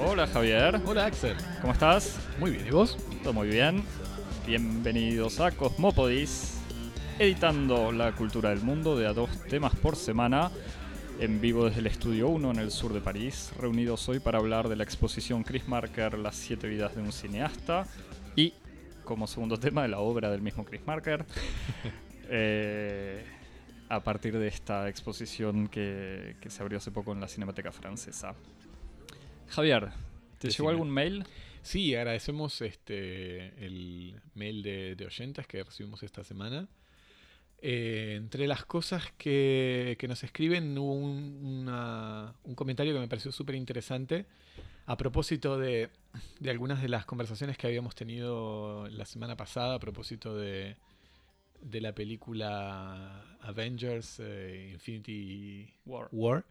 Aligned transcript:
Hola 0.00 0.26
Javier, 0.26 0.80
Hola 0.86 1.06
Axel. 1.06 1.36
¿cómo 1.60 1.72
estás? 1.72 2.18
Muy 2.38 2.52
bien, 2.52 2.66
¿y 2.66 2.70
vos? 2.70 2.96
Todo 3.22 3.32
muy 3.32 3.48
bien. 3.48 3.84
Bienvenidos 4.46 5.40
a 5.40 5.50
Cosmópodis, 5.50 6.54
editando 7.18 7.92
la 7.92 8.12
cultura 8.12 8.50
del 8.50 8.62
mundo 8.62 8.96
de 8.96 9.06
a 9.06 9.12
dos 9.12 9.30
temas 9.48 9.76
por 9.76 9.94
semana, 9.94 10.50
en 11.20 11.40
vivo 11.40 11.66
desde 11.66 11.80
el 11.80 11.86
Estudio 11.86 12.28
1 12.28 12.52
en 12.52 12.58
el 12.58 12.70
sur 12.70 12.94
de 12.94 13.00
París, 13.00 13.52
reunidos 13.60 14.08
hoy 14.08 14.20
para 14.20 14.38
hablar 14.38 14.68
de 14.68 14.76
la 14.76 14.84
exposición 14.84 15.44
Chris 15.44 15.68
Marker, 15.68 16.18
Las 16.18 16.36
siete 16.36 16.66
vidas 16.68 16.94
de 16.96 17.02
un 17.02 17.12
cineasta, 17.12 17.86
y 18.34 18.54
como 19.04 19.26
segundo 19.26 19.58
tema 19.58 19.82
de 19.82 19.88
la 19.88 19.98
obra 19.98 20.30
del 20.30 20.40
mismo 20.40 20.64
Chris 20.64 20.80
Marker, 20.86 21.24
eh, 22.28 23.24
a 23.88 24.02
partir 24.02 24.38
de 24.38 24.48
esta 24.48 24.88
exposición 24.88 25.68
que, 25.68 26.36
que 26.40 26.50
se 26.50 26.62
abrió 26.62 26.78
hace 26.78 26.90
poco 26.90 27.12
en 27.12 27.20
la 27.20 27.28
Cinemateca 27.28 27.72
Francesa. 27.72 28.34
Javier, 29.48 29.88
¿te 30.38 30.50
llegó 30.50 30.68
algún 30.68 30.90
mail? 30.90 31.24
Sí, 31.62 31.94
agradecemos 31.94 32.60
este 32.62 33.64
el 33.64 34.20
mail 34.34 34.62
de, 34.62 34.94
de 34.94 35.06
oyentes 35.06 35.46
que 35.46 35.62
recibimos 35.62 36.02
esta 36.02 36.22
semana. 36.24 36.68
Eh, 37.60 38.14
entre 38.16 38.46
las 38.46 38.64
cosas 38.64 39.12
que, 39.18 39.96
que 39.98 40.06
nos 40.06 40.22
escriben 40.22 40.78
hubo 40.78 40.94
un, 40.94 41.64
una- 41.66 42.32
un 42.44 42.54
comentario 42.54 42.94
que 42.94 43.00
me 43.00 43.08
pareció 43.08 43.32
súper 43.32 43.56
interesante 43.56 44.26
a 44.86 44.96
propósito 44.96 45.58
de, 45.58 45.90
de 46.38 46.50
algunas 46.50 46.80
de 46.80 46.88
las 46.88 47.04
conversaciones 47.04 47.58
que 47.58 47.66
habíamos 47.66 47.96
tenido 47.96 48.86
la 48.90 49.04
semana 49.06 49.36
pasada 49.36 49.74
a 49.74 49.78
propósito 49.80 50.36
de, 50.36 50.76
de 51.60 51.80
la 51.80 51.94
película 51.94 53.36
Avengers 53.40 54.20
eh, 54.20 54.70
Infinity 54.74 55.72
War. 55.84 56.08
War, 56.12 56.44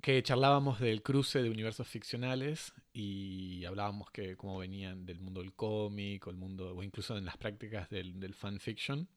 que 0.00 0.22
charlábamos 0.22 0.80
del 0.80 1.02
cruce 1.02 1.42
de 1.42 1.50
universos 1.50 1.88
ficcionales 1.88 2.72
y 2.92 3.64
hablábamos 3.64 4.10
que 4.10 4.36
cómo 4.36 4.58
venían 4.58 5.06
del 5.06 5.20
mundo 5.20 5.40
del 5.40 5.54
cómic 5.54 6.26
o 6.26 6.30
el 6.30 6.36
mundo 6.36 6.74
o 6.76 6.82
incluso 6.82 7.16
en 7.16 7.24
las 7.24 7.36
prácticas 7.36 7.88
del, 7.90 8.20
del 8.20 8.34
fanfiction 8.34 9.08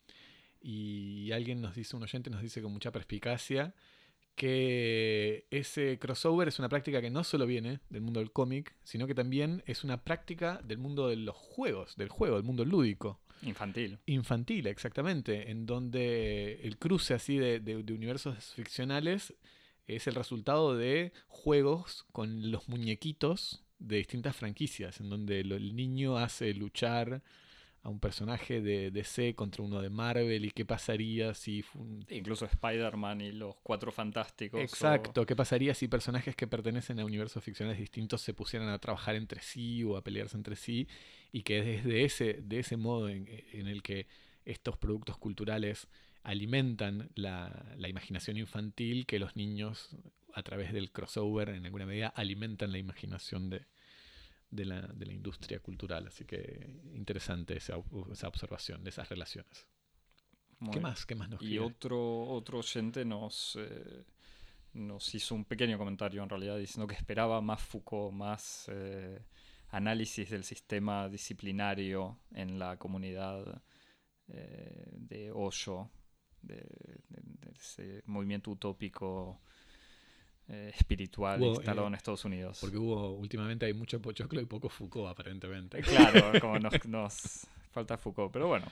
y 0.62 1.32
alguien 1.32 1.62
nos 1.62 1.76
dice 1.76 1.96
un 1.96 2.04
oyente 2.04 2.30
nos 2.30 2.42
dice 2.42 2.62
con 2.62 2.72
mucha 2.72 2.92
perspicacia 2.92 3.74
que 4.36 5.46
ese 5.50 5.98
crossover 6.00 6.48
es 6.48 6.60
una 6.60 6.70
práctica 6.70 7.02
que 7.02 7.10
no 7.10 7.24
solo 7.24 7.46
viene 7.46 7.80
del 7.90 8.02
mundo 8.02 8.20
del 8.20 8.32
cómic 8.32 8.76
sino 8.84 9.08
que 9.08 9.16
también 9.16 9.64
es 9.66 9.84
una 9.84 10.04
práctica 10.04 10.62
del 10.64 10.78
mundo 10.78 11.10
de 11.10 11.18
los 11.18 11.36
juegos 11.36 11.96
del 11.96 12.10
juego 12.10 12.36
del 12.36 12.46
mundo 12.46 12.66
lúdico 12.66 13.20
Infantil. 13.44 14.00
infantil, 14.06 14.68
exactamente, 14.68 15.52
en 15.52 15.66
donde 15.66 16.60
el 16.64 16.78
cruce 16.78 17.14
así 17.14 17.38
de, 17.38 17.60
de- 17.60 17.84
de 17.84 17.94
universos 17.94 18.54
ficcionales 18.56 19.34
es 19.88 20.08
el 20.08 20.16
resultado 20.16 20.76
de 20.76 21.12
juegos 21.28 22.06
con 22.12 22.52
los 22.52 22.68
muñequitos 22.68 23.64
de 23.80 23.98
distintas 23.98 24.36
franquicias, 24.36 25.00
en 25.00 25.10
donde 25.10 25.42
el 25.42 25.76
niño 25.76 26.18
hace 26.18 26.54
luchar 26.54 27.22
a 27.88 27.90
un 27.90 28.00
personaje 28.02 28.62
de 28.62 28.92
DC 28.92 29.34
contra 29.34 29.64
uno 29.64 29.82
de 29.82 29.90
Marvel 29.90 30.44
y 30.44 30.52
qué 30.52 30.66
pasaría 30.66 31.34
si... 31.34 31.64
un- 31.74 32.06
Incluso 32.10 32.44
Spider-Man 32.46 33.22
y 33.22 33.32
los 33.32 33.56
Cuatro 33.64 33.94
Fantásticos. 33.94 34.60
o- 34.60 34.64
Exacto, 34.64 35.26
qué 35.26 35.38
pasaría 35.38 35.74
si 35.74 35.88
personajes 35.88 36.36
que 36.36 36.48
pertenecen 36.48 37.00
a 37.00 37.06
universos 37.06 37.42
ficcionales 37.42 37.80
distintos 37.80 38.22
se 38.22 38.34
pusieran 38.34 38.68
a 38.68 38.78
trabajar 38.80 39.16
entre 39.16 39.42
sí 39.42 39.86
o 39.86 39.96
a 39.96 40.04
pelearse 40.04 40.36
entre 40.36 40.58
sí 40.58 40.86
y 41.32 41.44
que 41.44 41.62
desde 41.64 42.04
ese, 42.04 42.34
de 42.44 42.60
ese 42.60 42.76
modo 42.76 43.08
en, 43.08 43.26
en 43.54 43.68
el 43.68 43.82
que 43.82 44.08
estos 44.44 44.78
productos 44.78 45.18
culturales 45.18 45.88
alimentan 46.24 47.10
la, 47.16 47.74
la 47.78 47.88
imaginación 47.88 48.36
infantil, 48.36 49.06
que 49.06 49.18
los 49.18 49.38
niños 49.38 49.96
a 50.34 50.44
través 50.44 50.74
del 50.74 50.92
crossover 50.92 51.50
en 51.50 51.66
alguna 51.66 51.86
medida 51.86 52.10
alimentan 52.10 52.74
la 52.74 52.78
imaginación 52.80 53.50
de, 53.50 53.62
de, 54.50 54.66
la, 54.66 54.82
de 54.82 55.06
la 55.06 55.14
industria 55.14 55.60
cultural. 55.60 56.08
Así 56.08 56.26
que 56.26 56.80
interesante 56.94 57.58
esa, 57.58 57.76
esa 58.12 58.28
observación 58.28 58.84
de 58.84 58.90
esas 58.90 59.10
relaciones. 59.10 59.68
Muy 60.60 60.72
¿Qué 60.72 60.80
más? 60.80 61.06
¿Qué 61.06 61.16
más 61.16 61.30
nos 61.30 61.42
Y 61.42 61.60
otro, 61.60 62.24
otro 62.24 62.60
oyente 62.60 63.06
nos, 63.06 63.58
eh, 63.60 64.06
nos 64.74 65.14
hizo 65.14 65.36
un 65.36 65.46
pequeño 65.46 65.78
comentario 65.78 66.24
en 66.24 66.30
realidad 66.30 66.58
diciendo 66.58 66.88
que 66.88 66.96
esperaba 66.96 67.42
más 67.42 67.62
Foucault, 67.62 68.14
más 68.14 68.66
eh, 68.72 69.20
análisis 69.70 70.30
del 70.30 70.44
sistema 70.44 71.10
disciplinario 71.10 72.20
en 72.32 72.58
la 72.58 72.78
comunidad 72.78 73.62
eh, 74.30 74.90
de 74.94 75.32
de- 76.42 76.66
de 77.10 77.52
ese 77.52 78.02
movimiento 78.06 78.52
utópico 78.52 79.42
eh, 80.50 80.72
espiritual 80.76 81.42
Hubo, 81.42 81.50
instalado 81.56 81.88
eh, 81.88 81.90
en 81.90 81.96
Estados 81.96 82.24
Unidos. 82.26 82.58
Porque 82.62 82.78
hubo, 82.78 83.12
últimamente 83.14 83.66
hay 83.66 83.74
mucho 83.74 84.02
pochoclo 84.02 84.40
y 84.42 84.46
poco 84.46 84.70
Foucault, 84.70 85.10
aparentemente. 85.10 85.82
Claro, 85.82 86.32
como 86.42 86.60
nos, 86.60 86.86
nos 86.86 87.48
falta 87.72 87.98
Foucault. 87.98 88.32
Pero 88.32 88.48
bueno, 88.48 88.66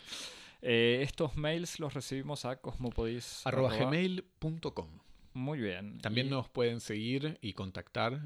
eh, 0.62 1.00
estos 1.02 1.36
mails 1.36 1.80
los 1.80 1.94
recibimos 1.94 2.46
a 2.46 2.56
cosmopodis. 2.58 3.42
arroba 3.46 3.70
arroba- 3.72 3.86
gmail.com. 3.90 4.88
Muy 5.34 5.60
bien. 5.60 6.00
También 6.00 6.28
Y- 6.28 6.30
nos 6.30 6.48
pueden 6.50 6.80
seguir 6.80 7.38
y 7.42 7.54
contactar 7.54 8.22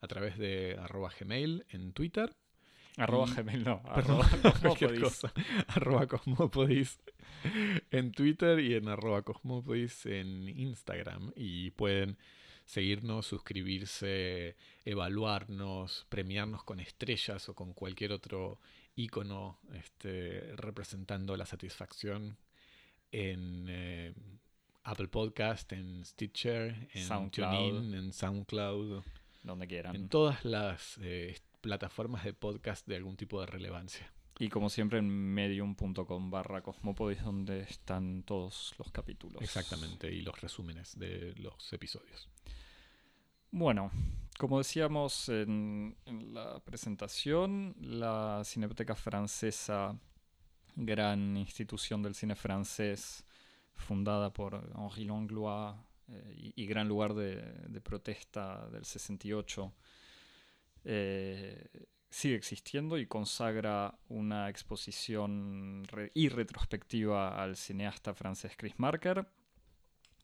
a 0.00 0.06
través 0.08 0.36
de 0.38 0.76
arroba 0.80 1.10
gmail 1.18 1.64
en 1.70 1.92
Twitter. 1.92 2.34
Arroba 2.96 3.26
y- 3.28 3.34
Gmail, 3.34 3.62
no. 3.62 3.80
Perdón, 3.94 4.22
Arroba 4.22 4.40
cualquier 4.60 5.00
Cosmopodis. 5.00 5.00
cosa. 5.00 5.32
Arroba 5.68 6.06
Cosmopodis 6.08 6.98
en 7.92 8.10
Twitter 8.10 8.58
y 8.58 8.74
en 8.74 8.88
arroba 8.88 9.22
Cosmopodis 9.22 10.04
en 10.06 10.48
Instagram. 10.48 11.30
Y 11.36 11.70
pueden 11.70 12.18
seguirnos, 12.68 13.26
suscribirse, 13.26 14.54
evaluarnos, 14.84 16.04
premiarnos 16.10 16.62
con 16.64 16.80
estrellas 16.80 17.48
o 17.48 17.54
con 17.54 17.72
cualquier 17.72 18.12
otro 18.12 18.60
icono 18.94 19.58
este, 19.72 20.52
representando 20.54 21.34
la 21.38 21.46
satisfacción 21.46 22.36
en 23.10 23.66
eh, 23.70 24.12
Apple 24.84 25.08
Podcast, 25.08 25.72
en 25.72 26.04
Stitcher, 26.04 26.88
en 26.92 27.04
SoundCloud. 27.06 27.78
TuneIn, 27.78 27.94
en 27.94 28.12
SoundCloud, 28.12 29.02
Donde 29.42 29.66
quieran. 29.66 29.96
en 29.96 30.10
todas 30.10 30.44
las 30.44 30.98
eh, 31.00 31.38
plataformas 31.62 32.22
de 32.22 32.34
podcast 32.34 32.86
de 32.86 32.96
algún 32.96 33.16
tipo 33.16 33.40
de 33.40 33.46
relevancia. 33.46 34.12
Y 34.38 34.48
como 34.48 34.70
siempre 34.70 35.00
en 35.00 35.08
medium.com 35.08 36.30
barra 36.30 36.62
cosmopodis 36.62 37.22
donde 37.22 37.62
están 37.62 38.22
todos 38.22 38.74
los 38.78 38.92
capítulos. 38.92 39.42
Exactamente, 39.42 40.12
y 40.12 40.22
los 40.22 40.40
resúmenes 40.40 40.96
de 40.98 41.34
los 41.36 41.72
episodios. 41.72 42.28
Bueno, 43.50 43.90
como 44.38 44.58
decíamos 44.58 45.28
en, 45.28 45.96
en 46.06 46.32
la 46.32 46.60
presentación, 46.60 47.74
la 47.80 48.42
Cineteca 48.44 48.94
Francesa, 48.94 49.98
gran 50.76 51.36
institución 51.36 52.02
del 52.02 52.14
cine 52.14 52.36
francés, 52.36 53.24
fundada 53.74 54.32
por 54.32 54.70
Henri 54.76 55.04
Langlois 55.04 55.74
eh, 56.08 56.34
y, 56.36 56.62
y 56.62 56.66
gran 56.66 56.86
lugar 56.86 57.14
de, 57.14 57.36
de 57.68 57.80
protesta 57.80 58.68
del 58.70 58.84
68, 58.84 59.72
eh, 60.84 61.68
sigue 62.10 62.36
existiendo 62.36 62.98
y 62.98 63.06
consagra 63.06 63.98
una 64.08 64.48
exposición 64.48 65.84
re- 65.88 66.10
y 66.14 66.28
retrospectiva 66.28 67.42
al 67.42 67.56
cineasta 67.56 68.14
francés 68.14 68.52
Chris 68.56 68.74
Marker. 68.78 69.26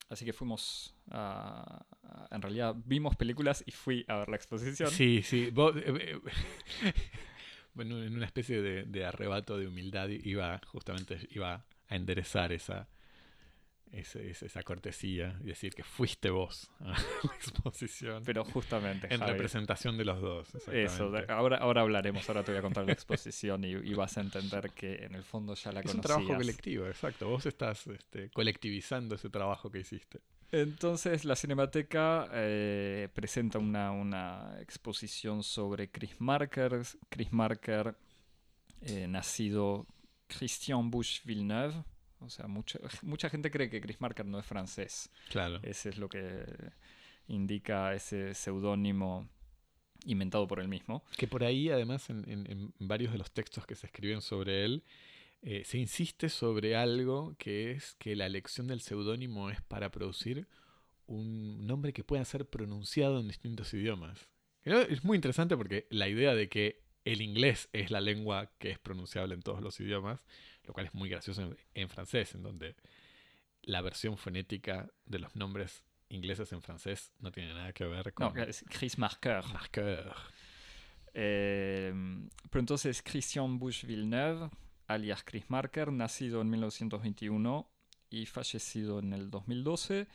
Así 0.08 0.24
que 0.24 0.32
fuimos 0.32 0.94
a, 1.10 1.84
En 2.30 2.42
realidad 2.42 2.74
vimos 2.84 3.16
películas 3.16 3.62
y 3.66 3.70
fui 3.72 4.04
a 4.08 4.18
ver 4.18 4.28
la 4.28 4.36
exposición. 4.36 4.90
Sí, 4.90 5.22
sí. 5.22 5.50
vos, 5.50 5.74
eh, 5.76 5.82
eh, 5.86 6.20
bueno, 7.74 8.02
en 8.02 8.14
una 8.14 8.26
especie 8.26 8.60
de, 8.62 8.84
de 8.84 9.04
arrebato 9.04 9.56
de 9.58 9.66
humildad 9.66 10.08
iba 10.08 10.60
justamente 10.66 11.18
iba 11.30 11.64
a 11.88 11.96
enderezar 11.96 12.52
esa, 12.52 12.88
ese- 14.00 14.30
esa 14.30 14.62
cortesía 14.62 15.38
y 15.42 15.46
decir 15.46 15.74
que 15.74 15.82
fuiste 15.84 16.30
vos 16.30 16.70
a 16.80 16.84
la 17.28 17.34
exposición. 17.36 18.22
Pero 18.24 18.44
justamente. 18.44 19.06
en 19.12 19.20
Javi, 19.20 19.32
representación 19.32 19.96
de 19.96 20.04
los 20.04 20.20
dos. 20.20 20.54
Eso, 20.68 21.12
ahora, 21.28 21.58
ahora 21.58 21.80
hablaremos, 21.82 22.28
ahora 22.28 22.42
te 22.42 22.52
voy 22.52 22.58
a 22.58 22.62
contar 22.62 22.84
la 22.84 22.92
exposición 22.92 23.64
y, 23.64 23.68
y 23.72 23.94
vas 23.94 24.16
a 24.18 24.20
entender 24.20 24.70
que 24.70 25.04
en 25.04 25.14
el 25.14 25.22
fondo 25.24 25.54
ya 25.54 25.72
la 25.72 25.80
es 25.80 25.86
un 25.86 26.00
conocías. 26.00 26.02
trabajo 26.18 26.36
colectivo, 26.36 26.86
exacto. 26.86 27.28
Vos 27.28 27.46
estás 27.46 27.86
este, 27.86 28.30
colectivizando 28.30 29.14
ese 29.14 29.30
trabajo 29.30 29.70
que 29.70 29.80
hiciste. 29.80 30.20
Entonces 30.52 31.24
la 31.24 31.34
Cinemateca 31.34 32.28
eh, 32.32 33.08
presenta 33.12 33.58
una, 33.58 33.90
una 33.90 34.56
exposición 34.60 35.42
sobre 35.42 35.90
Chris 35.90 36.20
Marker. 36.20 36.82
Chris 37.08 37.32
Marker, 37.32 37.96
eh, 38.82 39.06
nacido 39.08 39.86
Christian 40.28 40.90
Bush 40.90 41.22
Villeneuve. 41.24 41.82
O 42.24 42.30
sea, 42.30 42.46
mucha, 42.46 42.78
mucha 43.02 43.28
gente 43.30 43.50
cree 43.50 43.70
que 43.70 43.80
Chris 43.80 44.00
Marker 44.00 44.26
no 44.26 44.38
es 44.38 44.46
francés. 44.46 45.10
Claro. 45.30 45.60
Ese 45.62 45.90
es 45.90 45.98
lo 45.98 46.08
que 46.08 46.44
indica 47.28 47.94
ese 47.94 48.34
seudónimo 48.34 49.28
inventado 50.04 50.46
por 50.46 50.60
él 50.60 50.68
mismo. 50.68 51.04
Que 51.16 51.26
por 51.26 51.44
ahí, 51.44 51.70
además, 51.70 52.10
en, 52.10 52.28
en- 52.30 52.50
en 52.50 52.72
varios 52.78 53.12
de 53.12 53.18
los 53.18 53.30
textos 53.30 53.66
que 53.66 53.74
se 53.74 53.86
escriben 53.86 54.20
sobre 54.20 54.64
él, 54.64 54.82
eh, 55.42 55.62
se 55.64 55.78
insiste 55.78 56.28
sobre 56.28 56.76
algo 56.76 57.34
que 57.38 57.72
es 57.72 57.94
que 57.98 58.16
la 58.16 58.26
elección 58.26 58.66
del 58.66 58.80
seudónimo 58.80 59.50
es 59.50 59.60
para 59.62 59.90
producir 59.90 60.46
un 61.06 61.66
nombre 61.66 61.92
que 61.92 62.04
pueda 62.04 62.24
ser 62.24 62.46
pronunciado 62.48 63.20
en 63.20 63.28
distintos 63.28 63.72
idiomas. 63.74 64.28
Es 64.64 65.04
muy 65.04 65.16
interesante 65.16 65.54
porque 65.56 65.86
la 65.90 66.08
idea 66.08 66.34
de 66.34 66.48
que 66.48 66.82
el 67.04 67.20
inglés 67.20 67.68
es 67.72 67.90
la 67.90 68.00
lengua 68.00 68.50
que 68.58 68.70
es 68.70 68.78
pronunciable 68.78 69.34
en 69.34 69.42
todos 69.42 69.60
los 69.60 69.78
idiomas, 69.80 70.24
lo 70.64 70.72
cual 70.72 70.86
es 70.86 70.94
muy 70.94 71.08
gracioso 71.08 71.54
en, 71.74 71.88
francés, 71.88 72.34
en 72.34 72.42
donde 72.42 72.74
la 73.62 73.82
versión 73.82 74.16
fonética 74.16 74.90
de 75.06 75.18
los 75.18 75.36
nombres 75.36 75.84
ingleses 76.08 76.52
en 76.52 76.62
francés 76.62 77.12
no 77.20 77.32
tiene 77.32 77.52
nada 77.54 77.72
que 77.72 77.84
ver 77.84 78.12
con... 78.12 78.34
No, 78.34 78.42
es 78.42 78.64
Chris 78.68 78.98
Marker. 78.98 79.44
Marker. 79.52 80.12
Eh, 81.12 81.92
pero 82.50 82.60
entonces 82.60 83.02
Christian 83.02 83.58
Bush 83.58 83.84
Villeneuve 83.84 84.50
alias 84.86 85.22
Chris 85.24 85.48
Marker, 85.48 85.92
nacido 85.92 86.40
en 86.40 86.50
1921 86.50 87.68
y 88.10 88.26
fallecido 88.26 88.98
en 88.98 89.12
el 89.12 89.30
2012. 89.30 90.06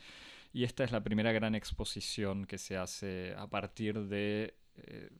Y 0.52 0.64
esta 0.64 0.84
es 0.84 0.92
la 0.92 1.02
primera 1.02 1.32
gran 1.32 1.54
exposición 1.54 2.44
que 2.44 2.58
se 2.58 2.76
hace 2.76 3.34
a 3.36 3.46
partir 3.48 4.00
de 4.06 4.54
eh, 4.76 5.10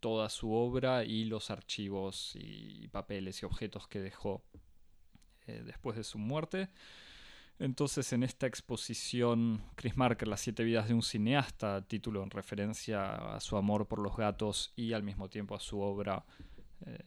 toda 0.00 0.28
su 0.28 0.52
obra 0.52 1.04
y 1.04 1.24
los 1.24 1.50
archivos 1.50 2.32
y 2.34 2.88
papeles 2.88 3.42
y 3.42 3.46
objetos 3.46 3.86
que 3.86 4.00
dejó 4.00 4.42
eh, 5.46 5.62
después 5.64 5.96
de 5.96 6.04
su 6.04 6.18
muerte. 6.18 6.70
Entonces 7.58 8.12
en 8.14 8.22
esta 8.22 8.46
exposición, 8.46 9.62
Chris 9.74 9.96
Marker, 9.96 10.26
Las 10.28 10.40
siete 10.40 10.64
vidas 10.64 10.88
de 10.88 10.94
un 10.94 11.02
cineasta, 11.02 11.86
título 11.86 12.22
en 12.22 12.30
referencia 12.30 13.34
a 13.34 13.40
su 13.40 13.56
amor 13.56 13.86
por 13.86 13.98
los 13.98 14.16
gatos 14.16 14.72
y 14.76 14.94
al 14.94 15.02
mismo 15.02 15.28
tiempo 15.28 15.54
a 15.54 15.60
su 15.60 15.78
obra 15.78 16.24
eh, 16.86 17.04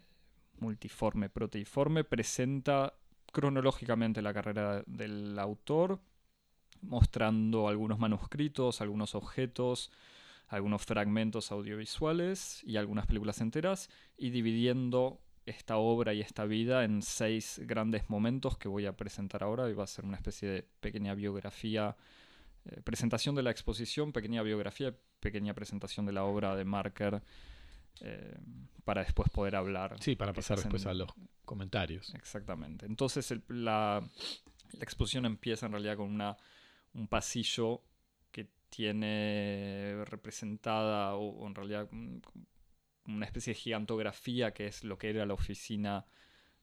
multiforme, 0.59 1.29
proteiforme, 1.29 2.03
presenta 2.03 2.93
cronológicamente 3.31 4.21
la 4.21 4.33
carrera 4.33 4.83
del 4.85 5.39
autor, 5.39 5.99
mostrando 6.81 7.67
algunos 7.67 7.97
manuscritos, 7.97 8.79
algunos 8.79 9.15
objetos, 9.15 9.91
algunos 10.53 10.85
fragmentos 10.85 11.51
audiovisuales 11.51 12.63
y 12.63 12.77
algunas 12.77 13.07
películas 13.07 13.41
enteras, 13.41 13.89
y 14.17 14.29
dividiendo 14.29 15.19
esta 15.45 15.77
obra 15.77 16.13
y 16.13 16.21
esta 16.21 16.45
vida 16.45 16.83
en 16.83 17.01
seis 17.01 17.59
grandes 17.65 18.09
momentos 18.09 18.57
que 18.57 18.67
voy 18.67 18.85
a 18.85 18.95
presentar 18.95 19.43
ahora 19.43 19.69
y 19.69 19.73
va 19.73 19.83
a 19.83 19.87
ser 19.87 20.05
una 20.05 20.15
especie 20.15 20.47
de 20.47 20.67
pequeña 20.79 21.15
biografía, 21.15 21.97
eh, 22.65 22.81
presentación 22.81 23.33
de 23.35 23.43
la 23.43 23.49
exposición, 23.49 24.13
pequeña 24.13 24.43
biografía, 24.43 24.95
pequeña 25.19 25.53
presentación 25.53 26.05
de 26.05 26.13
la 26.13 26.23
obra 26.23 26.55
de 26.55 26.65
Marker 26.65 27.21
eh, 28.01 28.37
para 28.85 29.03
después 29.03 29.29
poder 29.29 29.55
hablar. 29.55 29.97
Sí, 30.01 30.15
para 30.15 30.33
pasar 30.33 30.57
después 30.57 30.85
a 30.85 30.93
los 30.93 31.09
comentarios. 31.45 32.13
Exactamente. 32.13 32.85
Entonces 32.85 33.33
la, 33.47 34.07
exposición 34.79 35.25
empieza 35.25 35.65
en 35.65 35.71
realidad 35.73 35.97
con 35.97 36.09
una, 36.09 36.37
un 36.93 37.07
pasillo 37.07 37.81
tiene 38.75 40.03
representada, 40.05 41.15
o, 41.15 41.47
en 41.47 41.53
realidad 41.53 41.87
una 43.05 43.25
especie 43.25 43.53
de 43.53 43.59
gigantografía 43.59 44.51
que 44.51 44.65
es 44.65 44.83
lo 44.83 44.97
que 44.97 45.11
era 45.11 45.27
la 45.27 45.35
oficina 45.35 46.07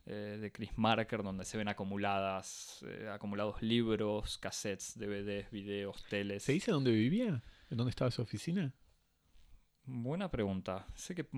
eh, 0.06 0.38
de 0.40 0.50
Chris 0.50 0.76
Marker, 0.76 1.22
donde 1.22 1.44
se 1.44 1.56
ven 1.56 1.68
acumuladas, 1.68 2.84
eh, 2.88 3.08
acumulados 3.12 3.62
libros, 3.62 4.38
cassettes, 4.38 4.98
DVDs, 4.98 5.52
videos, 5.52 6.04
teles. 6.08 6.42
¿Se 6.42 6.52
dice 6.52 6.72
dónde 6.72 6.90
vivía? 6.90 7.44
¿En 7.70 7.76
dónde 7.76 7.90
estaba 7.90 8.10
su 8.10 8.22
oficina? 8.22 8.74
Buena 9.84 10.28
pregunta. 10.30 10.86
Sé 10.96 11.14
que, 11.14 11.28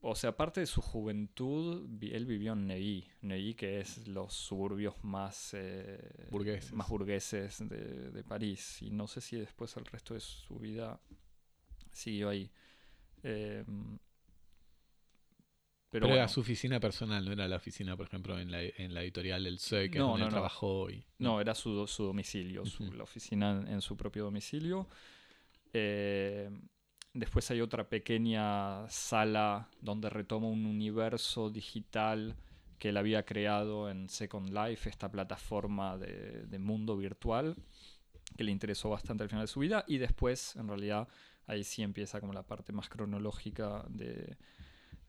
o 0.00 0.14
sea, 0.14 0.30
aparte 0.30 0.60
de 0.60 0.66
su 0.66 0.80
juventud, 0.80 1.88
él 2.00 2.26
vivió 2.26 2.52
en 2.52 2.66
Neuilly. 2.66 3.08
Neuilly, 3.22 3.54
que 3.54 3.80
es 3.80 4.06
los 4.06 4.32
suburbios 4.32 4.94
más, 5.02 5.54
eh, 5.54 6.28
burgueses, 6.30 6.72
más 6.72 6.88
burgueses 6.88 7.68
de, 7.68 8.24
París. 8.24 8.82
Y 8.82 8.90
no 8.90 9.06
sé 9.06 9.20
si 9.20 9.36
después 9.36 9.76
el 9.76 9.84
resto 9.84 10.14
de 10.14 10.20
su 10.20 10.58
vida 10.58 11.00
siguió 11.92 12.28
ahí. 12.28 12.50
Em, 13.22 13.98
pero, 15.88 16.08
era 16.08 16.28
su 16.28 16.40
oficina 16.40 16.78
personal, 16.78 17.24
no 17.24 17.32
era 17.32 17.48
la 17.48 17.56
oficina, 17.56 17.96
por 17.96 18.06
ejemplo, 18.06 18.38
en 18.38 18.50
la, 18.50 18.62
en 18.62 18.92
la 18.92 19.02
editorial 19.02 19.44
del 19.44 19.58
Seuil, 19.58 19.90
que 19.90 19.98
no, 19.98 20.18
no, 20.18 20.28
trabajó. 20.28 20.90
Y, 20.90 21.06
no, 21.18 21.40
era 21.40 21.54
su, 21.54 21.86
su 21.86 22.04
domicilio, 22.04 22.62
la 22.94 23.02
oficina 23.02 23.64
en, 23.66 23.80
su 23.80 23.96
propio 23.96 24.24
domicilio. 24.24 24.88
Eh, 25.72 26.50
Después 27.16 27.50
hay 27.50 27.62
otra 27.62 27.88
pequeña 27.88 28.86
sala 28.90 29.70
donde 29.80 30.10
retoma 30.10 30.48
un 30.48 30.66
universo 30.66 31.48
digital 31.48 32.36
que 32.78 32.90
él 32.90 32.98
había 32.98 33.24
creado 33.24 33.88
en 33.88 34.10
Second 34.10 34.50
Life, 34.50 34.90
esta 34.90 35.10
plataforma 35.10 35.96
de, 35.96 36.58
mundo 36.58 36.94
virtual, 36.94 37.56
que 38.36 38.44
le 38.44 38.52
interesó 38.52 38.90
bastante 38.90 39.22
al 39.22 39.30
final 39.30 39.44
de 39.44 39.50
su 39.50 39.60
vida. 39.60 39.82
Y 39.88 39.96
después, 39.96 40.56
en 40.56 40.68
realidad, 40.68 41.08
ahí 41.46 41.64
sí 41.64 41.82
empieza 41.82 42.20
como 42.20 42.34
la 42.34 42.42
parte 42.42 42.74
más 42.74 42.90
cronológica 42.90 43.86
de, 43.88 44.36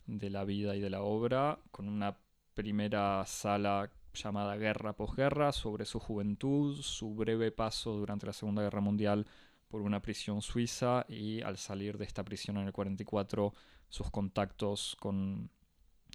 de 0.05 0.29
la 0.29 0.45
vida 0.45 0.77
y 0.77 0.79
de 0.79 0.89
la 0.89 1.01
obra, 1.01 1.59
con 1.71 1.89
una 1.89 2.17
primera 2.53 3.25
sala 3.25 3.91
llamada 4.13 4.55
Guerra 4.55 4.93
posguerra 4.93 5.51
sobre 5.51 5.83
su 5.83 5.99
juventud, 5.99 6.81
su 6.81 7.13
breve 7.15 7.51
paso 7.51 7.91
durante 7.97 8.27
la 8.27 8.33
Segunda 8.33 8.61
Guerra 8.61 8.79
Mundial 8.79 9.27
por 9.67 9.81
una 9.81 10.01
prisión 10.01 10.41
suiza 10.41 11.05
y 11.09 11.41
al 11.41 11.57
salir 11.57 11.97
de 11.97 12.05
esta 12.05 12.23
prisión 12.23 12.57
en 12.57 12.67
el 12.67 12.73
44 12.73 13.53
sus 13.89 14.09
contactos 14.11 14.95
con, 14.99 15.49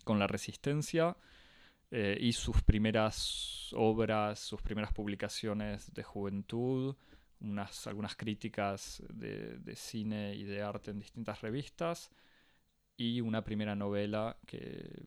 la 0.07 0.27
resistencia 0.27 1.17
eh, 1.91 2.17
y 2.21 2.33
sus 2.33 2.63
primeras 2.63 3.71
obras, 3.75 4.41
sus 4.41 4.61
primeras 4.63 4.93
publicaciones 4.93 5.93
de 5.93 6.03
juventud, 6.03 6.97
unas, 7.41 7.87
algunas 7.87 8.17
críticas 8.17 9.03
de, 9.09 9.59
de, 9.59 9.77
cine 9.77 10.35
y 10.35 10.45
de 10.45 10.63
arte 10.63 10.91
en 10.91 10.99
distintas 10.99 11.41
revistas 11.41 12.11
y 12.97 13.21
una 13.21 13.43
primera 13.43 13.75
novela 13.75 14.39
que 14.47 15.05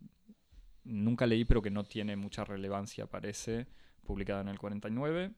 nunca 0.83 1.25
leí 1.25 1.45
pero 1.45 1.61
que 1.61 1.71
no 1.71 1.83
tiene 1.83 2.15
mucha 2.15 2.45
relevancia 2.45 3.07
parece, 3.07 3.67
publicada 4.03 4.41
en 4.41 4.49
el 4.49 4.59
49. 4.59 5.31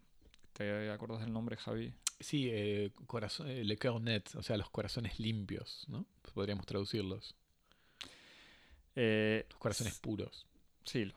¿Te 0.53 0.91
acuerdas 0.91 1.21
del 1.21 1.33
nombre, 1.33 1.55
Javi? 1.55 1.93
Sí, 2.19 2.49
eh, 2.51 2.91
corazón, 3.05 3.47
eh, 3.49 3.63
le 3.63 3.77
net, 4.01 4.35
o 4.35 4.41
sea, 4.41 4.57
los 4.57 4.69
corazones 4.69 5.19
limpios, 5.19 5.85
¿no? 5.87 6.05
Podríamos 6.33 6.65
traducirlos. 6.65 7.35
Eh, 8.95 9.45
los 9.49 9.59
corazones 9.59 9.99
puros. 9.99 10.47
Sí. 10.83 11.11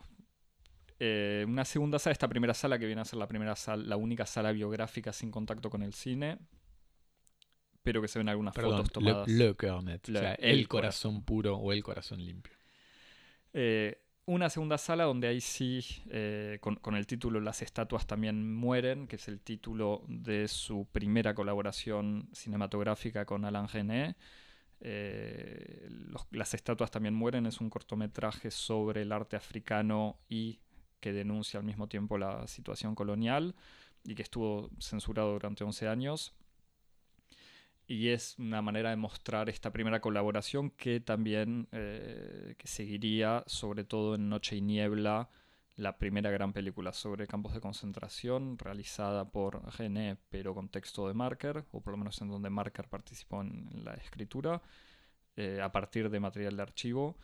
Una 1.46 1.64
segunda 1.64 1.98
sala, 1.98 2.12
esta 2.12 2.28
primera 2.28 2.52
sala 2.52 2.78
que 2.78 2.84
viene 2.84 3.00
a 3.00 3.06
ser 3.06 3.18
la 3.18 3.26
primera 3.26 3.56
sala, 3.56 3.82
la 3.82 3.96
única 3.96 4.26
sala 4.26 4.52
biográfica 4.52 5.14
sin 5.14 5.30
contacto 5.30 5.70
con 5.70 5.82
el 5.82 5.94
cine, 5.94 6.38
pero 7.82 8.02
que 8.02 8.08
se 8.08 8.18
ven 8.18 8.28
algunas 8.28 8.54
fotos 8.54 8.92
tomadas. 8.92 9.26
Le, 9.26 9.48
o 9.48 9.56
sea, 9.56 10.34
el, 10.34 10.68
corazón, 10.68 11.24
puro 11.24 11.56
o 11.56 11.72
el 11.72 11.82
corazón 11.82 12.22
limpio. 12.22 12.52
Eh, 13.54 13.98
una 14.30 14.48
segunda 14.48 14.78
sala 14.78 15.04
donde 15.04 15.26
ahí 15.26 15.40
sí, 15.40 15.84
eh, 16.08 16.58
con, 16.60 16.94
el 16.94 17.06
título 17.08 17.40
Las 17.40 17.62
estatuas 17.62 18.06
también 18.06 18.54
mueren, 18.54 19.08
que 19.08 19.16
es 19.16 19.26
el 19.26 19.40
título 19.40 20.04
de 20.06 20.46
su 20.46 20.86
primera 20.92 21.34
colaboración 21.34 22.28
cinematográfica 22.32 23.24
con 23.24 23.44
Alain 23.44 23.66
Gené. 23.66 24.14
Eh, 24.82 25.88
las 26.30 26.54
estatuas 26.54 26.92
también 26.92 27.12
mueren 27.12 27.44
es 27.46 27.60
un 27.60 27.70
cortometraje 27.70 28.52
sobre 28.52 29.02
el 29.02 29.10
arte 29.10 29.34
africano 29.34 30.20
y 30.28 30.60
que 31.00 31.12
denuncia 31.12 31.58
al 31.58 31.66
mismo 31.66 31.88
tiempo 31.88 32.16
la 32.16 32.46
situación 32.46 32.94
colonial 32.94 33.56
y 34.04 34.14
que 34.14 34.22
estuvo 34.22 34.70
censurado 34.78 35.32
durante 35.32 35.64
11 35.64 35.88
años 35.88 36.34
y 37.90 38.10
es 38.10 38.38
una 38.38 38.62
manera 38.62 38.90
de 38.90 38.96
mostrar 38.96 39.48
esta 39.48 39.72
primera 39.72 40.00
colaboración 40.00 40.70
que 40.70 41.00
también 41.00 41.66
eh, 41.72 42.54
que 42.56 42.68
seguiría 42.68 43.42
sobre 43.48 43.82
todo 43.82 44.14
en 44.14 44.28
Noche 44.28 44.54
y 44.54 44.60
Niebla, 44.60 45.28
la 45.74 45.98
primera 45.98 46.30
gran 46.30 46.52
película 46.52 46.92
sobre 46.92 47.26
campos 47.26 47.52
de 47.52 47.60
concentración 47.60 48.58
realizada 48.58 49.32
por 49.32 49.76
René 49.76 50.18
pero 50.28 50.54
con 50.54 50.68
texto 50.68 51.08
de 51.08 51.14
Marker, 51.14 51.64
o 51.72 51.80
por 51.80 51.90
lo 51.90 51.96
menos 51.96 52.20
en 52.22 52.28
donde 52.28 52.48
Marker 52.48 52.88
participó 52.88 53.40
en, 53.40 53.68
la 53.84 53.94
escritura, 53.94 54.62
eh, 55.34 55.60
a 55.60 55.72
partir 55.72 56.10
de 56.10 56.20
material 56.20 56.56
de 56.56 56.62
archivo. 56.62 57.16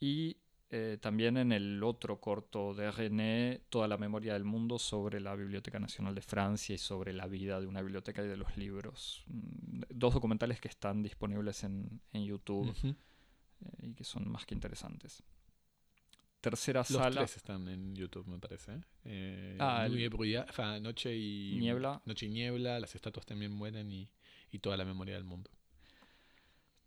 Y 0.00 0.36
eh, 0.70 0.98
también 1.00 1.38
en 1.38 1.52
el 1.52 1.82
otro 1.82 2.20
corto 2.20 2.74
de 2.74 2.90
René, 2.90 3.62
Toda 3.70 3.88
la 3.88 3.96
memoria 3.96 4.34
del 4.34 4.44
mundo 4.44 4.78
sobre 4.78 5.18
la 5.18 5.34
Biblioteca 5.34 5.78
Nacional 5.78 6.14
de 6.14 6.20
Francia 6.20 6.74
y 6.74 6.78
sobre 6.78 7.14
la 7.14 7.26
vida 7.26 7.58
de 7.58 7.66
una 7.66 7.80
biblioteca 7.80 8.22
y 8.22 8.28
de 8.28 8.36
los 8.36 8.54
libros. 8.58 9.24
Mm, 9.28 9.80
dos 9.88 10.12
documentales 10.12 10.60
que 10.60 10.68
están 10.68 11.02
disponibles 11.02 11.64
en, 11.64 12.00
YouTube 12.12 12.74
eh, 12.84 12.94
y 13.80 13.94
que 13.94 14.04
son 14.04 14.30
más 14.30 14.44
que 14.44 14.54
interesantes. 14.54 15.22
Tercera 16.42 16.80
los 16.80 16.88
sala. 16.88 17.22
Tres 17.22 17.38
están 17.38 17.66
en 17.68 17.96
YouTube, 17.96 18.26
me 18.26 18.38
parece. 18.38 18.80
Eh, 19.04 19.56
ah, 19.60 19.88
Noche 20.82 21.16
y 21.16 21.56
Niebla. 21.58 22.02
Noche 22.04 22.26
y 22.26 22.28
Niebla, 22.28 22.78
las 22.78 22.94
estatuas 22.94 23.24
también 23.24 23.52
mueren 23.52 23.90
y, 23.90 24.10
y 24.52 24.58
toda 24.58 24.76
la 24.76 24.84
memoria 24.84 25.14
del 25.14 25.24
mundo. 25.24 25.50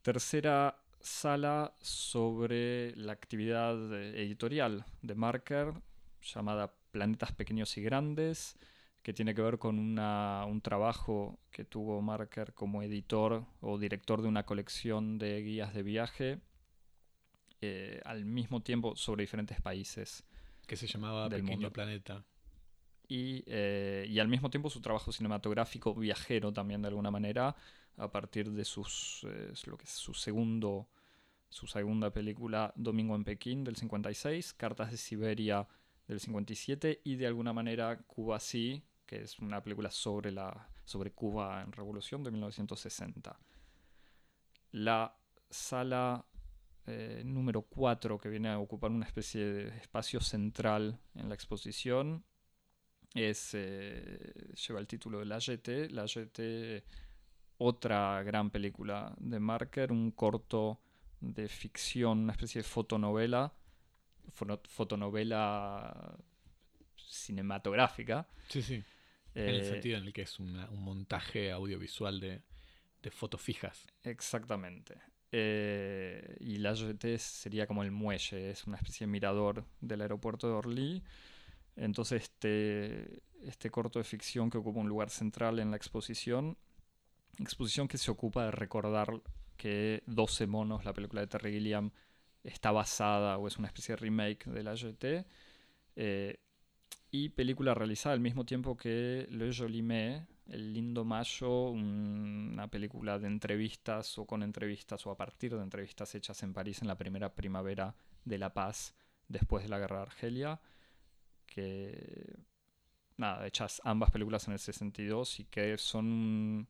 Tercera 0.03 0.77
sala 1.01 1.74
sobre 1.81 2.96
la 2.96 3.13
actividad 3.13 3.75
eh, 3.93 4.22
editorial 4.24 4.86
de 5.01 5.15
Marker 5.15 5.74
llamada 6.22 6.74
Planetas 6.91 7.31
Pequeños 7.31 7.77
y 7.77 7.81
Grandes, 7.81 8.58
que 9.01 9.13
tiene 9.13 9.34
que 9.34 9.41
ver 9.41 9.58
con 9.58 9.79
una, 9.79 10.46
un 10.48 10.62
trabajo 10.62 11.39
que 11.51 11.65
tuvo 11.65 12.01
Marker 12.01 12.53
como 12.53 12.84
editor 12.84 13.46
o 13.62 13.77
director 13.77 14.22
de 14.22 14.27
una 14.27 14.46
colección 14.46 15.17
de 15.17 15.41
guías 15.41 15.74
de 15.74 15.84
viaje, 15.84 16.39
eh, 17.62 18.01
al 18.05 18.25
mismo 18.25 18.62
tiempo 18.62 18.96
sobre 18.96 19.24
diferentes 19.24 19.60
países. 19.62 20.24
Que 20.67 20.75
se 20.75 20.88
llamaba 20.88 21.29
del 21.29 21.41
Pequeño 21.41 21.58
mundo. 21.58 21.74
Planeta. 21.74 22.24
Y, 23.08 23.43
eh, 23.48 24.05
y 24.08 24.20
al 24.20 24.27
mismo 24.27 24.50
tiempo 24.50 24.70
su 24.70 24.81
trabajo 24.81 25.12
cinematográfico 25.12 25.93
viajero 25.93 26.53
también 26.53 26.81
de 26.81 26.88
alguna 26.88 27.12
manera, 27.12 27.55
a 27.98 28.12
partir 28.12 28.51
de 28.51 28.65
sus, 28.65 29.25
eh, 29.27 29.53
lo 29.65 29.77
que 29.77 29.86
es 29.86 29.91
su 29.91 30.13
segundo 30.13 30.89
su 31.51 31.67
segunda 31.67 32.12
película 32.12 32.71
Domingo 32.77 33.13
en 33.13 33.25
Pekín 33.25 33.65
del 33.65 33.75
56, 33.75 34.53
Cartas 34.53 34.89
de 34.89 34.98
Siberia 34.98 35.67
del 36.07 36.19
57 36.19 37.01
y 37.03 37.17
de 37.17 37.27
alguna 37.27 37.51
manera 37.51 37.98
Cuba 38.07 38.39
sí, 38.39 38.81
que 39.05 39.24
es 39.24 39.38
una 39.39 39.62
película 39.62 39.91
sobre, 39.91 40.31
la, 40.31 40.69
sobre 40.86 41.12
Cuba 41.12 41.62
en 41.62 41.74
revolución 41.74 42.24
de 42.24 42.31
1960. 42.31 43.38
La 44.71 45.13
sala 45.50 46.25
eh, 46.88 47.21
número 47.25 47.63
4, 47.63 48.17
que 48.17 48.29
viene 48.29 48.50
a 48.50 48.57
ocupar 48.57 48.89
una 48.89 49.05
especie 49.05 49.45
de 49.45 49.77
espacio 49.77 50.21
central 50.21 51.00
en 51.15 51.27
la 51.27 51.36
exposición, 51.36 52.24
es, 53.13 53.51
eh, 53.53 54.53
lleva 54.55 54.79
el 54.79 54.88
título 54.88 55.19
de 55.19 55.25
La 55.25 55.39
Jetée. 55.39 55.89
La 55.89 56.07
Jetée, 56.07 56.86
otra 57.63 58.24
gran 58.24 58.50
película 58.50 59.13
de 59.20 59.39
Marker, 59.39 59.91
un 59.91 60.12
corto 60.12 60.80
de 61.20 61.48
ficción, 61.48 62.20
una 62.20 62.32
especie 62.34 62.62
de 62.62 62.68
fotonovela, 62.68 63.53
fotonovela 64.68 66.18
cinematográfica. 66.98 68.27
Sí, 68.50 68.62
sí. 68.62 68.84
en 69.34 69.48
el 69.48 69.62
Eh, 69.62 69.65
sentido 69.65 69.98
en 69.98 70.03
el 70.08 70.12
que 70.13 70.24
es 70.24 70.39
una- 70.39 70.70
un 70.72 70.84
montaje 70.84 71.51
audiovisual 71.51 72.20
de, 72.20 72.41
de 73.01 73.12
fotos 73.12 73.39
fijas. 73.41 73.88
Exactamente. 74.03 74.96
Eh, 75.32 76.36
y 76.41 76.58
la 76.58 76.75
Jetée 76.75 77.18
sería 77.18 77.65
como 77.65 77.84
el 77.84 77.91
muelle, 77.91 78.50
es 78.51 78.68
una 78.68 78.75
especie 78.77 79.06
de 79.08 79.12
mirador 79.12 79.65
del 79.80 80.01
aeropuerto 80.01 80.48
de 80.48 80.53
Orly. 80.53 81.03
Entonces 81.77 82.24
este, 82.24 83.22
este 83.41 83.70
corto 83.72 84.00
de 84.00 84.03
ficción 84.03 84.50
que 84.50 84.58
ocupa 84.58 84.82
un 84.82 84.89
lugar 84.89 85.10
central 85.10 85.60
en 85.60 85.72
la 85.72 85.77
exposición, 85.77 86.58
exposición 87.39 87.88
que 87.88 87.97
se 87.97 88.11
ocupa 88.11 88.45
de 88.45 88.51
recordar 88.51 89.21
que 89.57 90.03
12 90.07 90.47
monos, 90.47 90.85
la 90.85 90.93
película 90.93 91.21
de 91.21 91.27
Terry 91.27 91.53
Gilliam, 91.53 91.91
está 92.43 92.71
basada 92.71 93.38
o 93.38 93.47
es 93.47 93.57
una 93.57 93.67
especie 93.67 93.93
de 93.95 94.01
remake 94.01 94.45
de 94.50 94.63
la 94.63 94.75
Jetée. 94.75 95.25
Eh, 95.95 96.39
y 97.11 97.29
película 97.29 97.73
realizada 97.73 98.13
al 98.13 98.21
mismo 98.21 98.45
tiempo 98.45 98.75
que 98.77 99.27
Le 99.29 99.53
Joli 99.53 99.81
Mai, 99.81 100.25
El 100.47 100.73
Lindo 100.73 101.03
Mayo, 101.05 101.69
un- 101.69 102.51
una 102.53 102.67
película 102.69 103.19
de 103.19 103.27
entrevistas 103.27 104.17
o 104.17 104.25
con 104.25 104.43
entrevistas 104.43 105.05
o 105.05 105.11
a 105.11 105.17
partir 105.17 105.55
de 105.55 105.61
entrevistas 105.61 106.15
hechas 106.15 106.41
en 106.43 106.53
París 106.53 106.81
en 106.81 106.88
la 106.88 106.97
primera 106.97 107.33
primavera 107.35 107.93
de 108.25 108.38
la 108.38 108.53
paz 108.53 108.95
después 109.27 109.63
de 109.63 109.69
la 109.69 109.79
guerra 109.79 109.97
de 109.97 110.01
Argelia, 110.03 110.61
que 111.45 112.38
nada, 113.17 113.45
hechas 113.47 113.81
ambas 113.83 114.11
películas 114.11 114.47
en 114.47 114.53
el 114.53 114.59
62 114.59 115.39
y 115.39 115.45
que 115.45 115.77
son 115.77 116.67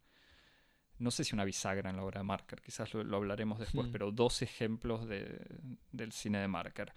no 1.01 1.11
sé 1.11 1.23
si 1.23 1.33
una 1.35 1.43
bisagra 1.45 1.89
en 1.89 1.97
la 1.97 2.03
obra 2.03 2.19
de 2.19 2.23
Marker, 2.25 2.61
quizás 2.61 2.93
lo, 2.93 3.03
lo 3.03 3.17
hablaremos 3.17 3.59
después, 3.59 3.87
Hmm. 3.87 3.91
pero 3.91 4.11
dos 4.11 4.41
ejemplos 4.41 5.07
de- 5.07 5.45
del 5.91 6.11
cine 6.11 6.39
de 6.39 6.47
Marker. 6.47 6.93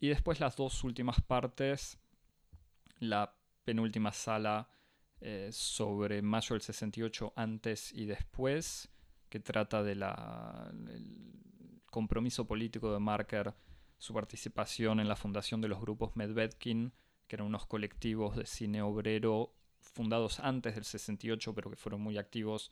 Y 0.00 0.08
después 0.08 0.40
las 0.40 0.56
dos 0.56 0.84
últimas 0.84 1.20
partes, 1.20 1.98
la 3.00 3.34
penúltima 3.64 4.12
sala 4.12 4.68
eh, 5.20 5.48
sobre 5.52 6.22
mayo 6.22 6.54
del 6.54 6.62
68 6.62 7.32
antes 7.34 7.92
y 7.92 8.06
después, 8.06 8.88
que 9.28 9.40
trata 9.40 9.82
del 9.82 10.00
compromiso 11.90 12.46
político 12.46 12.92
de 12.92 12.98
Marker, 13.00 13.54
su 13.98 14.14
participación 14.14 15.00
en 15.00 15.08
la 15.08 15.16
fundación 15.16 15.60
de 15.60 15.68
los 15.68 15.80
grupos 15.80 16.14
Medvedkin, 16.16 16.92
que 17.26 17.36
eran 17.36 17.48
unos 17.48 17.66
colectivos 17.66 18.36
de 18.36 18.46
cine 18.46 18.80
obrero 18.82 19.54
fundados 19.80 20.38
antes 20.40 20.74
del 20.76 20.84
68, 20.84 21.54
pero 21.54 21.70
que 21.70 21.76
fueron 21.76 22.00
muy 22.00 22.16
activos 22.18 22.70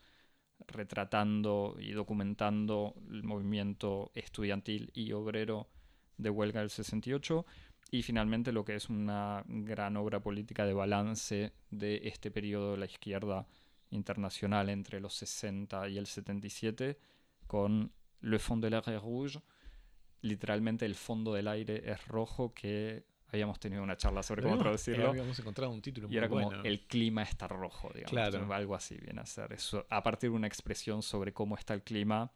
retratando 0.66 1.76
y 1.78 1.92
documentando 1.92 2.94
el 3.10 3.22
movimiento 3.22 4.10
estudiantil 4.14 4.90
y 4.94 5.12
obrero 5.12 5.68
de 6.18 6.30
huelga 6.30 6.60
del 6.60 6.70
68 6.70 7.44
y 7.90 8.02
finalmente 8.02 8.52
lo 8.52 8.64
que 8.64 8.74
es 8.74 8.88
una 8.88 9.44
gran 9.46 9.96
obra 9.96 10.20
política 10.20 10.64
de 10.64 10.74
balance 10.74 11.52
de 11.70 12.00
este 12.04 12.30
periodo 12.30 12.72
de 12.72 12.78
la 12.78 12.86
izquierda 12.86 13.46
internacional 13.90 14.68
entre 14.70 15.00
los 15.00 15.14
60 15.14 15.88
y 15.88 15.98
el 15.98 16.06
77 16.06 16.98
con 17.46 17.92
Le 18.20 18.38
Fond 18.38 18.64
de 18.64 18.70
l'air 18.70 19.00
rouge, 19.00 19.40
literalmente 20.22 20.84
el 20.84 20.96
fondo 20.96 21.32
del 21.32 21.46
aire 21.46 21.82
es 21.90 22.06
rojo 22.08 22.52
que 22.52 23.04
habíamos 23.32 23.58
tenido 23.58 23.82
una 23.82 23.96
charla 23.96 24.22
sobre 24.22 24.42
cómo 24.42 24.56
traducirlo 24.58 25.08
Habíamos 25.10 25.38
encontrado 25.38 25.72
un 25.72 25.82
título 25.82 26.06
y 26.06 26.10
muy 26.10 26.16
era 26.18 26.28
como 26.28 26.44
bueno. 26.46 26.62
el 26.64 26.86
clima 26.86 27.22
está 27.22 27.48
rojo, 27.48 27.88
digamos. 27.92 28.10
Claro. 28.10 28.52
Algo 28.54 28.74
así 28.74 28.96
viene 28.98 29.20
a 29.20 29.26
ser. 29.26 29.52
Eso, 29.52 29.84
a 29.90 30.02
partir 30.02 30.30
de 30.30 30.36
una 30.36 30.46
expresión 30.46 31.02
sobre 31.02 31.32
cómo 31.32 31.56
está 31.56 31.74
el 31.74 31.82
clima, 31.82 32.32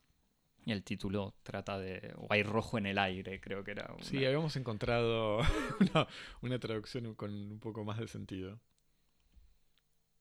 y 0.66 0.72
el 0.72 0.82
título 0.82 1.34
trata 1.42 1.78
de. 1.78 2.12
O 2.18 2.26
hay 2.30 2.42
rojo 2.42 2.76
en 2.76 2.84
el 2.86 2.98
aire, 2.98 3.40
creo 3.40 3.64
que 3.64 3.70
era. 3.70 3.94
Sí, 4.02 4.18
una- 4.18 4.26
habíamos 4.26 4.56
encontrado 4.56 5.38
una, 5.80 6.06
una 6.42 6.58
traducción 6.58 7.14
con 7.14 7.32
un 7.32 7.58
poco 7.60 7.82
más 7.84 7.98
de 7.98 8.08
sentido. 8.08 8.60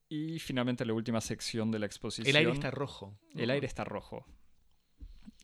Y 0.08 0.38
finalmente 0.40 0.84
la 0.86 0.92
última 0.94 1.20
sección 1.20 1.70
de 1.70 1.78
la 1.78 1.86
exposición. 1.86 2.28
El 2.28 2.36
aire 2.36 2.52
está 2.52 2.70
rojo. 2.70 3.18
El 3.34 3.50
aire 3.50 3.66
está 3.66 3.84
rojo. 3.84 4.26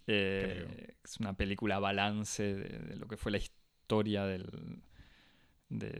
Eh, 0.07 0.95
es 1.05 1.19
una 1.19 1.35
película 1.37 1.79
balance 1.79 2.43
de, 2.43 2.79
de 2.79 2.97
lo 2.97 3.07
que 3.09 3.17
fue 3.17 3.33
la 3.33 3.39
historia 3.39 4.25
del, 4.25 4.83
de, 5.69 5.91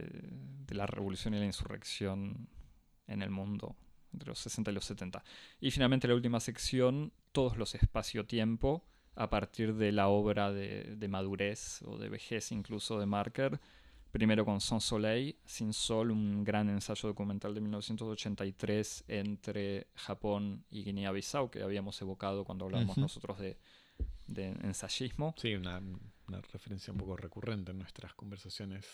de 0.67 0.75
la 0.75 0.85
revolución 0.85 1.33
y 1.33 1.39
la 1.39 1.45
insurrección 1.45 2.47
en 3.07 3.21
el 3.21 3.29
mundo 3.29 3.75
entre 4.13 4.29
los 4.29 4.39
60 4.39 4.71
y 4.71 4.73
los 4.73 4.85
70. 4.85 5.23
Y 5.61 5.71
finalmente 5.71 6.07
la 6.07 6.15
última 6.15 6.39
sección, 6.39 7.13
todos 7.31 7.57
los 7.57 7.75
espacio-tiempo, 7.75 8.83
a 9.15 9.29
partir 9.29 9.73
de 9.75 9.91
la 9.91 10.07
obra 10.07 10.51
de, 10.51 10.95
de 10.95 11.07
madurez 11.07 11.81
o 11.83 11.97
de 11.97 12.09
vejez 12.09 12.51
incluso 12.51 12.99
de 12.99 13.05
Marker. 13.05 13.59
Primero 14.11 14.45
con 14.45 14.61
Sans 14.61 14.83
Soleil, 14.83 15.37
Sin 15.45 15.73
Sol, 15.73 16.11
un 16.11 16.43
gran 16.43 16.69
ensayo 16.69 17.09
documental 17.09 17.53
de 17.53 17.61
1983 17.61 19.03
entre 19.07 19.87
Japón 19.95 20.63
y 20.69 20.83
Guinea-Bissau, 20.83 21.49
que 21.51 21.61
habíamos 21.61 22.01
evocado 22.01 22.45
cuando 22.45 22.65
hablábamos 22.65 22.97
nosotros 22.97 23.37
de, 23.37 23.57
de 24.27 24.47
ensayismo. 24.63 25.35
Sí, 25.37 25.55
una, 25.55 25.81
una 26.27 26.41
referencia 26.41 26.93
un 26.93 26.99
poco 26.99 27.17
recurrente 27.17 27.71
en 27.71 27.79
nuestras 27.79 28.13
conversaciones 28.13 28.85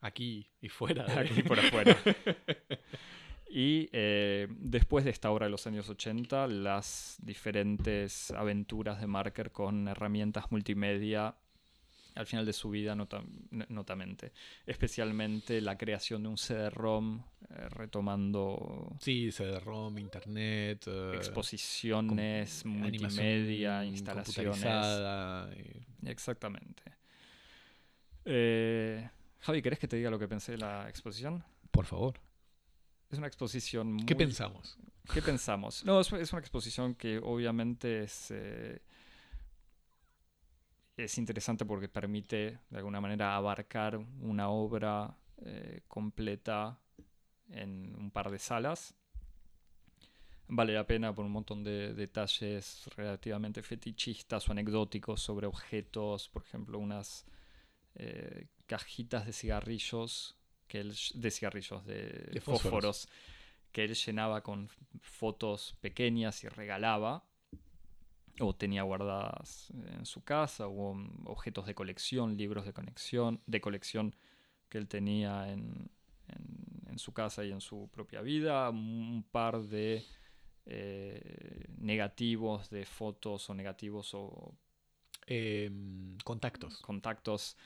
aquí 0.00 0.48
y 0.60 0.68
fuera. 0.68 1.04
de- 1.04 1.20
aquí 1.20 1.42
por 1.42 1.58
afuera. 1.58 1.96
Y 3.52 3.88
eh, 3.92 4.46
después 4.48 5.04
de 5.04 5.10
esta 5.10 5.28
obra 5.32 5.46
de 5.46 5.50
los 5.50 5.66
años 5.66 5.88
80, 5.88 6.46
las 6.46 7.16
diferentes 7.20 8.30
aventuras 8.30 9.00
de 9.00 9.08
Marker 9.08 9.50
con 9.50 9.88
herramientas 9.88 10.52
multimedia 10.52 11.34
al 12.14 12.26
final 12.26 12.46
de 12.46 12.52
su 12.52 12.70
vida 12.70 12.94
nota- 12.94 13.24
notamente. 13.68 14.30
Especialmente 14.66 15.60
la 15.60 15.76
creación 15.76 16.22
de 16.22 16.28
un 16.28 16.38
CD-ROM, 16.38 17.24
eh, 17.50 17.68
retomando 17.70 18.96
Sí, 19.00 19.32
CD-ROM, 19.32 19.98
internet, 19.98 20.84
eh, 20.86 21.14
exposiciones, 21.16 22.64
multimedia, 22.64 23.84
instalaciones. 23.84 24.62
eh, 25.56 25.82
Exactamente. 26.06 26.82
Eh, 28.24 29.08
Javi, 29.40 29.62
¿querés 29.62 29.78
que 29.78 29.88
te 29.88 29.96
diga 29.96 30.10
lo 30.10 30.18
que 30.18 30.28
pensé 30.28 30.52
de 30.52 30.58
la 30.58 30.88
exposición? 30.88 31.42
Por 31.70 31.86
favor. 31.86 32.20
Es 33.10 33.18
una 33.18 33.26
exposición 33.26 33.92
muy... 33.92 34.06
¿Qué 34.06 34.14
pensamos? 34.14 34.78
¿Qué 35.12 35.22
pensamos? 35.22 35.84
No, 35.84 36.00
es, 36.00 36.12
es 36.12 36.32
una 36.32 36.40
exposición 36.40 36.94
que 36.94 37.18
obviamente 37.18 38.04
es, 38.04 38.30
eh, 38.30 38.82
es 40.96 41.18
interesante 41.18 41.64
porque 41.64 41.88
permite 41.88 42.58
de 42.68 42.76
alguna 42.76 43.00
manera 43.00 43.34
abarcar 43.34 43.96
una 44.20 44.50
obra 44.50 45.16
eh, 45.38 45.82
completa 45.88 46.78
en 47.48 47.96
un 47.96 48.10
par 48.10 48.30
de 48.30 48.38
salas. 48.38 48.94
Vale 50.48 50.74
la 50.74 50.86
pena 50.86 51.14
por 51.14 51.24
un 51.24 51.32
montón 51.32 51.64
de 51.64 51.94
detalles 51.94 52.88
relativamente 52.96 53.62
fetichistas 53.62 54.48
o 54.48 54.52
anecdóticos 54.52 55.22
sobre 55.22 55.46
objetos, 55.46 56.28
por 56.28 56.42
ejemplo, 56.42 56.78
unas 56.78 57.24
eh, 57.94 58.46
cajitas 58.70 59.26
de 59.26 59.32
cigarrillos, 59.32 60.36
que 60.68 60.78
él, 60.78 60.94
de 61.14 61.30
cigarrillos, 61.32 61.84
de, 61.84 62.28
De 62.30 62.40
fósforos. 62.40 62.62
fósforos, 62.62 63.08
que 63.72 63.82
él 63.82 63.96
llenaba 63.96 64.44
con 64.44 64.68
fotos 65.00 65.74
pequeñas 65.80 66.44
y 66.44 66.48
regalaba. 66.48 67.24
o 68.38 68.54
tenía 68.54 68.84
guardadas 68.84 69.70
en 69.98 70.06
su 70.06 70.22
casa, 70.22 70.68
o 70.68 70.96
objetos 71.26 71.66
de 71.66 71.74
colección, 71.74 72.36
libros 72.36 72.64
de 72.64 72.72
colección, 72.72 73.40
de 73.46 73.60
colección 73.60 74.14
que 74.68 74.78
él 74.78 74.86
tenía 74.86 75.50
en, 75.52 75.90
en, 76.88 76.98
su 76.98 77.12
casa 77.12 77.44
y 77.44 77.50
en 77.50 77.60
su 77.60 77.88
propia 77.88 78.22
vida, 78.22 78.70
un 78.70 79.24
par 79.32 79.60
de 79.62 80.04
eh, 80.66 81.66
negativos 81.78 82.70
de 82.70 82.84
fotos 82.84 83.50
o 83.50 83.54
negativos 83.54 84.14
o 84.14 84.54
em, 85.26 86.16
contactos. 86.24 86.80
Contactos 86.80 87.56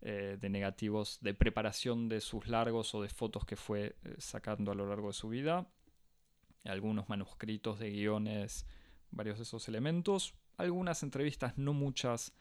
eh, 0.00 0.38
de 0.40 0.48
negativos 0.48 1.18
de 1.20 1.34
preparación 1.34 2.08
de 2.08 2.20
sus 2.20 2.46
largos 2.46 2.94
o 2.94 3.02
de 3.02 3.08
fotos 3.08 3.44
que 3.44 3.56
fue 3.56 3.96
eh, 4.04 4.14
sacando 4.18 4.70
a 4.70 4.74
lo 4.74 4.86
largo 4.86 5.08
de 5.08 5.14
su 5.14 5.28
vida. 5.28 5.66
Algunos 6.64 7.08
manuscritos 7.08 7.78
de 7.80 7.90
guiones, 7.90 8.66
varios 9.10 9.38
de 9.38 9.42
esos 9.42 9.66
elementos. 9.68 10.34
Algunas 10.56 11.02
entrevistas, 11.02 11.58
no 11.58 11.72
muchas, 11.72 12.32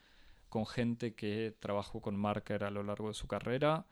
con 0.49 0.65
gente 0.65 1.15
que 1.15 1.55
trabajó 1.59 2.01
con 2.01 2.15
Marker 2.15 2.63
a 2.63 2.71
lo 2.71 2.83
largo 2.83 3.07
de 3.07 3.13
su 3.13 3.27
carrera. 3.27 3.87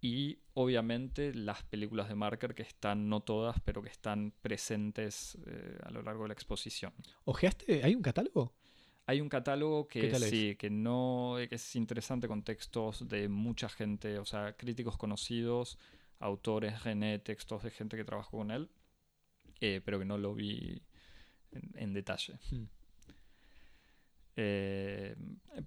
Y 0.00 0.38
obviamente 0.54 1.34
las 1.34 1.62
películas 1.64 2.08
de 2.08 2.14
Marker 2.14 2.54
que 2.54 2.62
están, 2.62 3.08
no 3.08 3.20
todas, 3.20 3.60
pero 3.60 3.82
que 3.82 3.90
están 3.90 4.32
presentes 4.42 5.36
eh, 5.46 5.78
a 5.82 5.90
lo 5.90 6.02
largo 6.02 6.22
de 6.22 6.28
la 6.28 6.34
exposición. 6.34 6.94
¿Ojeaste? 7.24 7.82
¿Hay 7.82 7.94
un 7.94 8.02
catálogo? 8.02 8.54
Hay 9.08 9.22
un 9.22 9.30
catálogo 9.30 9.88
que 9.88 10.14
sí, 10.16 10.54
que 10.56 10.68
no 10.68 11.36
que 11.48 11.54
es 11.54 11.76
interesante 11.76 12.28
con 12.28 12.42
textos 12.42 13.08
de 13.08 13.30
mucha 13.30 13.70
gente, 13.70 14.18
o 14.18 14.26
sea, 14.26 14.52
críticos 14.52 14.98
conocidos, 14.98 15.78
autores, 16.18 16.82
René, 16.82 17.18
textos 17.18 17.62
de 17.62 17.70
gente 17.70 17.96
que 17.96 18.04
trabajó 18.04 18.36
con 18.36 18.50
él, 18.50 18.68
eh, 19.62 19.80
pero 19.82 19.98
que 19.98 20.04
no 20.04 20.18
lo 20.18 20.34
vi 20.34 20.82
en, 21.52 21.94
detalle. 21.94 22.38
Hmm. 22.50 22.64
Eh, 24.36 25.16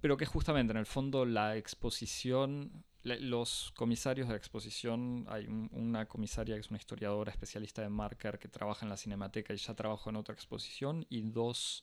pero 0.00 0.16
que 0.16 0.24
justamente 0.24 0.70
en 0.70 0.76
el 0.76 0.86
fondo 0.86 1.26
la 1.26 1.56
exposición, 1.56 2.84
los 3.02 3.72
comisarios 3.74 4.28
de 4.28 4.34
la 4.34 4.38
exposición, 4.38 5.26
hay 5.28 5.48
una 5.72 6.06
comisaria 6.06 6.54
que 6.54 6.60
es 6.60 6.70
una 6.70 6.78
historiadora 6.78 7.32
especialista 7.32 7.82
de 7.82 7.88
Marker 7.88 8.38
que 8.38 8.46
trabaja 8.46 8.86
en 8.86 8.90
la 8.90 8.96
Cinemateca 8.96 9.52
y 9.52 9.56
ya 9.56 9.74
trabajó 9.74 10.10
en 10.10 10.16
otra 10.16 10.32
exposición, 10.32 11.06
y 11.10 11.22
dos 11.22 11.82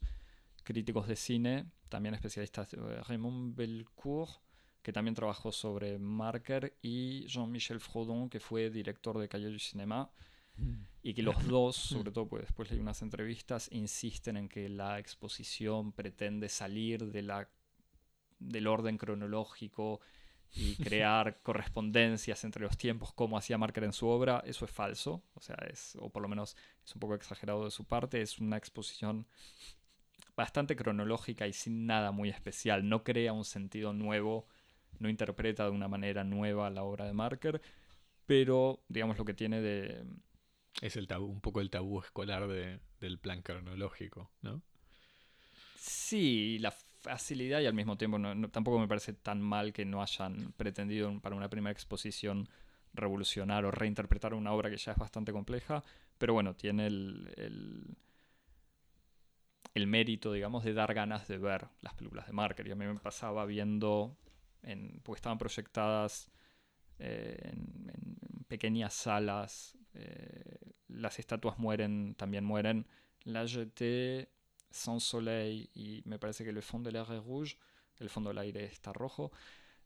críticos 0.69 1.07
de 1.07 1.15
cine, 1.15 1.65
también 1.89 2.13
especialistas, 2.13 2.71
eh, 2.75 3.01
Raymond 3.07 3.55
Belcourt, 3.55 4.29
que 4.83 4.93
también 4.93 5.15
trabajó 5.15 5.51
sobre 5.51 5.97
Marker, 5.97 6.77
y 6.83 7.25
Jean-Michel 7.25 7.79
Frodon, 7.79 8.29
que 8.29 8.39
fue 8.39 8.69
director 8.69 9.17
de 9.17 9.27
Calle 9.27 9.49
du 9.49 9.57
Cinéma, 9.57 10.11
mm. 10.57 10.73
y 11.01 11.15
que 11.15 11.23
los 11.23 11.43
dos, 11.47 11.75
sobre 11.95 12.11
todo 12.11 12.27
pues 12.27 12.43
después 12.43 12.69
leí 12.69 12.79
unas 12.79 13.01
entrevistas, 13.01 13.67
insisten 13.71 14.37
en 14.37 14.47
que 14.47 14.69
la 14.69 14.99
exposición 14.99 15.91
pretende 15.91 16.49
salir 16.49 17.11
de 17.11 17.23
la, 17.23 17.49
del 18.37 18.67
orden 18.67 18.99
cronológico 18.99 20.01
y 20.53 20.75
crear 20.83 21.41
correspondencias 21.41 22.43
entre 22.43 22.61
los 22.61 22.77
tiempos 22.77 23.11
como 23.11 23.39
hacía 23.39 23.57
Marker 23.57 23.85
en 23.85 23.93
su 23.93 24.07
obra, 24.07 24.43
eso 24.45 24.65
es 24.65 24.71
falso, 24.71 25.23
o 25.33 25.41
sea, 25.41 25.55
es, 25.67 25.97
o 25.99 26.11
por 26.11 26.21
lo 26.21 26.27
menos 26.27 26.55
es 26.85 26.93
un 26.93 26.99
poco 26.99 27.15
exagerado 27.15 27.65
de 27.65 27.71
su 27.71 27.85
parte, 27.85 28.21
es 28.21 28.37
una 28.37 28.57
exposición 28.57 29.25
bastante 30.39 30.77
cronológica 30.77 31.47
y 31.47 31.53
sin 31.53 31.85
nada 31.85 32.11
muy 32.11 32.29
especial. 32.29 32.87
No 32.87 33.03
crea 33.03 33.33
un 33.33 33.43
sentido 33.43 33.91
nuevo, 33.91 34.47
no 34.97 35.09
interpreta 35.09 35.65
de 35.65 35.71
una 35.71 35.89
manera 35.89 36.23
nueva 36.23 36.69
la 36.69 36.83
obra 36.83 37.05
de 37.05 37.11
Marker, 37.11 37.61
pero 38.25 38.81
digamos 38.87 39.17
lo 39.17 39.25
que 39.25 39.33
tiene 39.33 39.59
de... 39.59 40.05
Es 40.81 40.95
el 40.95 41.07
tabú, 41.07 41.25
un 41.25 41.41
poco 41.41 41.59
el 41.59 41.69
tabú 41.69 41.99
escolar 41.99 42.47
del 42.47 43.19
plan 43.19 43.41
cronológico, 43.41 44.31
¿no? 44.41 44.61
Sí, 45.75 46.57
la 46.59 46.71
facilidad 46.71 47.59
y 47.59 47.65
al 47.65 47.73
mismo 47.73 47.97
tiempo 47.97 48.17
tampoco 48.49 48.79
me 48.79 48.87
parece 48.87 49.11
tan 49.11 49.41
mal 49.41 49.73
que 49.73 49.83
no 49.83 50.01
hayan 50.01 50.53
pretendido 50.53 51.19
para 51.19 51.35
una 51.35 51.49
primera 51.49 51.73
exposición 51.73 52.47
revolucionar 52.93 53.65
o 53.65 53.71
reinterpretar 53.71 54.33
una 54.33 54.53
obra 54.53 54.69
que 54.69 54.77
ya 54.77 54.93
es 54.93 54.97
bastante 54.97 55.33
compleja, 55.33 55.83
pero 56.17 56.33
bueno, 56.33 56.55
tiene 56.55 56.87
el 56.87 57.33
el 57.35 57.97
mérito, 59.75 60.33
digamos, 60.33 60.63
de 60.63 60.73
dar 60.73 60.93
ganas 60.93 61.27
de 61.27 61.37
ver 61.37 61.67
las 61.81 61.93
películas 61.93 62.27
de 62.27 62.33
Marker. 62.33 62.67
Y 62.67 62.71
a 62.71 62.75
mí 62.75 62.85
me 62.85 62.95
pasaba 62.99 63.45
viendo, 63.45 64.17
en, 64.61 64.99
porque 65.03 65.19
estaban 65.19 65.37
proyectadas 65.37 66.31
eh, 66.99 67.37
en, 67.41 68.45
pequeñas 68.47 68.93
salas, 68.93 69.77
eh, 69.93 70.73
las 70.87 71.19
estatuas 71.19 71.59
mueren, 71.59 72.15
también 72.15 72.43
mueren. 72.43 72.87
La 73.23 73.45
Jetée, 73.45 74.29
Sans 74.71 75.03
Soleil 75.03 75.69
y 75.73 76.01
me 76.05 76.19
parece 76.19 76.43
que 76.43 76.51
Le 76.51 76.61
Fond 76.61 76.85
de 76.85 76.91
l'air 76.91 77.07
rouge, 77.23 77.57
el 77.99 78.09
fondo 78.09 78.29
del 78.29 78.37
aire 78.39 78.65
está 78.65 78.93
rojo, 78.93 79.31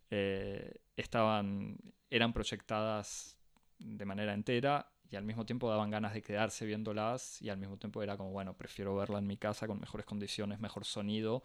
eh, 0.09 0.81
estaban, 0.95 1.77
eran 2.09 2.33
proyectadas 2.33 3.37
de 3.79 4.05
manera 4.05 4.33
entera 4.33 4.92
y 5.09 5.15
al 5.15 5.23
mismo 5.23 5.45
tiempo 5.45 5.69
daban 5.69 5.89
ganas 5.89 6.13
de 6.13 6.21
quedarse 6.21 6.65
viéndolas 6.65 7.41
y 7.41 7.49
al 7.49 7.57
mismo 7.57 7.77
tiempo 7.77 8.01
era 8.01 8.17
como, 8.17 8.31
bueno, 8.31 8.55
prefiero 8.55 8.95
verla 8.95 9.19
en 9.19 9.27
mi 9.27 9.37
casa 9.37 9.67
con 9.67 9.79
mejores 9.79 10.05
condiciones, 10.05 10.59
mejor 10.59 10.85
sonido, 10.85 11.43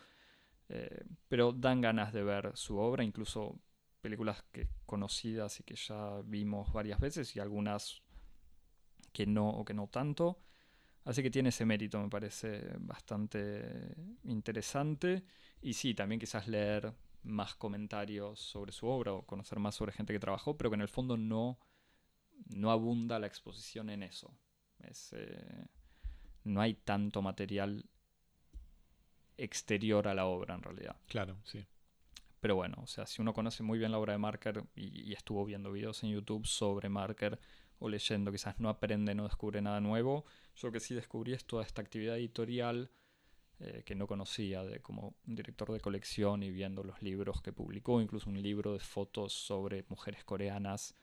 eh, 0.69 1.05
pero 1.29 1.53
dan 1.53 1.81
ganas 1.81 2.13
de 2.13 2.23
ver 2.23 2.53
su 2.57 2.79
obra, 2.79 3.05
incluso 3.05 3.59
películas 4.01 4.45
que 4.53 4.69
conocidas 4.87 5.61
y 5.61 5.65
que 5.65 5.75
ya 5.75 6.21
vimos 6.25 6.73
varias 6.73 7.01
veces 7.01 7.35
y 7.37 7.41
algunas 7.41 8.03
que 9.13 9.27
no 9.27 9.51
o 9.51 9.65
que 9.65 9.75
no 9.75 9.89
tanto. 9.89 10.41
Así 11.05 11.23
que 11.23 11.31
tiene 11.31 11.49
ese 11.49 11.65
mérito, 11.65 12.01
me 12.01 12.09
parece 12.11 12.71
bastante 12.81 13.95
interesante. 14.25 15.25
Y 15.63 15.73
sí, 15.73 15.95
también 15.95 16.21
quizás 16.21 16.47
leer 16.49 16.93
más 17.23 17.55
comentarios 17.55 18.39
sobre 18.39 18.73
su 18.73 18.87
obra 18.87 19.13
o 19.13 19.23
conocer 19.23 19.59
más 19.59 19.75
sobre 19.75 19.93
gente 19.93 20.13
que 20.13 20.21
trabajó, 20.21 20.57
pero 20.57 20.71
que 20.71 20.75
en 20.75 20.83
el 20.83 20.89
fondo 20.89 21.17
no 21.17 21.59
no 22.47 22.71
abunda 22.71 23.19
la 23.19 23.27
exposición 23.27 23.91
en 23.91 24.03
eso. 24.03 24.33
Eh, 25.13 25.67
no 26.45 26.61
hay 26.61 26.75
tanto 26.75 27.23
material 27.23 27.85
exterior 29.37 30.09
a 30.09 30.15
la 30.15 30.27
obra 30.27 30.55
en 30.55 30.63
realidad. 30.63 30.97
Claro, 31.07 31.37
sí. 31.45 31.65
Pero 32.41 32.55
bueno, 32.55 32.77
o 32.83 32.87
sea, 32.87 33.07
si 33.07 33.21
uno 33.21 33.35
conoce 33.35 33.63
muy 33.63 33.79
bien 33.79 33.93
la 33.93 33.99
obra 33.99 34.13
de 34.13 34.19
Marker 34.19 34.65
y, 34.77 35.13
estuvo 35.13 35.45
viendo 35.45 35.73
videos 35.73 36.03
en 36.05 36.11
YouTube 36.11 36.47
sobre 36.47 36.89
Marker 36.89 37.39
o 37.81 37.89
leyendo, 37.89 38.31
quizás 38.31 38.59
no 38.61 38.69
aprende, 38.69 39.15
no 39.15 39.25
descubre 39.25 39.61
nada 39.61 39.81
nuevo. 39.81 40.25
Yo 40.57 40.71
que 40.71 40.81
sí 40.81 40.95
descubrí 40.95 41.33
es 41.33 41.45
toda 41.45 41.65
esta 41.65 41.83
actividad 41.83 42.17
editorial 42.17 42.91
eh, 43.61 43.83
que 43.85 43.97
no 43.97 44.07
conocía 44.07 44.63
de 44.63 44.81
como 44.81 45.15
director 45.25 45.73
de 45.73 45.81
colección 45.81 46.43
y 46.45 46.51
viendo 46.51 46.85
los 46.85 47.03
libros 47.03 47.43
que 47.43 47.53
publicó, 47.53 48.01
incluso 48.01 48.31
un 48.31 48.41
libro 48.41 48.73
de 48.73 48.81
fotos 48.81 49.33
sobre 49.33 49.85
mujeres 49.89 50.25
coreanas 50.25 50.95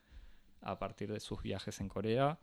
a 0.65 0.77
partir 0.77 1.11
de 1.11 1.19
sus 1.19 1.41
viajes 1.41 1.79
en 1.79 1.87
Corea. 1.87 2.37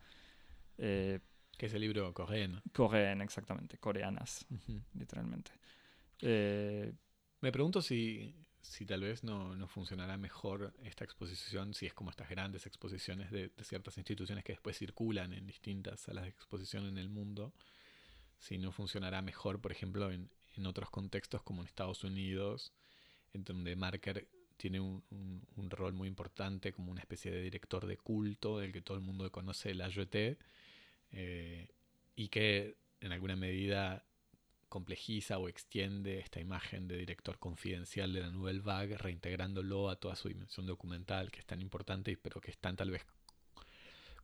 Eh, 0.77 1.19
que 1.57 1.67
es 1.67 1.73
el 1.73 1.81
libro 1.81 2.13
coreano. 2.13 2.61
Coreano, 2.73 3.23
exactamente, 3.23 3.77
coreanas, 3.77 4.45
literalmente. 4.95 5.51
Eh, 6.21 6.91
Me 7.41 7.51
pregunto 7.51 7.81
si, 7.81 8.33
si 8.61 8.85
tal 8.85 9.01
vez 9.01 9.23
no, 9.23 9.55
no, 9.55 9.67
funcionará 9.67 10.17
mejor 10.17 10.73
esta 10.83 11.03
exposición, 11.03 11.73
si 11.73 11.85
es 11.85 11.93
como 11.93 12.09
estas 12.09 12.29
grandes 12.29 12.65
exposiciones 12.65 13.29
de, 13.29 13.51
ciertas 13.61 13.97
instituciones 13.97 14.43
que 14.43 14.53
después 14.53 14.77
circulan 14.77 15.33
en 15.33 15.45
distintas 15.45 15.99
salas 15.99 16.23
de 16.23 16.31
exposición 16.31 16.85
en 16.85 16.97
el 16.97 17.09
mundo, 17.09 17.53
si 18.39 18.57
no 18.57 18.71
funcionará 18.71 19.21
mejor, 19.21 19.61
por 19.61 19.71
ejemplo, 19.71 20.11
en, 20.11 20.31
en 20.55 20.65
otros 20.65 20.89
contextos 20.89 21.43
como 21.43 21.61
en 21.61 21.67
Estados 21.67 22.03
Unidos, 22.03 22.73
en 23.33 23.43
donde 23.43 23.75
Marker 23.75 24.27
tiene 24.63 24.79
un, 24.79 25.69
rol 25.69 25.91
muy 25.91 26.07
importante 26.07 26.71
como 26.71 26.89
una 26.89 27.01
especie 27.01 27.29
de 27.31 27.41
director 27.41 27.85
de 27.85 27.97
culto 27.97 28.59
del 28.59 28.71
que 28.71 28.81
todo 28.81 28.95
el 28.95 29.03
mundo 29.03 29.29
conoce 29.29 29.73
la 29.73 29.87
AJT 29.87 30.37
eh, 31.11 31.67
y 32.15 32.29
que 32.29 32.77
en 33.01 33.11
alguna 33.11 33.35
medida 33.35 34.05
complejiza 34.69 35.37
o 35.37 35.49
extiende 35.49 36.19
esta 36.19 36.39
imagen 36.39 36.87
de 36.87 36.95
director 36.95 37.39
confidencial 37.39 38.13
de 38.13 38.21
la 38.21 38.29
Nouvelle 38.29 38.61
Vague, 38.61 38.97
reintegrándolo 38.97 39.89
a 39.89 39.97
toda 39.97 40.15
su 40.15 40.29
dimensión 40.29 40.65
documental, 40.65 41.29
que 41.29 41.41
es 41.41 41.45
tan 41.45 41.61
importante, 41.61 42.15
pero 42.15 42.39
que 42.39 42.51
es 42.51 42.57
tan 42.57 42.77
tal 42.77 42.91
vez 42.91 43.05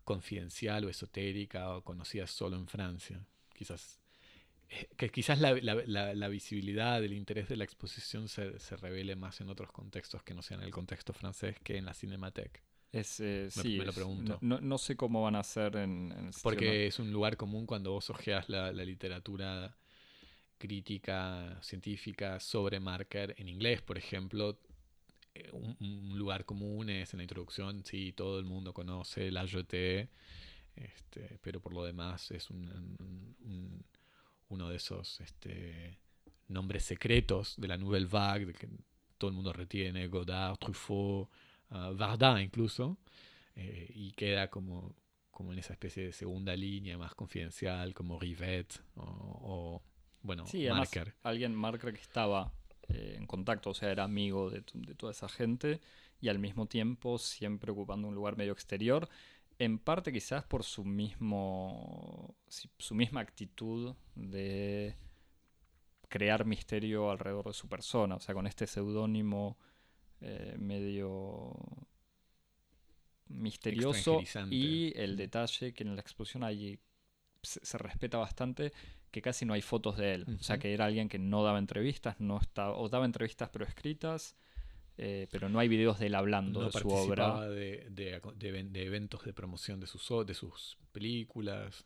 confidencial 0.05 0.85
o 0.85 0.89
esotérica 0.89 1.75
o 1.75 1.83
conocida 1.83 2.27
solo 2.27 2.55
en 2.55 2.69
Francia. 2.69 3.25
Quizás 3.53 3.98
que 4.97 5.09
quizás 5.09 5.39
la, 5.39 5.53
la, 5.55 6.13
la, 6.13 6.27
visibilidad, 6.27 7.03
el 7.03 7.13
interés 7.13 7.49
de 7.49 7.57
la 7.57 7.63
exposición 7.63 8.27
se, 8.27 8.59
se, 8.59 8.75
revele 8.77 9.15
más 9.15 9.41
en 9.41 9.49
otros 9.49 9.71
contextos 9.71 10.21
que 10.23 10.33
no 10.33 10.41
sean 10.41 10.61
el 10.61 10.71
contexto 10.71 11.11
francés 11.13 11.57
que 11.63 11.77
en 11.77 11.85
la 11.85 11.93
Cinemateca. 11.93 12.61
Es, 12.91 13.19
eh, 13.19 13.49
me, 13.55 13.63
sí, 13.63 13.77
lo 13.77 13.93
pregunto. 13.93 14.37
No, 14.41 14.59
no, 14.61 14.77
sé 14.77 14.95
cómo 14.95 15.23
van 15.23 15.35
a 15.35 15.39
hacer 15.39 15.75
en, 15.75 16.11
en 16.11 16.31
Porque 16.41 16.87
es 16.87 16.99
un 16.99 17.11
lugar 17.11 17.37
común 17.37 17.65
cuando 17.65 17.91
vos 17.91 18.09
ojeas 18.09 18.49
la, 18.49 18.71
literatura 18.71 19.75
crítica 20.57 21.57
científica 21.61 22.39
sobre 22.39 22.79
Marker 22.79 23.35
en 23.37 23.49
inglés, 23.49 23.81
por 23.81 23.97
ejemplo. 23.97 24.59
Eh, 25.33 25.49
un, 25.51 26.17
lugar 26.17 26.45
común 26.45 26.89
es 26.89 27.13
en 27.13 27.19
la 27.19 27.23
introducción, 27.23 27.83
sí, 27.85 28.13
todo 28.13 28.39
el 28.39 28.45
mundo 28.45 28.73
conoce 28.73 29.31
la 29.31 29.45
JT, 29.45 30.09
este, 30.75 31.39
pero 31.41 31.59
por 31.59 31.73
lo 31.73 31.83
demás 31.83 32.31
es 32.31 32.49
un 32.49 33.83
uno 34.49 34.69
de 34.69 34.75
esos 34.75 35.21
este, 35.21 35.97
nombres 36.47 36.83
secretos 36.83 37.55
de 37.57 37.67
la 37.67 37.77
Nouvelle 37.77 38.07
Vague, 38.07 38.53
que 38.53 38.67
todo 39.17 39.29
el 39.29 39.35
mundo 39.35 39.53
retiene, 39.53 40.07
Godard, 40.07 40.57
Truffaut, 40.57 41.29
uh, 41.71 41.95
Varda 41.95 42.41
incluso, 42.41 42.97
eh, 43.55 43.91
y 43.93 44.11
queda 44.11 44.49
como, 44.49 44.95
como 45.31 45.53
en 45.53 45.59
esa 45.59 45.73
especie 45.73 46.05
de 46.05 46.13
segunda 46.13 46.55
línea 46.55 46.97
más 46.97 47.13
confidencial, 47.15 47.93
como 47.93 48.19
Rivet 48.19 48.81
o, 48.95 49.81
bueno, 50.21 50.45
Marker. 50.69 51.15
alguien, 51.23 51.55
Marker, 51.55 51.93
que 51.93 52.01
estaba 52.01 52.51
eh, 52.89 53.15
en 53.17 53.25
contacto, 53.25 53.69
o 53.69 53.73
sea, 53.73 53.91
era 53.91 54.03
amigo 54.03 54.49
de, 54.49 54.63
de 54.73 54.95
toda 54.95 55.11
esa 55.11 55.29
gente 55.29 55.79
y 56.21 56.27
al 56.27 56.39
mismo 56.39 56.65
tiempo 56.65 57.17
siempre 57.17 57.71
ocupando 57.71 58.07
un 58.07 58.15
lugar 58.15 58.35
medio 58.35 58.51
exterior 58.51 59.07
en 59.59 59.77
parte 59.77 60.11
quizás 60.11 60.45
por 60.45 60.63
su 60.63 60.85
mismo 60.85 62.35
su 62.47 62.95
misma 62.95 63.19
actitud 63.19 63.93
de 64.15 64.95
crear 66.07 66.45
misterio 66.45 67.11
alrededor 67.11 67.47
de 67.47 67.53
su 67.53 67.67
persona, 67.67 68.15
o 68.15 68.19
sea, 68.19 68.33
con 68.33 68.47
este 68.47 68.65
seudónimo 68.65 69.57
eh, 70.21 70.55
medio 70.57 71.53
misterioso 73.27 74.21
y 74.49 74.91
el 74.95 75.15
detalle 75.15 75.73
que 75.73 75.83
en 75.83 75.95
la 75.95 76.01
exposición 76.01 76.43
hay 76.43 76.79
se, 77.43 77.77
respeta 77.77 78.17
bastante 78.17 78.73
que 79.11 79.21
casi 79.21 79.45
no 79.45 79.53
hay 79.53 79.61
fotos 79.61 79.97
de 79.97 80.15
él, 80.15 80.25
o 80.39 80.43
sea, 80.43 80.57
que 80.57 80.73
era 80.73 80.85
alguien 80.85 81.09
que 81.09 81.19
no 81.19 81.43
daba 81.43 81.59
entrevistas, 81.59 82.19
no 82.19 82.39
estaba 82.39 82.75
o 82.75 82.89
daba 82.89 83.05
entrevistas 83.05 83.49
pero 83.49 83.65
escritas 83.65 84.35
eh, 85.01 85.27
pero 85.31 85.47
no 85.47 85.59
hay 85.59 85.69
videos 85.69 85.97
de 85.97 86.07
él 86.07 86.15
hablando 86.15 86.65
de 86.65 86.71
su 86.77 86.89
obra. 86.89 87.47
De, 87.47 87.87
de, 87.89 88.19
de, 88.35 88.83
eventos 88.83 89.23
de 89.23 89.31
promoción 89.31 89.79
de 89.79 89.87
sus, 89.87 90.05
de 90.27 90.33
sus 90.33 90.77
películas. 90.91 91.85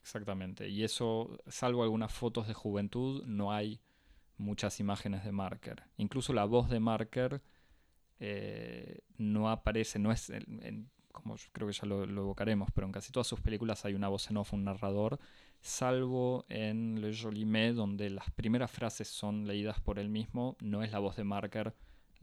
Exactamente. 0.00 0.68
Y 0.68 0.84
eso, 0.84 1.36
salvo 1.48 1.82
algunas 1.82 2.12
fotos 2.12 2.46
de 2.46 2.54
juventud, 2.54 3.24
no 3.26 3.52
hay 3.52 3.80
muchas 4.36 4.78
imágenes 4.78 5.24
de 5.24 5.32
Marker. 5.32 5.82
Incluso 5.96 6.32
la 6.32 6.44
voz 6.44 6.70
de 6.70 6.78
Marker 6.78 7.42
eh, 8.20 9.00
no 9.16 9.50
aparece, 9.50 9.98
no 9.98 10.12
es, 10.12 10.32
como 11.10 11.34
creo 11.50 11.66
que 11.66 11.74
ya 11.74 11.86
lo, 11.86 12.06
lo, 12.06 12.22
evocaremos, 12.22 12.68
pero 12.72 12.86
en 12.86 12.92
casi 12.92 13.10
todas 13.10 13.26
sus 13.26 13.40
películas 13.40 13.84
hay 13.84 13.94
una 13.94 14.06
voz 14.06 14.30
en 14.30 14.36
off, 14.36 14.52
un 14.52 14.62
narrador, 14.62 15.18
salvo 15.60 16.46
en 16.48 17.00
Le 17.00 17.12
Jolimet, 17.16 17.74
donde 17.74 18.10
las 18.10 18.30
primeras 18.30 18.70
frases 18.70 19.08
son 19.08 19.48
leídas 19.48 19.80
por 19.80 19.98
él 19.98 20.08
mismo, 20.08 20.56
no 20.60 20.84
es 20.84 20.92
la 20.92 21.00
voz 21.00 21.16
de 21.16 21.24
Marker 21.24 21.74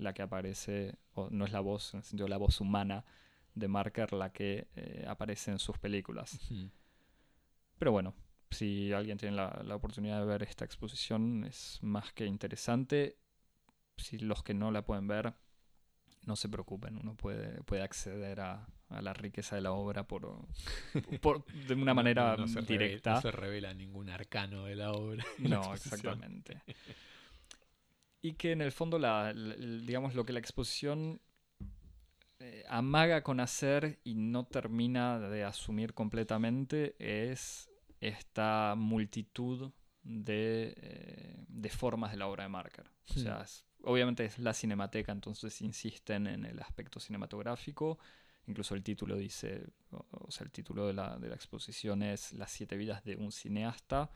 la 0.01 0.13
que 0.13 0.21
aparece, 0.21 0.95
o 1.13 1.29
no 1.29 1.45
es 1.45 1.51
la 1.51 1.59
voz, 1.59 1.93
en 1.93 1.99
el 1.99 2.03
sentido 2.03 2.25
de 2.25 2.31
la 2.31 2.37
voz 2.37 2.59
humana 2.59 3.05
de 3.53 3.67
Marker 3.67 4.13
la 4.13 4.31
que 4.31 4.67
eh, 4.75 5.05
aparece 5.07 5.51
en 5.51 5.59
sus 5.59 5.77
películas. 5.77 6.39
Pero 7.77 7.91
bueno, 7.91 8.13
si 8.49 8.91
alguien 8.93 9.17
tiene 9.17 9.35
la, 9.35 9.61
la, 9.63 9.75
oportunidad 9.75 10.19
de 10.19 10.25
ver 10.25 10.43
esta 10.43 10.65
exposición, 10.65 11.43
es 11.45 11.79
más 11.81 12.13
que 12.13 12.25
interesante. 12.25 13.17
Si 13.97 14.17
los 14.17 14.43
que 14.43 14.53
no 14.53 14.71
la 14.71 14.83
pueden 14.83 15.07
ver, 15.07 15.33
no 16.25 16.35
se 16.35 16.49
preocupen, 16.49 16.97
uno 16.97 17.15
puede, 17.15 17.63
puede 17.63 17.81
acceder 17.81 18.39
a, 18.41 18.67
a 18.89 19.01
la 19.01 19.13
riqueza 19.13 19.55
de 19.55 19.61
la 19.61 19.71
obra 19.71 20.07
por, 20.07 20.45
por 21.21 21.45
de 21.45 21.73
una 21.73 21.93
manera 21.93 22.35
directa. 22.67 23.15
no 23.15 23.21
se 23.21 23.31
revela 23.31 23.73
ningún 23.73 24.09
arcano 24.09 24.65
de 24.65 24.75
la 24.75 24.91
obra. 24.91 25.25
No, 25.39 25.73
exactamente 25.73 26.61
y 28.21 28.33
que 28.33 28.51
en 28.51 28.61
el 28.61 28.71
fondo 28.71 28.99
la, 28.99 29.33
digamos 29.33 30.15
lo 30.15 30.25
que 30.25 30.33
la 30.33 30.39
exposición 30.39 31.21
eh, 32.39 32.63
amaga 32.69 33.23
con 33.23 33.39
hacer 33.39 33.99
y 34.03 34.15
no 34.15 34.45
termina 34.45 35.19
de 35.19 35.43
asumir 35.43 35.93
completamente 35.93 36.95
es 36.99 37.69
esta 37.99 38.73
multitud 38.77 39.71
de, 40.03 40.73
eh, 40.77 41.45
de 41.47 41.69
formas 41.69 42.11
de 42.11 42.17
la 42.17 42.27
obra 42.27 42.43
de 42.43 42.49
Marker. 42.49 42.89
O 43.09 43.13
sea, 43.13 43.45
obviamente 43.83 44.25
es 44.25 44.39
la 44.39 44.53
cinemateca, 44.53 45.11
entonces 45.11 45.61
insisten 45.61 46.27
en 46.27 46.45
el 46.45 46.59
aspecto 46.59 46.99
cinematográfico. 46.99 47.99
Incluso 48.47 48.73
el 48.73 48.83
título 48.83 49.17
dice, 49.17 49.67
o, 49.91 50.31
sea, 50.31 50.45
el 50.45 50.51
título 50.51 50.87
de 50.87 50.93
la, 50.93 51.17
de 51.19 51.29
la 51.29 51.35
exposición 51.35 52.01
es 52.01 52.33
Las 52.33 52.51
siete 52.51 52.75
vidas 52.75 53.03
de 53.03 53.15
un 53.15 53.31
cineasta 53.31 54.09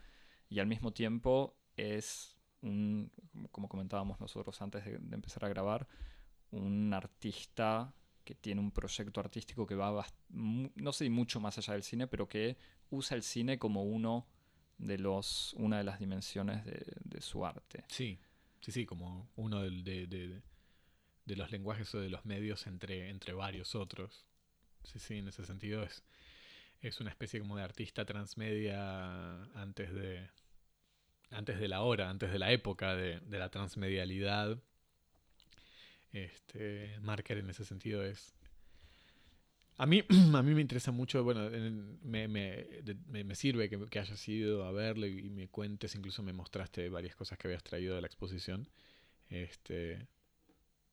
y 0.48 0.58
al 0.58 0.66
mismo 0.66 0.92
tiempo 0.92 1.56
es 1.76 2.35
un, 2.66 3.10
como 3.50 3.68
comentábamos 3.68 4.20
nosotros 4.20 4.60
antes 4.60 4.84
de, 4.84 4.94
empezar 5.12 5.44
a 5.44 5.48
grabar, 5.48 5.86
un 6.50 6.92
artista 6.92 7.94
que 8.24 8.34
tiene 8.34 8.60
un 8.60 8.72
proyecto 8.72 9.20
artístico 9.20 9.66
que 9.66 9.74
va, 9.74 10.04
no 10.30 10.92
sé, 10.92 11.08
mucho 11.08 11.40
más 11.40 11.58
allá 11.58 11.74
del 11.74 11.82
cine, 11.82 12.06
pero 12.06 12.28
que 12.28 12.56
usa 12.90 13.16
el 13.16 13.22
cine 13.22 13.58
como 13.58 13.84
uno 13.84 14.26
de 14.78 14.98
los, 14.98 15.54
una 15.54 15.78
de 15.78 15.84
las 15.84 15.98
dimensiones 15.98 16.64
de, 16.64 17.20
su 17.20 17.46
arte. 17.46 17.84
Sí, 17.88 18.18
sí, 18.60 18.72
sí, 18.72 18.84
como 18.84 19.30
uno 19.36 19.62
de, 19.62 19.70
de, 20.06 20.42
de, 21.24 21.36
los 21.36 21.50
lenguajes 21.50 21.94
o 21.94 22.00
de 22.00 22.10
los 22.10 22.24
medios 22.24 22.66
entre, 22.66 23.10
entre 23.10 23.32
varios 23.32 23.74
otros. 23.74 24.26
Sí, 24.82 24.98
sí, 24.98 25.18
en 25.18 25.28
ese 25.28 25.44
sentido 25.44 25.82
es, 25.82 26.04
es 26.80 27.00
una 27.00 27.10
especie 27.10 27.40
como 27.40 27.56
de 27.56 27.62
artista 27.62 28.04
transmedia 28.04 29.44
antes 29.54 29.92
de, 29.94 30.28
antes 31.30 31.58
de 31.58 31.68
la 31.68 31.82
hora, 31.82 32.10
antes 32.10 32.32
de 32.32 32.38
la 32.38 32.52
época 32.52 32.94
de, 32.94 33.20
la 33.28 33.48
transmedialidad. 33.50 34.58
Este, 36.12 36.98
Marker 37.00 37.38
en 37.38 37.50
ese 37.50 37.64
sentido 37.64 38.04
es... 38.04 38.34
A 39.78 39.84
mí, 39.84 40.02
a 40.34 40.42
mí 40.42 40.54
me 40.54 40.62
interesa 40.62 40.90
mucho, 40.90 41.22
bueno, 41.22 41.50
me, 42.02 42.28
me, 42.28 42.84
me, 43.08 43.34
sirve 43.34 43.68
que, 43.68 43.78
que, 43.86 43.98
hayas 43.98 44.26
ido 44.26 44.64
a 44.64 44.72
verlo 44.72 45.06
y, 45.06 45.28
me 45.28 45.48
cuentes, 45.48 45.94
incluso 45.94 46.22
me 46.22 46.32
mostraste 46.32 46.88
varias 46.88 47.14
cosas 47.14 47.38
que 47.38 47.48
habías 47.48 47.62
traído 47.62 47.94
de 47.94 48.00
la 48.00 48.06
exposición. 48.06 48.68
Este, 49.28 50.06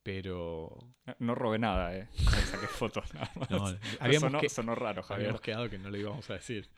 pero. 0.04 0.76
No 1.18 1.34
robé 1.34 1.58
nada, 1.58 1.96
¿eh? 1.96 2.08
Saqué 2.44 2.66
fotos 2.66 3.12
nada 3.14 3.32
más. 3.36 3.50
No, 3.50 3.78
habíamos 4.00 4.40
que, 4.40 4.50
sonó 4.50 4.74
raro, 4.74 5.02
Javier. 5.02 5.28
Habíamos 5.28 5.40
quedado 5.40 5.70
que 5.70 5.78
no 5.78 5.90
le 5.90 6.00
íbamos 6.00 6.28
a 6.28 6.34
decir. 6.34 6.68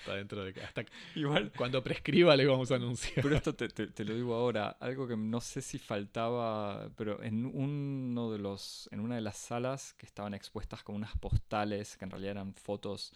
Hasta, 0.00 0.14
dentro 0.14 0.44
de. 0.44 0.60
Hasta 0.62 0.84
Igual. 1.14 1.52
Cuando 1.56 1.82
prescriba 1.82 2.34
le 2.36 2.44
íbamos 2.44 2.70
a 2.70 2.76
anunciar. 2.76 3.22
Pero 3.22 3.36
esto 3.36 3.54
te, 3.54 3.68
te, 3.68 4.04
lo 4.04 4.14
digo 4.14 4.34
ahora. 4.34 4.76
Algo 4.80 5.06
que 5.06 5.16
no 5.16 5.40
sé 5.40 5.62
si 5.62 5.78
faltaba. 5.78 6.88
Pero 6.96 7.22
en 7.22 7.46
uno 7.46 8.32
de 8.32 8.38
los. 8.38 8.88
En 8.92 9.00
una 9.00 9.16
de 9.16 9.20
las 9.20 9.36
salas 9.36 9.94
que 9.94 10.06
estaban 10.06 10.34
expuestas 10.34 10.82
con 10.82 10.96
unas 10.96 11.16
postales 11.18 11.96
que 11.96 12.04
en 12.04 12.10
realidad 12.10 12.32
eran 12.32 12.54
fotos 12.54 13.12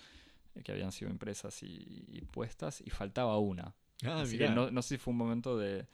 eh, 0.54 0.62
que 0.62 0.72
habían 0.72 0.92
sido 0.92 1.10
impresas 1.10 1.62
y, 1.62 2.22
puestas. 2.30 2.82
Y 2.84 2.90
faltaba 2.90 3.38
una. 3.38 3.74
Ah, 4.04 4.20
Así 4.20 4.38
que 4.38 4.48
no, 4.48 4.70
no 4.70 4.82
sé 4.82 4.90
si 4.90 4.98
fue 4.98 5.12
un 5.12 5.18
momento 5.18 5.56
de 5.56 5.86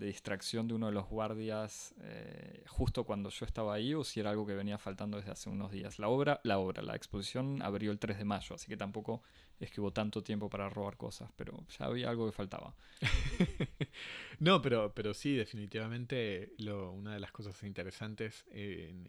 de 0.00 0.06
distracción 0.06 0.66
de 0.66 0.72
uno 0.72 0.86
de 0.86 0.92
los 0.92 1.06
guardias 1.06 1.94
eh, 2.00 2.64
justo 2.68 3.04
cuando 3.04 3.28
yo 3.28 3.44
estaba 3.44 3.74
ahí 3.74 3.92
o 3.92 4.02
si 4.02 4.18
era 4.18 4.30
algo 4.30 4.46
que 4.46 4.54
venía 4.54 4.78
faltando 4.78 5.18
desde 5.18 5.30
hace 5.30 5.50
unos 5.50 5.70
días. 5.70 5.98
La 5.98 6.08
obra, 6.08 6.40
la 6.42 6.58
obra, 6.58 6.80
la 6.80 6.96
exposición 6.96 7.60
abrió 7.60 7.92
el 7.92 7.98
3 7.98 8.16
de 8.16 8.24
mayo, 8.24 8.54
así 8.54 8.66
que 8.66 8.78
tampoco 8.78 9.22
es 9.60 9.70
que 9.70 9.82
hubo 9.82 9.92
tanto 9.92 10.22
tiempo 10.22 10.48
para 10.48 10.70
robar 10.70 10.96
cosas, 10.96 11.30
pero 11.36 11.66
ya 11.78 11.84
había 11.84 12.08
algo 12.08 12.24
que 12.24 12.32
faltaba. 12.32 12.74
no, 14.38 14.62
pero, 14.62 14.94
pero 14.94 15.12
sí, 15.12 15.34
definitivamente 15.36 16.54
una 16.66 17.12
de 17.12 17.20
las 17.20 17.30
cosas 17.30 17.62
interesantes 17.62 18.46
en, 18.50 19.06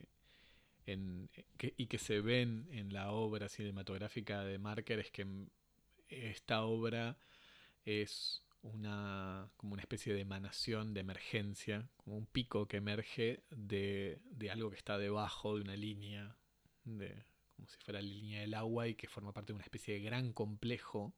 y 1.77 1.87
que 1.87 1.97
se 1.99 2.19
ven 2.19 2.67
en 2.69 2.91
la 2.91 3.11
obra 3.11 3.47
cinematográfica 3.47 4.43
de 4.43 4.57
Marker 4.57 4.99
es 4.99 5.09
que 5.09 5.25
esta 6.09 6.63
obra 6.63 7.17
es 7.85 8.43
una, 8.63 9.49
como 9.57 9.73
una 9.73 9.81
especie 9.81 10.13
de 10.13 10.21
emanación 10.21 10.93
de 10.93 11.01
emergencia, 11.01 11.89
como 11.97 12.17
un 12.17 12.25
pico 12.25 12.67
que 12.67 12.77
emerge 12.77 13.43
de, 13.49 14.19
de 14.31 14.51
algo 14.51 14.69
que 14.69 14.77
está 14.77 14.97
debajo 14.97 15.55
de 15.55 15.61
una 15.61 15.75
línea, 15.75 16.35
de, 16.83 17.23
como 17.55 17.67
si 17.67 17.77
fuera 17.83 18.01
la 18.01 18.07
línea 18.07 18.41
del 18.41 18.53
agua 18.53 18.87
y 18.87 18.95
que 18.95 19.07
forma 19.07 19.33
parte 19.33 19.53
de 19.53 19.55
una 19.55 19.63
especie 19.63 19.95
de 19.95 20.01
gran 20.01 20.33
complejo 20.33 21.13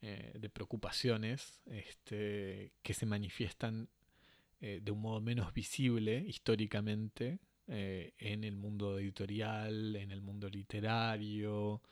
eh, 0.00 0.32
de 0.38 0.48
preocupaciones 0.48 1.60
este, 1.66 2.72
que 2.82 2.94
se 2.94 3.04
manifiestan 3.04 3.88
eh, 4.60 4.80
de 4.80 4.92
un 4.92 5.00
modo 5.00 5.20
menos 5.20 5.52
visible 5.52 6.24
históricamente 6.26 7.40
eh, 7.66 8.14
en 8.18 8.44
el 8.44 8.54
mundo 8.54 8.98
editorial, 8.98 9.96
en 9.96 10.12
el 10.12 10.20
mundo 10.20 10.48
literario, 10.48 11.82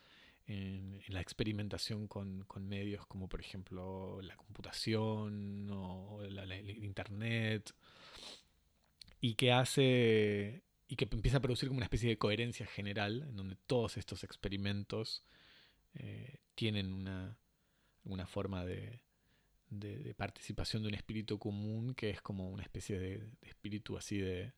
en, 0.46 1.00
la 1.08 1.20
experimentación 1.20 2.06
con, 2.08 2.44
con, 2.44 2.68
medios 2.68 3.06
como 3.06 3.28
por 3.28 3.40
ejemplo 3.40 4.20
la 4.22 4.36
computación 4.36 5.68
o 5.70 6.22
el 6.22 6.84
internet 6.84 7.72
y 9.20 9.34
que 9.34 9.52
hace 9.52 10.62
y 10.88 10.96
que 10.96 11.08
empieza 11.10 11.38
a 11.38 11.40
producir 11.40 11.68
como 11.68 11.78
una 11.78 11.86
especie 11.86 12.08
de 12.08 12.18
coherencia 12.18 12.66
general 12.66 13.22
en 13.28 13.36
donde 13.36 13.56
todos 13.66 13.96
estos 13.96 14.22
experimentos 14.24 15.24
eh, 15.94 16.38
tienen 16.54 16.92
una, 16.92 17.36
una 18.04 18.26
forma 18.26 18.64
de, 18.64 19.00
de, 19.70 20.14
participación 20.14 20.82
de 20.82 20.88
un 20.88 20.94
espíritu 20.94 21.38
común 21.38 21.94
que 21.94 22.10
es 22.10 22.20
como 22.22 22.50
una 22.50 22.62
especie 22.62 22.98
de 22.98 23.28
espíritu 23.42 23.96
así 23.96 24.18
de, 24.18 24.52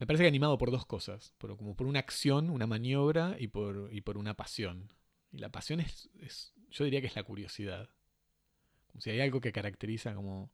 me 0.00 0.06
parece 0.06 0.24
que 0.24 0.28
animado 0.28 0.56
por 0.56 0.70
dos 0.70 0.86
cosas, 0.86 1.34
como 1.38 1.76
por 1.76 1.86
una 1.86 1.98
acción, 1.98 2.48
una 2.48 2.66
maniobra 2.66 3.36
y 3.38 3.48
por, 3.48 3.90
y 3.92 4.00
por 4.00 4.16
una 4.16 4.34
pasión. 4.34 4.90
Y 5.30 5.38
la 5.38 5.50
pasión 5.50 5.78
es, 5.78 6.08
yo 6.70 6.84
diría 6.84 7.02
que 7.02 7.06
es 7.06 7.16
la 7.16 7.22
curiosidad. 7.22 7.90
Como 8.86 9.02
si 9.02 9.10
hay 9.10 9.20
algo 9.20 9.42
que 9.42 9.52
caracteriza 9.52 10.14
como 10.14 10.50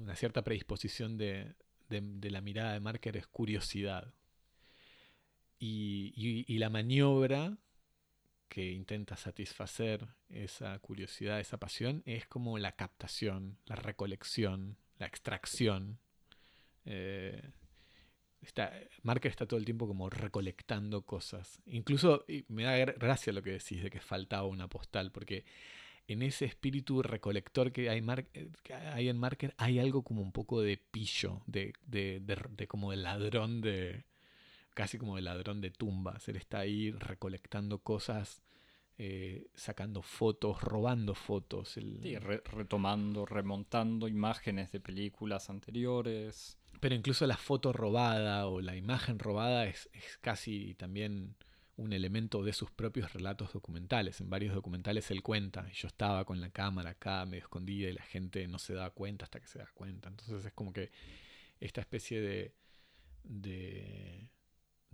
una 0.00 0.16
cierta 0.16 0.42
predisposición 0.42 1.18
de, 1.18 1.54
la 1.90 2.40
mirada 2.40 2.72
de 2.72 2.80
Marker 2.80 3.18
es 3.18 3.26
curiosidad. 3.26 4.14
y, 5.58 6.56
la 6.58 6.70
maniobra 6.70 7.58
que 8.48 8.70
intenta 8.72 9.16
satisfacer 9.18 10.08
esa 10.30 10.78
curiosidad, 10.78 11.38
esa 11.38 11.58
pasión, 11.58 12.02
es 12.06 12.26
como 12.26 12.56
la 12.56 12.72
captación, 12.72 13.58
la 13.66 13.76
recolección, 13.76 14.78
la 14.98 15.06
extracción. 15.06 15.98
Eh, 16.84 17.50
está, 18.40 18.72
Marker 19.02 19.30
está 19.30 19.46
todo 19.46 19.58
el 19.58 19.64
tiempo 19.64 19.86
como 19.86 20.10
recolectando 20.10 21.02
cosas. 21.02 21.60
Incluso 21.66 22.24
me 22.48 22.64
da 22.64 22.76
gracia 22.84 23.32
lo 23.32 23.42
que 23.42 23.52
decís 23.52 23.82
de 23.82 23.90
que 23.90 24.00
faltaba 24.00 24.46
una 24.46 24.68
postal, 24.68 25.10
porque 25.12 25.44
en 26.06 26.22
ese 26.22 26.44
espíritu 26.44 27.02
recolector 27.02 27.72
que 27.72 27.88
hay, 27.88 28.04
hay 28.70 29.08
en 29.08 29.18
Marker 29.18 29.54
hay 29.56 29.78
algo 29.78 30.02
como 30.02 30.22
un 30.22 30.32
poco 30.32 30.60
de 30.60 30.76
pillo, 30.76 31.42
de, 31.46 31.72
de, 31.86 32.20
de, 32.20 32.66
como 32.66 32.90
de 32.90 32.98
ladrón 32.98 33.60
de... 33.62 34.04
casi 34.74 34.98
como 34.98 35.16
de 35.16 35.22
ladrón 35.22 35.60
de 35.60 35.70
tumbas. 35.70 36.28
Él 36.28 36.36
está 36.36 36.58
ahí 36.60 36.90
recolectando 36.92 37.78
cosas 37.78 38.42
eh, 38.96 39.48
sacando 39.54 40.02
fotos, 40.02 40.62
robando 40.62 41.14
fotos. 41.14 41.70
Sí, 41.70 42.16
retomando, 42.16 43.26
remontando 43.26 44.06
imágenes 44.06 44.70
de 44.70 44.78
películas 44.78 45.50
anteriores. 45.50 46.58
Pero 46.80 46.94
incluso 46.94 47.26
la 47.26 47.36
foto 47.36 47.72
robada 47.72 48.46
o 48.46 48.60
la 48.60 48.76
imagen 48.76 49.18
robada 49.18 49.66
es, 49.66 49.88
casi 50.20 50.74
también 50.74 51.34
un 51.76 51.92
elemento 51.92 52.44
de 52.44 52.52
sus 52.52 52.70
propios 52.70 53.12
relatos 53.12 53.52
documentales. 53.52 54.20
En 54.20 54.30
varios 54.30 54.54
documentales 54.54 55.10
él 55.10 55.22
cuenta, 55.22 55.68
yo 55.72 55.88
estaba 55.88 56.24
con 56.24 56.40
la 56.40 56.50
cámara 56.50 56.90
acá, 56.90 57.26
medio 57.26 57.42
escondida, 57.42 57.88
y 57.90 57.94
la 57.94 58.02
gente 58.02 58.46
no 58.46 58.60
se 58.60 58.74
da 58.74 58.90
cuenta 58.90 59.24
hasta 59.24 59.40
que 59.40 59.48
se 59.48 59.58
da 59.58 59.66
cuenta. 59.74 60.08
Entonces 60.08 60.44
es 60.44 60.52
como 60.52 60.72
que 60.72 60.92
esta 61.58 61.80
especie 61.80 62.20
de, 62.20 62.54
de 63.24 64.28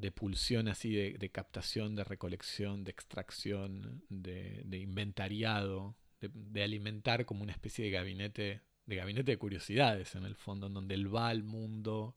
de 0.01 0.11
pulsión 0.13 0.69
así, 0.69 0.95
de, 0.95 1.31
captación, 1.31 1.95
de 1.95 2.05
recolección, 2.05 2.85
de 2.85 2.91
extracción, 2.91 4.03
de, 4.09 4.79
inventariado, 4.79 5.97
de, 6.21 6.63
alimentar 6.63 7.27
como 7.27 7.43
una 7.43 7.53
especie 7.53 7.85
de 7.85 7.91
gabinete, 7.91 8.63
de 8.87 8.97
gabinete 8.97 9.33
de 9.33 9.39
curiosidades 9.39 10.15
en 10.15 10.25
el 10.25 10.35
fondo, 10.35 10.67
en 10.69 10.75
donde 10.75 10.95
él 10.95 11.15
va 11.15 11.29
al 11.29 11.43
mundo, 11.43 12.17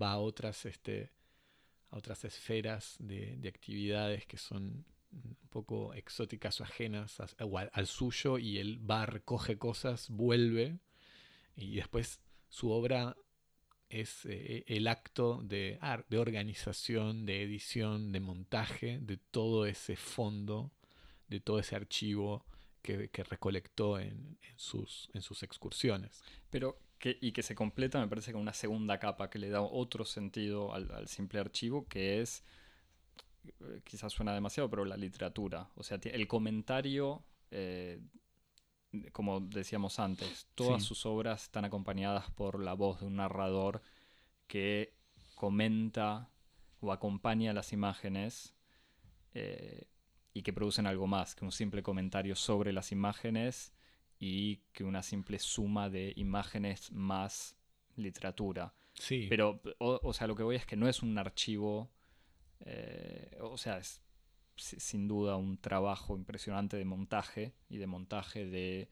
va 0.00 0.12
a 0.12 0.18
otras, 0.18 0.66
este, 0.66 1.10
a 1.90 1.96
otras 1.96 2.24
esferas 2.24 2.96
de, 2.98 3.40
actividades 3.48 4.26
que 4.26 4.36
son 4.36 4.84
un 5.10 5.36
poco 5.48 5.94
exóticas 5.94 6.60
o 6.60 6.64
ajenas 6.64 7.16
al 7.72 7.86
suyo 7.86 8.36
y 8.36 8.58
él 8.58 8.78
va, 8.88 9.06
recoge 9.06 9.56
cosas, 9.56 10.10
vuelve 10.10 10.78
y 11.54 11.76
después 11.76 12.20
su 12.50 12.70
obra 12.70 13.16
es 13.88 14.24
eh, 14.26 14.64
el 14.66 14.88
acto 14.88 15.40
de, 15.42 15.78
de 16.08 16.18
organización, 16.18 17.26
de 17.26 17.42
edición, 17.42 18.12
de 18.12 18.20
montaje 18.20 18.98
de 19.00 19.16
todo 19.16 19.66
ese 19.66 19.96
fondo, 19.96 20.72
de 21.28 21.40
todo 21.40 21.58
ese 21.58 21.76
archivo 21.76 22.44
que, 22.82 23.24
recolectó 23.24 23.98
en, 23.98 24.38
sus, 24.56 25.10
en 25.12 25.22
sus 25.22 25.42
excursiones. 25.42 26.22
Pero 26.50 26.78
que, 26.98 27.18
y 27.20 27.32
que 27.32 27.42
se 27.42 27.54
completa, 27.54 28.00
me 28.00 28.08
parece, 28.08 28.32
con 28.32 28.40
una 28.40 28.52
segunda 28.52 28.98
capa 28.98 29.28
que 29.28 29.38
le 29.38 29.50
da 29.50 29.60
otro 29.60 30.04
sentido 30.04 30.72
al, 30.72 31.08
simple 31.08 31.40
archivo, 31.40 31.86
que 31.88 32.20
es, 32.20 32.44
eh, 33.60 33.80
quizás 33.84 34.12
suena 34.12 34.34
demasiado, 34.34 34.70
pero 34.70 34.84
la 34.84 34.96
literatura. 34.96 35.68
O 35.74 35.82
sea, 35.82 35.98
el 36.02 36.28
comentario 36.28 37.24
eh, 37.50 38.00
como 39.12 39.40
decíamos 39.40 39.98
antes, 39.98 40.48
todas 40.54 40.82
sus 40.82 41.06
obras 41.06 41.44
están 41.44 41.64
acompañadas 41.64 42.30
por 42.30 42.62
la 42.62 42.74
voz 42.74 43.00
de 43.00 43.06
un 43.06 43.16
narrador 43.16 43.82
que 44.46 44.94
comenta 45.34 46.30
o 46.80 46.92
acompaña 46.92 47.52
las 47.52 47.72
imágenes 47.72 48.54
eh, 49.34 49.88
y 50.32 50.42
que 50.42 50.52
producen 50.52 50.86
algo 50.86 51.06
más 51.06 51.34
que 51.34 51.44
un 51.44 51.52
simple 51.52 51.82
comentario 51.82 52.36
sobre 52.36 52.72
las 52.72 52.92
imágenes 52.92 53.72
y 54.18 54.56
que 54.72 54.84
una 54.84 55.02
simple 55.02 55.38
suma 55.38 55.90
de 55.90 56.12
imágenes 56.16 56.92
más 56.92 57.56
literatura. 57.96 58.74
Sí. 58.94 59.26
Pero, 59.28 59.60
o, 59.78 60.12
sea, 60.12 60.26
lo 60.26 60.34
que 60.34 60.42
voy 60.42 60.56
es 60.56 60.66
que 60.66 60.76
no 60.76 60.88
es 60.88 61.02
un 61.02 61.18
archivo, 61.18 61.90
eh, 62.64 63.36
o 63.40 63.58
sea, 63.58 63.78
es 63.78 64.02
sin 64.56 65.08
duda 65.08 65.36
un 65.36 65.58
trabajo 65.58 66.16
impresionante 66.16 66.76
de 66.76 66.84
montaje 66.84 67.52
y 67.68 67.76
de 67.78 67.86
montaje 67.86 68.46
de 68.46 68.88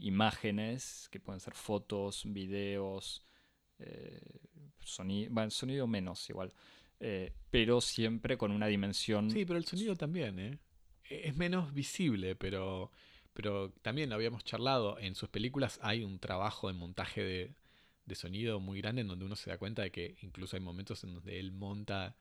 imágenes, 0.00 1.08
que 1.10 1.20
pueden 1.20 1.40
ser 1.40 1.54
fotos, 1.54 2.22
videos, 2.26 3.22
eh, 3.78 4.20
sonido, 4.80 5.32
bueno, 5.32 5.50
sonido 5.50 5.86
menos 5.86 6.28
igual, 6.30 6.52
eh, 7.00 7.32
pero 7.50 7.80
siempre 7.80 8.36
con 8.36 8.50
una 8.50 8.66
dimensión... 8.66 9.30
Sí, 9.30 9.44
pero 9.44 9.58
el 9.58 9.64
sonido 9.64 9.96
también, 9.96 10.38
¿eh? 10.38 10.58
Es 11.04 11.36
menos 11.36 11.72
visible, 11.72 12.36
pero, 12.36 12.90
pero 13.32 13.70
también 13.82 14.12
habíamos 14.12 14.44
charlado, 14.44 14.98
en 14.98 15.14
sus 15.14 15.28
películas 15.28 15.78
hay 15.82 16.04
un 16.04 16.18
trabajo 16.18 16.68
de 16.68 16.74
montaje 16.74 17.22
de, 17.22 17.54
de 18.04 18.14
sonido 18.14 18.60
muy 18.60 18.80
grande 18.80 19.02
en 19.02 19.08
donde 19.08 19.24
uno 19.24 19.36
se 19.36 19.50
da 19.50 19.58
cuenta 19.58 19.82
de 19.82 19.90
que 19.90 20.16
incluso 20.22 20.56
hay 20.56 20.62
momentos 20.62 21.04
en 21.04 21.14
donde 21.14 21.38
él 21.38 21.52
monta 21.52 22.16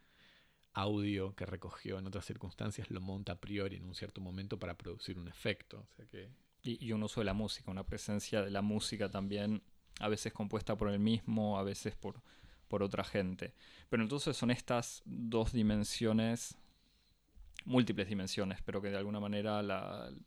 audio 0.77 1.35
que 1.35 1.45
recogió 1.45 1.97
en 1.97 2.05
otras 2.05 2.25
circunstancias 2.25 2.91
lo 2.91 3.01
monta 3.01 3.33
a 3.33 3.41
priori 3.41 3.77
en 3.77 3.85
un 3.85 3.95
cierto 3.95 4.21
momento 4.21 4.59
para 4.59 4.77
producir 4.77 5.17
un 5.17 5.27
efecto. 5.27 5.87
Que... 6.11 6.29
y, 6.61 6.91
un 6.91 7.01
uso 7.03 7.21
de 7.21 7.25
la 7.25 7.33
música, 7.33 7.71
una 7.71 7.85
presencia 7.85 8.43
de 8.43 8.51
la 8.51 8.61
música 8.61 9.09
también, 9.09 9.63
a 9.99 10.07
veces 10.07 10.33
compuesta 10.33 10.75
por 10.77 10.89
él 10.89 10.99
mismo, 10.99 11.57
a 11.57 11.63
veces 11.63 11.95
por, 11.95 12.21
por 12.67 12.83
otra 12.83 13.03
gente. 13.03 13.55
Pero 13.89 14.03
entonces 14.03 14.37
son 14.37 14.51
estas 14.51 15.01
dos 15.05 15.51
dimensiones, 15.51 16.55
múltiples 17.65 18.07
dimensiones, 18.07 18.61
pero 18.61 18.79
que 18.79 18.91
de 18.91 18.97
alguna 18.97 19.19
manera, 19.19 19.61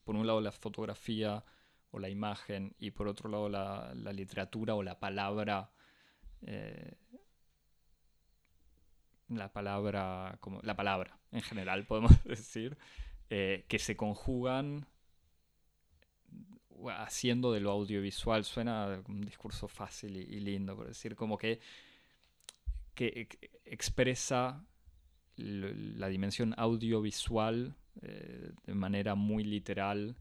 por 0.03 0.17
un 0.17 0.27
lado 0.27 0.41
la 0.41 0.53
fotografía 0.53 1.45
o 1.93 2.01
la 2.01 2.09
imagen 2.09 2.75
y 2.79 2.91
por 2.91 3.07
otro 3.07 3.31
lado 3.31 3.49
la, 3.49 3.93
la 3.95 4.13
literatura 4.13 4.75
o 4.75 4.83
la 4.83 4.99
palabra 4.99 5.71
eh, 6.43 6.97
la 9.31 9.53
palabra, 9.53 10.37
como 10.41 10.61
la 10.63 10.77
palabra 10.77 11.19
en 11.33 11.43
general, 11.43 11.87
podemos 11.87 12.23
decir, 12.25 12.77
eh, 13.31 13.65
que 13.69 13.79
se 13.79 13.97
conjugan 13.97 14.87
haciendo 16.97 17.53
de 17.53 17.61
lo 17.61 17.71
audiovisual. 17.71 18.45
Suena 18.45 19.03
un 19.09 19.21
discurso 19.21 19.69
fácil 19.69 20.17
y, 20.17 20.41
lindo, 20.41 20.77
por 20.77 20.89
decir, 20.89 21.15
como 21.15 21.37
que, 21.39 21.61
que 22.95 23.29
expresa 23.65 24.65
la 25.37 26.09
dimensión 26.09 26.55
audiovisual 26.57 27.75
eh, 28.03 28.53
de 28.65 28.75
manera 28.75 29.15
muy 29.15 29.45
literal 29.45 30.17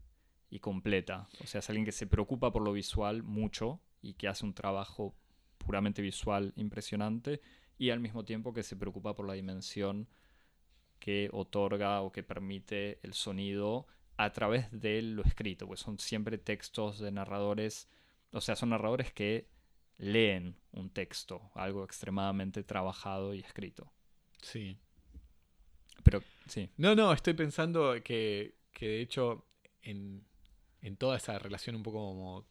y 0.50 0.58
completa. 0.58 1.28
O 1.42 1.46
sea, 1.46 1.60
es 1.60 1.68
alguien 1.68 1.84
que 1.84 1.92
se 1.92 2.06
preocupa 2.06 2.52
por 2.52 2.62
lo 2.62 2.72
visual 2.72 3.22
mucho 3.22 3.80
y 4.02 4.14
que 4.14 4.28
hace 4.28 4.44
un 4.44 4.54
trabajo 4.54 5.14
puramente 5.58 6.02
visual 6.02 6.52
impresionante 6.56 7.40
y 7.80 7.88
al 7.88 7.98
mismo 7.98 8.26
tiempo 8.26 8.52
que 8.52 8.62
se 8.62 8.76
preocupa 8.76 9.14
por 9.14 9.26
la 9.26 9.32
dimensión 9.32 10.06
que 10.98 11.30
otorga 11.32 12.02
o 12.02 12.12
que 12.12 12.22
permite 12.22 13.00
el 13.02 13.14
sonido 13.14 13.86
a 14.18 14.30
través 14.32 14.70
de 14.70 15.00
lo 15.00 15.22
escrito, 15.24 15.66
pues 15.66 15.80
son 15.80 15.98
siempre 15.98 16.36
textos 16.36 16.98
de 16.98 17.10
narradores, 17.10 17.88
o 18.32 18.42
sea, 18.42 18.54
son 18.54 18.68
narradores 18.68 19.14
que 19.14 19.48
leen 19.96 20.56
un 20.72 20.90
texto, 20.90 21.50
algo 21.54 21.82
extremadamente 21.82 22.62
trabajado 22.64 23.32
y 23.32 23.38
escrito. 23.38 23.90
Sí. 24.42 24.76
Pero, 26.02 26.22
sí. 26.48 26.68
No, 26.76 26.94
no, 26.94 27.14
estoy 27.14 27.32
pensando 27.32 27.94
que, 28.04 28.56
que 28.72 28.88
de 28.88 29.00
hecho 29.00 29.46
en, 29.80 30.22
en 30.82 30.98
toda 30.98 31.16
esa 31.16 31.38
relación 31.38 31.76
un 31.76 31.82
poco 31.82 32.10
como 32.10 32.46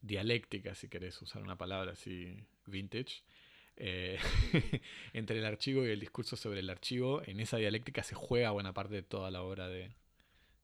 dialéctica, 0.00 0.74
si 0.74 0.88
querés 0.88 1.20
usar 1.20 1.42
una 1.42 1.58
palabra 1.58 1.92
así 1.92 2.42
vintage, 2.64 3.22
eh, 3.80 4.18
entre 5.12 5.38
el 5.38 5.46
archivo 5.46 5.86
y 5.86 5.90
el 5.90 6.00
discurso 6.00 6.36
sobre 6.36 6.60
el 6.60 6.68
archivo, 6.68 7.22
en 7.24 7.38
esa 7.38 7.58
dialéctica 7.58 8.02
se 8.02 8.16
juega 8.16 8.50
buena 8.50 8.74
parte 8.74 8.96
de 8.96 9.02
toda 9.02 9.30
la 9.30 9.42
obra 9.42 9.68
de, 9.68 9.94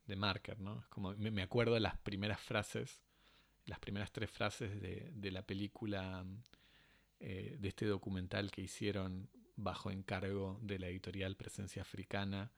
de 0.06 0.16
Marker, 0.16 0.58
¿no? 0.60 0.84
como, 0.88 1.14
me, 1.14 1.42
acuerdo 1.42 1.74
de 1.74 1.80
las 1.80 1.96
primeras 1.98 2.40
frases, 2.40 3.00
las 3.66 3.78
primeras 3.78 4.10
tres 4.10 4.30
frases 4.32 4.80
de, 4.80 5.30
la 5.30 5.42
película, 5.42 6.24
eh, 7.20 7.56
de 7.58 7.68
este 7.68 7.86
documental 7.86 8.50
que 8.50 8.62
hicieron 8.62 9.30
bajo 9.54 9.92
encargo 9.92 10.58
de 10.60 10.80
la 10.80 10.88
editorial 10.88 11.36
Presencia 11.36 11.82
Africana, 11.82 12.50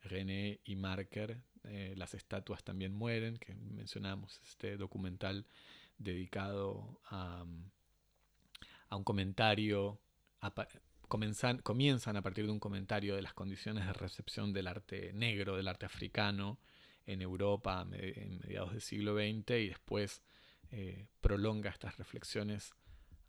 René 0.00 0.60
y 0.64 0.76
Marker, 0.76 1.42
eh, 1.64 1.94
Las 1.96 2.14
estatuas 2.14 2.62
también 2.62 2.92
mueren, 2.92 3.36
que 3.38 3.54
mencionamos, 3.54 4.40
este 4.44 4.76
documental 4.76 5.46
dedicado 5.98 7.00
a, 7.06 7.44
a 8.90 8.96
un 8.96 9.02
comentario 9.02 9.98
comienzan 11.08 12.16
a 12.16 12.22
partir 12.22 12.46
de 12.46 12.52
un 12.52 12.60
comentario 12.60 13.16
de 13.16 13.22
las 13.22 13.34
condiciones 13.34 13.86
de 13.86 13.92
recepción 13.92 14.52
del 14.52 14.66
arte 14.66 15.12
negro, 15.12 15.56
del 15.56 15.68
arte 15.68 15.86
africano 15.86 16.58
en 17.06 17.22
Europa 17.22 17.86
en 17.92 18.38
mediados 18.38 18.72
del 18.72 18.80
siglo 18.80 19.14
XX 19.14 19.50
y 19.50 19.68
después 19.68 20.22
eh, 20.70 21.06
prolonga 21.20 21.70
estas 21.70 21.96
reflexiones 21.98 22.74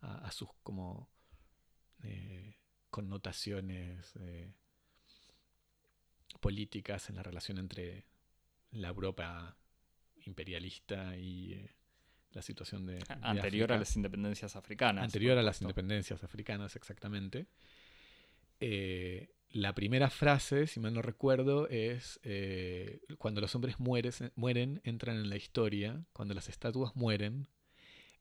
a, 0.02 0.32
sus 0.32 0.50
como 0.64 1.10
eh, 2.04 2.56
connotaciones 2.90 4.14
eh, 4.20 4.52
políticas 6.40 7.10
en 7.10 7.18
la 7.18 7.24
relación 7.24 7.58
entre 7.58 8.06
la 8.72 8.90
Europa 8.90 9.58
imperialista 10.26 11.18
y 11.18 11.70
la 12.36 12.42
situación 12.42 12.86
de... 12.86 13.00
Anterior 13.22 13.72
a 13.72 13.78
las 13.78 13.96
independencias 13.96 14.56
africanas. 14.56 15.06
Anterior 15.06 15.38
a 15.38 15.42
las 15.42 15.62
independencias 15.62 16.24
africanas, 16.24 16.76
exactamente. 16.76 17.48
Eh, 18.60 19.30
la 19.50 19.74
primera 19.74 20.10
frase, 20.10 20.68
si 20.68 20.82
mal 20.82 20.94
no 20.94 21.02
recuerdo, 21.02 21.70
es 21.70 22.20
eh, 22.24 23.00
cuando 23.18 23.40
los 23.40 23.56
hombres 23.56 23.78
mueren, 23.80 24.82
entran 24.84 25.16
en 25.16 25.30
la 25.30 25.38
historia, 25.38 26.04
cuando 26.12 26.34
las 26.34 26.50
estatuas 26.50 26.94
mueren, 26.96 27.48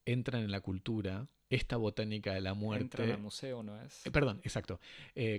entran 0.05 0.43
en 0.43 0.53
la 0.53 0.61
cultura, 0.61 1.27
esta 1.51 1.77
botánica 1.77 2.33
de 2.35 2.41
la 2.41 2.55
muerte... 2.55 2.85
Entran 2.85 3.11
al 3.11 3.19
museo, 3.19 3.65
¿no 3.65 3.81
es? 3.83 4.07
Eh, 4.07 4.13
perdón, 4.13 4.41
exacto. 4.45 4.81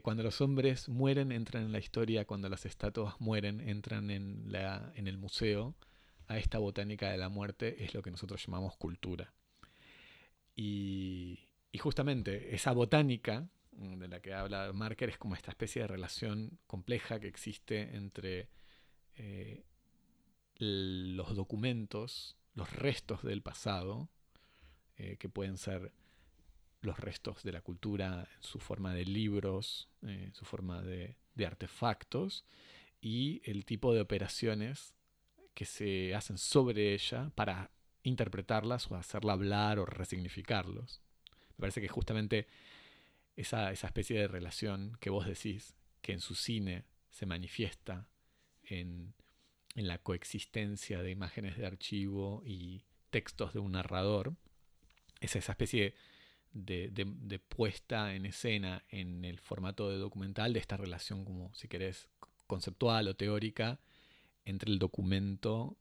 cuando 0.02 0.22
los 0.22 0.42
hombres 0.42 0.90
mueren, 0.90 1.32
entran 1.32 1.64
en 1.64 1.72
la 1.72 1.80
historia, 1.80 2.26
cuando 2.26 2.50
las 2.50 2.66
estatuas 2.66 3.16
mueren, 3.20 3.62
entran 3.62 4.12
en, 4.12 4.52
la, 4.52 4.92
en 4.96 5.08
el 5.08 5.18
museo 5.18 5.76
a 6.28 6.38
esta 6.38 6.58
botánica 6.58 7.10
de 7.10 7.18
la 7.18 7.30
muerte 7.30 7.84
es 7.84 7.94
lo 7.94 8.02
que 8.02 8.12
nosotros 8.12 8.46
llamamos 8.46 8.76
cultura. 8.78 9.34
Y, 10.56 11.40
justamente 11.80 12.56
esa 12.56 12.72
botánica 12.72 13.50
mm, 13.74 13.98
de 14.00 14.08
la 14.08 14.22
que 14.22 14.34
habla 14.34 14.72
Marker 14.72 15.10
es 15.10 15.18
como 15.18 15.36
esta 15.36 15.52
especie 15.52 15.82
de 15.82 15.90
relación 15.90 16.58
compleja 16.68 17.20
que 17.20 17.28
existe 17.28 17.96
entre 17.96 18.50
eh, 19.18 19.66
los 20.58 21.36
documentos, 21.36 22.38
los 22.54 22.72
restos 22.72 23.24
del 23.24 23.42
pasado, 23.42 24.10
eh, 24.98 25.18
que 25.18 25.28
pueden 25.28 25.58
ser 25.58 25.92
los 26.80 26.98
restos 26.98 27.44
de 27.44 27.52
la 27.52 27.62
cultura 27.62 28.30
en 28.36 28.44
su 28.44 28.60
forma 28.60 28.94
de 28.94 29.04
libros, 29.04 29.90
eh, 30.02 30.24
en 30.28 30.34
su 30.34 30.46
forma 30.46 30.82
de, 30.82 31.18
de 31.34 31.46
artefactos, 31.46 32.46
y 33.02 33.42
el 33.44 33.66
tipo 33.66 33.94
de 33.94 34.02
operaciones 34.02 34.96
que 35.56 35.66
se 35.66 36.14
hacen 36.14 36.38
sobre 36.38 36.94
ella 36.94 37.32
para 37.34 37.72
interpretarlas 38.04 38.92
o 38.92 38.96
hacerla 38.96 39.34
hablar 39.34 39.80
o 39.80 39.86
resignificarlos. 39.86 41.02
Me 41.58 41.62
parece 41.62 41.82
que 41.82 41.88
justamente 41.88 42.46
esa, 43.36 43.72
especie 43.72 44.20
de 44.20 44.28
relación 44.28 44.98
que 45.00 45.10
vos 45.10 45.26
decís, 45.26 45.76
que 46.02 46.12
en 46.12 46.20
su 46.20 46.36
cine 46.36 46.84
se 47.10 47.26
manifiesta 47.26 48.08
en, 48.64 49.16
la 49.76 49.98
coexistencia 49.98 51.02
de 51.02 51.12
imágenes 51.12 51.58
de 51.58 51.66
archivo 51.66 52.42
y 52.46 52.86
textos 53.10 53.54
de 53.54 53.60
un 53.60 53.74
narrador, 53.74 54.36
es 55.20 55.36
esa 55.36 55.52
especie 55.52 55.96
de, 56.54 56.90
de, 56.92 57.40
puesta 57.40 58.16
en 58.16 58.26
escena 58.26 58.86
en 58.90 59.26
el 59.26 59.40
formato 59.40 59.90
de 59.90 59.98
documental 59.98 60.54
de 60.54 60.60
esta 60.60 60.78
relación 60.78 61.26
como, 61.26 61.54
si 61.56 61.68
querés, 61.68 62.08
conceptual 62.48 63.10
o 63.10 63.16
teórica 63.16 63.80
entre 64.46 64.72
el 64.72 64.80
documento 64.80 65.78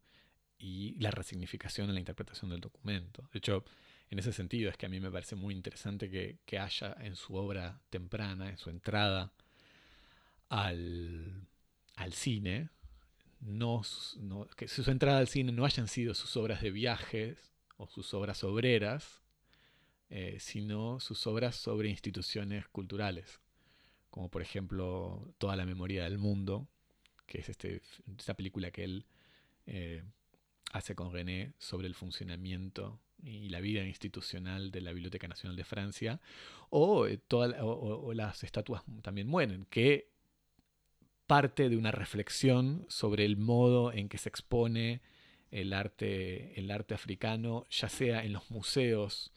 y 0.58 0.94
la 0.98 1.10
resignificación 1.10 1.88
en 1.88 1.94
la 1.94 2.00
interpretación 2.00 2.50
del 2.50 2.60
documento. 2.60 3.28
De 3.32 3.38
hecho, 3.38 3.64
en 4.10 4.18
ese 4.18 4.32
sentido 4.32 4.70
es 4.70 4.76
que 4.76 4.86
a 4.86 4.88
mí 4.88 5.00
me 5.00 5.10
parece 5.10 5.36
muy 5.36 5.54
interesante 5.54 6.10
que, 6.10 6.58
haya 6.58 6.96
en 7.00 7.16
su 7.16 7.34
obra 7.34 7.80
temprana, 7.90 8.48
en 8.48 8.56
su 8.56 8.70
entrada 8.70 9.32
al, 10.48 11.46
cine, 12.12 12.70
no, 13.40 13.82
que 14.56 14.68
su 14.68 14.90
entrada 14.90 15.18
al 15.18 15.28
cine 15.28 15.52
no 15.52 15.64
hayan 15.64 15.88
sido 15.88 16.14
sus 16.14 16.36
obras 16.36 16.62
de 16.62 16.70
viajes 16.70 17.52
o 17.76 17.88
sus 17.88 18.14
obras 18.14 18.44
obreras, 18.44 19.22
eh, 20.10 20.36
sino 20.38 21.00
sus 21.00 21.26
obras 21.26 21.56
sobre 21.56 21.88
instituciones 21.88 22.68
culturales, 22.68 23.40
como 24.10 24.30
por 24.30 24.42
ejemplo 24.42 25.34
toda 25.38 25.56
la 25.56 25.66
memoria 25.66 26.04
del 26.04 26.18
mundo, 26.18 26.68
que 27.26 27.38
es 27.38 27.48
este, 27.48 27.80
esta 28.18 28.34
película 28.34 28.70
que 28.70 28.84
él 28.84 29.06
eh, 29.66 30.02
hace 30.72 30.94
con 30.94 31.12
René 31.12 31.52
sobre 31.58 31.86
el 31.86 31.94
funcionamiento 31.94 33.00
y 33.22 33.48
la 33.48 33.60
vida 33.60 33.84
institucional 33.84 34.70
de 34.70 34.80
la 34.80 34.92
Biblioteca 34.92 35.28
Nacional 35.28 35.56
de 35.56 35.64
Francia, 35.64 36.20
o, 36.70 37.06
eh, 37.06 37.20
las 38.14 38.44
estatuas 38.44 38.82
también 39.02 39.28
mueren, 39.28 39.66
que 39.70 40.10
parte 41.26 41.68
de 41.68 41.76
una 41.76 41.90
reflexión 41.90 42.84
sobre 42.88 43.24
el 43.24 43.36
modo 43.36 43.92
en 43.92 44.08
que 44.08 44.18
se 44.18 44.28
expone 44.28 45.00
el 45.50 45.72
arte, 45.72 46.58
el 46.58 46.70
arte 46.70 46.94
africano, 46.94 47.64
ya 47.70 47.88
sea 47.88 48.24
en 48.24 48.32
los 48.32 48.50
museos 48.50 49.32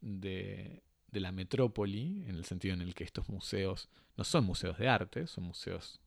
de, 0.00 0.82
de 1.10 1.20
la 1.20 1.30
metrópoli, 1.30 2.24
en 2.26 2.34
el 2.34 2.44
sentido 2.44 2.74
en 2.74 2.80
el 2.80 2.94
que 2.94 3.04
estos 3.04 3.28
museos 3.28 3.88
no 4.16 4.24
son 4.24 4.44
museos 4.44 4.78
de 4.78 4.88
arte, 4.88 5.26
son 5.26 5.44
museos 5.44 6.00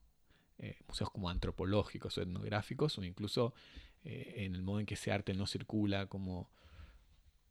eh, 0.64 0.78
museos 0.88 1.10
como 1.10 1.28
antropológicos 1.28 2.20
o 2.20 2.22
etnográficos, 2.22 2.96
o 3.00 3.04
incluso 3.04 3.56
eh, 4.04 4.46
en 4.46 4.54
el 4.54 4.62
modo 4.62 4.80
en 4.80 4.86
que 4.86 4.94
ese 4.94 5.12
arte 5.12 5.34
no 5.34 5.48
circula 5.48 6.06
como, 6.06 6.52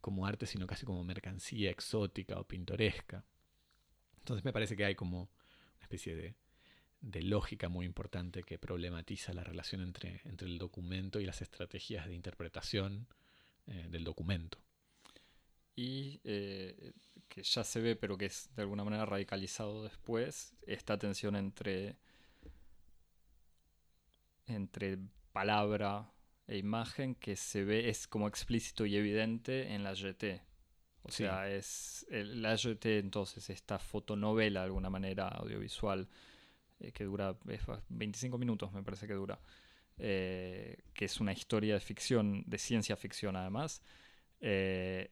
como 0.00 0.26
arte, 0.26 0.46
sino 0.46 0.68
casi 0.68 0.86
como 0.86 1.02
mercancía 1.02 1.72
exótica 1.72 2.38
o 2.38 2.46
pintoresca. 2.46 3.24
Entonces 4.18 4.44
me 4.44 4.52
parece 4.52 4.76
que 4.76 4.84
hay 4.84 4.94
como 4.94 5.22
una 5.22 5.82
especie 5.82 6.14
de, 6.14 6.36
de 7.00 7.22
lógica 7.22 7.68
muy 7.68 7.84
importante 7.84 8.44
que 8.44 8.58
problematiza 8.58 9.32
la 9.32 9.42
relación 9.42 9.80
entre, 9.80 10.20
entre 10.24 10.46
el 10.46 10.58
documento 10.58 11.18
y 11.18 11.26
las 11.26 11.42
estrategias 11.42 12.06
de 12.06 12.14
interpretación 12.14 13.08
eh, 13.66 13.88
del 13.90 14.04
documento. 14.04 14.62
Y 15.74 16.18
que 16.18 17.42
ya 17.42 17.64
se 17.64 17.80
ve, 17.80 17.96
pero 17.96 18.18
que 18.18 18.26
es 18.26 18.54
de 18.54 18.62
alguna 18.62 18.84
manera 18.84 19.06
radicalizado 19.06 19.82
después, 19.82 20.54
esta 20.66 20.98
tensión 20.98 21.34
entre 21.36 21.96
entre 24.46 24.98
palabra 25.32 26.12
e 26.46 26.58
imagen 26.58 27.14
que 27.14 27.36
se 27.36 27.64
ve, 27.64 27.88
es 27.88 28.08
como 28.08 28.26
explícito 28.26 28.86
y 28.86 28.96
evidente 28.96 29.72
en 29.72 29.84
la 29.84 29.94
GT. 29.94 30.42
O 31.02 31.10
sea, 31.10 31.48
es 31.48 32.06
la 32.10 32.56
GT 32.56 32.98
entonces, 32.98 33.48
esta 33.50 33.78
fotonovela 33.78 34.60
de 34.60 34.66
alguna 34.66 34.90
manera 34.90 35.28
audiovisual 35.28 36.08
eh, 36.80 36.92
que 36.92 37.04
dura 37.04 37.36
25 37.88 38.36
minutos, 38.38 38.72
me 38.72 38.82
parece 38.82 39.06
que 39.06 39.14
dura, 39.14 39.38
eh, 39.98 40.78
que 40.92 41.04
es 41.04 41.20
una 41.20 41.32
historia 41.32 41.74
de 41.74 41.80
ficción, 41.80 42.42
de 42.46 42.58
ciencia 42.58 42.96
ficción 42.96 43.36
además, 43.36 43.82
eh, 44.40 45.10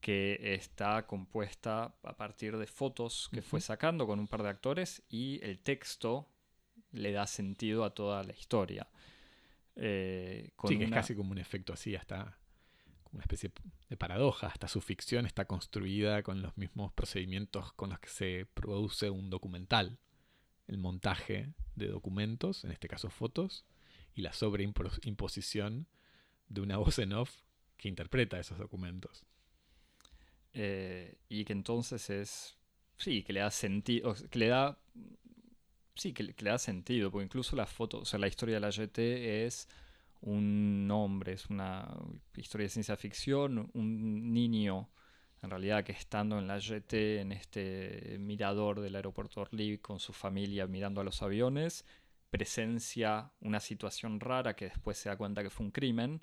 que 0.00 0.54
está 0.54 1.06
compuesta 1.06 1.94
a 2.02 2.16
partir 2.16 2.56
de 2.56 2.66
fotos 2.66 3.28
que 3.32 3.42
fue 3.42 3.60
sacando 3.60 4.06
con 4.06 4.18
un 4.18 4.26
par 4.26 4.42
de 4.42 4.48
actores 4.48 5.02
y 5.10 5.38
el 5.44 5.58
texto 5.58 6.26
le 6.92 7.12
da 7.12 7.26
sentido 7.26 7.84
a 7.84 7.94
toda 7.94 8.22
la 8.22 8.32
historia. 8.32 8.88
Eh, 9.76 10.50
sí, 10.66 10.78
que 10.78 10.84
es 10.84 10.90
casi 10.90 11.14
como 11.14 11.32
un 11.32 11.38
efecto 11.38 11.72
así, 11.72 11.94
hasta 11.94 12.36
como 13.02 13.16
una 13.16 13.22
especie 13.22 13.50
de 13.88 13.96
paradoja, 13.96 14.48
hasta 14.48 14.68
su 14.68 14.80
ficción 14.80 15.26
está 15.26 15.46
construida 15.46 16.22
con 16.22 16.42
los 16.42 16.56
mismos 16.56 16.92
procedimientos 16.92 17.72
con 17.72 17.90
los 17.90 18.00
que 18.00 18.08
se 18.08 18.46
produce 18.54 19.10
un 19.10 19.30
documental. 19.30 19.98
El 20.68 20.78
montaje 20.78 21.52
de 21.74 21.88
documentos, 21.88 22.64
en 22.64 22.70
este 22.70 22.88
caso 22.88 23.10
fotos, 23.10 23.64
y 24.14 24.22
la 24.22 24.32
sobreimposición 24.32 25.88
de 26.48 26.60
una 26.60 26.76
voz 26.76 26.98
en 26.98 27.12
off 27.12 27.42
que 27.76 27.88
interpreta 27.88 28.38
esos 28.38 28.58
documentos. 28.58 29.24
Eh, 30.52 31.16
y 31.28 31.44
que 31.44 31.52
entonces 31.52 32.10
es, 32.10 32.56
sí, 32.96 33.22
que 33.22 33.32
le 33.32 33.40
da 33.40 33.50
sentido, 33.50 34.14
que 34.30 34.38
le 34.38 34.48
da 34.48 34.78
sí, 35.94 36.12
que, 36.12 36.22
le 36.22 36.34
da 36.38 36.58
sentido, 36.58 37.10
porque 37.10 37.24
incluso 37.24 37.56
la 37.56 37.66
foto, 37.66 38.00
o 38.00 38.04
sea, 38.04 38.18
la 38.18 38.28
historia 38.28 38.56
de 38.56 38.60
la 38.60 38.70
GT 38.70 38.98
es 39.46 39.68
un 40.22 40.88
hombre, 40.90 41.32
es 41.32 41.46
una 41.50 41.88
historia 42.36 42.66
de 42.66 42.70
ciencia 42.70 42.96
ficción, 42.96 43.70
un 43.74 44.32
niño 44.32 44.90
en 45.42 45.50
realidad 45.50 45.84
que 45.84 45.92
estando 45.92 46.38
en 46.38 46.46
la 46.46 46.58
GT, 46.58 47.20
en 47.20 47.32
este 47.32 48.18
mirador 48.18 48.80
del 48.80 48.96
aeropuerto 48.96 49.40
Orly 49.40 49.78
con 49.78 49.98
su 49.98 50.12
familia 50.12 50.66
mirando 50.66 51.00
a 51.00 51.04
los 51.04 51.22
aviones, 51.22 51.84
presencia 52.30 53.32
una 53.40 53.60
situación 53.60 54.20
rara 54.20 54.54
que 54.54 54.66
después 54.66 54.98
se 54.98 55.08
da 55.08 55.16
cuenta 55.16 55.42
que 55.42 55.50
fue 55.50 55.66
un 55.66 55.72
crimen 55.72 56.22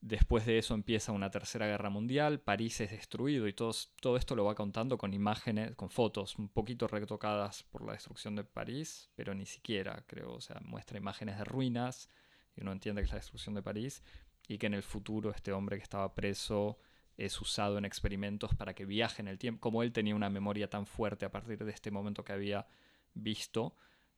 Después 0.00 0.46
de 0.46 0.56
eso 0.56 0.72
empieza 0.72 1.12
una 1.12 1.30
tercera 1.30 1.66
guerra 1.66 1.90
mundial, 1.90 2.40
París 2.40 2.80
es 2.80 2.90
destruido 2.90 3.46
y 3.46 3.52
todo, 3.52 4.16
esto 4.16 4.34
lo 4.34 4.46
va 4.46 4.54
contando 4.54 4.96
con 4.96 5.12
imágenes, 5.12 5.74
con 5.76 5.90
fotos 5.90 6.38
un 6.38 6.48
poquito 6.48 6.88
retocadas 6.88 7.64
por 7.64 7.84
la 7.84 7.92
destrucción 7.92 8.34
de 8.34 8.44
París, 8.44 9.10
pero 9.14 9.34
ni 9.34 9.44
siquiera, 9.44 10.02
creo, 10.06 10.32
o 10.32 10.40
sea, 10.40 10.58
muestra 10.64 10.96
imágenes 10.96 11.36
de 11.36 11.44
ruinas 11.44 12.08
y 12.56 12.62
uno 12.62 12.72
entiende 12.72 13.02
que 13.02 13.06
es 13.06 13.10
la 13.10 13.18
destrucción 13.18 13.54
de 13.54 13.62
París 13.62 14.02
y 14.48 14.56
que 14.56 14.68
en 14.68 14.74
el 14.74 14.82
futuro 14.82 15.30
este 15.30 15.52
hombre 15.52 15.76
que 15.76 15.82
estaba 15.82 16.14
preso 16.14 16.78
es 17.18 17.38
usado 17.38 17.76
en 17.76 17.84
experimentos 17.84 18.54
para 18.54 18.74
que 18.74 18.86
viaje 18.86 19.20
en 19.20 19.28
el 19.28 19.38
tiempo. 19.38 19.60
Como 19.60 19.82
él 19.82 19.92
tenía 19.92 20.14
una 20.14 20.30
memoria 20.30 20.70
tan 20.70 20.86
fuerte 20.86 21.26
a 21.26 21.30
partir 21.30 21.62
de 21.62 21.70
este 21.70 21.90
momento 21.90 22.24
que 22.24 22.32
había 22.32 22.66
visto, 23.12 23.76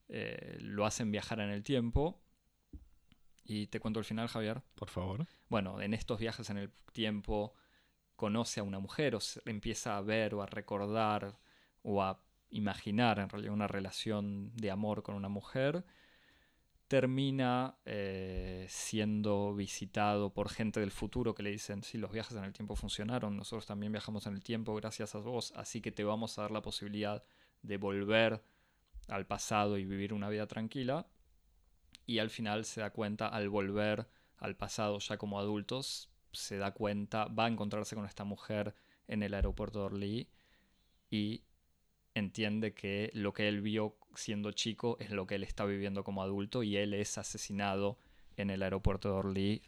eh, 0.08 0.58
lo 0.60 0.86
hacen 0.86 1.10
viajar 1.10 1.40
en 1.40 1.50
el 1.50 1.64
tiempo. 1.64 2.22
Y 3.44 3.66
te 3.66 3.80
cuento 3.80 3.98
el 3.98 4.04
final, 4.04 4.28
Javier. 4.28 4.62
Por 4.74 4.88
favor. 4.88 5.26
Bueno, 5.48 5.80
en 5.80 5.94
estos 5.94 6.18
viajes 6.18 6.48
en 6.50 6.58
el 6.58 6.70
tiempo 6.92 7.54
conoce 8.16 8.60
a 8.60 8.62
una 8.62 8.78
mujer 8.78 9.14
o 9.16 9.18
empieza 9.46 9.96
a 9.96 10.00
ver 10.00 10.34
o 10.34 10.42
a 10.42 10.46
recordar 10.46 11.38
o 11.82 12.02
a 12.02 12.22
imaginar 12.50 13.18
en 13.18 13.28
realidad 13.28 13.52
una 13.52 13.66
relación 13.66 14.54
de 14.54 14.70
amor 14.70 15.02
con 15.02 15.14
una 15.14 15.28
mujer 15.28 15.84
termina 16.92 17.78
eh, 17.86 18.66
siendo 18.68 19.54
visitado 19.54 20.34
por 20.34 20.50
gente 20.50 20.78
del 20.78 20.90
futuro 20.90 21.34
que 21.34 21.42
le 21.42 21.50
dicen, 21.50 21.82
sí, 21.82 21.96
los 21.96 22.12
viajes 22.12 22.36
en 22.36 22.44
el 22.44 22.52
tiempo 22.52 22.76
funcionaron, 22.76 23.34
nosotros 23.34 23.64
también 23.64 23.92
viajamos 23.92 24.26
en 24.26 24.34
el 24.34 24.42
tiempo 24.42 24.74
gracias 24.74 25.14
a 25.14 25.18
vos, 25.18 25.54
así 25.56 25.80
que 25.80 25.90
te 25.90 26.04
vamos 26.04 26.38
a 26.38 26.42
dar 26.42 26.50
la 26.50 26.60
posibilidad 26.60 27.24
de 27.62 27.78
volver 27.78 28.44
al 29.08 29.26
pasado 29.26 29.78
y 29.78 29.86
vivir 29.86 30.12
una 30.12 30.28
vida 30.28 30.46
tranquila. 30.46 31.06
Y 32.06 32.18
al 32.18 32.30
final 32.30 32.64
se 32.64 32.80
da 32.80 32.90
cuenta, 32.90 33.28
al 33.28 33.48
volver 33.48 34.08
al 34.38 34.56
pasado 34.56 34.98
ya 34.98 35.16
como 35.18 35.38
adultos, 35.38 36.10
se 36.32 36.56
da 36.56 36.72
cuenta, 36.72 37.26
va 37.26 37.46
a 37.46 37.48
encontrarse 37.48 37.94
con 37.94 38.06
esta 38.06 38.24
mujer 38.24 38.74
en 39.06 39.22
el 39.22 39.34
aeropuerto 39.34 39.80
de 39.80 39.84
Orly 39.84 40.28
y 41.10 41.44
entiende 42.14 42.74
que 42.74 43.10
lo 43.14 43.32
que 43.32 43.48
él 43.48 43.60
vio 43.60 43.96
siendo 44.14 44.52
chico 44.52 44.96
es 45.00 45.10
lo 45.10 45.26
que 45.26 45.36
él 45.36 45.44
está 45.44 45.64
viviendo 45.64 46.04
como 46.04 46.22
adulto 46.22 46.62
y 46.62 46.76
él 46.76 46.94
es 46.94 47.18
asesinado 47.18 47.98
en 48.36 48.50
el 48.50 48.62
aeropuerto 48.62 49.08
de 49.08 49.14
Orly 49.14 49.62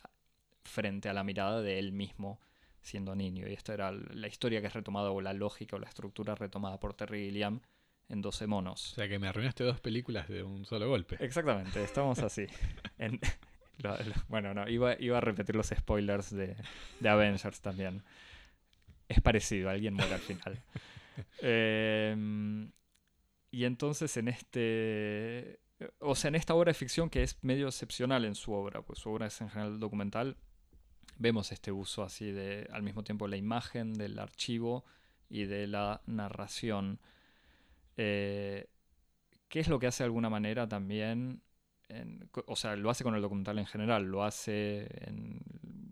frente 0.64 1.09
a 1.09 1.12
la 1.12 1.24
mirada 1.24 1.62
de 1.62 1.78
él 1.78 1.93
mismo 1.93 2.41
siendo 2.80 3.14
niño. 3.14 3.49
Y 3.49 3.53
esta 3.53 3.74
era 3.74 3.93
la 3.93 4.28
historia 4.28 4.61
que 4.61 4.66
es 4.66 4.72
retomada 4.72 5.11
o 5.11 5.20
la 5.20 5.32
lógica 5.32 5.76
o 5.76 5.78
la 5.78 5.89
estructura 5.89 6.35
retomada 6.35 6.80
por 6.80 6.95
Terry 6.95 7.26
Gilliam 7.26 7.61
en 8.09 8.23
12 8.23 8.47
monos. 8.47 8.93
O 8.93 8.95
sea 8.97 9.09
que 9.09 9.19
me 9.19 9.29
arruinaste 9.29 9.65
dos 9.65 9.81
películas 9.81 10.29
de 10.29 10.43
un 10.43 10.65
solo 10.65 10.89
golpe. 10.89 11.17
Exactamente, 11.21 11.83
estamos 11.83 12.19
así. 12.21 12.47
bueno, 14.29 14.55
no, 14.55 14.69
iba, 14.69 15.01
iba, 15.01 15.19
a 15.19 15.21
repetir 15.21 15.57
los 15.57 15.69
spoilers 15.69 16.31
de, 16.31 16.57
de 17.01 17.09
Avengers 17.09 17.61
también. 17.61 18.03
Es 19.09 19.21
parecido, 19.21 19.71
alguien 19.71 19.95
muere 19.95 20.15
al 20.15 20.21
final. 20.21 20.63
Em, 21.39 22.73
y 23.53 23.65
entonces 23.65 24.17
en 24.17 24.27
este. 24.27 25.61
O 26.01 26.17
sea, 26.17 26.29
en 26.29 26.35
esta 26.35 26.55
obra 26.55 26.71
de 26.71 26.75
ficción 26.75 27.09
que 27.09 27.23
es 27.23 27.39
medio 27.43 27.69
excepcional 27.69 28.25
en 28.25 28.35
su 28.35 28.53
obra, 28.53 28.83
pues 28.83 28.99
su 28.99 29.11
obra 29.11 29.27
es 29.27 29.41
en 29.41 29.49
general 29.49 29.79
documental, 29.79 30.37
vemos 31.19 31.53
este 31.53 31.71
uso 31.71 32.03
así 32.03 32.31
de 32.33 32.69
al 32.73 32.83
mismo 32.83 33.05
tiempo 33.05 33.29
la 33.29 33.37
imagen, 33.37 33.95
del 33.95 34.19
archivo 34.19 34.85
y 35.29 35.45
de 35.45 35.67
la 35.67 36.03
narración. 36.07 37.01
Eh, 37.97 38.69
¿Qué 39.49 39.61
es 39.61 39.69
lo 39.69 39.79
que 39.79 39.87
hace 39.87 40.03
de 40.03 40.07
alguna 40.07 40.31
manera 40.31 40.69
también? 40.69 41.43
o 42.47 42.57
sea, 42.57 42.77
lo 42.77 42.91
hace 42.91 43.05
con 43.05 43.15
el 43.15 43.23
documental 43.23 43.59
en 43.59 43.67
general, 43.67 44.05
lo 44.05 44.25
hace 44.25 44.89
en 45.07 45.41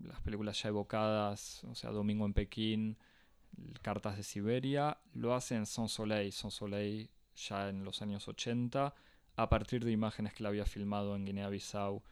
las 0.05 0.19
películas 0.21 0.61
ya 0.61 0.69
evocadas, 0.69 1.63
o 1.65 1.75
sea, 1.75 1.91
Domingo 1.91 2.25
en 2.25 2.33
Pekín, 2.33 2.97
Cartas 3.81 4.17
de 4.17 4.23
Siberia, 4.23 4.97
lo 5.13 5.33
hace 5.33 5.55
en 5.55 5.65
Son 5.65 5.87
Soleil, 5.89 6.31
Son 6.31 6.51
Soleil 6.51 7.09
ya 7.35 7.69
en 7.69 7.83
los 7.83 8.01
años 8.01 8.27
80, 8.27 8.93
a 9.35 9.49
partir 9.49 9.83
de 9.85 9.91
imágenes 9.91 10.33
que 10.33 10.43
la 10.43 10.49
había 10.49 10.65
filmado 10.65 11.15
en 11.15 11.25
Guinea-Bissau 11.25 12.03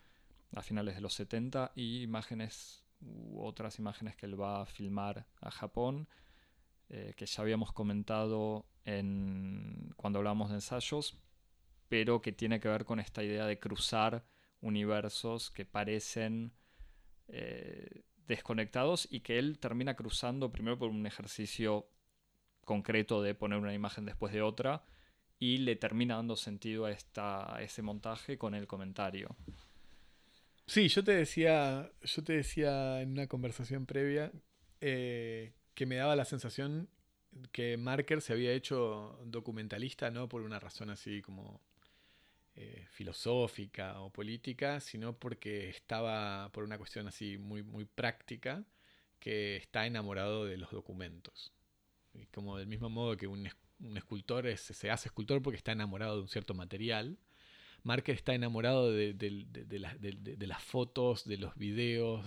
a 0.55 0.61
finales 0.61 0.95
de 0.95 1.01
los 1.01 1.13
70 1.13 1.71
y 1.75 2.01
imágenes 2.01 2.83
u 3.01 3.41
otras 3.41 3.79
imágenes 3.79 4.15
que 4.15 4.25
él 4.25 4.39
va 4.39 4.61
a 4.61 4.65
filmar 4.65 5.25
a 5.39 5.51
Japón, 5.51 6.07
eh, 6.89 7.13
que 7.15 7.25
ya 7.25 7.41
habíamos 7.41 7.71
comentado 7.71 8.65
en, 8.85 9.93
cuando 9.95 10.19
hablábamos 10.19 10.49
de 10.49 10.55
ensayos, 10.55 11.17
pero 11.87 12.21
que 12.21 12.31
tiene 12.31 12.59
que 12.59 12.69
ver 12.69 12.85
con 12.85 12.99
esta 12.99 13.23
idea 13.23 13.45
de 13.45 13.59
cruzar 13.59 14.25
universos 14.61 15.51
que 15.51 15.65
parecen 15.65 16.53
eh, 17.27 18.03
desconectados 18.27 19.07
y 19.11 19.21
que 19.21 19.39
él 19.39 19.59
termina 19.59 19.95
cruzando 19.95 20.51
primero 20.51 20.77
por 20.77 20.89
un 20.89 21.05
ejercicio 21.05 21.89
concreto 22.63 23.21
de 23.21 23.35
poner 23.35 23.59
una 23.59 23.73
imagen 23.73 24.05
después 24.05 24.31
de 24.33 24.41
otra 24.41 24.83
y 25.39 25.57
le 25.57 25.75
termina 25.75 26.15
dando 26.15 26.35
sentido 26.35 26.85
a, 26.85 26.91
esta, 26.91 27.57
ese 27.61 27.81
montaje 27.81 28.37
con 28.37 28.53
el 28.53 28.67
comentario. 28.67 29.35
Sí, 30.67 30.87
yo 30.87 31.03
te 31.03 31.13
decía, 31.13 31.91
yo 32.03 32.23
te 32.23 32.33
decía 32.33 33.01
en 33.01 33.11
una 33.11 33.27
conversación 33.27 33.85
previa 33.85 34.31
eh, 34.79 35.53
que 35.73 35.85
me 35.85 35.95
daba 35.95 36.15
la 36.15 36.25
sensación 36.25 36.87
que 37.51 37.77
Marker 37.77 38.21
se 38.21 38.33
había 38.33 38.51
hecho 38.51 39.19
documentalista 39.25 40.11
no 40.11 40.27
por 40.27 40.41
una 40.41 40.59
razón 40.59 40.89
así 40.89 41.21
como 41.21 41.61
eh, 42.55 42.85
filosófica 42.91 44.01
o 44.01 44.09
política, 44.09 44.79
sino 44.79 45.13
porque 45.17 45.69
estaba 45.69 46.51
por 46.51 46.63
una 46.63 46.77
cuestión 46.77 47.07
así 47.07 47.37
muy, 47.37 47.63
muy 47.63 47.85
práctica, 47.85 48.65
que 49.19 49.55
está 49.55 49.85
enamorado 49.85 50.45
de 50.45 50.57
los 50.57 50.69
documentos. 50.71 51.53
Como 52.33 52.57
del 52.57 52.67
mismo 52.67 52.89
modo 52.89 53.15
que 53.15 53.27
un, 53.27 53.47
escultor 53.95 54.45
se 54.57 54.91
hace 54.91 55.07
escultor 55.07 55.41
porque 55.41 55.57
está 55.57 55.71
enamorado 55.71 56.17
de 56.17 56.21
un 56.23 56.27
cierto 56.27 56.53
material, 56.53 57.17
Marker 57.83 58.15
está 58.15 58.35
enamorado 58.35 58.91
de, 58.91 59.15
las 60.39 60.63
fotos, 60.63 61.25
de 61.25 61.37
los 61.37 61.55
videos, 61.55 62.25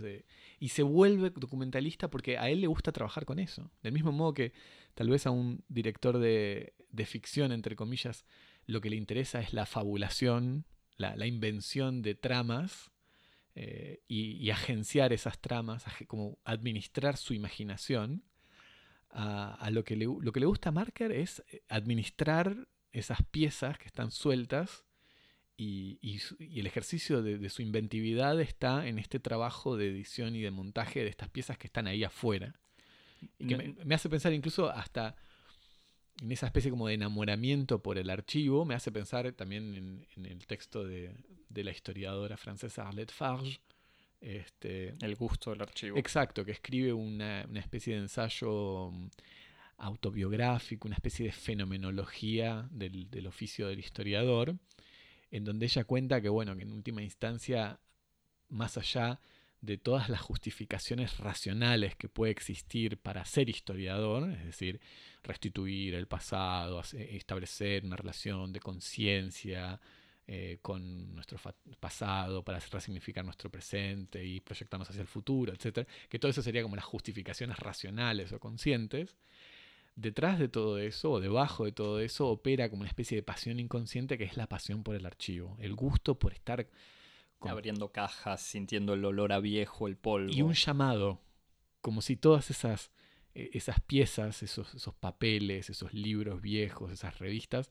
y 0.58 0.70
se 0.70 0.82
vuelve 0.82 1.30
documentalista 1.30 2.08
porque 2.08 2.38
a 2.38 2.48
él 2.48 2.60
le 2.60 2.66
gusta 2.66 2.92
trabajar 2.92 3.24
con 3.24 3.38
eso. 3.38 3.70
Del 3.82 3.92
mismo 3.92 4.10
modo 4.10 4.34
que 4.34 4.52
tal 4.94 5.10
vez 5.10 5.26
a 5.26 5.30
un 5.30 5.64
director 5.68 6.18
de, 6.18 6.74
ficción, 7.06 7.52
entre 7.52 7.76
comillas, 7.76 8.24
lo 8.66 8.80
que 8.80 8.90
le 8.90 8.96
interesa 8.96 9.40
es 9.40 9.52
la 9.52 9.66
fabulación, 9.66 10.64
la, 10.96 11.26
invención 11.26 12.02
de 12.02 12.14
tramas 12.14 12.92
eh, 13.54 14.02
y, 14.08 14.50
agenciar 14.50 15.12
esas 15.12 15.40
tramas, 15.40 15.84
como 16.06 16.38
administrar 16.44 17.16
su 17.16 17.34
imaginación. 17.34 18.22
A, 19.16 19.70
lo, 19.70 19.84
que 19.84 19.94
le, 19.94 20.06
lo 20.06 20.32
que 20.32 20.40
le 20.40 20.46
gusta 20.46 20.70
a 20.70 20.72
Marker 20.72 21.12
es 21.12 21.40
eh, 21.46 21.62
administrar 21.68 22.66
esas 22.90 23.22
piezas 23.22 23.78
que 23.78 23.86
están 23.86 24.10
sueltas 24.10 24.84
y, 25.56 26.20
el 26.58 26.66
ejercicio 26.66 27.22
de, 27.22 27.48
su 27.48 27.62
inventividad 27.62 28.40
está 28.40 28.86
en 28.86 28.98
este 28.98 29.20
trabajo 29.20 29.76
de 29.76 29.88
edición 29.88 30.34
y 30.34 30.42
de 30.42 30.50
montaje 30.50 31.00
de 31.00 31.08
estas 31.08 31.28
piezas 31.28 31.58
que 31.58 31.66
están 31.66 31.86
ahí 31.86 32.02
afuera. 32.02 32.60
Y 33.38 33.46
que 33.46 33.56
me, 33.56 33.74
me 33.84 33.94
hace 33.94 34.08
pensar 34.08 34.32
incluso 34.32 34.68
hasta 34.70 35.14
en 36.20 36.32
esa 36.32 36.46
especie 36.46 36.70
como 36.70 36.88
de 36.88 36.94
enamoramiento 36.94 37.82
por 37.82 37.98
el 37.98 38.10
archivo, 38.10 38.64
me 38.64 38.74
hace 38.74 38.92
pensar 38.92 39.30
también 39.32 40.06
en, 40.16 40.26
el 40.26 40.46
texto 40.46 40.84
de, 40.84 41.14
la 41.50 41.70
historiadora 41.70 42.36
francesa 42.36 42.88
Arlette 42.88 43.12
Farge. 43.12 43.60
Este, 44.20 44.94
el 45.02 45.16
gusto 45.16 45.50
del 45.50 45.62
archivo. 45.62 45.98
Exacto, 45.98 46.44
que 46.44 46.52
escribe 46.52 46.92
una, 46.92 47.42
especie 47.56 47.94
de 47.94 48.00
ensayo 48.00 48.90
mm, 48.90 49.08
autobiográfico, 49.78 50.88
una 50.88 50.94
especie 50.94 51.26
de 51.26 51.32
fenomenología 51.32 52.66
del, 52.70 53.10
del, 53.10 53.26
oficio 53.26 53.68
del 53.68 53.80
historiador, 53.80 54.56
en 55.30 55.44
donde 55.44 55.66
ella 55.66 55.84
cuenta 55.84 56.22
que, 56.22 56.30
bueno, 56.30 56.56
que 56.56 56.62
en 56.62 56.72
última 56.72 57.02
instancia, 57.02 57.78
más 58.48 58.78
allá 58.78 59.20
de 59.64 59.78
todas 59.78 60.08
las 60.08 60.20
justificaciones 60.20 61.18
racionales 61.18 61.96
que 61.96 62.08
puede 62.08 62.32
existir 62.32 62.98
para 62.98 63.24
ser 63.24 63.48
historiador, 63.48 64.30
es 64.30 64.44
decir, 64.44 64.80
restituir 65.22 65.94
el 65.94 66.06
pasado, 66.06 66.82
establecer 66.92 67.84
una 67.84 67.96
relación 67.96 68.52
de 68.52 68.60
conciencia 68.60 69.80
eh, 70.26 70.58
con 70.62 71.14
nuestro 71.14 71.38
pasado 71.80 72.42
para 72.42 72.58
resignificar 72.58 73.24
nuestro 73.24 73.50
presente 73.50 74.24
y 74.24 74.40
proyectarnos 74.40 74.88
hacia 74.88 75.02
el 75.02 75.06
futuro, 75.06 75.52
etc. 75.52 75.88
Que 76.08 76.18
todo 76.18 76.30
eso 76.30 76.42
sería 76.42 76.62
como 76.62 76.76
las 76.76 76.84
justificaciones 76.84 77.58
racionales 77.58 78.32
o 78.32 78.40
conscientes. 78.40 79.16
Detrás 79.96 80.38
de 80.38 80.48
todo 80.48 80.78
eso, 80.78 81.12
o 81.12 81.20
debajo 81.20 81.64
de 81.64 81.72
todo 81.72 82.00
eso, 82.00 82.28
opera 82.28 82.68
como 82.68 82.80
una 82.80 82.88
especie 82.88 83.16
de 83.16 83.22
pasión 83.22 83.60
inconsciente 83.60 84.18
que 84.18 84.24
es 84.24 84.36
la 84.36 84.48
pasión 84.48 84.82
por 84.82 84.96
el 84.96 85.06
archivo, 85.06 85.56
el 85.60 85.74
gusto 85.74 86.18
por 86.18 86.32
estar 86.32 86.66
abriendo 87.40 87.92
cajas, 87.92 88.40
sintiendo 88.40 88.94
el 88.94 89.04
olor 89.04 89.32
a 89.32 89.40
viejo, 89.40 89.86
el 89.86 89.96
polvo. 89.96 90.32
Y 90.32 90.42
un 90.42 90.54
llamado, 90.54 91.20
como 91.80 92.02
si 92.02 92.16
todas 92.16 92.50
esas 92.50 92.90
e, 93.34 93.50
esas 93.52 93.80
piezas, 93.80 94.42
esos, 94.42 94.74
esos 94.74 94.94
papeles, 94.94 95.70
esos 95.70 95.92
libros 95.92 96.40
viejos, 96.40 96.92
esas 96.92 97.18
revistas, 97.18 97.70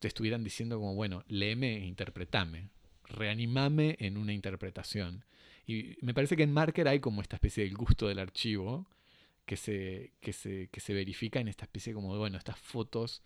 te 0.00 0.08
estuvieran 0.08 0.44
diciendo 0.44 0.78
como, 0.78 0.94
bueno, 0.94 1.24
léeme 1.28 1.78
e 1.78 1.86
interpretame, 1.86 2.68
reanimame 3.04 3.96
en 3.98 4.16
una 4.16 4.32
interpretación. 4.32 5.24
Y 5.66 5.96
me 6.00 6.14
parece 6.14 6.36
que 6.36 6.44
en 6.44 6.52
Marker 6.52 6.88
hay 6.88 7.00
como 7.00 7.20
esta 7.20 7.36
especie 7.36 7.64
del 7.64 7.76
gusto 7.76 8.08
del 8.08 8.18
archivo 8.18 8.88
que 9.44 9.56
se, 9.56 10.12
que 10.20 10.32
se, 10.32 10.68
que 10.70 10.80
se 10.80 10.94
verifica 10.94 11.40
en 11.40 11.48
esta 11.48 11.64
especie 11.64 11.94
como, 11.94 12.16
bueno, 12.16 12.38
estas 12.38 12.58
fotos, 12.58 13.22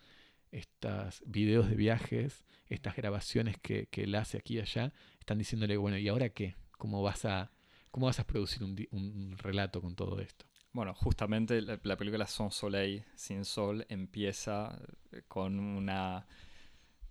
estos 0.52 1.22
videos 1.26 1.68
de 1.68 1.76
viajes, 1.76 2.44
estas 2.68 2.96
grabaciones 2.96 3.58
que, 3.58 3.88
que 3.88 4.04
él 4.04 4.14
hace 4.14 4.38
aquí 4.38 4.56
y 4.56 4.60
allá, 4.60 4.92
están 5.20 5.38
diciéndole, 5.38 5.76
bueno, 5.76 5.98
¿y 5.98 6.08
ahora 6.08 6.28
qué? 6.30 6.56
¿Cómo 6.78 7.02
vas 7.02 7.24
a, 7.24 7.50
cómo 7.90 8.06
vas 8.06 8.20
a 8.20 8.26
producir 8.26 8.64
un, 8.64 8.76
un 8.92 9.36
relato 9.38 9.80
con 9.82 9.94
todo 9.96 10.20
esto? 10.20 10.46
Bueno, 10.72 10.94
justamente 10.94 11.60
la, 11.60 11.78
la 11.82 11.96
película 11.96 12.26
Son 12.26 12.50
Soleil, 12.50 13.04
Sin 13.14 13.44
Sol, 13.44 13.84
empieza 13.88 14.78
eh, 15.12 15.22
con 15.28 15.58
una, 15.60 16.26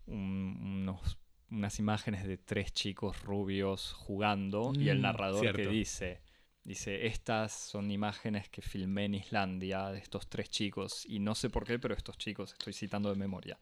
un- 0.07 0.57
unos- 0.87 1.17
unas 1.51 1.79
imágenes 1.79 2.25
de 2.27 2.37
tres 2.37 2.73
chicos 2.73 3.23
rubios 3.23 3.93
jugando 3.93 4.73
y 4.79 4.89
el 4.89 5.01
Mm, 5.01 5.01
narrador 5.01 5.51
que 5.51 5.63
cierto. 5.63 5.69
dice, 5.69 6.21
dice, 6.63 7.07
estas 7.07 7.51
son 7.53 7.91
imágenes 7.91 8.49
que 8.49 8.61
filmé 8.61 9.05
en 9.05 9.15
Islandia 9.15 9.87
de 9.89 9.99
estos 9.99 10.27
tres 10.29 10.49
chicos 10.49 11.05
y 11.07 11.19
no 11.19 11.35
sé 11.35 11.49
por 11.49 11.65
qué, 11.65 11.79
pero 11.79 11.93
estos 11.95 12.17
chicos, 12.17 12.53
estoy 12.53 12.73
citando 12.73 13.09
de 13.09 13.15
memoria, 13.15 13.59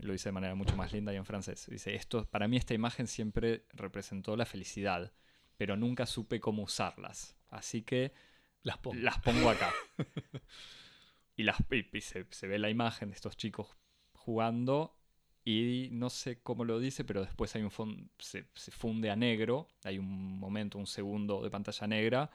lo 0.00 0.12
dice 0.12 0.28
de 0.28 0.32
manera 0.32 0.54
mucho 0.54 0.76
más 0.76 0.92
linda 0.92 1.12
y 1.12 1.16
en 1.16 1.24
francés, 1.26 1.66
dice, 1.70 1.94
esto, 1.94 2.26
para 2.26 2.48
mí 2.48 2.56
esta 2.56 2.74
imagen 2.74 3.06
siempre 3.06 3.64
representó 3.74 4.36
la 4.36 4.46
felicidad, 4.46 5.12
pero 5.56 5.76
nunca 5.76 6.06
supe 6.06 6.40
cómo 6.40 6.62
usarlas, 6.62 7.36
así 7.50 7.82
que 7.82 8.12
Las 8.62 8.78
pongo. 8.78 9.00
las 9.00 9.18
pongo 9.20 9.50
acá. 9.50 9.72
y 11.36 11.42
las, 11.44 11.56
y- 11.70 11.88
y 11.96 12.00
se, 12.00 12.26
se 12.30 12.46
ve 12.46 12.58
la 12.58 12.70
imagen 12.70 13.10
de 13.10 13.14
estos 13.16 13.36
chicos 13.36 13.76
jugando 14.12 14.97
y 15.48 15.88
no 15.92 16.10
sé 16.10 16.40
cómo 16.42 16.64
lo 16.64 16.78
dice, 16.78 17.04
pero 17.04 17.22
después 17.22 17.54
hay 17.56 17.62
un 17.62 17.70
fon- 17.70 18.08
se, 18.18 18.44
funde 18.72 19.10
a 19.10 19.16
negro, 19.16 19.68
hay 19.84 19.98
un 19.98 20.38
momento, 20.38 20.78
un 20.78 20.86
segundo 20.86 21.42
de 21.42 21.50
pantalla 21.50 21.86
negra 21.86 22.30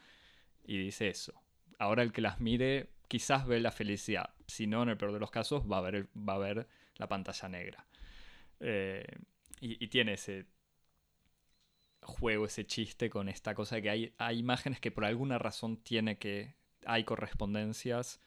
y 0.65 0.77
dice 0.77 1.09
eso. 1.09 1.33
Ahora 1.79 2.03
el 2.03 2.11
que 2.13 2.21
las 2.21 2.39
mire 2.41 2.89
quizás 3.07 3.47
ve 3.47 3.59
la 3.59 3.71
felicidad, 3.71 4.31
si 4.47 4.67
no, 4.67 4.83
en 4.83 4.89
el 4.89 4.97
peor 4.97 5.13
de 5.13 5.19
los 5.19 5.31
casos 5.31 5.63
va 5.71 5.79
a 5.79 5.81
ver, 5.81 6.07
va 6.17 6.35
a 6.35 6.39
ver 6.39 6.67
la 6.97 7.07
pantalla 7.09 7.49
negra. 7.49 7.85
Eh, 8.61 9.05
y, 9.61 9.83
y 9.83 9.87
tiene 9.89 10.13
ese 10.13 10.47
juego, 12.01 12.45
ese 12.45 12.65
chiste 12.65 13.09
con 13.09 13.29
esta 13.29 13.55
cosa 13.55 13.75
de 13.75 13.81
que 13.83 13.89
hay, 13.89 14.13
hay 14.17 14.39
imágenes 14.39 14.79
que 14.79 14.91
por 14.91 15.05
alguna 15.05 15.37
razón 15.39 15.77
tiene 15.77 16.17
que. 16.17 16.55
hay 16.85 17.03
correspondencias 17.05 18.19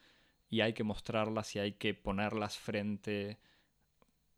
y 0.51 0.61
hay 0.63 0.75
que 0.75 0.85
mostrarlas 0.85 1.57
y 1.57 1.61
hay 1.61 1.73
que 1.75 1.95
ponerlas 1.95 2.59
frente. 2.59 3.39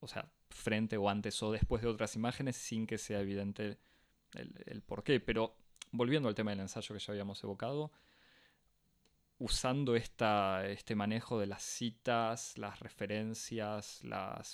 O 0.01 0.09
sea, 0.09 0.31
frente 0.51 0.97
o 0.97 1.09
antes 1.09 1.43
o 1.43 1.53
después 1.53 1.83
de 1.83 1.89
otras 1.89 2.17
imágenes 2.17 2.57
sin 2.57 2.87
que 2.87 2.99
sea 2.99 3.21
evidente 3.21 3.79
el, 4.35 4.53
el 4.67 4.83
por 4.83 5.03
qué. 5.05 5.21
Pero 5.21 5.55
volviendo 5.93 6.29
al 6.29 6.35
tema 6.35 6.51
del 6.51 6.61
ensayo 6.61 6.95
que 6.95 7.01
ya 7.01 7.13
habíamos 7.13 7.43
evocado, 7.45 7.91
usando 9.39 9.95
esta, 9.95 10.67
este 10.67 10.95
manejo 10.97 11.39
de 11.39 11.47
las 11.47 11.63
citas, 11.63 12.59
las 12.59 12.81
referencias, 12.81 14.03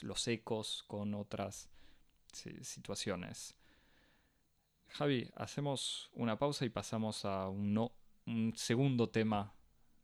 los 0.03 0.29
ecos 0.29 0.85
con 0.87 1.15
otras 1.15 1.71
si- 2.33 2.63
situaciones. 2.63 3.57
Javi, 4.89 5.31
hacemos 5.37 6.11
una 6.13 6.39
pausa 6.39 6.65
y 6.65 6.69
pasamos 6.69 7.25
a 7.25 7.49
un, 7.49 7.73
no- 7.75 7.93
un 8.27 8.53
segundo 8.57 9.09
tema 9.09 9.55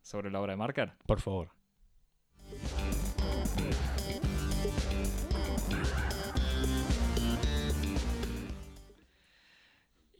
sobre 0.02 0.30
la 0.30 0.40
obra 0.40 0.54
de 0.54 0.56
Marker. 0.56 0.94
Por 1.06 1.20
favor. 1.20 1.50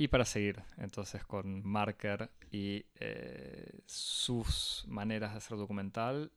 Y 0.01 0.09
para 0.09 0.25
seguir 0.25 0.63
entonces 0.79 1.27
con 1.27 1.63
Marker 1.63 2.31
y 2.51 2.87
eh, 3.01 3.81
sus 3.85 4.87
maneras 4.89 5.33
de 5.33 5.37
hacer 5.37 5.59
documental, 5.59 6.33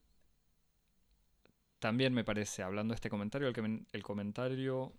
también 1.78 2.12
me 2.12 2.24
parece, 2.24 2.62
hablando 2.62 2.92
de 2.92 2.96
este 2.96 3.08
comentario, 3.08 3.48
el, 3.48 3.54
que 3.54 3.86
el 3.90 4.02
comentario 4.02 4.92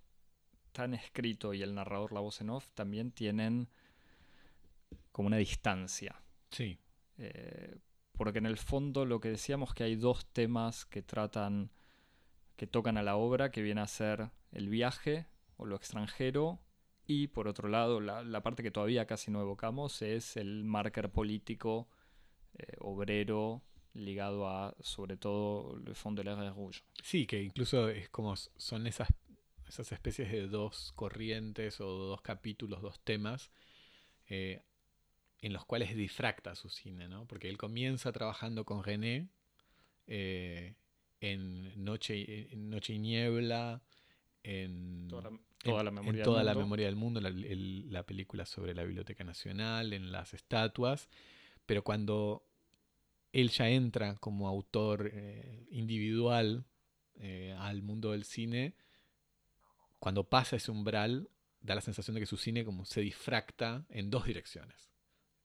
tan 0.71 0.95
escrito 0.95 1.53
y 1.53 1.61
el 1.61 1.75
narrador, 1.75 2.11
la 2.11 2.21
voz 2.21 2.41
en 2.41 2.49
off, 2.49 2.67
también 2.73 3.11
tienen 3.11 3.69
como 5.11 5.27
una 5.27 5.37
distancia. 5.37 6.19
Sí. 6.49 6.79
Eh, 7.19 7.77
porque 8.13 8.39
en 8.39 8.47
el 8.47 8.57
fondo 8.57 9.05
lo 9.05 9.19
que 9.19 9.29
decíamos 9.29 9.75
que 9.75 9.83
hay 9.83 9.95
dos 9.95 10.25
temas 10.33 10.87
que 10.87 11.03
tratan, 11.03 11.69
que 12.55 12.65
tocan 12.65 12.97
a 12.97 13.03
la 13.03 13.15
obra, 13.15 13.51
que 13.51 13.61
viene 13.61 13.81
a 13.81 13.87
ser 13.87 14.31
el 14.51 14.69
viaje 14.69 15.27
o 15.57 15.67
lo 15.67 15.75
extranjero, 15.75 16.64
y 17.07 17.27
por 17.27 17.47
otro 17.47 17.69
lado, 17.69 17.99
la, 18.01 18.23
la 18.23 18.41
parte 18.41 18.63
que 18.63 18.71
todavía 18.71 19.05
casi 19.05 19.31
no 19.31 19.41
evocamos 19.41 20.01
es 20.01 20.37
el 20.37 20.63
marker 20.63 21.11
político 21.11 21.87
eh, 22.57 22.75
obrero 22.79 23.61
ligado 23.93 24.47
a, 24.47 24.75
sobre 24.81 25.17
todo, 25.17 25.77
el 25.85 25.95
Fond 25.95 26.17
de 26.17 26.23
la 26.23 26.51
Rouge. 26.51 26.81
Sí, 27.01 27.25
que 27.25 27.41
incluso 27.41 27.89
es 27.89 28.09
como 28.09 28.35
son 28.35 28.87
esas, 28.87 29.07
esas 29.67 29.91
especies 29.91 30.31
de 30.31 30.47
dos 30.47 30.91
corrientes 30.95 31.79
o 31.79 31.85
dos 31.85 32.21
capítulos, 32.21 32.81
dos 32.81 32.99
temas, 32.99 33.51
eh, 34.27 34.63
en 35.41 35.53
los 35.53 35.65
cuales 35.65 35.95
difracta 35.95 36.55
su 36.55 36.69
cine, 36.69 37.07
¿no? 37.07 37.25
Porque 37.25 37.49
él 37.49 37.57
comienza 37.57 38.11
trabajando 38.11 38.65
con 38.65 38.83
René 38.83 39.29
eh, 40.07 40.75
en 41.21 41.83
Noche, 41.83 42.51
en 42.51 42.69
Noche 42.69 42.93
y 42.93 42.99
Niebla, 42.99 43.81
en 44.43 45.07
Toda 45.71 45.83
la, 45.83 45.89
en- 45.89 45.93
toda 45.93 45.93
la 45.93 46.01
en 46.01 46.05
memoria 46.05 46.17
del 46.17 46.23
toda 46.25 46.43
la 46.43 46.53
mundo. 46.53 46.65
memoria 46.65 46.85
del 46.85 46.95
mundo, 46.95 47.21
la, 47.21 47.29
el- 47.29 47.91
la 47.91 48.03
película 48.05 48.45
sobre 48.45 48.73
la 48.73 48.83
Biblioteca 48.83 49.23
Nacional, 49.23 49.93
en 49.93 50.11
las 50.11 50.33
estatuas, 50.33 51.09
pero 51.65 51.83
cuando 51.83 52.45
él 53.33 53.49
ya 53.49 53.69
entra 53.69 54.15
como 54.15 54.47
autor 54.47 55.09
eh, 55.13 55.65
individual 55.71 56.65
eh, 57.15 57.53
al 57.57 57.81
mundo 57.81 58.11
del 58.11 58.23
cine, 58.23 58.75
cuando 59.99 60.23
pasa 60.29 60.55
ese 60.55 60.71
umbral, 60.71 61.29
da 61.61 61.75
la 61.75 61.81
sensación 61.81 62.13
de 62.15 62.21
que 62.21 62.25
su 62.27 62.37
cine 62.37 62.63
como 62.63 62.85
se 62.85 63.01
difracta 63.01 63.85
en 63.89 64.09
dos 64.09 64.25
direcciones, 64.25 64.91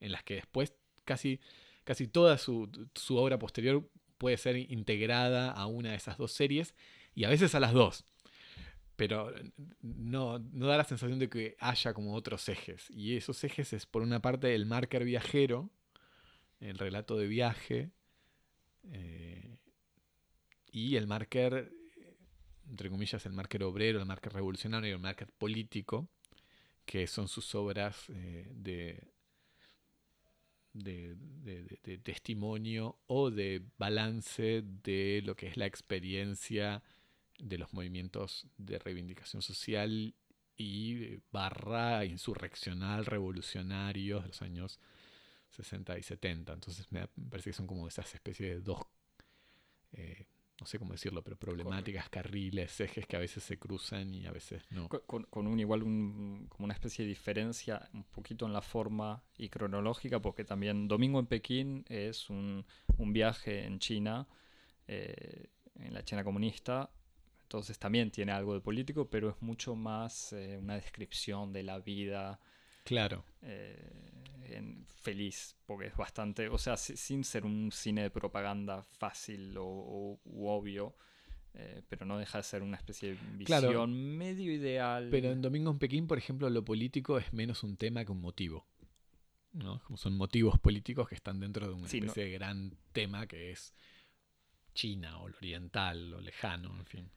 en 0.00 0.12
las 0.12 0.22
que 0.22 0.34
después 0.34 0.74
casi, 1.04 1.40
casi 1.84 2.06
toda 2.08 2.36
su, 2.38 2.70
su 2.94 3.16
obra 3.16 3.38
posterior 3.38 3.88
puede 4.18 4.36
ser 4.36 4.56
integrada 4.56 5.50
a 5.50 5.66
una 5.66 5.90
de 5.90 5.96
esas 5.96 6.18
dos 6.18 6.32
series 6.32 6.74
y 7.14 7.24
a 7.24 7.30
veces 7.30 7.54
a 7.54 7.60
las 7.60 7.72
dos 7.72 8.04
pero 9.00 9.32
no, 9.80 10.38
no 10.38 10.66
da 10.66 10.76
la 10.76 10.84
sensación 10.84 11.18
de 11.18 11.30
que 11.30 11.56
haya 11.58 11.94
como 11.94 12.12
otros 12.12 12.46
ejes. 12.50 12.90
Y 12.90 13.16
esos 13.16 13.42
ejes 13.44 13.72
es, 13.72 13.86
por 13.86 14.02
una 14.02 14.20
parte, 14.20 14.54
el 14.54 14.66
marker 14.66 15.04
viajero, 15.04 15.70
el 16.60 16.76
relato 16.76 17.16
de 17.16 17.26
viaje, 17.26 17.92
eh, 18.92 19.56
y 20.70 20.96
el 20.96 21.06
marker, 21.06 21.72
entre 22.68 22.90
comillas, 22.90 23.24
el 23.24 23.32
marker 23.32 23.62
obrero, 23.62 24.00
el 24.00 24.04
marker 24.04 24.34
revolucionario 24.34 24.90
y 24.90 24.92
el 24.92 24.98
marker 24.98 25.32
político, 25.32 26.06
que 26.84 27.06
son 27.06 27.26
sus 27.26 27.54
obras 27.54 28.04
eh, 28.10 28.52
de- 28.52 29.08
de 30.74 31.98
testimonio 32.02 32.98
o 33.06 33.30
de 33.30 33.62
balance 33.78 34.62
de 34.84 35.22
lo 35.24 35.34
que 35.36 35.46
es 35.46 35.56
la 35.56 35.64
experiencia 35.64 36.82
de 37.42 37.58
los 37.58 37.72
movimientos 37.72 38.46
de 38.58 38.78
reivindicación 38.78 39.42
social 39.42 40.14
y 40.56 41.16
barra 41.32 42.04
insurreccional 42.04 43.06
revolucionarios 43.06 44.22
de 44.22 44.28
los 44.28 44.42
años 44.42 44.80
60 45.50 45.98
y 45.98 46.02
70. 46.02 46.52
Entonces 46.54 46.90
me, 46.92 47.08
parece 47.30 47.50
que 47.50 47.54
son 47.56 47.66
como 47.66 47.88
esas 47.88 48.14
especies 48.14 48.50
de 48.56 48.60
dos, 48.60 48.80
eh, 49.92 50.26
no 50.60 50.66
sé 50.66 50.78
cómo 50.78 50.92
decirlo, 50.92 51.22
pero 51.22 51.36
problemáticas, 51.38 52.10
carriles, 52.10 52.78
ejes 52.80 53.06
que 53.06 53.16
a 53.16 53.20
veces 53.20 53.42
se 53.42 53.58
cruzan 53.58 54.12
y 54.14 54.26
a 54.26 54.30
veces 54.32 54.62
no. 54.70 54.88
Con, 54.88 55.00
con- 55.06 55.22
con 55.24 55.46
un 55.46 55.58
igual 55.58 55.82
un- 55.82 56.46
como 56.50 56.64
una 56.66 56.74
especie 56.74 57.04
de 57.04 57.08
diferencia 57.08 57.88
un 57.94 58.04
poquito 58.04 58.46
en 58.46 58.52
la 58.52 58.60
forma 58.60 59.22
y 59.38 59.48
cronológica, 59.48 60.20
porque 60.20 60.44
también 60.44 60.86
Domingo 60.86 61.18
en 61.18 61.26
Pekín 61.26 61.84
es 61.88 62.28
un, 62.28 62.66
un 62.98 63.12
viaje 63.12 63.64
en 63.64 63.78
China, 63.78 64.28
eh, 64.86 65.48
en 65.76 65.94
la 65.94 66.04
China 66.04 66.24
comunista, 66.24 66.90
entonces 67.50 67.80
también 67.80 68.12
tiene 68.12 68.30
algo 68.30 68.54
de 68.54 68.60
político, 68.60 69.10
pero 69.10 69.28
es 69.30 69.42
mucho 69.42 69.74
más 69.74 70.32
eh, 70.32 70.56
una 70.56 70.76
descripción 70.76 71.52
de 71.52 71.64
la 71.64 71.80
vida 71.80 72.38
Claro, 72.84 73.24
eh, 73.42 73.90
en- 74.44 74.86
feliz, 74.86 75.56
porque 75.66 75.88
es 75.88 75.96
bastante, 75.96 76.48
o 76.48 76.58
sea, 76.58 76.76
si- 76.76 76.96
sin 76.96 77.24
ser 77.24 77.44
un 77.44 77.72
cine 77.72 78.02
de 78.02 78.10
propaganda 78.10 78.84
fácil 78.84 79.56
o, 79.58 79.64
o- 79.66 80.20
u 80.26 80.46
obvio, 80.46 80.94
eh, 81.54 81.82
pero 81.88 82.06
no 82.06 82.18
deja 82.18 82.38
de 82.38 82.44
ser 82.44 82.62
una 82.62 82.76
especie 82.76 83.08
de 83.08 83.14
visión 83.32 83.46
Claro. 83.46 83.86
medio 83.88 84.52
ideal. 84.52 85.08
pero 85.10 85.32
en 85.32 85.42
Domingo 85.42 85.72
en 85.72 85.78
Pekín, 85.80 86.06
por 86.06 86.18
ejemplo, 86.18 86.48
lo 86.50 86.64
político 86.64 87.18
es 87.18 87.32
menos 87.32 87.64
un 87.64 87.76
tema 87.76 88.04
que 88.04 88.12
un 88.12 88.20
motivo. 88.20 88.64
¿no? 89.54 89.80
Como 89.82 89.96
son 89.96 90.16
motivos 90.16 90.56
políticos 90.60 91.08
que 91.08 91.16
están 91.16 91.40
dentro 91.40 91.66
de 91.66 91.74
una 91.74 91.88
Sí, 91.88 91.98
no- 92.00 92.06
especie 92.06 92.26
de 92.26 92.30
gran 92.30 92.76
tema 92.92 93.26
que 93.26 93.50
es 93.50 93.74
China 94.72 95.18
o 95.18 95.28
lo 95.28 95.36
oriental 95.38 96.14
o 96.14 96.20
lejano, 96.20 96.78
en 96.78 96.86
fin. 96.86 97.10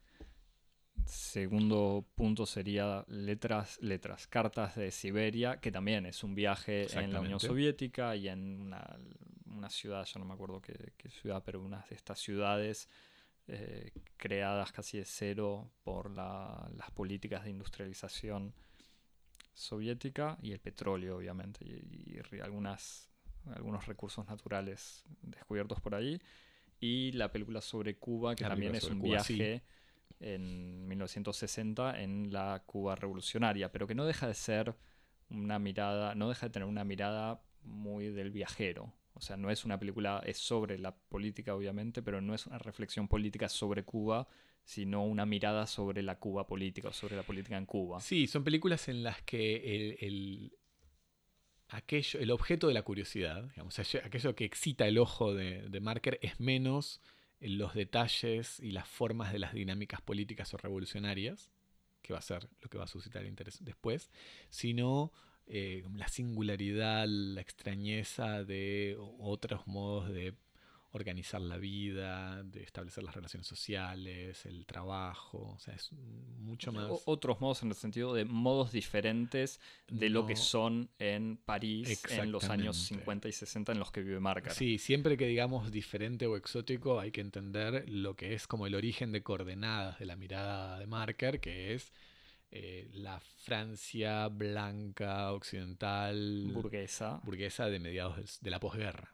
Segundo 1.05 2.05
punto 2.15 2.45
sería 2.45 3.03
letras, 3.07 3.77
letras, 3.81 4.27
cartas 4.27 4.75
de 4.75 4.91
Siberia, 4.91 5.59
que 5.59 5.71
también 5.71 6.05
es 6.05 6.23
un 6.23 6.35
viaje 6.35 6.87
en 6.99 7.11
la 7.11 7.21
Unión. 7.21 7.39
Soviética 7.39 8.15
y 8.15 8.29
en 8.29 8.61
una, 8.61 8.97
una 9.45 9.69
ciudad, 9.69 10.05
ya 10.05 10.19
no 10.19 10.25
me 10.25 10.33
acuerdo 10.33 10.61
qué, 10.61 10.93
qué 10.97 11.09
ciudad, 11.09 11.43
pero 11.45 11.59
una 11.61 11.85
de 11.89 11.95
estas 11.95 12.19
ciudades 12.19 12.89
eh, 13.47 13.91
creadas 14.15 14.71
casi 14.71 14.97
de 14.97 15.05
cero 15.05 15.69
por 15.83 16.09
la- 16.11 16.69
las 16.77 16.91
políticas 16.91 17.43
de 17.43 17.49
industrialización 17.49 18.53
soviética 19.53 20.37
y 20.41 20.51
el 20.51 20.59
petróleo, 20.59 21.17
obviamente, 21.17 21.65
y, 21.65 22.17
y 22.33 22.39
algunas 22.41 23.09
algunos 23.55 23.85
recursos 23.87 24.25
naturales 24.27 25.03
descubiertos 25.21 25.81
por 25.81 25.95
ahí. 25.95 26.21
Y 26.79 27.11
la 27.11 27.31
película 27.31 27.59
sobre 27.61 27.97
Cuba, 27.97 28.35
que 28.35 28.43
La 28.43 28.49
también 28.51 28.73
es 28.75 28.83
un 28.85 28.99
Cuba, 28.99 29.19
sí. 29.23 29.61
En 30.23 30.87
1960 30.87 32.01
en 32.01 32.31
la 32.31 32.63
Cuba 32.65 32.95
revolucionaria, 32.95 33.71
pero 33.71 33.87
que 33.87 33.95
no 33.95 34.05
deja 34.05 34.27
de 34.27 34.33
ser 34.33 34.75
una 35.29 35.59
mirada, 35.59 36.15
no 36.15 36.29
deja 36.29 36.47
de 36.47 36.51
tener 36.51 36.67
una 36.67 36.83
mirada 36.83 37.41
muy 37.63 38.09
del 38.09 38.31
viajero. 38.31 38.93
O 39.15 39.21
sea, 39.21 39.37
no 39.37 39.51
es 39.51 39.63
una 39.63 39.77
película, 39.79 40.21
es 40.25 40.37
sobre 40.37 40.79
la 40.79 40.95
política 40.95 41.53
obviamente, 41.55 42.01
pero 42.01 42.19
no 42.21 42.33
es 42.33 42.47
una 42.47 42.57
reflexión 42.57 43.07
política 43.07 43.47
sobre 43.47 43.83
Cuba, 43.83 44.27
sino 44.63 45.03
una 45.05 45.25
mirada 45.25 45.67
sobre 45.67 46.01
la 46.01 46.17
Cuba 46.19 46.47
política 46.47 46.89
o 46.89 46.93
sobre 46.93 47.15
la 47.15 47.23
política 47.23 47.57
en 47.57 47.65
Cuba. 47.65 47.99
Sí, 47.99 48.27
son 48.27 48.43
películas 48.43 48.87
en 48.89 49.03
las 49.03 49.21
que 49.21 49.57
el, 49.75 49.97
el- 49.99 50.53
aquello, 51.69 52.19
el 52.19 52.31
objeto 52.31 52.67
de 52.67 52.73
la 52.73 52.83
curiosidad, 52.83 53.43
digamos, 53.49 53.77
aquello 53.79 54.35
que 54.35 54.45
excita 54.45 54.87
el 54.87 54.97
ojo 54.97 55.33
de, 55.33 55.69
de 55.69 55.79
Marker 55.79 56.19
es 56.21 56.39
menos 56.39 57.01
los 57.43 57.73
detalles 57.73 58.59
y 58.59 58.71
las 58.71 58.87
formas 58.87 59.31
de 59.33 59.39
las 59.39 59.53
dinámicas 59.53 60.01
políticas 60.01 60.53
o 60.53 60.57
revolucionarias, 60.57 61.51
que 62.01 62.13
va 62.13 62.19
a 62.19 62.23
ser 62.23 62.49
lo 62.61 62.69
que 62.69 62.77
va 62.77 62.85
a 62.85 62.87
suscitar 62.87 63.25
interés 63.25 63.63
después, 63.63 64.11
sino 64.49 65.11
eh, 65.45 65.83
la 65.95 66.07
singularidad, 66.07 67.05
la 67.07 67.41
extrañeza 67.41 68.43
de 68.43 68.97
otros 69.19 69.67
modos 69.67 70.09
de 70.09 70.33
organizar 70.95 71.41
la 71.41 71.57
vida, 71.57 72.43
de 72.43 72.61
establecer 72.63 73.03
las 73.03 73.15
relaciones 73.15 73.47
sociales, 73.47 74.45
el 74.45 74.65
trabajo, 74.65 75.53
o 75.55 75.59
sea, 75.59 75.73
es 75.73 75.91
mucho 75.91 76.71
más... 76.71 76.89
O- 76.89 77.01
otros 77.05 77.41
modos 77.41 77.63
en 77.63 77.69
el 77.69 77.75
sentido 77.75 78.13
de 78.13 78.25
modos 78.25 78.71
diferentes 78.71 79.59
de 79.89 80.09
lo 80.09 80.25
que 80.27 80.35
son 80.35 80.89
en 80.99 81.37
París 81.37 82.03
en 82.11 82.31
los 82.31 82.43
años 82.45 82.77
Exactamente. 82.77 83.03
50 83.03 83.27
y 83.27 83.31
60 83.31 83.71
en 83.71 83.79
los 83.79 83.91
que 83.91 84.01
vive 84.03 84.19
Marker. 84.19 84.53
Sí, 84.53 84.77
siempre 84.77 85.17
que 85.17 85.25
digamos 85.25 85.71
diferente 85.71 86.27
o 86.27 86.37
exótico 86.37 86.99
hay 86.99 87.11
que 87.11 87.21
entender 87.21 87.89
lo 87.89 88.15
que 88.15 88.33
es 88.35 88.45
como 88.45 88.67
el 88.67 88.75
origen 88.75 89.11
de 89.11 89.23
coordenadas 89.23 89.97
de 89.97 90.05
la 90.05 90.15
mirada 90.15 90.77
de 90.79 90.85
Marker, 90.85 91.39
que 91.39 91.73
es 91.73 91.91
eh, 92.51 92.87
la 92.93 93.19
Francia 93.19 94.27
blanca, 94.27 95.31
occidental, 95.33 96.51
burguesa. 96.53 97.19
burguesa 97.23 97.65
de 97.67 97.79
mediados 97.79 98.39
de 98.41 98.51
la 98.51 98.59
posguerra. 98.59 99.11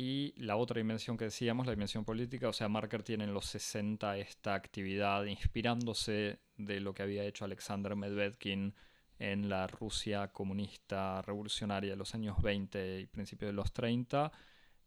Y 0.00 0.32
la 0.36 0.54
otra 0.54 0.78
dimensión 0.78 1.16
que 1.16 1.24
decíamos, 1.24 1.66
la 1.66 1.72
dimensión 1.72 2.04
política, 2.04 2.48
o 2.48 2.52
sea, 2.52 2.68
Marker 2.68 3.02
tiene 3.02 3.24
en 3.24 3.34
los 3.34 3.46
60 3.46 4.16
esta 4.18 4.54
actividad 4.54 5.24
inspirándose 5.24 6.38
de 6.56 6.78
lo 6.78 6.94
que 6.94 7.02
había 7.02 7.24
hecho 7.24 7.44
Alexander 7.44 7.96
Medvedkin 7.96 8.76
en 9.18 9.48
la 9.48 9.66
Rusia 9.66 10.28
comunista 10.28 11.20
revolucionaria 11.22 11.90
de 11.90 11.96
los 11.96 12.14
años 12.14 12.40
20 12.40 13.00
y 13.00 13.06
principios 13.06 13.48
de 13.48 13.54
los 13.54 13.72
30. 13.72 14.30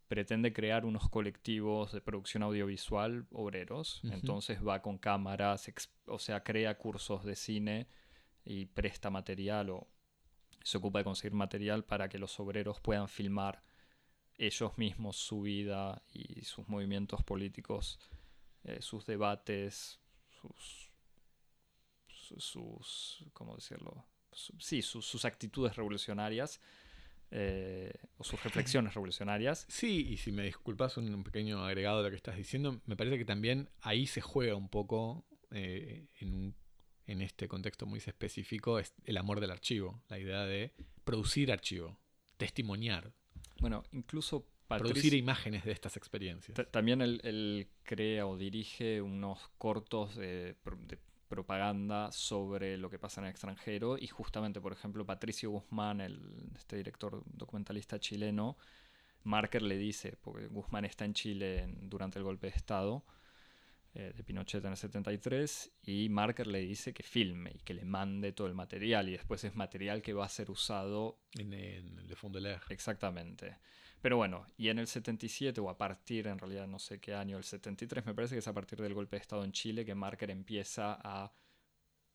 Pretende 0.08 0.54
crear 0.54 0.86
unos 0.86 1.10
colectivos 1.10 1.92
de 1.92 2.00
producción 2.00 2.44
audiovisual 2.44 3.28
obreros. 3.34 4.00
Entonces 4.06 4.66
va 4.66 4.82
con 4.82 4.98
cámaras, 4.98 5.70
o 6.06 6.20
sea, 6.20 6.42
crea 6.42 6.78
cursos 6.78 7.26
de 7.26 7.36
cine 7.36 7.90
y 8.46 8.68
presta 8.68 9.10
material 9.10 9.72
o 9.72 9.90
se 10.64 10.78
ocupa 10.78 11.00
de 11.00 11.04
conseguir 11.04 11.34
material 11.34 11.84
para 11.84 12.08
que 12.08 12.18
los 12.18 12.40
obreros 12.40 12.80
puedan 12.80 13.10
filmar 13.10 13.62
ellos 14.48 14.78
mismos 14.78 15.18
su 15.18 15.42
vida 15.42 16.02
y 16.14 16.42
sus 16.44 16.68
movimientos 16.68 17.24
políticos, 17.24 18.00
eh, 18.64 18.82
sus 18.82 19.06
debates, 19.06 20.00
sus, 20.30 20.92
su- 22.08 22.40
sus, 22.40 23.26
¿cómo 23.34 23.56
decirlo? 23.56 24.06
Su- 24.32 24.56
sí, 24.60 24.82
sus, 24.82 25.06
sus 25.06 25.26
actitudes 25.26 25.76
revolucionarias 25.76 26.60
eh, 27.32 27.94
o 28.18 28.24
sus 28.24 28.44
reflexiones 28.44 28.94
revolucionarias. 28.94 29.66
Sí, 29.70 30.08
y 30.10 30.18
si 30.18 30.32
me 30.32 30.44
disculpas 30.44 30.98
un, 30.98 31.14
un 31.14 31.24
pequeño 31.24 31.64
agregado 31.64 31.98
de 32.00 32.04
lo 32.06 32.10
que 32.10 32.16
estás 32.18 32.36
diciendo, 32.38 32.82
me 32.86 32.96
parece 32.96 33.18
que 33.18 33.26
también 33.26 33.70
ahí 33.82 34.08
se 34.08 34.22
juega 34.22 34.56
un 34.56 34.70
poco 34.70 35.26
eh, 35.52 36.08
en, 36.20 36.34
un- 36.34 36.56
en 37.08 37.22
este 37.22 37.48
contexto 37.48 37.86
muy 37.86 38.00
específico 38.00 38.80
es 38.80 38.94
el 39.06 39.18
amor 39.18 39.40
del 39.40 39.52
archivo, 39.52 40.02
la 40.08 40.18
idea 40.18 40.46
de 40.46 40.74
producir 41.04 41.52
archivo, 41.52 42.00
testimoniar, 42.38 43.14
Bueno, 43.62 43.84
incluso 43.92 44.46
producir 44.68 45.14
imágenes 45.14 45.64
de 45.66 45.72
estas 45.72 45.96
experiencias. 45.98 46.56
ta- 46.56 46.66
también 46.66 47.02
él, 47.02 47.22
él 47.24 47.68
crea 47.84 48.26
o 48.28 48.38
dirige 48.38 49.02
unos 49.02 49.50
cortos 49.58 50.16
de, 50.16 50.56
de 50.88 50.98
propaganda 51.28 52.12
sobre 52.12 52.78
lo 52.78 52.90
que 52.90 53.00
pasa 53.00 53.22
en 53.22 53.26
el 53.26 53.32
extranjero 53.32 53.98
y 53.98 54.08
justamente, 54.08 54.60
por 54.60 54.74
ejemplo, 54.74 55.06
Patricio 55.06 55.50
Guzmán, 55.52 56.02
el, 56.02 56.20
este 56.56 56.76
director 56.78 57.24
documentalista 57.26 58.00
chileno, 58.00 58.58
Marker 59.24 59.62
le 59.62 59.78
dice, 59.78 60.18
porque 60.22 60.48
Guzmán 60.48 60.84
está 60.86 61.06
en 61.06 61.14
Chile 61.14 61.60
en- 61.64 61.90
durante 61.90 62.18
el 62.20 62.26
golpe 62.26 62.48
de 62.48 62.58
Estado 62.58 63.06
eh, 63.94 64.14
de 64.16 64.24
Pinochet 64.24 64.64
en 64.64 64.72
el 64.72 64.78
73, 64.78 65.72
y 65.84 66.08
Marker 66.10 66.48
le 66.48 66.60
dice 66.60 66.94
que 66.94 67.04
filme 67.04 67.52
y 67.54 67.60
que 67.60 67.74
le 67.74 67.84
mande 67.86 68.32
todo 68.32 68.48
el 68.48 68.54
material, 68.54 69.10
y 69.10 69.14
después 69.14 69.44
es 69.44 69.56
material 69.56 70.02
que 70.02 70.14
va 70.14 70.26
a 70.26 70.30
ser 70.30 70.50
usado 70.50 71.20
En, 71.38 71.54
en 71.54 72.08
Le 72.08 72.16
Fond 72.16 72.34
de 72.36 72.42
l'Air. 72.42 72.62
exactamente. 72.70 73.58
Pero 74.02 74.18
bueno, 74.18 74.46
y 74.58 74.70
en 74.70 74.80
el 74.80 74.88
77, 74.88 75.62
o 75.62 75.70
a 75.70 75.78
partir, 75.78 76.26
en 76.28 76.40
realidad 76.40 76.68
no 76.68 76.80
sé 76.80 77.00
qué 77.00 77.14
año, 77.14 77.38
el 77.38 77.44
73, 77.44 78.06
me 78.06 78.16
parece 78.16 78.34
que 78.36 78.40
es 78.40 78.48
a 78.48 78.54
partir 78.54 78.82
del 78.82 78.94
golpe 78.96 79.16
de 79.18 79.22
Estado 79.22 79.44
en 79.44 79.52
Chile 79.52 79.86
que 79.86 79.94
Marker 79.94 80.32
empieza 80.32 80.98
a 81.04 81.32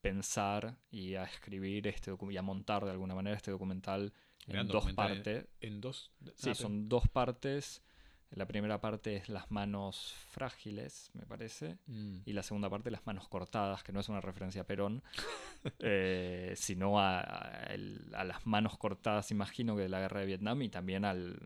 pensar 0.01 0.79
y 0.91 1.15
a 1.15 1.25
escribir 1.25 1.87
este 1.89 2.13
y 2.31 2.37
a 2.37 2.43
montar 2.43 2.85
de 2.85 2.91
alguna 2.91 3.15
manera 3.15 3.37
este 3.37 3.51
documental 3.51 4.13
en 4.47 4.67
dos 4.67 4.75
documental 4.87 5.11
en- 5.11 5.17
partes. 5.23 5.47
En 5.61 5.81
dos. 5.81 6.13
Sí, 6.37 6.51
ah, 6.51 6.55
son 6.55 6.89
dos 6.89 7.09
partes. 7.09 7.83
La 8.31 8.47
primera 8.47 8.81
parte 8.81 9.17
es 9.17 9.29
las 9.29 9.51
manos 9.51 10.13
frágiles, 10.31 11.11
me 11.15 11.25
parece. 11.27 11.79
mm, 11.87 12.19
Y 12.27 12.33
la 12.33 12.43
segunda 12.43 12.69
parte, 12.69 12.91
las 12.91 13.07
manos 13.07 13.29
cortadas, 13.29 13.83
que 13.83 13.93
no 13.93 14.01
es 14.01 14.09
una 14.09 14.21
referencia 14.21 14.63
a 14.63 14.67
Perón, 14.67 15.03
eh, 15.79 16.53
sino 16.57 16.99
a, 17.01 17.21
a 17.21 17.63
el- 17.75 18.13
a 18.15 18.25
las 18.25 18.47
manos 18.47 18.77
cortadas, 18.79 19.31
imagino 19.31 19.77
que 19.77 19.83
de 19.83 19.89
la 19.89 20.01
guerra 20.01 20.21
de 20.21 20.27
Vietnam 20.27 20.61
y 20.63 20.69
también 20.69 21.05
al, 21.05 21.39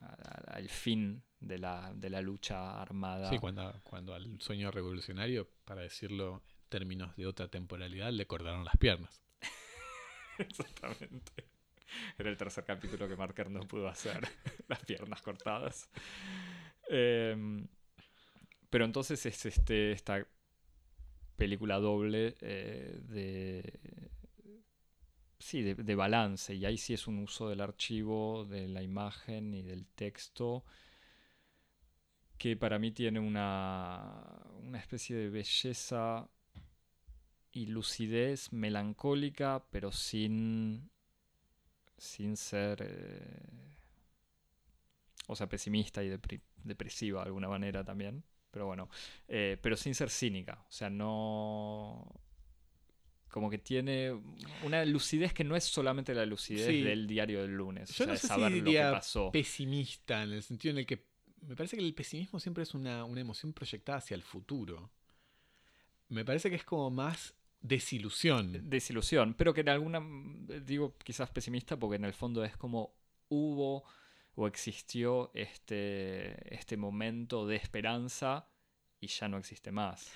a- 0.00 0.54
al 0.54 0.68
fin 0.68 1.22
de 1.40 1.58
la, 1.58 1.92
de 1.94 2.10
la 2.10 2.20
lucha 2.20 2.80
armada. 2.82 3.30
Sí, 3.30 3.38
cuando, 3.38 3.72
cuando 3.84 4.12
al 4.14 4.40
sueño 4.40 4.70
revolucionario, 4.72 5.48
para 5.64 5.82
decirlo 5.82 6.42
en 6.44 6.68
términos 6.68 7.16
de 7.16 7.26
otra 7.26 7.46
temporalidad, 7.48 8.10
le 8.12 8.26
cortaron 8.26 8.64
las 8.64 8.76
piernas. 8.76 9.22
Exactamente. 10.38 11.44
Era 12.18 12.30
el 12.30 12.36
tercer 12.36 12.64
capítulo 12.64 13.08
que 13.08 13.16
Marker 13.16 13.50
no 13.50 13.60
pudo 13.60 13.88
hacer, 13.88 14.26
las 14.68 14.80
piernas 14.80 15.22
cortadas. 15.22 15.90
Em, 16.88 17.66
pero 18.70 18.84
entonces 18.84 19.24
es 19.26 19.46
este, 19.46 19.92
esta 19.92 20.26
película 21.36 21.78
doble 21.78 22.36
eh, 22.40 22.98
de, 23.02 23.80
sí, 25.38 25.62
de, 25.62 25.74
de 25.74 25.94
balance, 25.94 26.54
y 26.54 26.64
ahí 26.64 26.78
sí 26.78 26.94
es 26.94 27.06
un 27.06 27.18
uso 27.18 27.48
del 27.48 27.60
archivo, 27.60 28.44
de 28.44 28.68
la 28.68 28.82
imagen 28.82 29.54
y 29.54 29.62
del 29.62 29.86
texto 29.86 30.64
que 32.38 32.56
para 32.56 32.78
mí 32.78 32.92
tiene 32.92 33.18
una, 33.18 34.24
una 34.62 34.78
especie 34.78 35.16
de 35.16 35.28
belleza 35.28 36.30
y 37.50 37.66
lucidez 37.66 38.52
melancólica, 38.52 39.64
pero 39.70 39.90
sin, 39.90 40.88
sin 41.98 42.36
ser, 42.36 42.78
eh, 42.82 43.70
o 45.26 45.36
sea, 45.36 45.48
pesimista 45.48 46.02
y 46.02 46.10
depresiva 46.64 47.20
de 47.20 47.26
alguna 47.26 47.48
manera 47.48 47.84
también. 47.84 48.24
Pero 48.50 48.66
bueno, 48.66 48.88
eh, 49.28 49.58
pero 49.60 49.76
sin 49.76 49.94
ser 49.94 50.08
cínica. 50.10 50.64
O 50.68 50.72
sea, 50.72 50.88
no... 50.90 52.20
Como 53.30 53.50
que 53.50 53.58
tiene 53.58 54.10
una 54.64 54.84
lucidez 54.86 55.34
que 55.34 55.44
no 55.44 55.54
es 55.54 55.64
solamente 55.64 56.14
la 56.14 56.24
lucidez 56.24 56.66
Sí. 56.66 56.82
del 56.82 57.06
diario 57.06 57.42
del 57.42 57.52
lunes. 57.52 57.90
Yo 57.90 57.92
o 57.92 57.96
sea, 57.96 58.06
no 58.06 58.12
de 58.12 58.18
sé 58.18 58.22
si 58.22 58.28
saber 58.28 58.52
lo 58.52 58.70
que 58.70 58.80
pasó. 58.80 59.30
pesimista, 59.30 60.22
en 60.22 60.32
el 60.32 60.42
sentido 60.42 60.72
en 60.72 60.78
el 60.78 60.86
que 60.86 61.06
me 61.42 61.54
parece 61.54 61.76
que 61.76 61.84
el 61.84 61.94
pesimismo 61.94 62.40
siempre 62.40 62.62
es 62.62 62.72
una, 62.74 63.04
una 63.04 63.20
emoción 63.20 63.52
proyectada 63.52 63.98
hacia 63.98 64.14
el 64.14 64.22
futuro. 64.22 64.90
Me 66.08 66.24
parece 66.24 66.48
que 66.48 66.56
es 66.56 66.64
como 66.64 66.90
más 66.90 67.34
desilusión. 67.60 68.68
desilusión, 68.68 69.34
pero 69.34 69.52
que 69.54 69.60
en 69.62 69.68
alguna, 69.70 70.00
digo 70.64 70.96
quizás 70.98 71.30
pesimista, 71.30 71.76
porque 71.78 71.96
en 71.96 72.04
el 72.04 72.12
fondo 72.12 72.44
es 72.44 72.56
como 72.56 72.94
hubo 73.28 73.84
o 74.34 74.46
existió 74.46 75.30
este, 75.34 76.54
este 76.54 76.76
momento 76.76 77.46
de 77.46 77.56
esperanza 77.56 78.48
y 79.00 79.08
ya 79.08 79.28
no 79.28 79.36
existe 79.38 79.72
más. 79.72 80.10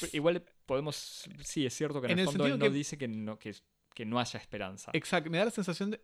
Pero 0.00 0.10
igual 0.14 0.42
podemos, 0.66 1.24
sí, 1.42 1.66
es 1.66 1.74
cierto 1.74 2.00
que 2.00 2.06
en, 2.06 2.12
En 2.12 2.18
el 2.20 2.24
fondo 2.26 2.46
él 2.46 2.58
no 2.58 2.64
que- 2.66 2.70
dice 2.70 2.96
que 2.96 3.08
no, 3.08 3.38
que, 3.38 3.54
que 3.92 4.04
no 4.04 4.18
haya 4.20 4.38
esperanza. 4.38 4.90
Exacto, 4.94 5.30
me 5.30 5.38
da 5.38 5.46
la 5.46 5.50
sensación 5.50 5.90
de... 5.90 6.00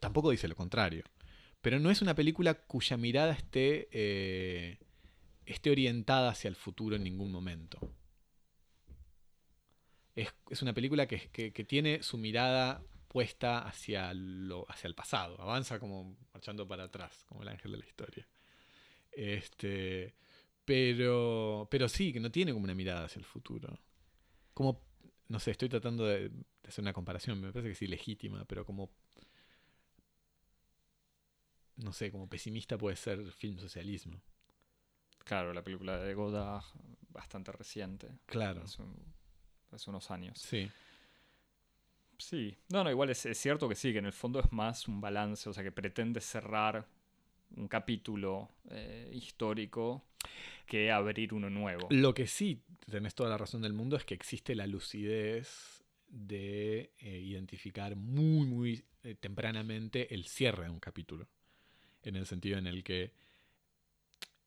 Tampoco 0.00 0.30
dice 0.30 0.48
lo 0.48 0.56
contrario. 0.56 1.04
Pero 1.60 1.78
no 1.78 1.90
es 1.90 2.02
una 2.02 2.14
película 2.14 2.54
cuya 2.54 2.96
mirada 2.96 3.32
esté, 3.32 3.88
eh, 3.92 4.78
esté 5.44 5.70
orientada 5.70 6.30
hacia 6.30 6.48
el 6.48 6.56
futuro 6.56 6.96
en 6.96 7.04
ningún 7.04 7.30
momento. 7.30 7.78
Es, 10.14 10.34
es 10.50 10.62
una 10.62 10.72
película 10.74 11.06
que, 11.06 11.28
que- 11.32 11.52
que 11.52 11.64
tiene 11.64 12.02
su 12.02 12.18
mirada 12.18 12.82
puesta 13.08 13.60
hacia, 13.66 14.12
lo, 14.14 14.66
hacia 14.70 14.88
el 14.88 14.94
pasado, 14.94 15.40
avanza 15.40 15.78
como 15.80 16.16
marchando 16.32 16.66
para 16.68 16.84
atrás, 16.84 17.24
como 17.28 17.42
el 17.42 17.48
ángel 17.48 17.72
de 17.72 17.78
la 17.78 17.86
historia. 17.86 18.28
Este, 19.12 20.14
pero, 20.64 21.68
pero 21.70 21.88
sí, 21.88 22.12
que 22.12 22.20
no 22.20 22.30
tiene 22.30 22.52
como 22.52 22.64
una 22.64 22.74
mirada 22.74 23.06
hacia 23.06 23.20
el 23.20 23.26
futuro. 23.26 23.78
Como, 24.54 24.82
no 25.28 25.40
sé, 25.40 25.52
estoy 25.52 25.68
tratando 25.70 26.06
de, 26.06 26.30
hacer 26.68 26.82
una 26.82 26.92
comparación, 26.94 27.40
me 27.40 27.52
parece 27.52 27.68
que 27.68 27.72
es 27.74 27.82
ilegítima, 27.82 28.44
pero 28.46 28.64
como, 28.66 28.90
no 31.76 31.92
sé, 31.92 32.10
como 32.12 32.28
pesimista 32.28 32.78
puede 32.78 32.96
ser 32.96 33.30
film 33.32 33.58
socialismo. 33.58 34.20
Claro, 35.24 35.52
la 35.52 35.62
película 35.62 35.98
de 35.98 36.14
Godard, 36.14 36.64
bastante 37.10 37.52
reciente. 37.52 38.08
Claro. 38.26 38.64
Hace, 39.72 39.90
unos 39.90 40.10
años. 40.10 40.38
Sí. 40.38 40.70
Sí. 42.18 42.56
No, 42.68 42.84
no, 42.84 42.90
igual 42.90 43.10
es, 43.10 43.24
es, 43.26 43.38
cierto 43.38 43.68
que 43.68 43.74
sí, 43.74 43.92
que 43.92 43.98
en 43.98 44.06
el 44.06 44.12
fondo 44.12 44.40
es 44.40 44.52
más 44.52 44.88
un 44.88 45.00
balance, 45.00 45.48
o 45.48 45.52
sea, 45.52 45.62
que 45.62 45.72
pretende 45.72 46.20
cerrar 46.20 46.86
un 47.56 47.68
capítulo 47.68 48.50
eh, 48.70 49.10
histórico 49.12 50.04
que 50.66 50.90
abrir 50.90 51.34
uno 51.34 51.50
nuevo. 51.50 51.88
Lo 51.90 52.14
que 52.14 52.26
sí, 52.26 52.62
tenés 52.88 53.14
toda 53.14 53.30
la 53.30 53.38
razón 53.38 53.62
del 53.62 53.72
mundo, 53.72 53.96
es 53.96 54.04
que 54.04 54.14
existe 54.14 54.54
la 54.54 54.66
lucidez 54.66 55.82
de 56.08 56.92
eh, 56.98 57.18
identificar 57.18 57.96
muy, 57.96 58.46
muy 58.46 58.84
eh, 59.02 59.14
tempranamente 59.14 60.14
el 60.14 60.26
cierre 60.26 60.64
de 60.64 60.70
un 60.70 60.80
capítulo. 60.80 61.28
En 62.02 62.16
el 62.16 62.26
sentido 62.26 62.58
en 62.58 62.66
el 62.66 62.82
que, 62.82 63.12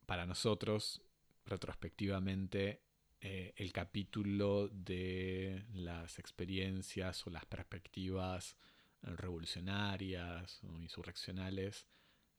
para 0.06 0.26
nosotros, 0.26 1.02
retrospectivamente, 1.46 2.82
el 3.24 3.72
capítulo 3.72 4.68
de 4.68 5.64
las 5.74 6.20
experiencias 6.20 7.26
o 7.26 7.30
las 7.30 7.46
perspectivas 7.46 8.58
revolucionarias 9.02 10.62
o 10.64 10.80
insurreccionales 10.82 11.88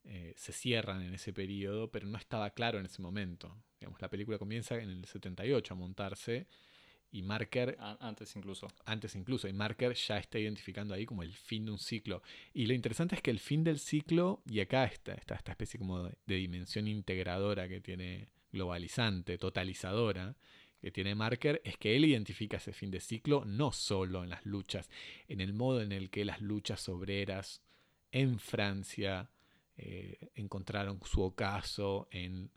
eh, 0.07 0.35
se 0.37 0.53
cierran 0.53 1.03
en 1.03 1.15
ese 1.15 1.33
periodo, 1.33 1.91
pero 1.91 2.07
no 2.07 2.19
estaba 2.19 2.51
claro 2.51 2.79
en 2.79 2.87
ese 2.87 3.01
momento. 3.01 3.57
Digamos, 3.81 4.01
la 4.03 4.11
película 4.11 4.39
comienza 4.39 4.77
en 4.77 4.91
el 4.91 5.05
78 5.07 5.73
a 5.73 5.77
montarse 5.77 6.47
y 7.11 7.23
Marker... 7.23 7.79
Antes 8.01 8.37
incluso. 8.37 8.69
Antes 8.85 9.15
incluso, 9.15 9.49
y 9.49 9.55
Marker 9.55 9.95
ya 9.95 10.19
está 10.19 10.39
identificando 10.39 10.93
ahí 10.93 11.07
como 11.07 11.23
el 11.23 11.33
fin 11.33 11.65
de 11.65 11.73
un 11.73 11.79
ciclo. 11.79 12.23
Y 12.53 12.67
lo 12.67 12.75
interesante 12.75 13.15
es 13.15 13.23
que 13.23 13.31
el 13.31 13.41
fin 13.41 13.65
del 13.65 13.79
ciclo, 13.79 14.43
y 14.47 14.61
acá 14.61 14.85
está, 14.85 15.15
esta 15.15 15.37
especie 15.37 15.79
como 15.79 16.03
de, 16.03 16.15
de 16.27 16.35
dimensión 16.35 16.87
integradora 16.87 17.67
que 17.67 17.81
tiene, 17.81 18.29
globalizante, 18.53 19.39
totalizadora, 19.39 20.37
que 20.85 20.91
tiene 20.91 21.15
Marker 21.15 21.63
es 21.65 21.79
que 21.79 21.97
él 21.97 22.05
identifica 22.05 22.59
ese 22.59 22.75
fin 22.75 22.91
de 22.91 23.01
ciclo 23.01 23.47
no 23.47 23.73
solo 23.73 24.23
en 24.23 24.29
las 24.29 24.45
luchas, 24.45 24.91
en 25.29 25.41
el 25.41 25.55
modo 25.55 25.81
en 25.81 25.93
el 25.93 26.11
que 26.11 26.27
las 26.27 26.43
luchas 26.43 26.91
obreras 26.91 27.63
en 28.13 28.39
Francia 28.39 29.31
eh, 29.79 30.29
encontraron 30.35 31.01
su 31.03 31.23
ocaso 31.23 32.07
en 32.11 32.51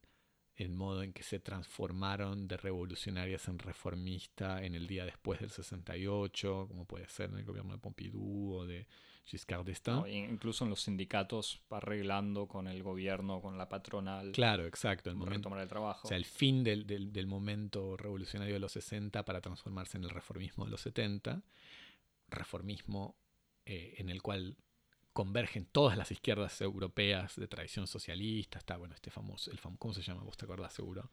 el 0.58 0.74
modo 0.74 1.04
en 1.04 1.14
que 1.14 1.24
se 1.24 1.40
transformaron 1.40 2.50
de 2.50 2.58
revolucionarias 2.58 3.48
en 3.48 3.60
reformistas 3.60 4.62
en 4.62 4.76
el 4.76 4.88
día 4.88 5.06
después 5.06 5.40
del 5.40 5.50
68, 5.50 6.66
como 6.68 6.84
puede 6.84 7.08
ser 7.08 7.30
en 7.30 7.38
el 7.38 7.46
gobierno 7.46 7.72
de 7.72 7.80
Pompidou 7.80 8.56
o 8.56 8.66
de 8.66 8.88
Giscard 9.28 9.66
d'Estaing. 9.66 10.32
incluso 10.32 10.64
en 10.64 10.70
los 10.70 10.82
sindicatos 10.82 11.62
arreglando 11.70 12.48
con 12.48 12.68
el 12.68 12.82
gobierno, 12.82 13.42
con 13.42 13.58
la 13.58 13.68
patronal. 13.68 14.32
Claro, 14.32 14.66
exacto. 14.66 15.10
El 15.10 15.18
momento, 15.18 15.56
el 15.60 15.68
trabajo. 15.68 16.08
O 16.08 16.10
sea, 16.10 16.16
el 16.16 16.24
fin 16.26 16.64
del, 16.64 16.88
del, 16.88 17.12
del 17.12 17.28
momento 17.28 17.98
revolucionario 17.98 18.54
de 18.54 18.62
los 18.62 18.72
60 18.72 19.26
para 19.26 19.42
transformarse 19.42 19.98
en 19.98 20.06
el 20.06 20.12
reformismo 20.12 20.64
de 20.64 20.72
los 20.72 20.82
70. 20.82 21.44
Reformismo 22.30 23.18
eh, 23.66 23.96
en 23.98 24.10
el 24.10 24.22
cual 24.22 24.56
convergen 25.12 25.66
todas 25.66 25.98
las 25.98 26.10
izquierdas 26.12 26.62
europeas 26.62 27.36
de 27.36 27.50
tradición 27.50 27.86
socialista. 27.86 28.60
Está, 28.60 28.78
bueno, 28.78 28.96
este 28.96 29.12
famoso, 29.12 29.52
el 29.52 29.60
¿cómo 29.60 29.94
se 29.94 30.02
llama? 30.02 30.24
Vos 30.24 30.38
te 30.38 30.46
acordás 30.46 30.72
seguro. 30.74 31.10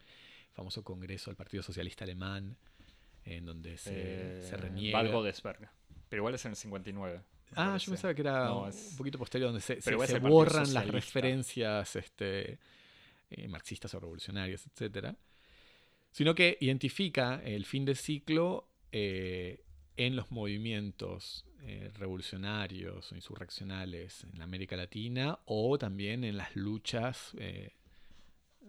El 0.51 0.55
famoso 0.55 0.85
congreso 0.85 1.31
del 1.31 1.37
Partido 1.37 1.65
Socialista 1.65 2.05
Alemán, 2.05 2.57
en 3.25 3.45
donde 3.45 3.77
se, 3.77 4.41
se 4.43 4.55
eh, 4.55 4.57
reniega. 4.57 5.01
Pero 6.09 6.21
igual 6.21 6.35
es 6.37 6.45
en 6.45 6.53
el 6.53 6.57
59. 6.57 7.34
Ah, 7.57 7.77
yo 7.79 7.91
pensaba 7.91 8.15
que 8.15 8.23
era 8.23 8.53
un 8.53 8.97
poquito 8.97 9.19
posterior, 9.19 9.49
donde 9.51 9.61
se, 9.61 9.81
se, 9.81 10.19
borran 10.19 10.73
las 10.73 10.87
referencias 10.89 11.97
este, 11.97 12.59
eh, 13.31 13.49
marxistas 13.49 13.95
o 13.95 14.01
revolucionarias, 14.01 14.67
etc. 14.67 15.15
Sino 16.11 16.35
que 16.35 16.57
identifica 16.61 17.43
el 17.45 17.65
fin 17.65 17.85
del 17.85 17.97
ciclo 17.97 18.69
eh, 18.93 19.65
en 19.97 20.17
los 20.17 20.31
movimientos 20.31 21.45
eh, 21.63 21.91
revolucionarios 21.95 23.11
o 23.11 23.15
insurreccionales 23.15 24.27
en 24.33 24.43
América 24.43 24.77
Latina 24.77 25.39
o 25.47 25.79
también 25.79 26.25
en 26.25 26.37
las 26.37 26.55
luchas 26.57 27.35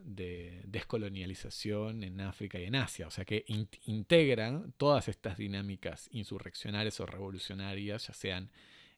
de 0.06 0.62
descolonialización 0.66 2.04
en 2.04 2.22
África 2.22 2.60
y 2.60 2.66
en 2.66 2.76
Asia. 2.76 3.08
O 3.08 3.12
sea 3.12 3.26
que 3.26 3.46
integran 3.86 4.74
todas 4.78 5.08
estas 5.08 5.38
dinámicas 5.38 6.08
insurreccionales 6.12 7.00
o 7.00 7.06
revolucionarias, 7.06 8.08
ya 8.08 8.14
sean 8.14 8.52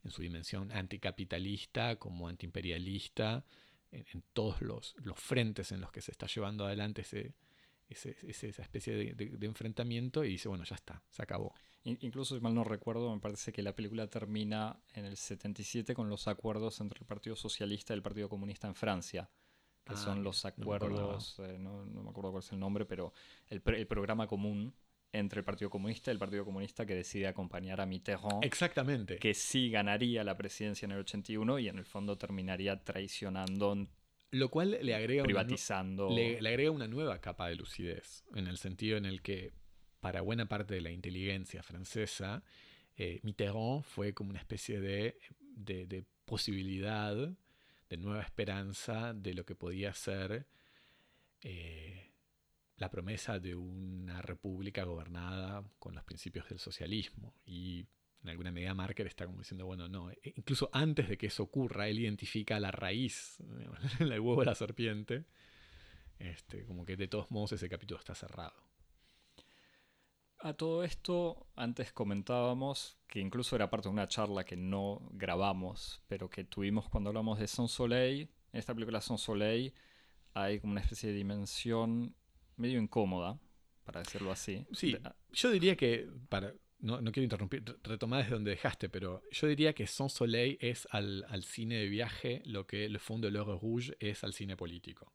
en 0.03 0.11
su 0.11 0.21
dimensión 0.21 0.71
anticapitalista 0.71 1.97
como 1.97 2.27
antiimperialista, 2.27 3.45
en, 3.91 4.23
todos 4.33 4.61
los, 4.61 4.95
frentes 5.15 5.71
en 5.71 5.81
los 5.81 5.91
que 5.91 6.01
se 6.01 6.11
está 6.11 6.27
llevando 6.27 6.65
adelante 6.65 7.01
ese, 7.01 7.33
esa 7.89 8.61
especie 8.61 9.15
de 9.15 9.45
enfrentamiento 9.45 10.25
y 10.25 10.29
dice, 10.29 10.49
bueno, 10.49 10.65
ya 10.65 10.75
está, 10.75 11.01
se 11.09 11.23
acabó. 11.23 11.53
Incluso, 12.01 12.35
si 12.35 12.41
mal 12.41 12.53
no 12.53 12.65
recuerdo, 12.65 13.13
me 13.13 13.21
parece 13.21 13.53
que 13.53 13.61
la 13.61 13.73
película 13.73 14.07
termina 14.07 14.77
en 14.93 15.05
el 15.05 15.15
77 15.15 15.93
con 15.93 16.09
los 16.09 16.27
acuerdos 16.27 16.81
entre 16.81 16.99
el 16.99 17.05
Partido 17.05 17.37
Socialista 17.37 17.93
y 17.93 17.95
el 17.95 18.01
Partido 18.01 18.27
Comunista 18.27 18.67
en 18.67 18.75
Francia, 18.75 19.29
que 19.87 19.93
ah, 19.93 19.97
son 19.97 20.23
los 20.23 20.45
acuerdos, 20.45 21.39
eh, 21.39 21.57
no 21.59 21.85
me, 21.85 22.09
acuerdo 22.09 22.31
cuál 22.31 22.43
es 22.43 22.51
el 22.51 22.59
nombre, 22.59 22.85
pero 22.85 23.13
el, 23.49 23.61
programa 23.61 24.27
común 24.27 24.73
entre 25.11 25.39
el 25.39 25.45
Partido 25.45 25.69
Comunista 25.69 26.11
y 26.11 26.13
el 26.13 26.19
Partido 26.19 26.45
Comunista 26.45 26.85
que 26.85 26.93
decide 26.93 27.27
acompañar 27.27 27.81
a 27.81 27.85
Mitterrand. 27.85 28.43
Exactamente. 28.43 29.17
Que 29.17 29.33
sí 29.33 29.69
ganaría 29.69 30.23
la 30.23 30.37
presidencia 30.37 30.85
en 30.85 30.91
el 30.91 30.99
81 30.99 31.59
y 31.59 31.69
en 31.69 31.77
el 31.77 31.85
fondo 31.85 32.17
terminaría 32.17 32.83
traicionando. 32.83 33.87
Lo 34.31 34.49
cual 34.49 34.77
le 34.81 34.93
agrega 34.93 35.23
privatizando. 35.23 36.09
le, 36.09 36.41
le 36.41 36.49
agrega 36.49 36.71
una 36.71 36.87
nueva 36.87 37.19
capa 37.21 37.47
de 37.47 37.55
lucidez, 37.55 38.25
en 38.35 38.47
el 38.47 38.57
sentido 38.57 38.97
en 38.97 39.05
el 39.05 39.21
que 39.21 39.53
para 39.99 40.21
buena 40.21 40.47
parte 40.47 40.75
de 40.75 40.81
la 40.81 40.91
inteligencia 40.91 41.63
francesa, 41.63 42.43
eh, 42.97 43.19
Mitterrand 43.23 43.83
fue 43.83 44.13
como 44.13 44.31
una 44.31 44.39
especie 44.39 44.79
de, 44.79 45.17
posibilidad, 46.25 47.15
de 47.89 47.97
nueva 47.97 48.21
esperanza 48.21 49.13
de 49.13 49.33
lo 49.33 49.45
que 49.45 49.55
podía 49.55 49.93
ser 49.93 50.47
eh, 51.41 52.11
la 52.77 52.89
promesa 52.89 53.39
de 53.39 53.55
una 53.55 54.21
república 54.21 54.83
gobernada 54.83 55.63
con 55.79 55.95
los 55.95 56.03
principios 56.03 56.47
del 56.49 56.59
socialismo. 56.59 57.33
Y 57.45 57.87
en 58.23 58.29
alguna 58.29 58.51
medida 58.51 58.73
Marker 58.73 59.07
está 59.07 59.25
como 59.25 59.39
diciendo, 59.39 59.65
bueno, 59.65 59.87
no, 59.87 60.11
e 60.11 60.33
incluso 60.35 60.69
antes 60.73 61.09
de 61.09 61.17
que 61.17 61.27
eso 61.27 61.43
ocurra, 61.43 61.87
él 61.87 61.99
identifica 61.99 62.59
la 62.59 62.71
raíz, 62.71 63.37
el 63.99 64.11
huevo 64.11 64.41
de 64.41 64.45
la 64.45 64.55
serpiente, 64.55 65.25
este, 66.19 66.65
como 66.65 66.85
que 66.85 66.97
de 66.97 67.07
todos 67.07 67.31
modos 67.31 67.53
ese 67.53 67.69
capítulo 67.69 67.99
está 67.99 68.15
cerrado. 68.15 68.67
A 70.39 70.53
todo 70.53 70.83
esto, 70.83 71.47
antes 71.55 71.91
comentábamos 71.91 72.97
que 73.07 73.19
incluso 73.19 73.55
era 73.55 73.69
parte 73.69 73.87
de 73.87 73.93
una 73.93 74.07
charla 74.07 74.43
que 74.43 74.55
no 74.55 75.01
grabamos, 75.11 76.03
pero 76.07 76.29
que 76.29 76.43
tuvimos 76.43 76.89
cuando 76.89 77.09
hablamos 77.09 77.39
de 77.39 77.47
Son 77.47 77.67
Soleil. 77.67 78.29
En 78.53 78.59
esta 78.59 78.73
película 78.73 79.01
Son 79.01 79.17
Soleil 79.17 79.73
hay 80.33 80.59
como 80.59 80.71
una 80.71 80.81
especie 80.81 81.09
de 81.09 81.15
dimensión 81.15 82.15
medio 82.55 82.79
incómoda, 82.79 83.39
para 83.83 84.01
decirlo 84.01 84.31
así. 84.31 84.65
Sí, 84.73 84.95
yo 85.31 85.49
diría 85.49 85.75
que, 85.75 86.07
para, 86.29 86.53
no, 86.79 86.99
quiero 87.11 87.23
interrumpir, 87.23 87.63
retomar 87.83 88.21
desde 88.21 88.35
donde 88.35 88.51
dejaste, 88.51 88.89
pero 88.89 89.23
yo 89.31 89.47
diría 89.47 89.73
que 89.73 89.87
Son 89.87 90.09
Soleil 90.09 90.57
es 90.61 90.87
al, 90.91 91.25
al 91.29 91.43
cine 91.43 91.75
de 91.77 91.87
viaje 91.87 92.43
lo 92.45 92.67
que 92.67 92.87
Le 92.89 92.99
Fond 92.99 93.23
de 93.23 93.31
l'Heure 93.31 93.57
Rouge 93.59 93.97
es 93.99 94.23
al 94.23 94.33
cine 94.33 94.55
político. 94.55 95.11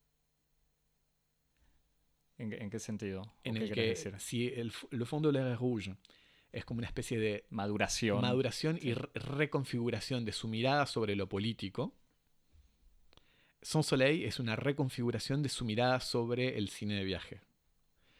¿En, 2.38 2.70
qué 2.70 2.78
sentido? 2.78 3.22
En 3.44 3.56
el 3.56 3.70
que 3.72 3.94
si 4.18 4.48
el, 4.48 4.72
le 4.90 5.04
Fond 5.04 5.26
de 5.26 5.32
la 5.32 5.54
Rouge 5.54 5.94
es 6.50 6.64
como 6.64 6.78
una 6.78 6.86
especie 6.86 7.18
de 7.18 7.44
maduración, 7.50 8.20
maduración 8.20 8.78
y 8.80 8.94
reconfiguración 8.94 10.24
de 10.24 10.32
su 10.32 10.48
mirada 10.48 10.86
sobre 10.86 11.14
lo 11.14 11.28
político, 11.28 11.94
Son 13.62 13.84
Soleil 13.84 14.24
es 14.24 14.40
una 14.40 14.56
reconfiguración 14.56 15.42
de 15.42 15.48
su 15.48 15.64
mirada 15.64 16.00
sobre 16.00 16.58
el 16.58 16.68
cine 16.68 16.96
de 16.96 17.04
viaje. 17.04 17.40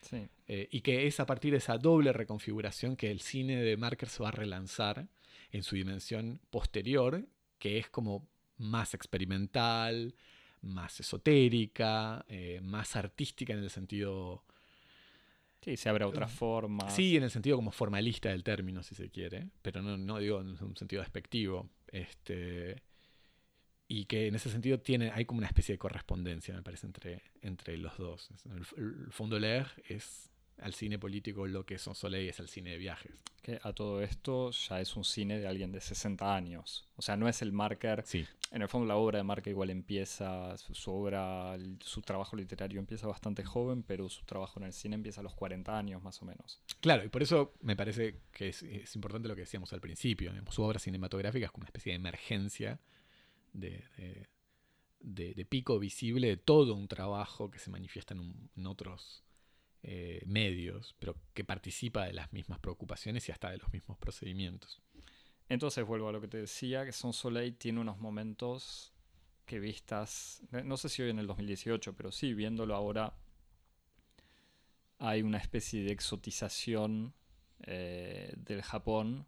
Sí. 0.01 0.29
Eh, 0.47 0.69
y 0.71 0.81
que 0.81 1.07
es 1.07 1.21
a 1.21 1.27
partir 1.27 1.53
de 1.53 1.59
esa 1.59 1.79
doble 1.79 2.13
reconfiguración 2.13 2.97
que 2.97 3.11
el 3.11 3.21
cine 3.21 3.63
de 3.63 3.77
Marker 3.77 4.09
se 4.09 4.23
va 4.23 4.29
a 4.29 4.33
relanzar 4.33 5.09
en 5.51 5.63
su 5.63 5.77
dimensión 5.77 6.41
posterior, 6.51 7.25
que 7.59 7.79
es 7.79 7.89
como 7.89 8.29
más 8.57 8.95
experimental, 8.95 10.15
más 10.63 11.01
esotérica, 11.01 12.25
eh, 12.29 12.61
más 12.63 12.97
artística 12.97 13.53
en 13.53 13.61
el 13.61 13.71
sentido 13.71 14.45
Sí, 15.63 15.77
se 15.77 15.89
abre 15.89 16.05
a 16.05 16.09
otras 16.09 16.33
formas. 16.33 16.93
Sí, 16.93 17.17
en 17.17 17.23
el 17.23 17.31
sentido 17.31 17.57
como 17.57 17.71
formalista 17.71 18.31
del 18.31 18.43
término, 18.43 18.83
si 18.83 18.97
se 18.97 19.11
quiere, 19.11 19.49
pero 19.63 19.81
no, 19.81 19.97
no 19.97 20.19
digo 20.19 20.41
en 20.41 20.49
un 20.61 20.77
sentido 20.77 21.03
despectivo. 21.03 21.71
Este, 21.87 22.83
y 23.87 24.07
que 24.07 24.27
en 24.27 24.35
ese 24.35 24.51
sentido 24.51 24.81
tiene, 24.81 25.13
hay 25.13 25.25
como 25.25 25.39
una 25.39 25.47
especie 25.47 25.75
de 25.75 25.79
correspondencia, 25.79 26.53
me 26.53 26.63
parece, 26.63 26.87
entre, 26.87 27.23
entre 27.43 27.77
los 27.77 27.97
dos. 27.97 28.29
El, 28.47 28.67
el 28.77 29.13
Fondo 29.13 29.39
Leer 29.39 29.69
es 29.87 30.32
al 30.59 30.75
cine 30.75 30.99
político 30.99 31.47
lo 31.47 31.65
que 31.65 31.79
Son 31.79 31.95
Soleil 31.95 32.29
es 32.29 32.41
al 32.41 32.49
cine 32.49 32.71
de 32.71 32.79
viajes. 32.79 33.13
Que 33.43 33.59
a 33.63 33.73
todo 33.73 34.03
esto 34.03 34.51
ya 34.53 34.81
es 34.81 34.97
un 34.97 35.05
cine 35.05 35.39
de 35.39 35.49
alguien 35.49 35.73
de 35.73 35.81
60 35.81 36.35
años. 36.35 36.87
O 36.97 37.03
sea, 37.03 37.17
no 37.17 37.29
es 37.29 37.43
el 37.43 37.53
marker. 37.53 38.03
Sí. 38.07 38.27
En 38.53 38.63
el 38.63 38.69
fondo 38.69 38.87
la 38.87 38.97
obra 38.97 39.17
de 39.17 39.25
Marker 39.25 39.51
igual 39.51 39.71
empieza, 39.71 40.57
su, 40.59 40.93
obra, 40.93 41.57
su 41.81 42.03
trabajo 42.03 42.37
literario 42.37 42.79
empieza 42.79 43.07
bastante 43.07 43.43
joven, 43.45 43.83
pero 43.83 44.11
su 44.11 44.27
trabajo 44.27 44.61
en 44.61 44.67
el 44.67 44.75
cine 44.75 44.95
empieza 44.95 45.21
a 45.21 45.25
los 45.25 45.35
40 45.35 45.77
años 45.77 46.03
más 46.03 46.21
o 46.21 46.27
menos. 46.27 46.61
Claro, 46.81 47.03
y 47.03 47.09
por 47.09 47.23
eso 47.23 47.55
me 47.63 47.77
parece 47.77 48.21
que 48.31 48.49
es, 48.49 48.63
importante 48.95 49.27
lo 49.27 49.35
que 49.35 49.41
decíamos 49.41 49.73
al 49.73 49.81
principio. 49.81 50.33
su 50.51 50.63
obra 50.63 50.79
cinematográfica 50.79 51.47
es 51.47 51.51
como 51.51 51.63
una 51.63 51.69
especie 51.69 51.93
de 51.93 51.97
emergencia 51.97 52.79
de, 53.55 53.83
de, 55.01 55.47
pico 55.47 55.79
visible 55.79 56.29
de 56.29 56.37
todo 56.37 56.75
un 56.75 56.89
trabajo 56.89 57.51
que 57.51 57.59
se 57.59 57.71
manifiesta 57.71 58.15
en 58.15 58.67
otros 58.67 59.25
eh, 59.83 60.23
medios, 60.27 60.95
pero 60.99 61.17
que 61.35 61.45
participa 61.45 62.05
de 62.05 62.13
las 62.13 62.33
mismas 62.33 62.59
preocupaciones 62.61 63.29
y 63.29 63.33
hasta 63.33 63.51
de 63.51 63.59
los 63.59 63.73
mismos 63.73 63.99
procedimientos. 63.99 64.81
Entonces 65.49 65.85
vuelvo 65.85 66.09
a 66.09 66.13
lo 66.13 66.21
que 66.21 66.29
te 66.29 66.39
decía, 66.39 66.85
que 66.85 66.93
Son 66.93 67.13
Soleil 67.13 67.57
tiene 67.57 67.81
unos 67.81 67.99
momentos 67.99 68.93
que 69.45 69.59
vistas, 69.59 70.43
no 70.65 70.77
sé 70.77 70.89
si 70.89 71.03
hoy 71.03 71.11
en 71.11 71.19
el 71.19 71.27
2018, 71.27 71.95
pero 71.97 72.13
sí, 72.13 72.33
viéndolo 72.33 72.75
ahora, 72.75 73.15
hay 74.99 75.23
una 75.23 75.39
especie 75.39 75.83
de 75.83 75.93
exotización 75.93 77.13
eh, 77.65 78.33
del 78.37 78.63
Japón 78.63 79.27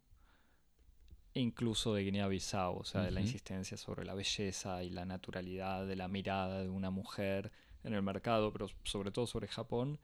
incluso 1.34 1.94
de 1.94 2.04
Guinea-Bissau, 2.04 2.76
o 2.76 2.84
sea, 2.84 3.02
de 3.02 3.10
la 3.10 3.20
insistencia 3.20 3.76
sobre 3.76 4.04
la 4.04 4.14
belleza 4.14 4.82
y 4.84 4.90
la 4.90 5.04
naturalidad 5.04 5.86
de 5.86 5.96
la 5.96 6.08
mirada 6.08 6.62
de 6.62 6.68
una 6.68 6.90
mujer 6.90 7.50
en 7.82 7.92
el 7.92 8.02
mercado, 8.02 8.52
pero 8.52 8.68
sobre 8.84 9.10
todo 9.10 9.26
sobre 9.26 9.48
Japón, 9.48 9.98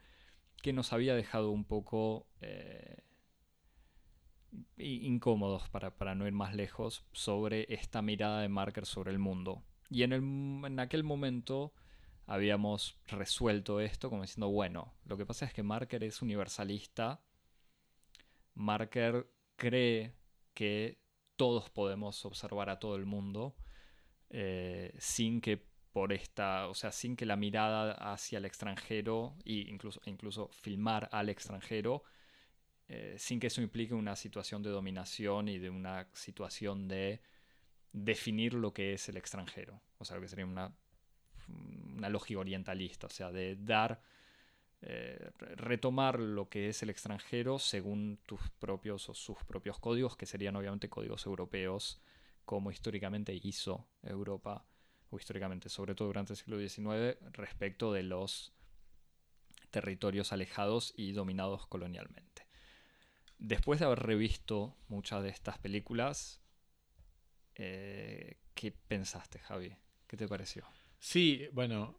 que 0.62 0.72
nos 0.72 0.92
había 0.92 1.14
dejado 1.14 1.50
un 1.50 1.64
poco 1.64 2.26
eh, 2.40 3.02
incómodos 4.76 5.68
para, 5.68 6.14
no 6.14 6.26
ir 6.26 6.32
más 6.32 6.54
lejos 6.54 7.04
sobre 7.12 7.72
esta 7.72 8.02
mirada 8.02 8.40
de 8.40 8.48
Marker 8.48 8.86
sobre 8.86 9.10
el 9.10 9.18
mundo. 9.18 9.62
Y 9.88 10.02
en, 10.02 10.12
el, 10.12 10.22
en 10.22 10.80
aquel 10.80 11.04
momento 11.04 11.72
habíamos 12.26 12.98
resuelto 13.06 13.80
esto 13.80 14.08
como 14.08 14.22
diciendo, 14.22 14.48
bueno, 14.48 14.94
lo 15.04 15.16
que 15.16 15.26
pasa 15.26 15.46
es 15.46 15.52
que 15.52 15.62
Marker 15.62 16.04
es 16.04 16.22
universalista, 16.22 17.20
Marker 18.54 19.28
cree 19.56 20.14
que 20.54 21.00
todos 21.36 21.70
podemos 21.70 22.24
observar 22.24 22.68
a 22.68 22.78
todo 22.78 22.96
el 22.96 23.06
mundo 23.06 23.56
eh, 24.28 24.94
sin 24.98 25.40
que 25.40 25.69
por 25.92 26.12
esta, 26.12 26.68
o 26.68 26.74
sea, 26.74 26.92
sin 26.92 27.16
que 27.16 27.26
la 27.26 27.36
mirada 27.36 27.92
hacia 28.12 28.38
el 28.38 28.44
extranjero 28.44 29.36
e 29.44 29.66
incluso, 29.68 30.00
incluso 30.06 30.48
filmar 30.52 31.08
al 31.12 31.28
extranjero, 31.28 32.04
eh, 32.88 33.16
sin 33.18 33.40
que 33.40 33.48
eso 33.48 33.62
implique 33.62 33.94
una 33.94 34.16
situación 34.16 34.62
de 34.62 34.70
dominación 34.70 35.48
y 35.48 35.58
de 35.58 35.70
una 35.70 36.08
situación 36.12 36.88
de 36.88 37.20
definir 37.92 38.54
lo 38.54 38.72
que 38.72 38.92
es 38.94 39.08
el 39.08 39.16
extranjero, 39.16 39.80
o 39.98 40.04
sea, 40.04 40.16
lo 40.16 40.22
que 40.22 40.28
sería 40.28 40.46
una, 40.46 40.72
una 41.48 42.08
lógica 42.08 42.40
orientalista, 42.40 43.08
o 43.08 43.10
sea, 43.10 43.32
de 43.32 43.56
dar, 43.56 44.00
eh, 44.82 45.30
retomar 45.56 46.20
lo 46.20 46.48
que 46.48 46.68
es 46.68 46.82
el 46.82 46.90
extranjero 46.90 47.58
según 47.58 48.20
tus 48.26 48.40
propios 48.60 49.08
o 49.08 49.14
sus 49.14 49.38
propios 49.44 49.78
códigos, 49.80 50.16
que 50.16 50.26
serían 50.26 50.54
obviamente 50.54 50.88
códigos 50.88 51.26
europeos, 51.26 52.00
como 52.44 52.70
históricamente 52.70 53.38
hizo 53.42 53.88
Europa 54.02 54.66
históricamente, 55.18 55.68
sobre 55.68 55.94
todo 55.94 56.08
durante 56.08 56.32
el 56.32 56.36
siglo 56.36 56.58
XIX, 56.58 57.18
respecto 57.32 57.92
de 57.92 58.02
los 58.02 58.52
territorios 59.70 60.32
alejados 60.32 60.92
y 60.96 61.12
dominados 61.12 61.66
colonialmente. 61.66 62.46
Después 63.38 63.80
de 63.80 63.86
haber 63.86 64.00
revisto 64.00 64.76
muchas 64.88 65.22
de 65.22 65.30
estas 65.30 65.58
películas, 65.58 66.40
eh, 67.54 68.38
¿qué 68.54 68.72
pensaste, 68.72 69.38
Javi? 69.38 69.74
¿Qué 70.06 70.16
te 70.16 70.28
pareció? 70.28 70.66
Sí, 70.98 71.48
bueno, 71.52 71.98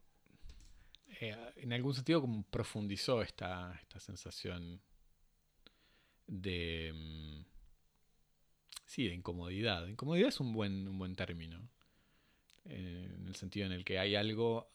eh, 1.20 1.36
en 1.56 1.74
algún 1.74 1.96
sentido 1.96 2.22
como 2.22 2.44
profundizó 2.44 3.22
esta, 3.22 3.74
esta 3.82 4.00
sensación 4.00 4.82
de... 6.28 6.92
Mm, 6.94 7.46
sí, 8.86 9.08
de 9.08 9.16
incomodidad. 9.16 9.88
Incomodidad 9.88 10.30
es 10.30 10.40
un 10.40 10.54
buen, 10.54 10.88
un 10.88 11.00
buen 11.00 11.16
término 11.16 11.70
en 12.66 13.28
el 13.28 13.36
sentido 13.36 13.66
en 13.66 13.72
el 13.72 13.84
que 13.84 14.00
hay 14.00 14.16
algo, 14.16 14.72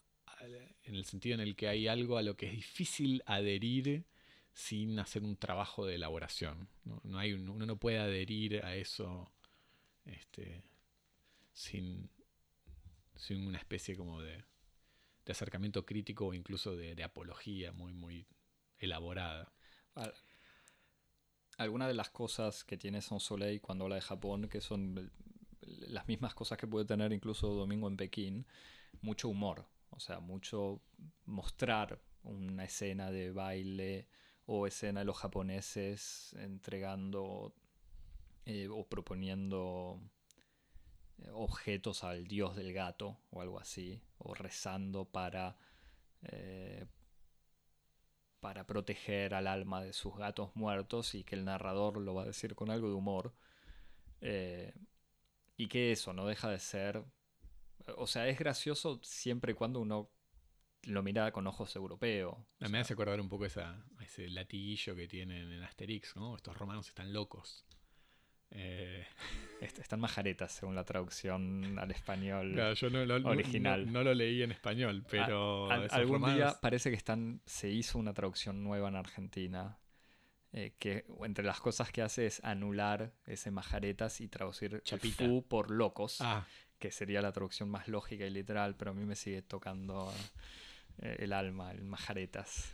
en 0.83 0.95
el 0.95 1.05
sentido 1.05 1.35
en 1.35 1.41
el 1.41 1.55
que 1.55 1.67
hay 1.67 1.87
algo 1.87 2.17
a 2.17 2.21
lo 2.21 2.35
que 2.35 2.47
es 2.47 2.53
difícil 2.53 3.23
adherir 3.25 4.05
sin 4.53 4.99
hacer 4.99 5.23
un 5.23 5.37
trabajo 5.37 5.85
de 5.85 5.95
elaboración. 5.95 6.67
No, 6.83 7.19
hay 7.19 7.33
uno 7.33 7.65
no 7.65 7.77
puede 7.77 7.99
adherir 7.99 8.65
a 8.65 8.75
eso 8.75 9.31
este, 10.05 10.63
sin, 11.53 12.09
sin 13.15 13.45
una 13.45 13.59
especie 13.59 13.95
como 13.95 14.21
de, 14.21 14.43
de 15.27 15.31
acercamiento 15.31 15.85
crítico 15.85 16.27
o 16.27 16.33
incluso 16.33 16.75
de, 16.75 17.03
apología 17.03 17.73
muy, 17.73 17.93
muy 17.93 18.25
elaborada. 18.79 19.51
Algunas 21.57 21.89
de 21.89 21.93
las 21.93 22.09
cosas 22.09 22.63
que 22.63 22.77
tiene 22.77 23.01
Son 23.01 23.19
Soleil 23.19 23.59
cuando 23.59 23.83
habla 23.83 23.95
de 23.95 24.01
Japón, 24.01 24.47
que 24.47 24.61
son 24.61 25.11
las 25.87 26.07
mismas 26.07 26.33
cosas 26.33 26.57
que 26.57 26.67
puede 26.67 26.85
tener 26.85 27.11
incluso 27.13 27.47
Domingo 27.53 27.87
en 27.87 27.97
Pekín, 27.97 28.45
mucho 29.01 29.29
humor, 29.29 29.65
o 29.89 29.99
sea, 29.99 30.19
mucho 30.19 30.81
mostrar 31.25 31.99
una 32.23 32.65
escena 32.65 33.11
de 33.11 33.31
baile 33.31 34.07
o 34.45 34.67
escena 34.67 35.01
de 35.01 35.05
los 35.05 35.17
japoneses 35.17 36.33
entregando 36.39 37.53
eh, 38.45 38.69
o 38.69 38.87
proponiendo 38.87 39.99
eh, 41.19 41.29
objetos 41.33 42.03
al 42.03 42.27
dios 42.27 42.55
del 42.55 42.73
gato 42.73 43.19
o 43.29 43.41
algo 43.41 43.59
así, 43.59 44.01
o 44.17 44.33
rezando 44.33 45.05
para, 45.05 45.57
eh, 46.23 46.85
para 48.39 48.65
proteger 48.65 49.33
al 49.33 49.47
alma 49.47 49.83
de 49.83 49.93
sus 49.93 50.15
gatos 50.15 50.55
muertos 50.55 51.13
y 51.13 51.23
que 51.23 51.35
el 51.35 51.43
narrador 51.43 51.97
lo 51.97 52.13
va 52.13 52.23
a 52.23 52.27
decir 52.27 52.55
con 52.55 52.69
algo 52.71 52.87
de 52.87 52.95
humor. 52.95 53.33
Y 55.57 55.67
que 55.67 55.91
eso 55.91 56.13
no 56.13 56.25
deja 56.25 56.49
de 56.49 56.59
ser. 56.59 57.03
O 57.97 58.07
sea, 58.07 58.27
es 58.27 58.37
gracioso 58.37 58.99
siempre 59.03 59.53
y 59.53 59.55
cuando 59.55 59.79
uno 59.81 60.11
lo 60.83 61.03
mira 61.03 61.31
con 61.31 61.47
ojos 61.47 61.75
europeos. 61.75 62.37
me 62.59 62.79
hace 62.79 62.93
acordar 62.93 63.19
un 63.19 63.27
poco 63.27 63.45
esa, 63.45 63.83
ese 64.01 64.29
latiguillo 64.29 64.95
que 64.95 65.07
tienen 65.07 65.51
en 65.51 65.63
Asterix, 65.63 66.15
¿no? 66.15 66.35
Estos 66.35 66.55
romanos 66.57 66.87
están 66.87 67.11
locos. 67.11 67.65
Eh... 68.51 69.05
Están 69.59 69.99
majaretas, 69.99 70.51
según 70.51 70.75
la 70.75 70.85
traducción 70.85 71.79
al 71.79 71.89
español 71.89 72.75
yo 72.75 72.89
no, 72.91 73.29
original. 73.29 73.91
No, 73.91 74.03
lo 74.03 74.13
leí 74.13 74.43
en 74.43 74.51
español, 74.51 75.03
pero. 75.09 75.67
algún 75.71 76.35
día 76.35 76.55
parece 76.61 76.91
que 76.91 76.95
están, 76.95 77.41
se 77.45 77.69
hizo 77.71 77.97
una 77.97 78.13
traducción 78.13 78.63
nueva 78.63 78.87
en 78.89 78.95
Argentina 78.95 79.79
eh, 80.57 80.73
que 80.79 81.05
entre 81.23 81.45
las 81.45 81.59
cosas 81.59 81.91
que 81.91 82.01
hace 82.01 82.25
es 82.25 82.43
anular 82.43 83.11
ese 83.27 83.51
majaretas 83.51 84.21
y 84.21 84.27
traducir 84.27 84.81
fu 85.15 85.45
por 85.47 85.69
locos, 85.69 86.17
ah. 86.21 86.47
que 86.79 86.89
sería 86.89 87.21
la 87.21 87.31
traducción 87.31 87.69
más 87.69 87.87
lógica 87.87 88.25
y 88.25 88.31
literal, 88.31 88.75
pero 88.75 88.89
a 88.89 88.93
mí 88.95 89.05
me 89.05 89.15
sigue 89.15 89.43
tocando 89.43 90.11
eh, 90.97 91.17
el 91.19 91.33
alma, 91.33 91.69
el 91.71 91.83
majaretas. 91.83 92.73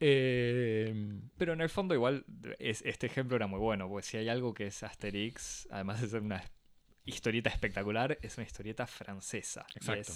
Em, 0.00 1.30
pero 1.36 1.52
en 1.52 1.60
el 1.60 1.68
fondo 1.68 1.94
igual 1.94 2.24
este 2.58 3.06
ejemplo 3.06 3.36
era 3.36 3.46
muy 3.46 3.60
bueno, 3.60 3.88
porque 3.88 4.08
si 4.08 4.16
hay 4.16 4.28
algo 4.28 4.52
que 4.52 4.66
es 4.66 4.82
Asterix, 4.82 5.68
además 5.70 6.00
de 6.00 6.08
ser 6.08 6.22
una 6.22 6.42
historieta 7.04 7.48
espectacular, 7.48 8.18
es 8.22 8.38
una 8.38 8.46
historieta 8.46 8.88
francesa. 8.88 9.64
Exacto. 9.76 10.14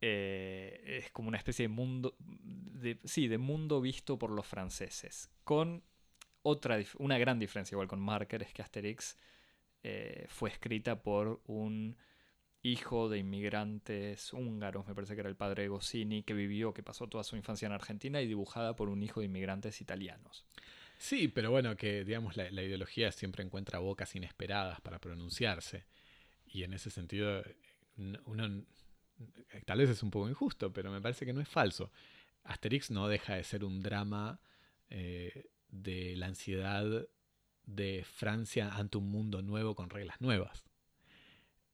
Eh, 0.00 0.82
es 1.04 1.10
como 1.10 1.28
una 1.28 1.36
especie 1.36 1.64
de 1.64 1.68
mundo, 1.68 2.16
sí, 3.04 3.28
de 3.28 3.38
mundo 3.38 3.80
visto 3.80 4.18
por 4.18 4.30
los 4.30 4.46
franceses. 4.46 5.30
Con 5.44 5.82
otra, 6.42 6.78
una 6.98 7.18
gran 7.18 7.38
diferencia 7.38 7.74
igual 7.74 7.88
con 7.88 8.00
Marker 8.00 8.42
es 8.42 8.52
que 8.54 8.62
Asterix 8.62 9.18
eh, 9.82 10.26
fue 10.28 10.50
escrita 10.50 11.02
por 11.02 11.42
un 11.46 11.96
hijo 12.62 13.08
de 13.08 13.18
inmigrantes 13.18 14.32
húngaros, 14.32 14.86
me 14.86 14.94
parece 14.94 15.14
que 15.14 15.20
era 15.20 15.30
el 15.30 15.36
padre 15.36 15.68
de 15.68 16.22
que 16.24 16.34
vivió, 16.34 16.74
que 16.74 16.82
pasó 16.82 17.08
toda 17.08 17.24
su 17.24 17.36
infancia 17.36 17.66
en 17.66 17.72
Argentina 17.72 18.20
y 18.20 18.26
dibujada 18.26 18.76
por 18.76 18.88
un 18.90 19.02
hijo 19.02 19.20
de 19.20 19.26
inmigrantes 19.26 19.80
italianos. 19.80 20.44
Sí, 20.98 21.28
pero 21.28 21.50
bueno, 21.50 21.76
que 21.76 22.04
digamos 22.04 22.36
la, 22.36 22.50
la 22.50 22.62
ideología 22.62 23.10
siempre 23.12 23.42
encuentra 23.42 23.78
bocas 23.78 24.14
inesperadas 24.14 24.82
para 24.82 24.98
pronunciarse. 24.98 25.86
Y 26.46 26.64
en 26.64 26.74
ese 26.74 26.90
sentido, 26.90 27.42
uno 28.26 28.64
tal 29.64 29.78
vez 29.78 29.90
es 29.90 30.02
un 30.02 30.10
poco 30.10 30.28
injusto, 30.28 30.72
pero 30.72 30.90
me 30.90 31.00
parece 31.00 31.26
que 31.26 31.32
no 31.32 31.40
es 31.40 31.48
falso. 31.48 31.90
Asterix 32.44 32.90
no 32.90 33.08
deja 33.08 33.34
de 33.34 33.44
ser 33.44 33.64
un 33.64 33.80
drama 33.82 34.40
eh, 34.88 35.50
de 35.68 36.16
la 36.16 36.26
ansiedad 36.26 37.06
de 37.64 38.04
Francia 38.04 38.70
ante 38.70 38.98
un 38.98 39.10
mundo 39.10 39.42
nuevo 39.42 39.74
con 39.74 39.90
reglas 39.90 40.20
nuevas. 40.20 40.64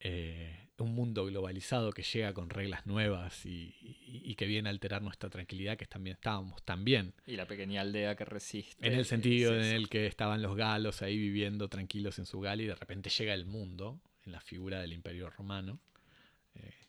Eh, 0.00 0.66
un 0.78 0.94
mundo 0.94 1.24
globalizado 1.24 1.92
que 1.92 2.02
llega 2.02 2.34
con 2.34 2.50
reglas 2.50 2.86
nuevas 2.86 3.46
y, 3.46 4.34
que 4.36 4.46
viene 4.46 4.68
a 4.68 4.70
alterar 4.70 5.00
nuestra 5.00 5.30
tranquilidad, 5.30 5.78
que 5.78 5.86
también 5.86 6.16
estábamos 6.16 6.62
tan 6.62 6.84
bien. 6.84 7.14
Y 7.26 7.36
la 7.36 7.46
pequeña 7.46 7.80
aldea 7.80 8.14
que 8.14 8.26
resiste. 8.26 8.86
En 8.86 8.92
el 8.92 9.06
sentido 9.06 9.54
en 9.54 9.64
el 9.64 9.88
que 9.88 10.06
estaban 10.06 10.42
los 10.42 10.54
galos 10.54 11.00
ahí 11.00 11.16
viviendo 11.16 11.68
tranquilos 11.68 12.18
en 12.18 12.26
su 12.26 12.40
gal 12.40 12.60
y 12.60 12.66
de 12.66 12.74
repente 12.74 13.08
llega 13.08 13.32
el 13.32 13.46
mundo, 13.46 13.98
en 14.26 14.32
la 14.32 14.40
figura 14.40 14.80
del 14.80 14.92
imperio 14.92 15.30
romano, 15.30 15.80
eh, 15.94 15.95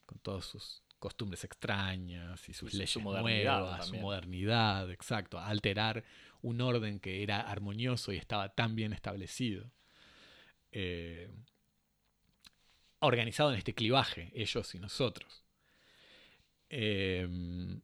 con 0.07 0.17
todas 0.19 0.45
sus 0.45 0.81
costumbres 0.97 1.43
extrañas 1.43 2.49
y 2.49 2.53
sus 2.53 2.73
leyes 2.73 2.89
su 2.89 3.01
nuevas, 3.01 3.87
su 3.87 3.97
modernidad, 3.97 4.89
exacto, 4.89 5.37
alterar 5.37 6.03
un 6.41 6.59
orden 6.61 6.99
que 6.99 7.21
era 7.21 7.41
armonioso 7.41 8.11
y 8.11 8.17
estaba 8.17 8.49
tan 8.49 8.75
bien 8.75 8.93
establecido. 8.93 9.69
Eh, 10.71 11.29
organizado 12.99 13.51
en 13.51 13.57
este 13.57 13.75
clivaje, 13.75 14.31
ellos 14.33 14.73
y 14.73 14.79
nosotros. 14.79 15.43
Em, 16.69 17.81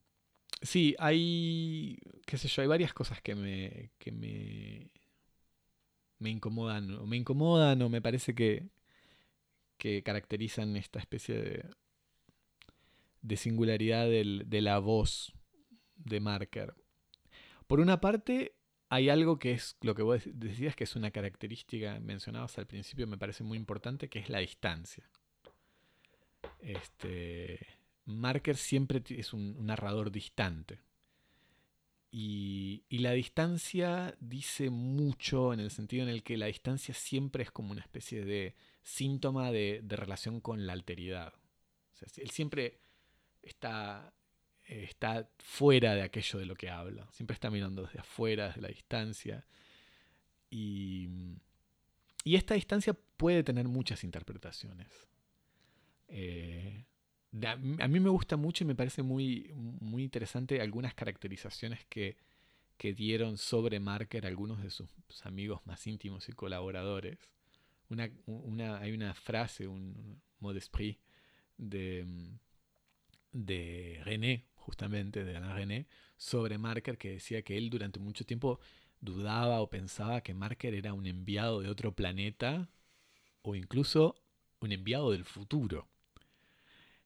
sí, 0.62 0.96
hay, 0.98 2.00
qué 2.26 2.38
sé 2.38 2.48
yo, 2.48 2.64
hay 2.64 2.68
varias 2.68 2.94
cosas 2.94 3.22
que 3.22 3.36
me, 3.36 3.92
que 4.00 4.12
me, 4.12 4.90
me 6.20 6.30
incomodan, 6.32 6.96
o 6.96 7.06
me 7.06 7.18
incomodan 7.18 7.82
o 7.82 7.90
me 7.90 8.02
parece 8.02 8.34
que, 8.34 8.70
que 9.78 10.04
caracterizan 10.04 10.76
esta 10.78 11.00
especie 11.00 11.36
de, 11.36 11.66
de 13.24 13.38
singularidad 13.38 14.08
de 14.08 14.62
la 14.62 14.78
voz 14.78 15.34
de 15.96 16.20
Marker. 16.20 16.76
Por 17.66 17.80
una 17.80 18.00
parte, 18.00 18.54
hay 18.90 19.10
algo 19.10 19.40
que 19.40 19.54
es 19.54 19.76
lo 19.82 19.96
que 19.96 20.04
vos 20.04 20.22
decías 20.26 20.76
que 20.76 20.84
es 20.84 20.96
una 20.96 21.10
característica 21.10 22.00
mencionabas 22.00 22.60
al 22.60 22.68
principio, 22.68 23.08
me 23.08 23.18
parece 23.18 23.44
muy 23.44 23.58
importante, 23.58 24.10
que 24.10 24.20
es 24.20 24.30
la 24.30 24.38
distancia. 24.38 25.10
Este, 26.60 27.66
Marker 28.06 28.58
siempre 28.58 29.02
es 29.10 29.34
un, 29.34 29.66
narrador 29.66 30.12
distante. 30.12 30.80
Y, 32.12 32.84
la 32.92 33.14
distancia 33.14 34.16
dice 34.20 34.70
mucho 34.70 35.52
en 35.54 35.60
el 35.60 35.72
sentido 35.72 36.04
en 36.04 36.10
el 36.10 36.22
que 36.22 36.38
la 36.38 36.46
distancia 36.46 36.94
siempre 36.94 37.42
es 37.42 37.50
como 37.50 37.72
una 37.72 37.82
especie 37.82 38.24
de 38.24 38.56
síntoma 38.84 39.52
de, 39.52 39.82
relación 39.88 40.40
con 40.40 40.68
la 40.68 40.74
alteridad. 40.74 41.34
él 42.18 42.30
siempre 42.30 42.83
está 43.44 44.14
está 44.66 45.30
fuera 45.40 45.94
de 45.96 46.02
aquello 46.02 46.40
de 46.40 46.46
lo 46.46 46.56
que 46.56 46.70
habla. 46.70 47.08
Siempre 47.12 47.34
está 47.34 47.50
mirando 47.50 47.84
desde 47.84 48.00
afuera, 48.00 48.48
desde 48.48 48.62
la 48.62 48.70
distancia. 48.70 49.46
Y, 50.50 51.10
y 52.24 52.36
esta 52.36 52.56
distancia 52.56 52.94
puede 53.18 53.44
tener 53.44 53.68
muchas 53.68 54.04
interpretaciones. 54.04 54.88
Eh, 56.08 56.86
a 57.80 57.88
mí 57.88 58.00
me 58.00 58.10
gusta 58.10 58.38
mucho 58.38 58.64
y 58.64 58.68
me 58.68 58.76
parece 58.76 59.02
muy, 59.02 59.52
muy 59.54 60.04
interesante 60.04 60.62
algunas 60.62 60.94
caracterizaciones 60.94 61.84
que, 61.90 62.16
que 62.78 62.94
dieron 62.94 63.38
sobre 63.38 63.80
Marker 63.80 64.28
algunos 64.28 64.62
de 64.62 64.70
sus 64.70 64.90
amigos 65.24 65.62
más 65.66 65.86
íntimos 65.88 66.30
y 66.30 66.34
colaboradores. 66.34 67.18
Una, 67.90 68.10
una, 68.28 68.78
hay 68.78 68.92
una 68.92 69.14
frase, 69.14 69.68
un 69.68 70.22
mot 70.40 70.54
d'esprit 70.54 71.00
de, 71.58 72.06
de 73.34 74.00
René, 74.04 74.46
justamente 74.56 75.26
de 75.26 75.36
Alain 75.36 75.56
René, 75.56 75.88
sobre 76.18 76.58
Marker, 76.58 76.98
que 76.98 77.12
decía 77.12 77.42
que 77.42 77.58
él 77.58 77.70
durante 77.70 78.00
mucho 78.00 78.26
tiempo 78.26 78.60
dudaba 79.02 79.60
o 79.60 79.70
pensaba 79.70 80.22
que 80.22 80.34
Marker 80.34 80.74
era 80.74 80.94
un 80.94 81.06
enviado 81.06 81.62
de 81.62 81.70
otro 81.70 81.94
planeta 81.94 82.70
o 83.42 83.56
incluso 83.56 84.16
un 84.62 84.72
enviado 84.72 85.12
del 85.12 85.26
futuro. 85.26 85.90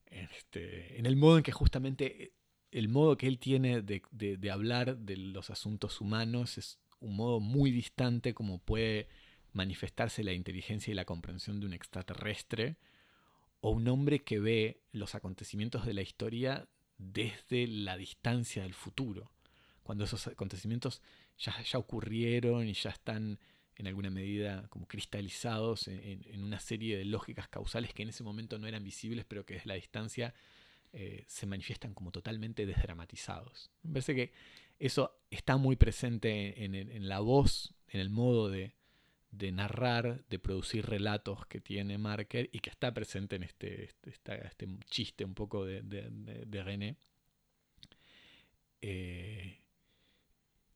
Este, 0.06 1.00
en 1.00 1.06
el 1.06 1.16
modo 1.16 1.38
en 1.38 1.44
que 1.44 1.52
justamente 1.52 2.34
el 2.72 2.88
modo 2.90 3.18
que 3.18 3.28
él 3.28 3.40
tiene 3.40 3.82
de, 3.82 4.02
de, 4.12 4.52
hablar 4.52 4.98
de 4.98 5.18
los 5.18 5.50
asuntos 5.50 6.00
humanos 6.00 6.58
es 6.58 6.80
un 7.00 7.16
modo 7.16 7.40
muy 7.40 7.72
distante 7.72 8.34
como 8.34 8.60
puede 8.60 9.08
manifestarse 9.54 10.24
la 10.24 10.34
inteligencia 10.34 10.92
y 10.92 10.96
la 10.96 11.06
comprensión 11.06 11.60
de 11.60 11.66
un 11.66 11.74
extraterrestre 11.74 12.78
o 13.68 13.72
un 13.72 13.86
hombre 13.90 14.24
que 14.24 14.40
ve 14.40 14.80
los 14.94 15.14
acontecimientos 15.14 15.86
de 15.86 15.94
la 15.94 16.02
historia 16.02 16.70
desde 16.98 17.68
la 17.68 17.98
distancia 17.98 18.64
del 18.64 18.74
futuro, 18.74 19.30
cuando 19.84 20.06
esos 20.06 20.26
acontecimientos 20.28 21.02
ya, 21.38 21.54
ya 21.62 21.78
ocurrieron 21.78 22.66
y 22.66 22.72
ya 22.72 22.92
están 22.92 23.38
en 23.76 23.88
alguna 23.88 24.10
medida 24.10 24.70
como 24.70 24.88
cristalizados 24.88 25.90
en, 25.90 26.42
una 26.42 26.62
serie 26.62 26.98
de 26.98 27.04
lógicas 27.04 27.50
causales 27.50 27.94
que 27.94 28.04
en 28.04 28.10
ese 28.10 28.24
momento 28.24 28.58
no 28.58 28.68
eran 28.68 28.86
visibles, 28.86 29.26
pero 29.26 29.46
que 29.46 29.56
desde 29.56 29.68
la 29.68 29.74
distancia 29.74 30.34
eh, 30.94 31.26
se 31.28 31.46
manifiestan 31.46 31.94
como 31.94 32.14
totalmente 32.14 32.66
desdramatizados. 32.66 33.70
Me 33.84 33.96
parece 33.96 34.16
que 34.16 34.32
eso 34.80 35.20
está 35.30 35.58
muy 35.58 35.76
presente 35.76 36.64
en, 36.64 37.10
la 37.10 37.20
voz, 37.20 37.76
en 37.90 38.00
el 38.00 38.12
modo 38.12 38.50
de, 38.50 38.77
narrar, 39.52 40.24
de 40.30 40.40
producir 40.40 40.86
relatos 40.86 41.46
que 41.48 41.62
tiene 41.62 41.98
Marker 41.98 42.50
y 42.52 42.60
que 42.60 42.70
está 42.70 42.94
presente 42.94 43.36
en 43.36 43.44
este, 43.44 43.90
este, 44.04 44.46
este 44.46 44.68
chiste 44.90 45.26
un 45.26 45.34
poco 45.34 45.66
de, 45.66 45.82
de, 45.82 46.64
René. 46.64 46.98
Eh, 48.82 49.60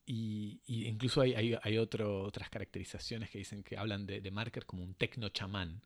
y, 0.06 0.62
incluso 0.68 1.22
hay, 1.22 1.56
hay, 1.62 1.78
otras 1.78 2.50
caracterizaciones 2.50 3.30
que 3.30 3.38
dicen 3.38 3.64
que 3.64 3.78
hablan 3.78 4.06
de, 4.06 4.32
Marker 4.32 4.66
como 4.66 4.84
un 4.84 4.94
tecno 4.96 5.30
chamán. 5.30 5.82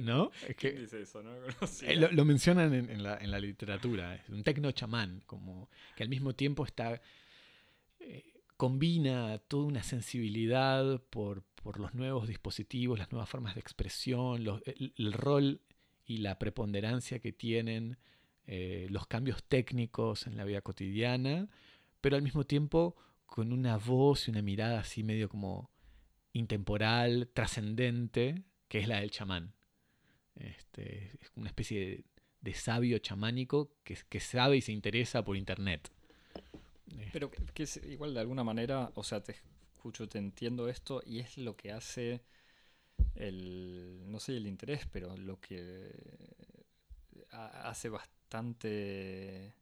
¿No? 0.00 0.30
Es 0.46 0.56
que, 0.56 0.72
dice 0.72 1.02
eso? 1.02 1.22
No? 1.22 1.34
Eh, 1.82 1.96
lo, 1.96 2.24
mencionan 2.24 2.74
en, 2.74 3.02
la, 3.02 3.16
en, 3.18 3.30
la, 3.30 3.38
literatura. 3.38 4.16
Es 4.16 4.28
un 4.28 4.42
tecno 4.42 4.70
chamán, 4.72 5.22
como 5.26 5.70
que 5.94 6.02
al 6.02 6.08
mismo 6.08 6.34
tiempo 6.34 6.64
está. 6.64 7.00
Eh, 8.00 8.35
combina 8.56 9.38
toda 9.48 9.66
una 9.66 9.82
sensibilidad 9.82 11.02
por, 11.10 11.42
por, 11.62 11.78
los 11.78 11.94
nuevos 11.94 12.28
dispositivos, 12.28 12.98
las 12.98 13.12
nuevas 13.12 13.28
formas 13.28 13.54
de 13.54 13.60
expresión, 13.60 14.44
el, 14.64 15.12
rol 15.12 15.60
y 16.04 16.18
la 16.18 16.38
preponderancia 16.38 17.18
que 17.18 17.32
tienen 17.32 17.98
eh, 18.46 18.86
los 18.90 19.06
cambios 19.06 19.42
técnicos 19.44 20.26
en 20.26 20.36
la 20.36 20.44
vida 20.44 20.60
cotidiana 20.60 21.48
pero 22.06 22.14
al 22.14 22.22
mismo 22.22 22.44
tiempo 22.44 22.96
con 23.26 23.52
una 23.52 23.78
voz 23.78 24.28
y 24.28 24.30
una 24.30 24.40
mirada 24.40 24.78
así 24.78 25.02
medio 25.02 25.28
como 25.28 25.72
intemporal, 26.32 27.28
trascendente, 27.34 28.44
que 28.68 28.78
es 28.78 28.86
la 28.86 29.00
del 29.00 29.10
chamán. 29.10 29.54
Este, 30.36 31.06
es 31.20 31.32
una 31.34 31.48
especie 31.48 32.04
de, 32.40 32.54
sabio 32.54 32.98
chamánico 33.00 33.72
que, 33.82 33.98
que, 34.08 34.20
sabe 34.20 34.58
y 34.58 34.60
se 34.60 34.70
interesa 34.70 35.24
por 35.24 35.36
internet. 35.36 35.90
Pero 37.12 37.30
que 37.30 37.64
es 37.64 37.76
igual 37.84 38.14
de 38.14 38.20
alguna 38.20 38.44
manera, 38.44 38.90
o 38.94 39.02
sea, 39.02 39.22
te 39.22 39.32
escucho, 39.32 40.08
te 40.08 40.18
entiendo 40.18 40.68
esto 40.68 41.02
y 41.04 41.20
es 41.20 41.36
lo 41.38 41.56
que 41.56 41.72
hace 41.72 42.22
el, 43.14 44.02
no 44.06 44.20
sé 44.20 44.36
el 44.36 44.46
interés, 44.46 44.86
pero 44.90 45.16
lo 45.16 45.40
que 45.40 45.90
hace 47.30 47.88
bastante 47.88 49.54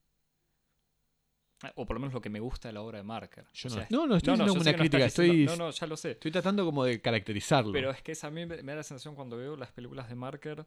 o 1.77 1.87
por 1.87 1.97
lo 1.97 2.01
menos 2.01 2.13
lo 2.13 2.21
que 2.21 2.31
me 2.31 2.41
gusta 2.41 2.69
de 2.69 2.75
la 2.75 2.83
obra 2.83 2.99
de 2.99 3.05
Marker. 3.05 3.45
no, 3.91 4.07
no, 4.07 4.17
estoy 4.17 4.35
haciendo 4.35 4.53
una 4.53 4.75
crítica, 4.75 5.07
estoy, 5.07 5.47
no, 5.47 5.57
no, 5.57 5.71
ya 5.71 5.87
lo 5.87 5.97
sé. 5.97 6.13
Estoy 6.13 6.31
tratando 6.31 6.65
como 6.65 6.85
de 6.85 7.01
caracterizarlo. 7.01 7.73
Pero 7.73 7.91
es 7.91 8.03
que 8.03 8.15
a 8.21 8.31
mí 8.31 8.47
me, 8.47 8.63
da 8.63 8.75
la 8.75 8.83
sensación 8.83 9.15
cuando 9.15 9.37
veo 9.37 9.57
las 9.57 9.73
películas 9.73 10.09
de 10.09 10.15
Marker, 10.15 10.67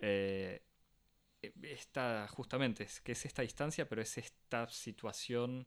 eh, 0.00 0.62
esta, 1.62 2.26
justamente, 2.28 2.84
es 2.84 3.00
que 3.00 3.12
es 3.12 3.24
esta 3.26 3.42
distancia, 3.42 3.88
pero 3.88 4.02
es 4.02 4.18
esta 4.18 4.68
situación 4.68 5.66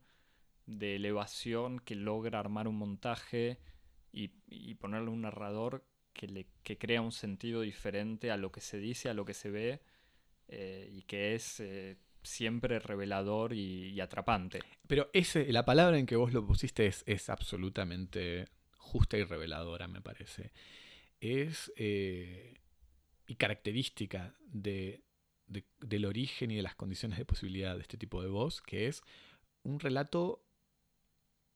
de 0.66 0.96
elevación 0.96 1.80
que 1.80 1.96
logra 1.96 2.40
armar 2.40 2.68
un 2.68 2.76
montaje 2.76 3.60
y, 4.12 4.30
ponerle 4.76 5.10
un 5.10 5.22
narrador 5.22 5.86
que, 6.14 6.28
le, 6.28 6.48
que 6.64 6.78
crea 6.78 7.02
un 7.02 7.12
sentido 7.12 7.62
diferente 7.62 8.32
a 8.32 8.38
lo 8.38 8.52
que 8.52 8.62
se 8.62 8.80
dice, 8.80 9.10
a 9.10 9.14
lo 9.14 9.26
que 9.26 9.34
se 9.34 9.50
ve, 9.50 9.82
eh, 10.48 10.90
y 10.92 11.04
que 11.04 11.36
es... 11.36 11.60
Eh, 11.60 11.98
siempre 12.28 12.80
revelador 12.80 13.54
y, 13.54 14.00
atrapante. 14.02 14.60
Pero 14.88 15.10
ese, 15.14 15.52
la 15.52 15.66
palabra 15.66 15.98
en 15.98 16.06
que 16.06 16.16
vos 16.16 16.34
lo 16.34 16.46
pusiste 16.46 16.86
es, 16.86 17.30
absolutamente 17.30 18.50
justa 18.76 19.18
y 19.18 19.24
reveladora, 19.24 19.88
me 19.88 20.02
parece. 20.02 20.52
Es 21.20 21.72
eh, 21.78 22.56
y 23.28 23.36
característica 23.36 24.36
de, 24.42 25.04
del 25.48 26.06
origen 26.06 26.52
y 26.52 26.56
de 26.58 26.62
las 26.62 26.76
condiciones 26.76 27.18
de 27.18 27.26
posibilidad 27.26 27.76
de 27.76 27.82
este 27.82 27.98
tipo 27.98 28.22
de 28.22 28.30
voz, 28.30 28.62
que 28.62 28.88
es 28.88 29.02
un 29.64 29.80
relato 29.80 30.44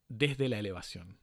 desde 0.08 0.50
la 0.50 0.60
elevación. 0.60 1.18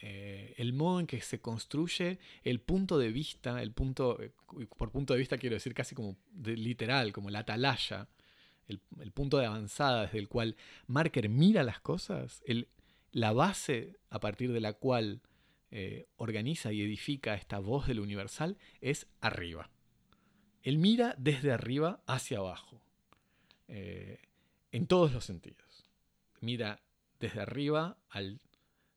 Eh, 0.00 0.54
el 0.58 0.72
modo 0.72 1.00
en 1.00 1.06
que 1.06 1.20
se 1.20 1.40
construye 1.40 2.18
el 2.42 2.60
punto 2.60 2.98
de 2.98 3.10
vista, 3.10 3.62
el 3.62 3.72
punto, 3.72 4.20
eh, 4.20 4.32
por 4.76 4.90
punto 4.90 5.14
de 5.14 5.18
vista 5.18 5.38
quiero 5.38 5.54
decir 5.54 5.72
casi 5.72 5.94
como 5.94 6.16
literal, 6.42 7.12
como 7.12 7.30
la 7.30 7.40
atalaya 7.40 8.08
el, 8.68 8.80
punto 9.12 9.38
de 9.38 9.46
avanzada 9.46 10.02
desde 10.02 10.18
el 10.18 10.28
cual 10.28 10.56
Marker 10.86 11.28
mira 11.28 11.62
las 11.62 11.80
cosas, 11.80 12.42
el, 12.46 12.68
la 13.12 13.32
base 13.32 13.98
a 14.10 14.20
partir 14.20 14.52
de 14.52 14.60
la 14.60 14.72
cual 14.72 15.22
eh, 15.70 16.06
organiza 16.16 16.72
y 16.72 16.82
edifica 16.82 17.34
esta 17.34 17.58
voz 17.58 17.86
del 17.86 18.00
universal 18.00 18.56
es 18.80 19.06
arriba. 19.20 19.70
Él 20.64 20.78
mira 20.78 21.14
desde 21.18 21.52
arriba 21.52 22.02
hacia 22.06 22.38
abajo, 22.38 22.80
eh, 23.68 24.18
en 24.72 24.86
todos 24.86 25.12
los 25.12 25.24
sentidos. 25.24 25.84
Mira 26.40 26.80
desde 27.20 27.40
arriba 27.40 27.98
al, 28.08 28.40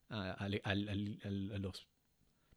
a, 0.09 0.47
los 0.47 1.88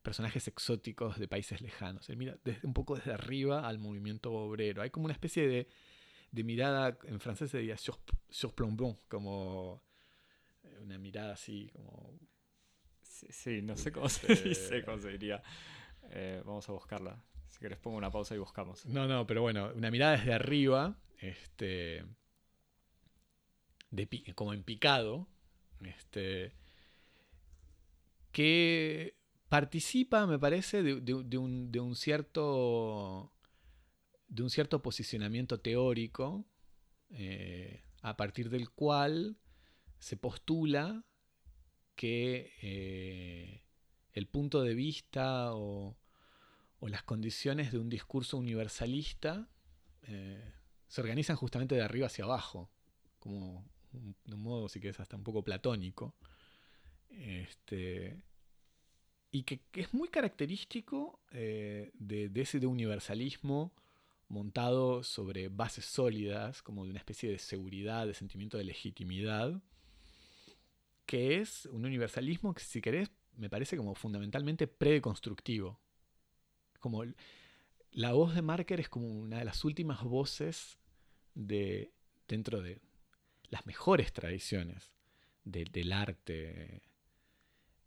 personajes 0.03 0.47
exóticos 0.47 1.19
de 1.19 1.27
países 1.27 1.61
lejanos. 1.61 2.09
Él 2.09 2.19
mira 2.19 2.39
desde, 2.45 2.67
un 2.67 2.73
poco 2.73 2.95
desde 2.95 3.13
arriba 3.13 3.67
al 3.67 3.81
movimiento 3.81 4.33
obrero. 4.33 4.81
Hay 4.81 4.91
como 4.91 5.07
una 5.07 5.13
especie 5.13 5.47
de, 5.49 5.69
de 6.31 6.45
mirada, 6.45 6.97
en 7.03 7.19
francés 7.19 7.51
se 7.51 7.59
diría 7.59 7.77
sur, 7.77 7.99
surplombant, 8.29 8.97
como 9.09 9.83
eh, 10.63 10.79
una 10.81 10.99
mirada 10.99 11.33
así, 11.33 11.69
como... 11.73 12.17
Sí, 13.03 13.61
no 13.61 13.77
sé 13.77 13.93
cómo 13.93 14.09
se 14.09 14.33
este, 14.33 14.49
dice, 14.49 14.85
cómo 14.85 14.99
se 14.99 15.11
diría. 15.11 15.43
Eh, 16.11 16.43
vamos 16.47 16.67
a 16.69 16.73
buscarla. 16.73 17.21
Si 17.51 17.59
querés 17.59 17.79
pongo 17.79 17.97
una 17.97 18.11
pausa 18.11 18.35
y 18.35 18.39
buscamos. 18.39 18.87
No, 18.87 19.07
no, 19.07 19.27
pero 19.27 19.43
bueno, 19.43 19.71
una 19.75 19.91
mirada 19.91 20.17
desde 20.17 20.33
arriba, 20.33 20.97
este, 21.19 22.05
como 24.35 24.55
en 24.55 24.63
picado, 24.63 25.29
este, 25.81 26.55
que 28.33 29.17
participa, 29.49 30.27
me 30.27 30.39
parece, 30.39 30.83
de, 30.83 31.39
un, 31.39 31.95
cierto 31.97 33.33
de 34.29 34.43
un 34.45 34.51
cierto 34.51 34.81
posicionamiento 34.81 35.59
teórico 35.59 36.47
eh, 37.11 37.83
a 38.03 38.17
partir 38.17 38.49
del 38.49 38.71
cual 38.71 39.37
se 39.99 40.17
postula 40.17 41.05
que 41.97 42.53
eh, 42.63 43.65
el 44.13 44.27
punto 44.29 44.63
de 44.63 44.75
vista 44.75 45.53
o, 45.55 45.97
las 46.89 47.03
condiciones 47.03 47.73
de 47.73 47.79
un 47.79 47.89
discurso 47.89 48.37
universalista 48.37 49.49
eh, 50.03 50.53
se 50.89 51.01
organizan 51.01 51.37
justamente 51.37 51.75
de 51.75 51.83
arriba 51.83 52.07
hacia 52.07 52.25
abajo, 52.25 52.71
como 53.19 53.65
de 53.93 54.35
un 54.35 54.43
modo, 54.43 54.69
si 54.69 54.81
quieres, 54.81 55.01
hasta 55.01 55.17
un 55.17 55.25
poco 55.25 55.43
platónico. 55.43 56.15
Este, 57.11 58.17
y 59.31 59.43
que, 59.43 59.61
es 59.75 59.93
muy 59.93 60.09
característico 60.09 61.21
de, 61.31 61.91
de, 61.95 62.41
ese 62.41 62.61
de 62.61 62.67
universalismo 62.67 63.73
montado 64.29 65.03
sobre 65.03 65.49
bases 65.49 65.85
sólidas, 65.85 66.63
como 66.63 66.85
de 66.85 66.91
una 66.91 67.01
especie 67.01 67.31
de 67.31 67.39
seguridad, 67.39 68.07
de 68.07 68.15
sentimiento 68.15 68.59
de 68.59 68.65
legitimidad, 68.65 69.61
que 71.05 71.41
es 71.41 71.67
un 71.67 71.85
universalismo 71.85 72.55
que, 72.55 72.63
si 72.63 72.81
querés, 72.81 73.11
me 73.37 73.51
parece 73.51 73.77
como 73.77 73.95
fundamentalmente 73.95 74.67
preconstructivo. 74.67 75.81
Como 76.81 77.05
la 77.93 78.13
voz 78.13 78.35
de 78.35 78.43
Marker 78.43 78.81
es 78.81 78.89
como 78.89 79.07
una 79.07 79.39
de 79.39 79.45
las 79.45 79.65
últimas 79.65 80.03
voces 80.03 80.79
de, 81.35 81.93
dentro 82.27 82.61
de 82.63 82.81
las 83.49 83.67
mejores 83.67 84.13
tradiciones 84.13 84.91
del 85.45 85.93
arte 85.93 86.83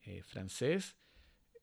eh, 0.02 0.24
francés, 0.24 0.98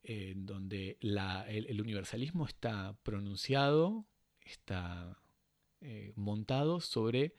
en 0.03 0.47
donde 0.47 0.99
el, 1.01 1.81
universalismo 1.81 2.47
está 2.47 2.97
pronunciado 3.03 4.07
está 4.45 5.18
eh, 5.81 6.12
montado 6.16 6.81
sobre 6.81 7.35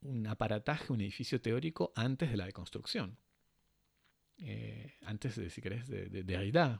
un 0.00 0.26
aparataje, 0.26 0.92
un 0.92 1.00
edificio 1.00 1.40
teórico 1.40 1.92
antes 1.94 2.30
de 2.30 2.36
la 2.36 2.46
deconstrucción. 2.46 3.18
Eh, 4.38 4.94
antes 5.02 5.36
de, 5.36 5.48
si 5.48 5.62
querés, 5.62 5.86
de, 5.86 6.08
de, 6.08 6.70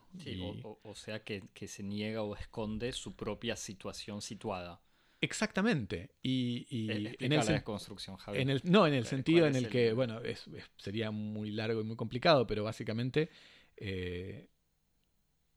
o, 0.82 0.94
sea 0.94 1.22
que, 1.22 1.42
se 1.66 1.82
niega 1.82 2.22
o 2.22 2.34
esconde 2.34 2.92
su 2.92 3.14
propia 3.14 3.56
situación 3.56 4.20
situada. 4.20 4.80
Exactamente. 5.20 6.10
Y, 6.22 6.66
eh, 6.90 7.16
en 7.20 7.32
el, 7.32 7.38
la 7.38 7.44
deconstrucción, 7.44 8.16
Javier. 8.16 8.60
no, 8.64 8.86
en 8.86 8.94
el 8.94 9.06
sentido 9.06 9.46
en 9.46 9.56
el, 9.56 9.68
que, 9.68 9.92
bueno, 9.92 10.20
sería 10.76 11.10
muy 11.10 11.50
largo 11.50 11.80
y 11.80 11.84
muy 11.84 11.96
complicado, 11.96 12.46
pero 12.46 12.64
básicamente 12.64 13.30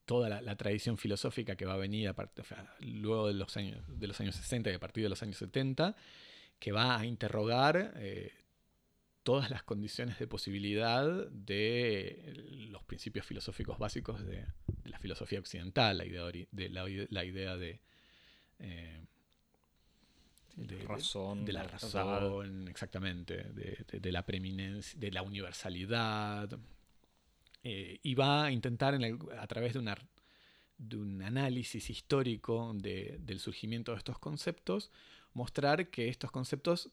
toda 0.07 0.41
la, 0.41 0.55
tradición 0.55 0.97
filosófica 0.97 1.57
que 1.57 1.65
va 1.65 1.73
a 1.73 1.77
venir 1.77 2.11
luego 2.79 3.27
de 3.27 3.33
los, 3.33 3.55
años, 3.57 3.83
de 3.87 4.07
los 4.07 4.19
años 4.21 4.35
60 4.35 4.71
y 4.71 4.73
a 4.73 4.79
partir 4.79 5.03
de 5.03 5.09
los 5.09 5.21
años 5.21 5.35
70, 5.35 5.95
que 6.59 6.71
va 6.71 6.97
a 6.97 7.05
interrogar 7.05 7.93
eh, 7.97 8.31
todas 9.27 9.49
las 9.49 9.61
condiciones 9.61 10.17
de 10.19 10.25
posibilidad 10.25 11.05
de 11.29 12.33
los 12.71 12.81
principios 12.83 13.25
filosóficos 13.25 13.77
básicos 13.77 14.25
de, 14.25 14.45
la 14.85 14.97
filosofía 14.99 15.37
occidental, 15.39 15.97
la 15.97 16.05
idea 16.05 16.23
de 16.23 16.69
la, 16.69 17.25
idea 17.25 17.57
de... 17.57 17.81
Eh, 18.59 19.03
razón, 20.87 21.43
de, 21.43 21.51
la 21.51 21.63
razón, 21.63 22.69
exactamente, 22.69 23.43
de, 23.43 24.11
la 24.13 24.25
preeminencia, 24.25 24.97
de 24.97 25.11
la 25.11 25.23
universalidad, 25.23 26.57
eh, 27.65 27.99
y 28.01 28.15
va 28.15 28.45
a 28.45 28.51
intentar 28.53 28.97
a 28.97 29.47
través 29.47 29.73
de, 29.73 29.79
un 30.95 31.21
análisis 31.21 31.89
histórico 31.89 32.71
del 32.75 33.39
surgimiento 33.41 33.91
de 33.91 33.97
estos 33.97 34.19
conceptos, 34.19 34.89
mostrar 35.33 35.89
que 35.89 36.07
estos 36.07 36.31
conceptos 36.31 36.91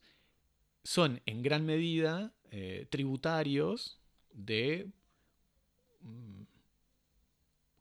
son 0.85 1.23
en 1.27 1.43
gran 1.43 1.65
medida 1.67 2.35
eh, 2.51 2.87
tributarios 2.91 3.99
de 4.31 4.91
mm, 6.01 6.43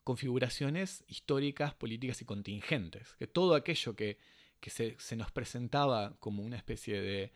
configuraciones 0.04 1.04
históricas, 1.08 1.76
políticas 1.76 2.22
y 2.22 2.26
contingentes. 2.26 3.16
Que 3.20 3.28
todo 3.28 3.56
aquello 3.56 3.96
que, 3.96 4.18
se, 4.66 4.98
nos 5.16 5.32
presentaba 5.32 6.16
como 6.20 6.44
una 6.44 6.58
especie 6.58 7.02
de 7.02 7.32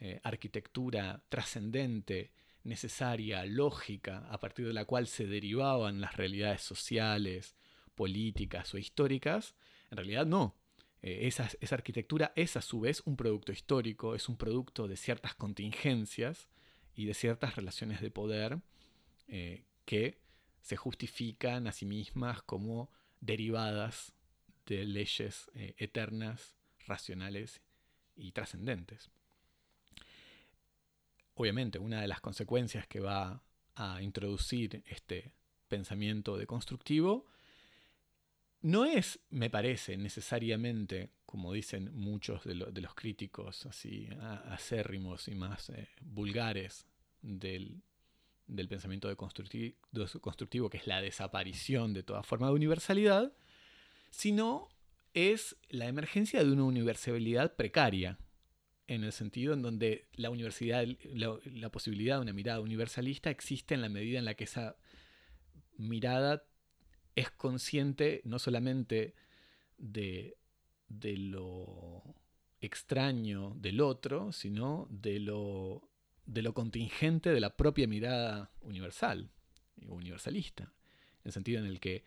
eh, 0.00 0.20
arquitectura 0.24 1.24
trascendente, 1.28 2.32
necesaria, 2.64 3.44
lógica, 3.44 4.26
a 4.30 4.40
partir 4.40 4.66
de 4.66 4.72
la 4.72 4.84
cual 4.84 5.06
se 5.06 5.26
derivaban 5.26 6.00
las 6.00 6.16
realidades 6.16 6.62
sociales, 6.62 7.54
políticas 7.94 8.74
o 8.74 8.78
históricas, 8.78 9.54
en 9.90 9.98
realidad 9.98 10.26
no. 10.26 10.56
Eh, 11.06 11.26
esa, 11.26 11.50
arquitectura 11.72 12.32
es 12.34 12.56
a 12.56 12.62
su 12.62 12.80
vez 12.80 13.02
un 13.04 13.14
producto 13.14 13.52
histórico, 13.52 14.14
es 14.14 14.30
un 14.30 14.38
producto 14.38 14.88
de 14.88 14.96
ciertas 14.96 15.34
contingencias 15.34 16.48
y 16.94 17.04
de 17.04 17.12
ciertas 17.12 17.56
relaciones 17.56 18.00
de 18.00 18.10
poder 18.10 18.62
eh, 19.28 19.66
que 19.84 20.18
se 20.62 20.76
justifican 20.76 21.66
a 21.66 21.72
sí 21.72 21.84
mismas 21.84 22.40
como 22.42 22.90
derivadas 23.20 24.14
de 24.64 24.86
leyes 24.86 25.50
eh, 25.54 25.74
eternas, 25.76 26.56
racionales 26.86 27.60
y 28.16 28.32
trascendentes. 28.32 29.10
Obviamente 31.34 31.78
una 31.78 32.00
de 32.00 32.08
las 32.08 32.22
consecuencias 32.22 32.86
que 32.86 33.00
va 33.00 33.44
a 33.74 34.00
introducir 34.00 34.82
este 34.86 35.34
pensamiento 35.68 36.38
deconstructivo 36.38 37.26
no 38.64 38.86
es, 38.86 39.20
me 39.28 39.50
parece, 39.50 39.98
necesariamente, 39.98 41.10
como 41.26 41.52
dicen 41.52 41.94
muchos 41.94 42.44
de, 42.44 42.54
los 42.54 42.94
críticos 42.94 43.66
así 43.66 44.08
acérrimos 44.46 45.28
y 45.28 45.34
más 45.34 45.68
eh, 45.68 45.90
vulgares 46.00 46.86
del, 47.20 47.82
pensamiento 48.66 49.08
deconstructivo, 49.08 50.70
que 50.70 50.78
es 50.78 50.86
la 50.86 51.02
desaparición 51.02 51.92
de 51.92 52.04
toda 52.04 52.22
forma 52.22 52.46
de 52.46 52.54
universalidad, 52.54 53.34
sino 54.08 54.70
es 55.12 55.56
la 55.68 55.86
emergencia 55.86 56.42
de 56.42 56.50
una 56.50 56.64
universalidad 56.64 57.56
precaria, 57.56 58.18
en 58.86 59.04
el 59.04 59.12
sentido 59.12 59.52
en 59.52 59.60
donde 59.60 60.08
la 60.14 60.30
universidad, 60.30 60.86
la, 61.12 61.68
posibilidad 61.68 62.16
de 62.16 62.22
una 62.22 62.32
mirada 62.32 62.60
universalista 62.60 63.28
existe 63.28 63.74
en 63.74 63.82
la 63.82 63.90
medida 63.90 64.18
en 64.18 64.24
la 64.24 64.36
que 64.36 64.44
esa 64.44 64.78
mirada 65.76 66.44
es 67.14 67.30
consciente 67.30 68.20
no 68.24 68.38
solamente 68.38 69.14
de, 69.78 70.36
de 70.88 71.16
lo 71.16 72.02
extraño 72.60 73.54
del 73.56 73.80
otro, 73.80 74.32
sino 74.32 74.86
de 74.90 75.20
lo, 75.20 75.88
de 76.26 76.42
lo 76.42 76.54
contingente 76.54 77.30
de 77.30 77.40
la 77.40 77.56
propia 77.56 77.86
mirada 77.86 78.50
universal, 78.62 79.30
universalista, 79.86 80.64
en 80.64 81.24
el 81.24 81.32
sentido 81.32 81.60
en 81.60 81.66
el 81.66 81.80
que 81.80 82.04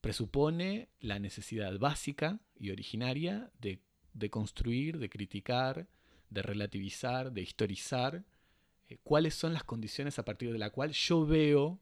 presupone 0.00 0.88
la 1.00 1.18
necesidad 1.18 1.78
básica 1.78 2.40
y 2.58 2.70
originaria 2.70 3.50
de 3.60 3.80
de 4.14 4.30
construir, 4.30 4.98
de 4.98 5.10
criticar, 5.10 5.88
de 6.30 6.42
relativizar, 6.42 7.32
de 7.32 7.42
historizar, 7.42 8.24
eh, 8.88 8.98
cuáles 9.02 9.34
son 9.34 9.52
las 9.52 9.64
condiciones 9.64 10.18
a 10.18 10.24
partir 10.24 10.52
de 10.52 10.58
la 10.58 10.70
cual 10.70 10.92
yo 10.92 11.26
veo 11.26 11.80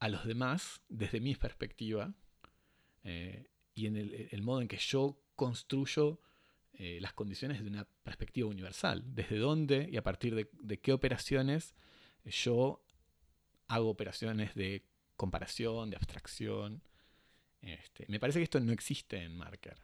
a 0.00 0.08
los 0.08 0.24
demás 0.24 0.80
desde 0.88 1.20
mi 1.20 1.34
perspectiva 1.34 2.12
eh, 3.04 3.48
y 3.74 3.86
en 3.86 3.96
el, 3.96 4.42
modo 4.42 4.60
en 4.60 4.68
que 4.68 4.76
yo 4.76 5.20
construyo 5.36 6.20
eh, 6.74 6.98
las 7.00 7.12
condiciones 7.12 7.62
de 7.62 7.68
una 7.68 7.86
perspectiva 8.02 8.48
universal. 8.48 9.02
Desde 9.06 9.38
dónde 9.38 9.88
y 9.90 9.96
a 9.96 10.02
partir 10.02 10.34
de, 10.34 10.78
qué 10.80 10.92
operaciones 10.92 11.74
yo 12.24 12.82
hago 13.68 13.88
operaciones 13.88 14.54
de 14.54 14.84
comparación, 15.16 15.90
de 15.90 15.96
abstracción. 15.96 16.82
Este, 17.60 18.04
me 18.08 18.20
parece 18.20 18.38
que 18.38 18.44
esto 18.44 18.60
no 18.60 18.72
existe 18.72 19.22
en 19.22 19.36
Marker. 19.36 19.76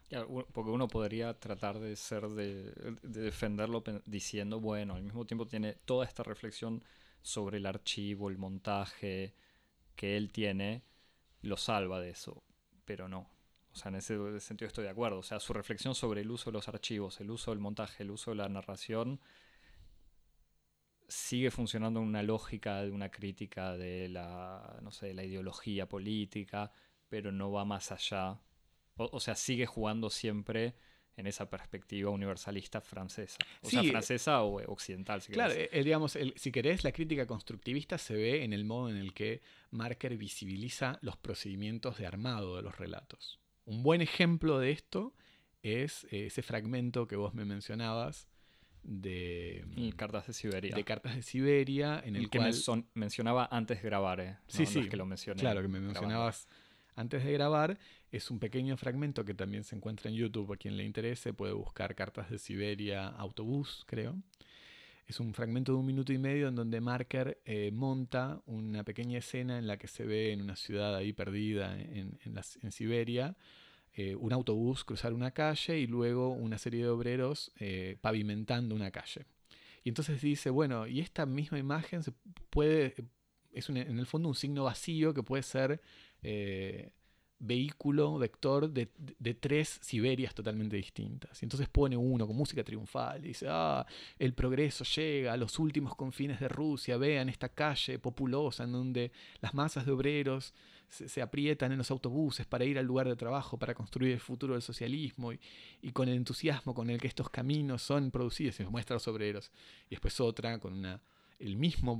porque 0.52 0.70
uno 0.70 0.88
podría 0.88 1.38
tratar 1.38 1.78
de 1.78 1.96
ser 1.96 2.28
de, 2.28 2.72
defenderlo 3.02 3.82
diciendo, 4.06 4.60
bueno, 4.60 4.94
al 4.94 5.02
mismo 5.02 5.24
tiempo 5.24 5.46
tiene 5.46 5.74
toda 5.84 6.04
esta 6.04 6.22
reflexión 6.22 6.82
sobre 7.22 7.58
el 7.58 7.66
archivo, 7.66 8.28
el 8.28 8.38
montaje 8.38 9.34
que 9.94 10.16
él 10.16 10.30
tiene, 10.32 10.82
lo 11.42 11.56
salva 11.56 12.00
de 12.00 12.10
eso, 12.10 12.42
pero 12.84 13.08
no. 13.08 13.30
O 13.72 13.76
sea, 13.76 13.88
en 13.88 13.96
ese 13.96 14.40
sentido 14.40 14.68
estoy 14.68 14.84
de 14.84 14.90
acuerdo. 14.90 15.18
O 15.18 15.22
sea, 15.22 15.40
su 15.40 15.52
reflexión 15.52 15.94
sobre 15.94 16.20
el 16.20 16.30
uso 16.30 16.50
de 16.50 16.52
los 16.52 16.68
archivos, 16.68 17.20
el 17.20 17.30
uso 17.30 17.50
del 17.50 17.60
montaje, 17.60 18.04
el 18.04 18.12
uso 18.12 18.30
de 18.30 18.36
la 18.36 18.48
narración, 18.48 19.20
sigue 21.08 21.50
funcionando 21.50 22.00
en 22.00 22.06
una 22.06 22.22
lógica 22.22 22.82
de 22.82 22.90
una 22.90 23.10
crítica 23.10 23.76
de 23.76 24.08
la, 24.08 24.78
no 24.82 24.90
sé, 24.92 25.12
la 25.12 25.24
ideología 25.24 25.88
política, 25.88 26.70
pero 27.08 27.32
no 27.32 27.50
va 27.50 27.64
más 27.64 27.90
allá. 27.92 28.40
O, 28.96 29.18
sea, 29.20 29.34
sigue 29.34 29.66
jugando 29.66 30.08
siempre 30.08 30.76
en 31.16 31.26
esa 31.26 31.48
perspectiva 31.48 32.10
universalista 32.10 32.80
francesa. 32.80 33.38
O 33.62 33.70
sea, 33.70 33.82
francesa 33.84 34.42
o 34.42 34.60
occidental, 34.70 35.22
si 35.22 35.32
Claro, 35.32 35.54
eh, 35.56 35.82
digamos, 35.84 36.18
si 36.36 36.52
querés, 36.52 36.84
la 36.84 36.92
crítica 36.92 37.26
constructivista 37.26 37.98
se 37.98 38.14
ve 38.14 38.44
en 38.44 38.52
el 38.52 38.64
modo 38.64 38.90
en 38.90 38.96
el 38.96 39.12
que 39.14 39.40
Marker 39.70 40.16
visibiliza 40.16 40.98
los 41.02 41.16
procedimientos 41.16 41.98
de 41.98 42.06
armado 42.06 42.56
de 42.56 42.62
los 42.62 42.76
relatos. 42.76 43.40
Un 43.64 43.82
buen 43.82 44.00
ejemplo 44.00 44.58
de 44.58 44.72
esto 44.72 45.14
es 45.62 46.04
eh, 46.10 46.26
ese 46.26 46.42
fragmento 46.42 47.06
que 47.06 47.16
vos 47.16 47.34
me 47.34 47.44
mencionabas 47.44 48.28
de 48.84 49.64
Cartas 49.96 50.26
de 50.26 50.32
Siberia. 50.34 50.74
De 50.74 50.84
Cartas 50.84 51.16
de 51.16 51.22
Siberia, 51.22 52.02
en 52.04 52.16
el, 52.16 52.28
que 52.28 52.38
cual... 52.38 52.84
mencionaba 52.92 53.48
antes 53.50 53.82
de 53.82 53.88
grabar, 53.88 54.20
¿eh? 54.20 54.36
sí, 54.46 54.66
sí. 54.66 54.88
que 54.88 54.96
lo 54.96 55.06
mencioné. 55.06 55.40
Claro, 55.40 55.62
que 55.62 55.68
me 55.68 55.80
mencionabas 55.80 56.48
antes 56.94 57.24
de 57.24 57.32
grabar. 57.32 57.78
Es 58.10 58.30
un 58.30 58.38
pequeño 58.38 58.76
fragmento 58.76 59.24
que 59.24 59.34
también 59.34 59.64
se 59.64 59.76
encuentra 59.76 60.10
en 60.10 60.16
YouTube. 60.16 60.52
A 60.52 60.56
quien 60.56 60.76
le 60.76 60.84
interese 60.84 61.32
puede 61.32 61.52
buscar 61.52 61.94
Cartas 61.94 62.30
de 62.30 62.38
Siberia 62.38 63.08
Autobús, 63.08 63.84
creo. 63.86 64.16
Es 65.06 65.20
un 65.20 65.34
fragmento 65.34 65.72
de 65.72 65.78
un 65.78 65.86
minuto 65.86 66.12
y 66.12 66.18
medio 66.18 66.48
en 66.48 66.54
donde 66.54 66.80
Marker 66.80 67.38
eh, 67.44 67.70
monta 67.72 68.40
una 68.46 68.84
pequeña 68.84 69.18
escena 69.18 69.58
en 69.58 69.66
la 69.66 69.76
que 69.76 69.86
se 69.86 70.04
ve 70.04 70.32
en 70.32 70.40
una 70.40 70.56
ciudad 70.56 70.94
ahí 70.94 71.12
perdida 71.12 71.78
en, 71.78 72.18
en, 72.24 72.72
Siberia 72.72 73.36
eh, 73.92 74.14
un 74.16 74.32
autobús 74.32 74.82
cruzar 74.82 75.12
una 75.12 75.32
calle 75.32 75.78
y 75.78 75.86
luego 75.86 76.30
una 76.30 76.56
serie 76.56 76.84
de 76.84 76.88
obreros 76.88 77.52
eh, 77.60 77.98
pavimentando 78.00 78.74
una 78.74 78.90
calle. 78.90 79.26
Y 79.84 79.90
entonces 79.90 80.22
dice, 80.22 80.48
bueno, 80.48 80.86
y 80.86 81.00
esta 81.00 81.26
misma 81.26 81.58
imagen 81.58 82.02
se 82.02 82.12
puede, 82.48 82.94
es 83.52 83.68
en 83.68 83.76
el 83.76 84.06
fondo 84.06 84.28
un 84.28 84.34
signo 84.34 84.64
vacío 84.64 85.12
que 85.12 85.22
puede 85.22 85.42
ser 85.42 85.82
vehículo, 87.38 88.18
vector 88.18 88.70
de, 88.70 88.86
tres 89.34 89.78
Siberias 89.82 90.34
totalmente 90.34 90.76
distintas. 90.76 91.42
Y 91.42 91.44
entonces 91.44 91.68
pone 91.68 91.96
uno 91.96 92.26
con 92.26 92.36
música 92.36 92.64
triunfal 92.64 93.24
y 93.24 93.28
dice, 93.28 93.46
ah, 93.48 93.86
el 94.18 94.34
progreso 94.34 94.84
llega 94.84 95.32
a 95.32 95.36
los 95.36 95.58
últimos 95.58 95.94
confines 95.94 96.40
de 96.40 96.48
Rusia, 96.48 96.96
vean 96.96 97.28
esta 97.28 97.48
calle 97.48 97.98
populosa 97.98 98.64
en 98.64 98.72
donde 98.72 99.12
las 99.40 99.54
masas 99.54 99.84
de 99.84 99.92
obreros 99.92 100.54
se, 100.88 101.22
aprietan 101.22 101.72
en 101.72 101.78
los 101.78 101.90
autobuses 101.90 102.46
para 102.46 102.64
ir 102.64 102.78
al 102.78 102.86
lugar 102.86 103.08
de 103.08 103.16
trabajo, 103.16 103.58
para 103.58 103.74
construir 103.74 104.12
el 104.12 104.20
futuro 104.20 104.54
del 104.54 104.62
socialismo 104.62 105.32
y, 105.32 105.92
con 105.92 106.08
el 106.08 106.14
entusiasmo 106.14 106.74
con 106.74 106.88
el 106.88 107.00
que 107.00 107.08
estos 107.08 107.28
caminos 107.30 107.82
son 107.82 108.10
producidos, 108.10 108.60
y 108.60 108.64
muestra 108.64 108.94
a 108.94 108.96
los 108.96 109.08
obreros. 109.08 109.50
Y 109.88 109.90
después 109.90 110.20
otra 110.20 110.58
con 110.60 110.72
una, 110.72 111.00
el 111.38 111.56
mismo 111.56 111.96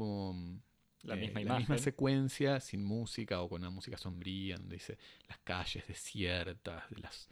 la, 1.05 1.17
misma, 1.17 1.41
eh, 1.41 1.45
la 1.45 1.59
misma 1.59 1.79
secuencia, 1.79 2.61
sin 2.61 2.83
música 2.83 3.41
o 3.41 3.49
con 3.49 3.63
una 3.63 3.71
música 3.71 3.97
sombría, 3.97 4.57
donde 4.57 4.77
dice 4.77 4.99
las 5.29 5.39
calles 5.39 5.87
desiertas 5.87 6.89
de, 6.91 6.99
las, 6.99 7.29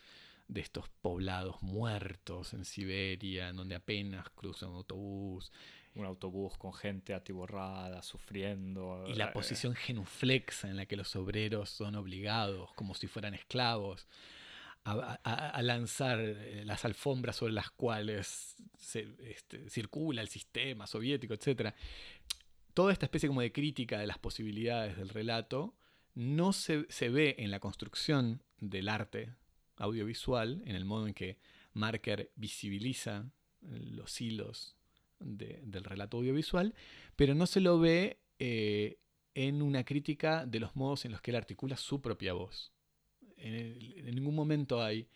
de 0.49 0.61
estos 0.61 0.89
poblados 1.01 1.63
muertos 1.63 2.53
en 2.53 2.65
Siberia, 2.65 3.49
en 3.49 3.57
donde 3.57 3.75
apenas 3.75 4.29
cruza 4.31 4.69
un 4.69 4.77
autobús. 4.77 5.53
Un 5.95 6.07
autobús 6.07 6.57
con 6.57 6.73
gente 6.73 7.13
atiborrada, 7.13 8.03
sufriendo. 8.03 9.05
Y 9.07 9.15
la 9.15 9.27
eh, 9.27 9.33
posición 9.33 9.75
genuflexa 9.75 10.71
en 10.71 10.79
la 10.79 10.87
que 10.87 10.97
los 10.97 11.15
obreros 11.17 11.69
son 11.69 11.97
obligados, 11.97 12.73
como 12.73 12.95
si 12.95 13.09
fueran 13.09 13.35
esclavos, 13.35 14.07
a, 14.85 15.63
lanzar 15.63 16.19
eh, 16.19 16.65
las 16.65 16.85
alfombras 16.85 17.37
sobre 17.37 17.53
las 17.53 17.71
cuales 17.71 18.57
se, 18.77 19.07
este, 19.21 19.71
circula 19.71 20.23
el 20.23 20.29
sistema 20.29 20.87
soviético, 20.87 21.35
etc 21.35 21.75
toda 22.75 22.93
esta 22.93 23.07
especie 23.07 23.29
como 23.29 23.41
de 23.41 23.53
crítica 23.53 23.99
de 23.99 24.07
las 24.07 24.19
posibilidades 24.19 24.97
del 24.97 25.09
relato 25.09 25.75
no 26.15 26.53
se, 26.53 26.87
ve 27.09 27.37
en 27.39 27.51
la 27.51 27.61
construcción 27.61 28.43
del 28.59 28.89
arte 28.89 29.35
audiovisual, 29.77 30.63
en 30.67 30.77
el 30.77 30.85
modo 30.85 31.07
en 31.07 31.15
que 31.15 31.39
Marker 31.73 32.31
visibiliza 32.37 33.31
los 33.61 34.21
hilos 34.21 34.77
del 35.19 35.85
relato 35.85 36.19
audiovisual, 36.19 36.75
pero 37.17 37.35
no 37.35 37.47
se 37.47 37.61
lo 37.61 37.79
ve 37.79 38.21
eh, 38.39 38.99
en 39.35 39.63
una 39.63 39.85
crítica 39.85 40.45
de 40.45 40.61
los 40.61 40.77
modos 40.77 41.05
en 41.05 41.13
los 41.13 41.21
que 41.21 41.31
él 41.31 41.37
articula 41.37 41.77
su 41.77 42.01
propia 42.03 42.33
voz. 42.35 42.73
En, 43.37 44.15
ningún 44.15 44.35
momento 44.35 44.83
hay 44.83 45.09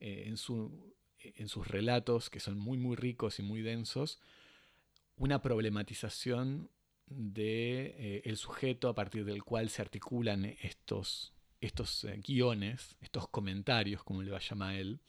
eh, 0.00 0.24
en, 0.26 0.36
en 1.18 1.48
sus 1.48 1.68
relatos, 1.68 2.28
que 2.28 2.40
son 2.40 2.58
muy 2.58 2.76
muy 2.76 2.96
ricos 2.96 3.38
y 3.38 3.42
muy 3.42 3.62
densos, 3.62 4.20
una 5.16 5.40
problematización 5.40 6.70
de 7.16 8.22
eh, 8.24 8.36
sujeto 8.36 8.88
a 8.88 8.94
partir 8.94 9.24
del 9.24 9.42
cual 9.42 9.68
se 9.68 9.82
articulan 9.82 10.44
estos, 10.62 11.32
estos 11.60 12.04
eh, 12.04 12.20
guiones, 12.24 12.96
estos 13.00 13.28
comentarios, 13.28 14.02
como 14.02 14.22
le 14.22 14.30
va 14.30 14.38
a 14.38 14.40
llamar 14.40 14.74
él, 14.74 15.00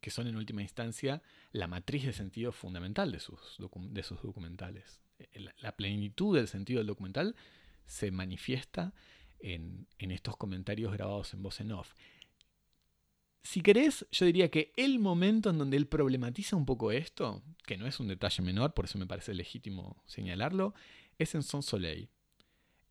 que 0.00 0.10
son 0.10 0.26
en 0.26 0.36
última 0.36 0.62
instancia 0.62 1.22
la 1.52 1.68
matriz 1.68 2.04
de 2.04 2.12
sentido 2.12 2.52
fundamental 2.52 3.12
de 3.12 3.20
sus, 3.20 3.58
de 3.90 4.02
sus 4.02 4.20
documentales. 4.22 5.00
Eh, 5.18 5.46
la, 5.60 5.76
plenitud 5.76 6.36
del 6.36 6.48
sentido 6.48 6.78
del 6.78 6.88
documental 6.88 7.36
se 7.86 8.10
manifiesta 8.10 8.92
en, 9.38 9.86
en 9.98 10.10
estos 10.10 10.36
comentarios 10.36 10.92
grabados 10.92 11.34
en 11.34 11.42
voz 11.42 11.60
en 11.60 11.72
off. 11.72 11.94
Si 13.44 13.60
querés, 13.60 14.06
yo 14.12 14.24
diría 14.24 14.50
que 14.50 14.72
el 14.76 15.00
momento 15.00 15.50
en 15.50 15.58
donde 15.58 15.76
él 15.76 15.86
problematiza 15.86 16.54
un 16.54 16.64
poco 16.64 16.92
esto, 16.92 17.42
que 17.66 17.76
no 17.76 17.86
es 17.86 17.98
un 17.98 18.06
detalle 18.06 18.42
menor, 18.42 18.72
por 18.72 18.84
eso 18.84 18.98
me 18.98 19.06
parece 19.06 19.34
legítimo 19.34 20.00
señalarlo, 20.06 20.74
es 21.22 21.34
en 21.34 21.42
Son 21.42 21.62
Soleil. 21.62 22.10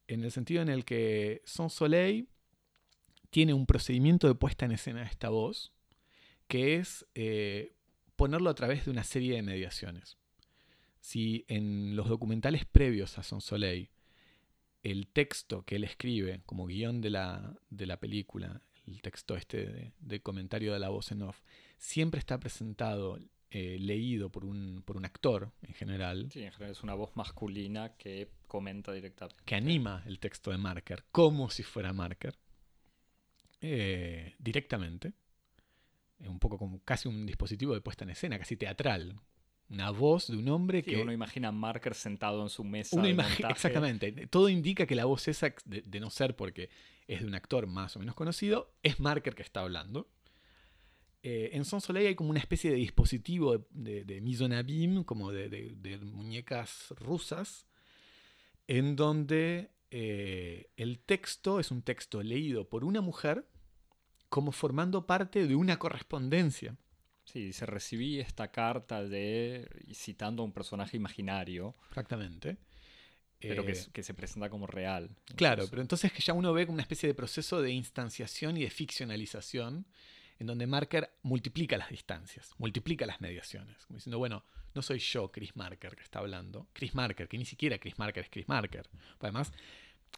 En 0.07 0.23
el 0.23 0.31
sentido 0.31 0.61
en 0.61 0.69
el 0.69 0.85
que 0.85 1.41
Son 1.45 1.69
Soleil 1.69 2.27
tiene 3.29 3.53
un 3.53 3.65
procedimiento 3.65 4.27
de 4.27 4.35
puesta 4.35 4.65
en 4.65 4.73
escena 4.73 5.01
de 5.01 5.07
esta 5.07 5.29
voz, 5.29 5.71
que 6.47 6.75
es 6.75 7.05
eh, 7.15 7.73
ponerlo 8.15 8.49
a 8.49 8.55
través 8.55 8.85
de 8.85 8.91
una 8.91 9.03
serie 9.03 9.35
de 9.35 9.41
mediaciones. 9.41 10.17
Si 10.99 11.45
en 11.47 11.95
los 11.95 12.09
documentales 12.09 12.65
previos 12.65 13.17
a 13.17 13.23
Son 13.23 13.41
Soleil, 13.41 13.89
el 14.83 15.07
texto 15.07 15.63
que 15.63 15.77
él 15.77 15.83
escribe 15.83 16.41
como 16.45 16.65
guion 16.65 17.01
de 17.01 17.11
la, 17.11 17.57
de 17.69 17.85
la 17.85 17.99
película, 17.99 18.61
el 18.87 19.01
texto 19.01 19.35
este 19.35 19.65
de, 19.65 19.93
de, 19.99 20.21
comentario 20.21 20.73
de 20.73 20.79
la 20.79 20.89
voz 20.89 21.11
en 21.11 21.21
off, 21.21 21.39
siempre 21.77 22.19
está 22.19 22.39
presentado 22.39 23.17
eh, 23.53 23.77
leído 23.79 24.31
por 24.31 24.45
un, 24.45 24.81
por 24.85 24.95
un 24.95 25.03
actor 25.03 25.51
en 25.61 25.73
general. 25.73 26.29
Sí, 26.31 26.41
en 26.41 26.53
general 26.53 26.71
es 26.71 26.83
una 26.83 26.93
voz 26.93 27.11
masculina 27.17 27.97
que 27.97 28.29
comenta 28.47 28.93
directamente. 28.93 29.43
Que 29.43 29.55
anima 29.55 30.03
el 30.05 30.19
texto 30.19 30.51
de 30.51 30.57
Marker, 30.57 31.03
como 31.11 31.49
si 31.49 31.61
fuera 31.61 31.91
Marker, 31.91 32.33
eh, 33.59 34.35
directamente. 34.39 35.11
Un 36.19 36.39
poco 36.39 36.57
como 36.57 36.81
casi 36.85 37.09
un 37.09 37.25
dispositivo 37.25 37.73
de 37.73 37.81
puesta 37.81 38.05
en 38.05 38.11
escena, 38.11 38.39
casi 38.39 38.55
teatral. 38.55 39.19
Una 39.69 39.89
voz 39.89 40.27
de 40.27 40.37
un 40.37 40.47
hombre 40.47 40.81
que. 40.81 41.01
Uno 41.01 41.11
imagina 41.11 41.49
a 41.49 41.51
Marker 41.51 41.93
sentado 41.93 42.41
en 42.43 42.49
su 42.49 42.63
mesa. 42.63 43.01
exactamente. 43.49 44.27
Todo 44.27 44.47
indica 44.47 44.85
que 44.85 44.95
la 44.95 45.03
voz 45.03 45.27
esa, 45.27 45.53
de 45.65 45.99
no 45.99 46.09
ser 46.09 46.37
porque 46.37 46.69
es 47.05 47.19
de 47.19 47.27
un 47.27 47.35
actor 47.35 47.67
más 47.67 47.97
o 47.97 47.99
menos 47.99 48.15
conocido, 48.15 48.71
es 48.81 49.01
Marker 49.01 49.35
que 49.35 49.43
está 49.43 49.59
hablando. 49.59 50.07
Eh, 51.23 51.51
en 51.53 51.65
Son 51.65 51.81
Soleil 51.81 52.07
hay 52.07 52.15
como 52.15 52.31
una 52.31 52.39
especie 52.39 52.71
de 52.71 52.77
dispositivo 52.77 53.67
de, 53.69 54.03
de, 54.05 55.03
como 55.05 55.31
de, 55.31 55.99
muñecas 56.01 56.87
rusas, 56.97 57.67
en 58.67 58.95
donde 58.95 59.71
eh, 59.91 60.71
el 60.77 60.99
texto 60.99 61.59
es 61.59 61.69
un 61.69 61.83
texto 61.83 62.23
leído 62.23 62.67
por 62.67 62.83
una 62.83 63.01
mujer 63.01 63.47
como 64.29 64.51
formando 64.51 65.05
parte 65.05 65.45
de 65.45 65.55
una 65.55 65.77
correspondencia. 65.77 66.75
Sí, 67.25 67.53
se 67.53 67.67
recibí 67.67 68.19
esta 68.19 68.51
carta 68.51 69.03
de 69.03 69.69
citando 69.93 70.41
a 70.41 70.45
un 70.45 70.53
personaje 70.53 70.97
imaginario. 70.97 71.75
Exactamente. 71.89 72.57
Pero 73.39 73.63
que, 73.65 73.73
eh, 73.73 73.85
que, 73.93 74.03
se 74.03 74.13
presenta 74.13 74.49
como 74.49 74.65
real. 74.65 75.09
Claro, 75.35 75.65
pero 75.69 75.81
entonces 75.81 76.11
que 76.11 76.21
ya 76.21 76.33
uno 76.33 76.53
ve 76.53 76.65
como 76.65 76.75
una 76.75 76.83
especie 76.83 77.07
de 77.07 77.13
proceso 77.13 77.61
de 77.61 77.71
instanciación 77.71 78.57
y 78.57 78.63
de 78.63 78.69
ficcionalización 78.69 79.85
en 80.41 80.47
donde 80.47 80.65
Marker 80.65 81.07
multiplica 81.21 81.77
las 81.77 81.89
distancias, 81.89 82.55
multiplica 82.57 83.05
las 83.05 83.21
mediaciones, 83.21 83.85
como 83.85 83.97
diciendo, 83.97 84.17
bueno, 84.17 84.43
no 84.73 84.81
soy 84.81 84.97
yo 84.97 85.31
Chris 85.31 85.55
Marker 85.55 85.95
que 85.95 86.01
está 86.01 86.17
hablando, 86.17 86.67
Chris 86.73 86.95
Marker, 86.95 87.27
que 87.27 87.37
ni 87.37 87.45
siquiera 87.45 87.77
Chris 87.77 87.99
Marker 87.99 88.23
es 88.23 88.29
Chris 88.31 88.49
Marker. 88.49 88.89
Además, 89.19 89.53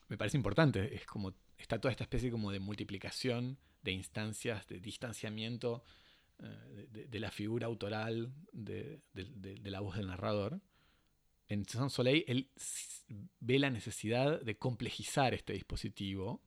me 0.07 0.17
parece 0.17 0.37
importante, 0.37 0.95
es 0.95 1.05
como 1.05 1.33
está 1.57 1.77
toda 1.77 1.91
esta 1.91 2.05
especie 2.05 2.31
como 2.31 2.53
de 2.53 2.59
multiplicación 2.61 3.57
de 3.81 3.91
instancias, 3.91 4.65
de 4.67 4.79
distanciamiento 4.79 5.83
eh, 6.39 6.87
de, 7.09 7.19
la 7.19 7.29
figura 7.29 7.67
autoral 7.67 8.33
de, 8.53 9.01
la 9.65 9.81
voz 9.81 9.97
del 9.97 10.07
narrador. 10.07 10.61
En 11.49 11.65
Sans 11.65 11.91
Soleil 11.91 12.23
él 12.29 12.49
ve 13.41 13.59
la 13.59 13.69
necesidad 13.69 14.39
de 14.39 14.57
complejizar 14.57 15.33
este 15.33 15.51
dispositivo, 15.51 16.41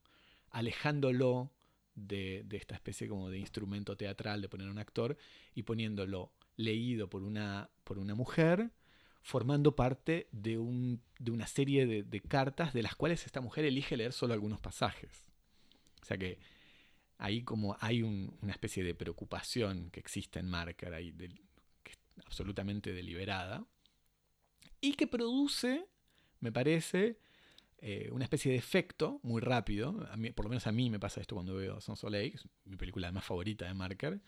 alejándolo 0.49 1.53
de, 1.97 2.47
esta 2.53 2.75
especie 2.75 3.09
como 3.09 3.31
de 3.31 3.39
instrumento 3.39 3.97
teatral 3.97 4.41
de 4.43 4.49
poner 4.49 4.69
un 4.69 4.79
actor 4.79 5.17
y 5.55 5.63
poniéndolo 5.65 6.31
leído 6.57 7.11
por 7.11 7.23
una, 7.23 7.71
por 7.85 7.99
una 7.99 8.15
mujer, 8.15 8.71
formando 9.23 9.75
parte 9.75 10.29
de, 10.31 10.59
un, 10.59 11.03
de 11.19 11.33
una 11.33 11.47
serie 11.47 11.87
de, 11.87 12.21
cartas 12.21 12.73
de 12.73 12.83
las 12.83 12.95
cuales 12.95 13.27
esta 13.27 13.41
mujer 13.41 13.65
elige 13.65 13.97
leer 13.97 14.13
solo 14.13 14.35
algunos 14.35 14.61
pasajes. 14.61 15.11
O 16.03 16.05
sea 16.05 16.17
que 16.17 16.39
ahí 17.19 17.43
como 17.43 17.77
hay 17.81 18.03
una 18.03 18.53
especie 18.53 18.85
de 18.85 18.95
preocupación 18.95 19.91
que 19.91 20.01
existe 20.01 20.39
en 20.39 20.49
Marker, 20.49 20.95
ahí 20.95 21.13
que 21.83 21.93
es 21.93 21.99
absolutamente 22.25 22.93
deliberada, 22.93 23.67
y 24.81 24.93
que 24.95 25.07
produce, 25.07 25.87
me 26.41 26.53
parece, 26.53 27.19
eh, 27.79 28.09
una 28.11 28.25
especie 28.25 28.53
de 28.53 28.59
efecto 28.59 29.21
muy 29.23 29.41
rápido. 29.41 29.93
por 30.35 30.45
lo 30.45 30.49
menos 30.49 30.67
a 30.67 30.73
mí 30.73 30.89
me 30.91 30.99
pasa 30.99 31.21
esto 31.21 31.35
cuando 31.35 31.55
veo 31.57 31.79
que 31.79 32.27
es 32.35 32.49
mi 32.65 32.77
película 32.77 33.13
más 33.13 33.25
favorita 33.25 33.67
de 33.67 33.75
Marker. 33.75 34.21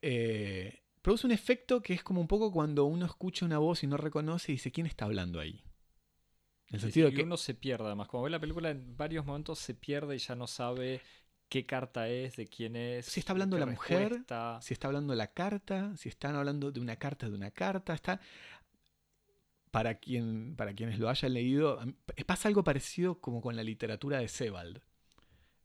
Eh, 0.00 0.82
produce 1.02 1.26
un 1.26 1.32
efecto 1.32 1.82
que 1.82 1.94
es 1.94 2.02
como 2.02 2.20
un 2.20 2.28
poco 2.28 2.52
cuando 2.52 2.84
uno 2.84 3.06
escucha 3.06 3.44
una 3.44 3.58
voz 3.58 3.82
y 3.82 3.86
no 3.86 3.96
reconoce 3.96 4.52
y 4.52 4.54
dice 4.54 4.70
quién 4.70 4.86
está 4.86 5.04
hablando 5.04 5.40
ahí. 5.40 5.64
En 6.68 6.76
el 6.76 6.80
sentido 6.80 7.10
que 7.10 7.22
uno 7.22 7.36
se 7.36 7.54
pierde, 7.54 7.86
además. 7.86 8.08
Como 8.08 8.22
ve 8.24 8.30
la 8.30 8.40
película, 8.40 8.70
en 8.70 8.96
varios 8.96 9.26
momentos 9.26 9.58
se 9.58 9.74
pierde 9.74 10.16
y 10.16 10.18
ya 10.18 10.34
no 10.34 10.46
sabe 10.46 11.02
qué 11.48 11.66
carta 11.66 12.08
es, 12.08 12.36
de 12.36 12.46
quién 12.46 12.74
es. 12.76 13.06
Si 13.06 13.20
está 13.20 13.32
hablando 13.32 13.58
la 13.58 13.66
mujer, 13.66 14.24
si 14.60 14.74
está 14.74 14.88
hablando 14.88 15.14
la 15.14 15.32
carta, 15.32 15.96
si 15.96 16.08
están 16.08 16.36
hablando 16.36 16.72
de 16.72 16.80
una 16.80 16.96
carta 16.96 17.28
de 17.28 17.34
una 17.34 17.50
carta. 17.50 17.94
Está 17.94 18.20
para, 19.74 19.96
quien, 19.96 20.54
para 20.54 20.72
quienes 20.72 21.00
lo 21.00 21.08
hayan 21.08 21.34
leído, 21.34 21.80
pasa 22.26 22.46
algo 22.46 22.62
parecido 22.62 23.20
como 23.20 23.42
con 23.42 23.56
la 23.56 23.64
literatura 23.64 24.20
de 24.20 24.28
Sebald, 24.28 24.80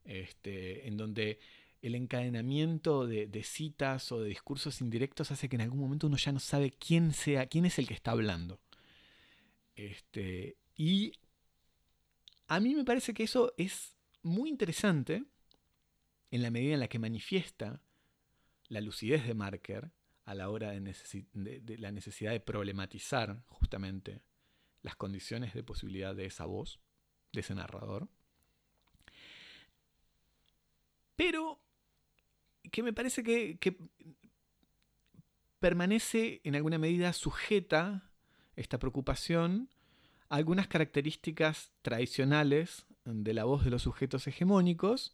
este, 0.03 0.88
en 0.88 0.98
donde 0.98 1.38
el 1.84 1.94
encadenamiento 1.94 3.06
de, 3.06 3.44
citas 3.44 4.11
o 4.11 4.19
de 4.19 4.30
discursos 4.30 4.81
indirectos 4.81 5.30
hace 5.30 5.48
que 5.48 5.57
en 5.57 5.61
algún 5.61 5.80
momento 5.80 6.07
uno 6.07 6.18
ya 6.18 6.31
no 6.31 6.40
sabe 6.40 6.72
quién, 6.72 7.14
sea, 7.14 7.45
quién 7.45 7.68
es 7.68 7.77
el 7.77 7.88
que 7.88 7.94
está 7.94 8.10
hablando. 8.10 8.60
Este, 9.76 10.57
y 10.76 11.14
a 12.48 12.60
mí 12.60 12.73
me 12.73 12.86
parece 12.86 13.14
que 13.14 13.22
eso 13.22 13.53
es 13.57 13.94
muy 14.23 14.49
interesante 14.49 15.23
en 16.31 16.41
la 16.41 16.49
medida 16.49 16.73
en 16.73 16.80
la 16.80 16.88
que 16.88 16.98
manifiesta 16.98 17.80
la 18.69 18.81
lucidez 18.81 19.27
de 19.27 19.36
Marker 19.36 19.91
a 20.30 20.35
la 20.35 20.51
hora 20.51 20.69
de, 20.69 21.77
la 21.80 21.91
necesidad 21.91 22.31
de 22.31 22.39
problematizar 22.39 23.41
justamente 23.47 24.22
las 24.84 24.95
condiciones 24.95 25.56
de 25.56 25.64
posibilidad 25.64 26.15
de 26.15 26.27
esa 26.27 26.45
voz, 26.45 26.80
de 27.34 27.39
ese 27.39 27.56
narrador. 27.56 28.07
Pero 31.15 31.60
que 32.72 32.84
me 32.84 32.93
parece 32.93 33.23
que, 33.23 33.76
permanece 35.57 36.41
en 36.43 36.56
alguna 36.56 36.77
medida 36.77 37.11
sujeta 37.11 38.11
esta 38.56 38.77
preocupación 38.77 39.68
a 40.30 40.35
algunas 40.35 40.68
características 40.68 41.72
tradicionales 41.81 42.85
de 43.03 43.34
la 43.34 43.45
voz 43.45 43.65
de 43.65 43.72
los 43.72 43.81
sujetos 43.81 44.27
hegemónicos, 44.27 45.11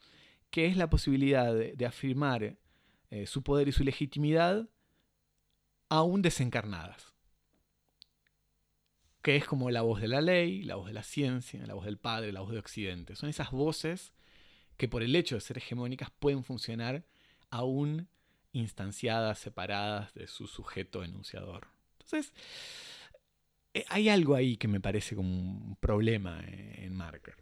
que 0.52 0.66
es 0.66 0.76
la 0.76 0.90
posibilidad 0.90 1.56
de, 1.56 1.86
afirmar 1.86 2.58
eh, 3.12 3.26
su 3.28 3.44
poder 3.44 3.70
y 3.70 3.72
su 3.72 3.86
legitimidad 3.86 4.70
aún 5.98 6.22
desencarnadas. 6.22 7.14
Que 9.22 9.36
es 9.36 9.46
como 9.46 9.72
la 9.72 9.82
voz 9.82 10.02
de 10.02 10.08
la 10.08 10.22
ley, 10.22 10.64
la 10.64 10.76
voz 10.76 10.88
de 10.88 10.94
la 10.94 11.04
ciencia, 11.04 11.66
la 11.66 11.74
voz 11.74 11.86
del 11.86 11.98
padre, 11.98 12.32
la 12.32 12.42
voz 12.42 12.52
de 12.52 12.60
Occidente. 12.60 13.16
Son 13.16 13.30
esas 13.30 13.52
voces 13.52 14.14
que 14.78 14.88
por 14.88 15.02
el 15.04 15.16
hecho 15.16 15.36
de 15.36 15.42
ser 15.42 15.58
hegemónicas 15.58 16.12
pueden 16.12 16.44
funcionar 16.44 17.04
aún 17.50 18.08
instanciadas, 18.52 19.40
separadas 19.40 20.14
de 20.14 20.28
su 20.28 20.48
sujeto 20.48 21.04
enunciador. 21.04 21.68
Entonces, 21.94 22.34
eh, 23.74 23.86
hay 23.90 24.10
algo 24.10 24.36
ahí 24.36 24.58
que 24.58 24.68
me 24.68 24.80
parece 24.80 25.16
como 25.16 25.30
un 25.30 25.76
problema 25.78 26.44
en 26.48 26.94
Marker. 26.94 27.36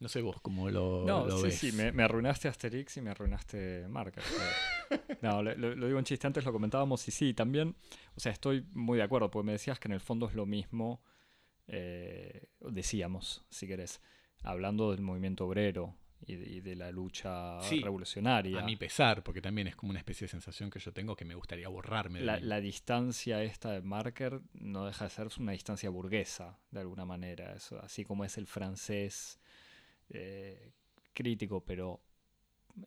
No 0.00 0.08
sé 0.08 0.22
vos 0.22 0.40
cómo 0.40 0.70
lo, 0.70 1.04
no, 1.04 1.28
sí, 1.38 1.50
Sí, 1.50 1.72
me, 1.72 1.90
me, 1.90 2.04
arruinaste 2.04 2.46
Asterix 2.46 2.96
y 2.98 3.00
me 3.00 3.10
arruinaste 3.10 3.88
Marker. 3.88 4.22
no, 5.22 5.42
lo, 5.42 5.86
digo 5.86 5.98
en 5.98 6.04
chiste, 6.04 6.26
antes 6.26 6.44
lo 6.44 6.52
comentábamos 6.52 7.06
y 7.08 7.10
sí, 7.10 7.34
también, 7.34 7.74
o 8.14 8.20
sea, 8.20 8.30
estoy 8.30 8.64
muy 8.72 8.98
de 8.98 9.04
acuerdo, 9.04 9.30
porque 9.30 9.46
me 9.46 9.52
decías 9.52 9.80
que 9.80 9.88
en 9.88 9.94
el 9.94 10.00
fondo 10.00 10.28
es 10.28 10.34
lo 10.34 10.46
mismo, 10.46 11.02
eh, 11.66 12.46
decíamos, 12.60 13.44
si 13.50 13.66
querés, 13.66 14.00
hablando 14.44 14.92
del 14.92 15.00
movimiento 15.00 15.46
obrero 15.46 15.96
y 16.26 16.60
de, 16.60 16.76
la 16.76 16.90
lucha 16.92 17.58
revolucionaria. 17.60 18.60
A 18.60 18.64
mi 18.64 18.76
pesar, 18.76 19.22
porque 19.22 19.40
también 19.40 19.66
es 19.66 19.76
como 19.76 19.90
una 19.90 19.98
especie 19.98 20.26
de 20.26 20.30
sensación 20.30 20.70
que 20.70 20.78
yo 20.78 20.92
tengo 20.92 21.16
que 21.16 21.24
me 21.24 21.34
gustaría 21.34 21.68
borrarme. 21.68 22.20
la, 22.20 22.38
la, 22.38 22.60
distancia 22.60 23.42
esta 23.42 23.72
de 23.72 23.82
Marker 23.82 24.40
no 24.54 24.86
deja 24.86 25.04
de 25.04 25.10
ser 25.10 25.28
una 25.38 25.52
distancia 25.52 25.90
burguesa, 25.90 26.58
de 26.70 26.80
alguna 26.80 27.04
manera, 27.04 27.54
eso, 27.54 27.80
así 27.80 28.04
como 28.04 28.24
es 28.24 28.36
el 28.36 28.46
francés 28.46 29.40
eh, 30.10 30.72
crítico, 31.12 31.64
pero 31.64 32.00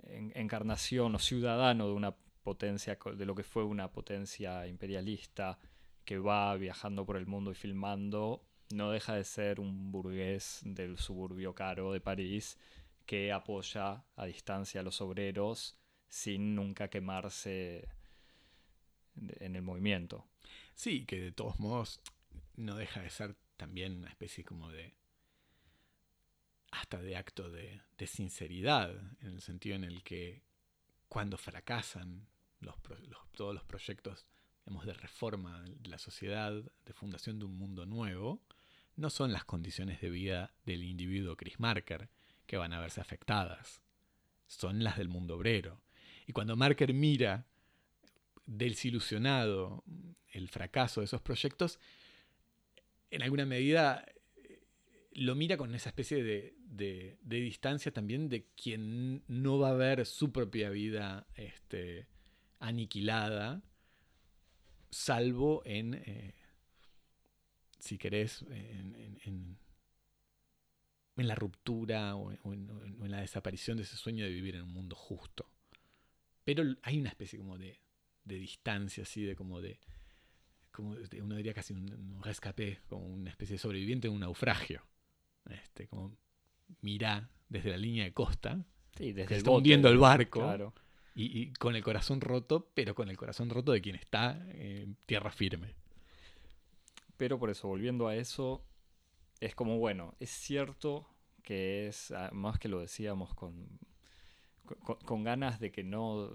encarnación 0.07 1.15
o 1.15 1.19
ciudadano 1.19 1.87
de 1.87 1.93
una 1.93 2.15
potencia, 2.43 2.97
de 3.15 3.25
lo 3.25 3.35
que 3.35 3.43
fue 3.43 3.63
una 3.63 3.91
potencia 3.91 4.67
imperialista 4.67 5.59
que 6.05 6.17
va 6.17 6.55
viajando 6.55 7.05
por 7.05 7.17
el 7.17 7.27
mundo 7.27 7.51
y 7.51 7.55
filmando, 7.55 8.43
no 8.73 8.91
deja 8.91 9.15
de 9.15 9.23
ser 9.23 9.59
un 9.59 9.91
burgués 9.91 10.61
del 10.63 10.97
suburbio 10.97 11.53
caro 11.53 11.91
de 11.91 12.01
París 12.01 12.57
que 13.05 13.31
apoya 13.31 14.05
a 14.15 14.25
distancia 14.25 14.81
a 14.81 14.83
los 14.83 15.01
obreros 15.01 15.77
sin 16.07 16.55
nunca 16.55 16.89
quemarse 16.89 17.87
en 19.15 19.55
el 19.55 19.61
movimiento. 19.61 20.25
Sí, 20.73 21.05
que 21.05 21.19
de 21.19 21.31
todos 21.31 21.59
modos 21.59 22.01
no 22.55 22.75
deja 22.75 23.01
de 23.01 23.09
ser 23.09 23.35
también 23.57 23.97
una 23.97 24.09
especie 24.09 24.43
como 24.43 24.69
de 24.71 24.93
hasta 26.71 27.01
de 27.01 27.15
acto 27.15 27.49
de, 27.49 27.81
sinceridad, 28.07 28.91
en 29.21 29.27
el 29.27 29.41
sentido 29.41 29.75
en 29.75 29.83
el 29.83 30.03
que 30.03 30.41
cuando 31.07 31.37
fracasan 31.37 32.27
todos 33.35 33.53
los 33.53 33.63
proyectos 33.63 34.25
de 34.65 34.93
reforma 34.93 35.61
de 35.63 35.89
la 35.89 35.97
sociedad, 35.97 36.53
de 36.53 36.93
fundación 36.93 37.37
de 37.37 37.45
un 37.45 37.57
mundo 37.57 37.85
nuevo, 37.85 38.41
no 38.95 39.09
son 39.09 39.31
las 39.31 39.43
condiciones 39.43 40.01
de 40.01 40.09
vida 40.09 40.53
del 40.65 40.83
individuo 40.83 41.35
Chris 41.35 41.59
Marker 41.59 42.09
que 42.47 42.57
van 42.57 42.73
a 42.73 42.79
verse 42.79 43.01
afectadas, 43.01 43.81
son 44.47 44.83
las 44.83 44.97
del 44.97 45.09
mundo 45.09 45.35
obrero. 45.35 45.81
Y 46.25 46.33
cuando 46.33 46.55
Marker 46.55 46.93
mira 46.93 47.45
desilusionado 48.45 49.83
el 50.29 50.49
fracaso 50.49 51.01
de 51.01 51.05
esos 51.05 51.21
proyectos, 51.21 51.79
en 53.11 53.23
alguna 53.23 53.45
medida 53.45 54.05
lo 55.13 55.35
mira 55.35 55.57
con 55.57 55.75
esa 55.75 55.89
especie 55.89 56.23
de, 56.23 56.55
de, 56.63 57.17
distancia 57.23 57.91
también 57.91 58.29
de 58.29 58.47
quien 58.55 59.23
no 59.27 59.59
va 59.59 59.69
a 59.69 59.73
ver 59.73 60.05
su 60.05 60.31
propia 60.31 60.69
vida 60.69 61.27
este, 61.35 62.07
aniquilada, 62.59 63.61
salvo 64.89 65.63
en, 65.65 65.95
eh, 65.95 66.33
si 67.79 67.97
querés, 67.97 68.43
en, 68.49 69.19
en, 69.25 69.57
la 71.15 71.35
ruptura 71.35 72.15
o, 72.15 72.31
en, 72.31 73.11
la 73.11 73.21
desaparición 73.21 73.77
de 73.77 73.83
ese 73.83 73.95
sueño 73.95 74.25
de 74.25 74.31
vivir 74.31 74.55
en 74.55 74.63
un 74.63 74.73
mundo 74.73 74.95
justo. 74.95 75.51
Pero 76.43 76.63
hay 76.81 76.99
una 76.99 77.09
especie 77.09 77.37
como 77.37 77.59
de, 77.59 77.79
de 78.23 78.35
distancia, 78.35 79.03
así 79.03 79.23
de 79.23 79.35
como 79.35 79.61
de, 79.61 79.79
como 80.71 80.95
uno 81.21 81.35
diría 81.35 81.53
casi 81.53 81.73
un, 81.73 81.93
un 81.93 82.23
rescapé, 82.23 82.79
como 82.87 83.05
una 83.05 83.29
especie 83.29 83.55
de 83.55 83.59
sobreviviente 83.59 84.07
en 84.07 84.13
un 84.13 84.21
naufragio. 84.21 84.81
Este, 85.49 85.87
como 85.87 86.15
mira 86.81 87.29
desde 87.49 87.71
la 87.71 87.77
línea 87.77 88.03
de 88.03 88.13
costa, 88.13 88.63
desde 88.97 89.25
que 89.25 89.35
está 89.35 89.51
hundiendo 89.51 89.89
el 89.89 89.97
barco, 89.97 90.73
y, 91.13 91.51
con 91.53 91.75
el 91.75 91.83
corazón 91.83 92.21
roto, 92.21 92.71
pero 92.73 92.95
con 92.95 93.09
el 93.09 93.17
corazón 93.17 93.49
roto 93.49 93.73
de 93.73 93.81
quien 93.81 93.95
está 93.95 94.41
en 94.53 94.95
tierra 95.05 95.31
firme. 95.31 95.75
Pero 97.17 97.37
por 97.37 97.49
eso, 97.49 97.67
volviendo 97.67 98.07
a 98.07 98.15
eso, 98.15 98.63
es 99.39 99.53
como, 99.53 99.77
bueno, 99.77 100.15
es 100.19 100.29
cierto 100.29 101.07
que 101.43 101.87
es, 101.87 102.13
más 102.31 102.59
que 102.59 102.69
lo 102.69 102.79
decíamos 102.79 103.33
con, 103.33 103.79
con, 104.83 104.97
con 104.97 105.23
ganas 105.23 105.59
de 105.59 105.71
que 105.71 105.83
no 105.83 106.29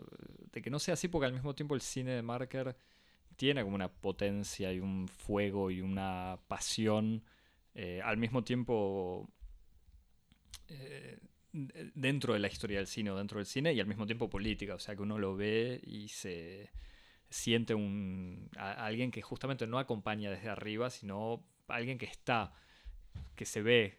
de 0.52 0.62
que 0.62 0.70
no 0.70 0.78
sea 0.78 0.94
así 0.94 1.06
porque 1.06 1.26
al 1.26 1.32
mismo 1.32 1.54
tiempo 1.54 1.74
el 1.74 1.80
cine 1.80 2.10
de 2.10 2.22
Marker 2.22 2.76
tiene 3.36 3.62
como 3.62 3.76
una 3.76 3.88
potencia 3.88 4.72
y 4.72 4.80
un 4.80 5.06
fuego 5.06 5.70
y 5.70 5.80
una 5.80 6.38
pasión 6.48 7.22
eh, 7.78 8.00
al 8.02 8.16
mismo 8.16 8.42
tiempo 8.42 9.28
eh, 10.68 11.18
dentro 11.52 12.32
de 12.32 12.38
la 12.38 12.48
historia 12.48 12.78
del 12.78 12.86
cine 12.86 13.10
o 13.10 13.18
dentro 13.18 13.38
del 13.38 13.44
cine 13.44 13.74
y 13.74 13.80
al 13.80 13.86
mismo 13.86 14.06
tiempo 14.06 14.30
política, 14.30 14.74
o 14.74 14.78
sea 14.78 14.96
que 14.96 15.02
uno 15.02 15.18
lo 15.18 15.36
ve 15.36 15.78
y 15.84 16.08
se 16.08 16.70
siente 17.28 17.74
un 17.74 18.48
alguien 18.56 19.10
que 19.10 19.20
justamente 19.20 19.66
no 19.66 19.78
acompaña 19.78 20.30
desde 20.30 20.48
arriba, 20.48 20.88
sino 20.88 21.44
alguien 21.68 21.98
que 21.98 22.06
está, 22.06 22.54
que 23.34 23.44
se 23.44 23.60
ve 23.60 23.98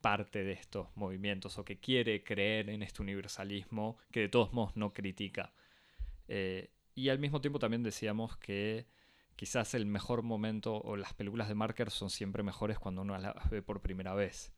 parte 0.00 0.42
de 0.42 0.52
estos 0.52 0.88
movimientos 0.96 1.58
o 1.58 1.66
que 1.66 1.78
quiere 1.78 2.24
creer 2.24 2.70
en 2.70 2.82
este 2.82 3.02
universalismo 3.02 3.98
que 4.10 4.20
de 4.20 4.28
todos 4.30 4.54
modos 4.54 4.76
no 4.76 4.94
critica. 4.94 5.52
Eh, 6.26 6.70
y 6.94 7.10
al 7.10 7.18
mismo 7.18 7.42
tiempo 7.42 7.58
también 7.58 7.82
decíamos 7.82 8.38
que 8.38 8.86
quizás 9.36 9.74
el 9.74 9.86
mejor 9.86 10.22
momento 10.22 10.76
o 10.76 10.96
las 10.96 11.14
películas 11.14 11.48
de 11.48 11.54
Marker 11.54 11.90
son 11.90 12.10
siempre 12.10 12.42
mejores 12.42 12.78
cuando 12.78 13.02
uno 13.02 13.16
las 13.18 13.50
ve 13.50 13.62
por 13.62 13.80
primera 13.80 14.14
vez. 14.14 14.52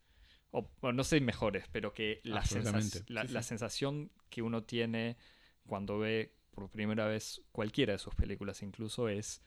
O 0.50 0.68
no 0.92 1.02
sé 1.02 1.20
mejores, 1.20 1.64
pero 1.72 1.92
que 1.92 2.20
la, 2.22 2.44
la, 3.08 3.42
sensación 3.42 4.12
que 4.30 4.40
uno 4.40 4.62
tiene 4.62 5.16
cuando 5.66 5.98
ve 5.98 6.32
por 6.52 6.70
primera 6.70 7.06
vez 7.06 7.42
cualquiera 7.50 7.92
de 7.92 7.98
sus 7.98 8.14
películas 8.14 8.62
incluso 8.62 9.08
es, 9.08 9.42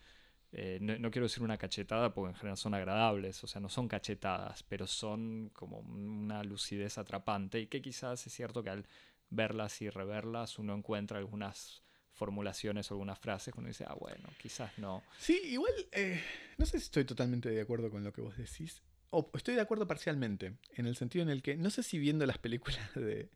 eh, 0.52 0.80
no, 0.82 1.10
quiero 1.10 1.28
decir 1.28 1.44
una 1.44 1.58
cachetada 1.58 2.14
porque 2.14 2.32
en 2.32 2.36
general 2.36 2.58
son 2.58 2.74
agradables, 2.74 3.42
o 3.42 3.48
sea, 3.48 3.62
no 3.62 3.70
son 3.70 3.88
cachetadas, 3.88 4.64
pero 4.64 4.86
son 4.86 5.50
como 5.54 5.80
una 5.80 6.44
lucidez 6.44 6.98
atrapante 6.98 7.62
y 7.62 7.68
que 7.68 7.82
quizás 7.82 8.28
es 8.28 8.34
cierto 8.34 8.62
que 8.62 8.70
al 8.70 8.88
verlas 9.30 9.82
y 9.82 9.90
reverlas 9.90 10.60
uno 10.60 10.76
encuentra 10.76 11.20
algunas 11.20 11.84
formulaciones 12.18 12.92
o 12.92 12.96
algunas 12.96 13.20
frases 13.20 13.54
uno 13.56 13.68
dice, 13.68 13.86
ah, 13.88 13.96
bueno, 14.00 14.30
quizás 14.38 14.78
no. 14.78 15.04
Sí, 15.18 15.40
igual, 15.46 15.74
eh, 15.92 16.22
no 16.58 16.66
sé 16.66 16.80
si 16.80 16.86
estoy 16.86 17.06
totalmente 17.06 17.50
de 17.50 17.62
acuerdo 17.62 17.90
con 17.90 18.04
lo 18.04 18.12
que 18.12 18.22
vos 18.22 18.36
decís. 18.36 18.82
O 19.12 19.32
estoy 19.34 19.56
de 19.56 19.62
acuerdo 19.62 19.88
parcialmente, 19.88 20.58
en 20.76 20.86
el 20.86 20.96
sentido 20.96 21.24
en 21.24 21.30
el 21.30 21.42
que 21.42 21.56
no 21.56 21.70
sé 21.70 21.84
si 21.84 21.98
viendo 21.98 22.26
las 22.26 22.38
películas 22.40 22.94
de, 22.96 23.30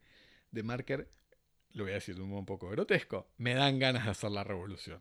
de 0.50 0.62
Marker, 0.62 1.08
lo 1.72 1.84
voy 1.84 1.92
a 1.92 1.94
decir 1.94 2.16
de 2.16 2.22
un 2.22 2.28
modo 2.28 2.40
un 2.40 2.46
poco 2.46 2.68
grotesco, 2.68 3.30
me 3.38 3.54
dan 3.54 3.78
ganas 3.78 4.04
de 4.04 4.10
hacer 4.10 4.30
la 4.30 4.44
revolución. 4.44 5.00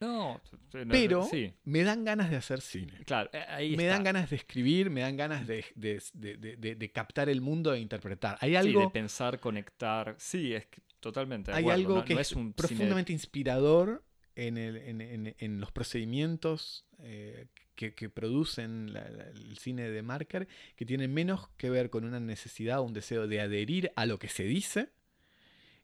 No, 0.00 0.40
pero 0.70 1.26
me 1.64 1.82
dan 1.82 2.04
ganas 2.04 2.30
de 2.30 2.36
hacer 2.36 2.60
cine. 2.60 2.92
Claro, 3.06 3.30
eh, 3.32 3.44
ahí 3.48 3.76
me 3.76 3.86
dan 3.86 4.04
ganas 4.04 4.28
de 4.28 4.36
escribir, 4.36 4.90
me 4.90 5.00
dan 5.00 5.16
ganas 5.16 5.46
de, 5.46 5.64
de, 5.74 6.02
de, 6.12 6.74
de, 6.74 6.92
captar 6.92 7.30
el 7.30 7.40
mundo 7.40 7.72
e 7.72 7.80
interpretar. 7.80 8.36
Hay 8.40 8.56
algo. 8.56 8.80
Sí, 8.80 8.86
de 8.86 8.90
pensar, 8.92 9.40
conectar. 9.40 10.14
Sí, 10.18 10.52
es 10.52 10.66
que 10.66 10.82
Totalmente. 11.00 11.52
Hay 11.52 11.68
algo 11.68 12.04
que 12.04 12.14
es, 12.14 12.34
profundamente 12.54 13.12
inspirador 13.12 14.04
en, 14.34 14.58
el, 14.58 14.76
en, 14.76 15.34
en, 15.38 15.60
los 15.60 15.72
procedimientos 15.72 16.84
eh, 16.98 17.46
que, 17.74 17.94
que, 17.94 18.08
producen 18.10 18.94
el 18.96 19.58
cine 19.58 19.90
de 19.90 20.02
Marker, 20.02 20.48
que 20.74 20.84
tienen 20.84 21.12
menos 21.12 21.48
que 21.56 21.70
ver 21.70 21.90
con 21.90 22.04
una 22.04 22.20
necesidad 22.20 22.80
o 22.80 22.82
un 22.82 22.92
deseo 22.92 23.26
de 23.26 23.40
adherir 23.40 23.92
a 23.96 24.06
lo 24.06 24.18
que 24.18 24.28
se 24.28 24.44
dice, 24.44 24.90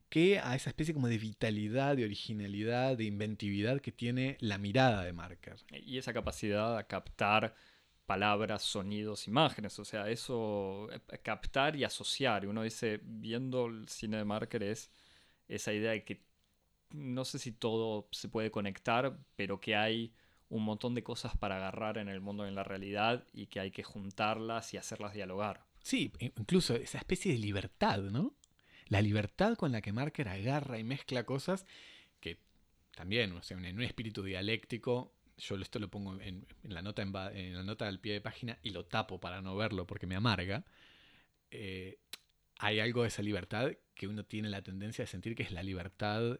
que 0.08 0.38
a 0.38 0.54
esa 0.54 0.68
especie 0.68 0.92
como 0.92 1.08
de 1.08 1.16
vitalidad, 1.16 1.96
de 1.96 2.04
originalidad, 2.04 2.98
de 2.98 3.04
inventividad 3.04 3.80
que 3.80 3.92
tiene 3.92 4.36
la 4.40 4.58
mirada 4.58 5.04
de 5.04 5.12
Marker. 5.14 5.56
Y 5.86 5.96
esa 5.96 6.12
capacidad 6.12 6.76
de 6.76 6.84
captar 6.84 7.54
palabras, 8.04 8.62
sonidos, 8.62 9.26
imágenes. 9.26 9.78
O 9.78 9.86
sea, 9.86 10.10
eso, 10.10 10.88
eh, 10.92 11.18
captar 11.22 11.76
y 11.76 11.84
asociar. 11.84 12.46
Uno 12.46 12.62
dice, 12.62 13.00
viendo 13.02 13.66
el 13.66 13.88
cine 13.88 14.18
de 14.18 14.24
Marker 14.24 14.62
es 14.64 14.90
esa 15.54 15.72
idea 15.72 15.92
de 15.92 16.04
que 16.04 16.22
no 16.90 17.24
sé 17.24 17.38
si 17.38 17.52
todo 17.52 18.08
se 18.12 18.28
puede 18.28 18.50
conectar, 18.50 19.18
pero 19.36 19.60
que 19.60 19.76
hay 19.76 20.12
un 20.48 20.64
montón 20.64 20.94
de 20.94 21.02
cosas 21.02 21.36
para 21.36 21.56
agarrar 21.56 21.96
en 21.96 22.08
el 22.08 22.20
mundo 22.20 22.46
en 22.46 22.54
la 22.54 22.62
realidad 22.62 23.24
y 23.32 23.46
que 23.46 23.60
hay 23.60 23.70
que 23.70 23.82
juntarlas 23.82 24.74
y 24.74 24.76
hacerlas 24.76 25.14
dialogar. 25.14 25.64
Sí, 25.82 26.12
incluso 26.20 26.74
esa 26.76 26.98
especie 26.98 27.32
de 27.32 27.38
libertad, 27.38 28.00
¿no? 28.00 28.34
La 28.88 29.00
libertad 29.00 29.56
con 29.56 29.72
la 29.72 29.80
que 29.80 29.92
Marker 29.92 30.28
agarra 30.28 30.78
y 30.78 30.84
mezcla 30.84 31.24
cosas 31.24 31.64
que 32.20 32.38
también, 32.94 33.32
o 33.32 33.42
sea, 33.42 33.56
en 33.56 33.76
un 33.76 33.82
espíritu 33.82 34.22
dialéctico, 34.22 35.14
yo 35.38 35.56
esto 35.56 35.78
lo 35.78 35.88
pongo 35.88 36.20
en, 36.20 36.46
la, 36.64 36.82
nota 36.82 37.02
en, 37.02 37.54
la 37.54 37.62
nota 37.62 37.88
al 37.88 37.98
pie 37.98 38.12
de 38.12 38.20
página 38.20 38.58
y 38.62 38.70
lo 38.70 38.84
tapo 38.84 39.18
para 39.18 39.40
no 39.40 39.56
verlo 39.56 39.86
porque 39.86 40.06
me 40.06 40.14
amarga. 40.14 40.64
Eh, 41.50 41.98
hay 42.62 42.78
algo 42.78 43.02
de 43.02 43.08
esa 43.08 43.22
libertad 43.22 43.72
que 43.92 44.06
uno 44.06 44.24
tiene 44.24 44.48
la 44.48 44.62
tendencia 44.62 45.02
de 45.02 45.08
sentir 45.08 45.34
que 45.34 45.42
es 45.42 45.50
la 45.50 45.64
libertad 45.64 46.38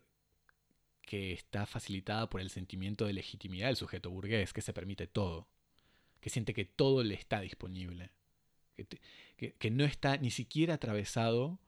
que 1.01 1.33
está 1.33 1.67
facilitada 1.67 2.31
por 2.31 2.41
el 2.41 2.49
sentimiento 2.49 3.07
de 3.07 3.13
legitimidad 3.13 3.67
del 3.67 3.77
sujeto 3.77 4.09
burgués, 4.09 4.53
que 4.53 4.63
se 4.63 4.73
permite 4.73 5.09
todo, 5.09 5.49
que 6.21 6.31
siente 6.31 6.55
que 6.55 6.65
todo 6.65 7.03
le 7.03 7.15
está 7.15 7.41
disponible, 7.41 8.13
que, 9.37 9.71
no 9.73 9.85
está 9.85 10.17
ni 10.17 10.31
siquiera 10.31 10.75
atravesado 10.75 11.59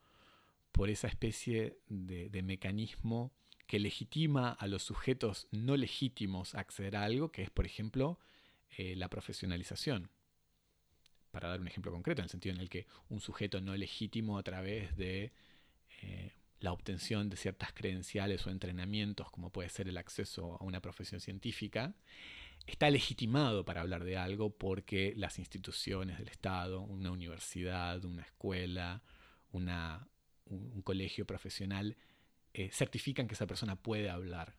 por 0.70 0.88
esa 0.88 1.08
especie 1.08 1.76
de, 1.88 2.42
mecanismo 2.42 3.32
que 3.66 3.80
legitima 3.80 4.52
a 4.52 4.68
los 4.68 4.84
sujetos 4.84 5.48
no 5.50 5.76
legítimos 5.76 6.54
acceder 6.54 6.94
a 6.94 7.02
algo, 7.02 7.32
que 7.32 7.42
es, 7.42 7.50
por 7.50 7.66
ejemplo, 7.66 8.20
eh, 8.78 8.94
la 8.94 9.08
profesionalización 9.08 10.10
para 11.34 11.48
dar 11.48 11.60
un 11.60 11.66
ejemplo 11.66 11.90
concreto, 11.90 12.22
en 12.22 12.26
el 12.26 12.30
sentido 12.30 12.54
en 12.54 12.60
el 12.60 12.70
que 12.70 12.86
un 13.08 13.20
sujeto 13.20 13.60
no 13.60 13.76
legítimo 13.76 14.38
a 14.38 14.44
través 14.44 14.96
de 14.96 15.32
eh, 16.00 16.32
la 16.60 16.72
obtención 16.72 17.28
de 17.28 17.36
ciertas 17.36 17.72
credenciales 17.72 18.46
o 18.46 18.50
entrenamientos, 18.50 19.32
como 19.32 19.50
puede 19.50 19.68
ser 19.68 19.88
el 19.88 19.96
acceso 19.96 20.56
a 20.60 20.64
una 20.64 20.80
profesión 20.80 21.20
científica, 21.20 21.92
está 22.68 22.88
legitimado 22.88 23.64
para 23.64 23.80
hablar 23.80 24.04
de 24.04 24.16
algo 24.16 24.56
porque 24.56 25.12
las 25.16 25.40
instituciones 25.40 26.18
del 26.18 26.28
Estado, 26.28 26.80
una 26.82 27.10
universidad, 27.10 28.04
una 28.04 28.22
escuela, 28.22 29.02
un, 29.50 29.68
colegio 30.84 31.26
profesional, 31.26 31.96
eh, 32.52 32.70
certifican 32.70 33.26
que 33.26 33.34
esa 33.34 33.48
persona 33.48 33.74
puede 33.74 34.08
hablar. 34.08 34.54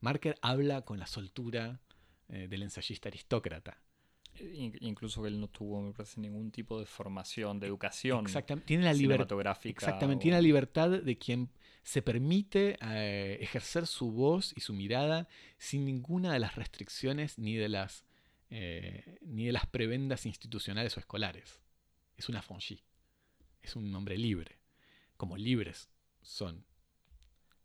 Marker 0.00 0.36
habla 0.42 0.82
con 0.82 0.98
la 0.98 1.06
soltura 1.06 1.80
eh, 2.28 2.46
del 2.46 2.62
ensayista 2.62 3.08
aristócrata 3.08 3.80
incluso 4.80 5.22
que 5.22 5.28
él 5.28 5.40
no 5.40 5.48
tuvo, 5.48 5.80
me 5.82 5.92
parece, 5.92 6.20
ningún 6.20 6.50
tipo 6.50 6.78
de 6.78 6.86
formación, 6.86 7.60
de 7.60 7.66
educación 7.66 8.24
exactamente. 8.24 8.66
Tiene 8.66 8.84
la 8.84 8.94
cinematográfica. 8.94 9.86
Exactamente, 9.86 10.22
tiene 10.22 10.36
la 10.38 10.42
libertad 10.42 10.90
de 10.90 11.18
quien 11.18 11.50
se 11.82 12.02
permite 12.02 12.78
eh, 12.80 13.38
ejercer 13.40 13.86
su 13.86 14.12
voz 14.12 14.52
y 14.56 14.60
su 14.60 14.72
mirada 14.72 15.28
sin 15.58 15.84
ninguna 15.84 16.32
de 16.32 16.38
las 16.38 16.54
restricciones 16.54 17.38
ni 17.38 17.56
de 17.56 17.68
las, 17.68 18.04
eh, 18.50 19.18
ni 19.22 19.46
de 19.46 19.52
las 19.52 19.66
prebendas 19.66 20.26
institucionales 20.26 20.96
o 20.96 21.00
escolares. 21.00 21.60
Es 22.16 22.28
una 22.28 22.42
fonji, 22.42 22.82
es 23.62 23.76
un 23.76 23.94
hombre 23.94 24.16
libre, 24.16 24.58
como 25.16 25.36
libres 25.36 25.88
son 26.22 26.64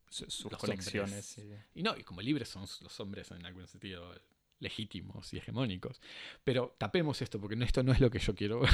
sus 0.10 0.52
conexiones. 0.58 1.38
Y 1.76 1.84
no, 1.84 1.96
y 1.98 2.04
como 2.04 2.22
libres 2.22 2.50
son 2.50 2.62
los 2.62 3.00
hombres 3.00 3.30
en 3.32 3.46
algún 3.46 3.68
sentido 3.68 4.14
legítimos 4.60 5.34
y 5.34 5.38
hegemónicos. 5.38 6.02
Pero 6.44 6.76
tapemos 6.78 7.22
esto, 7.22 7.40
porque 7.40 7.62
esto 7.64 7.84
no 7.84 7.92
es 7.92 8.00
lo 8.00 8.10
que 8.10 8.20
yo 8.20 8.36
quiero 8.36 8.62
ver. 8.62 8.70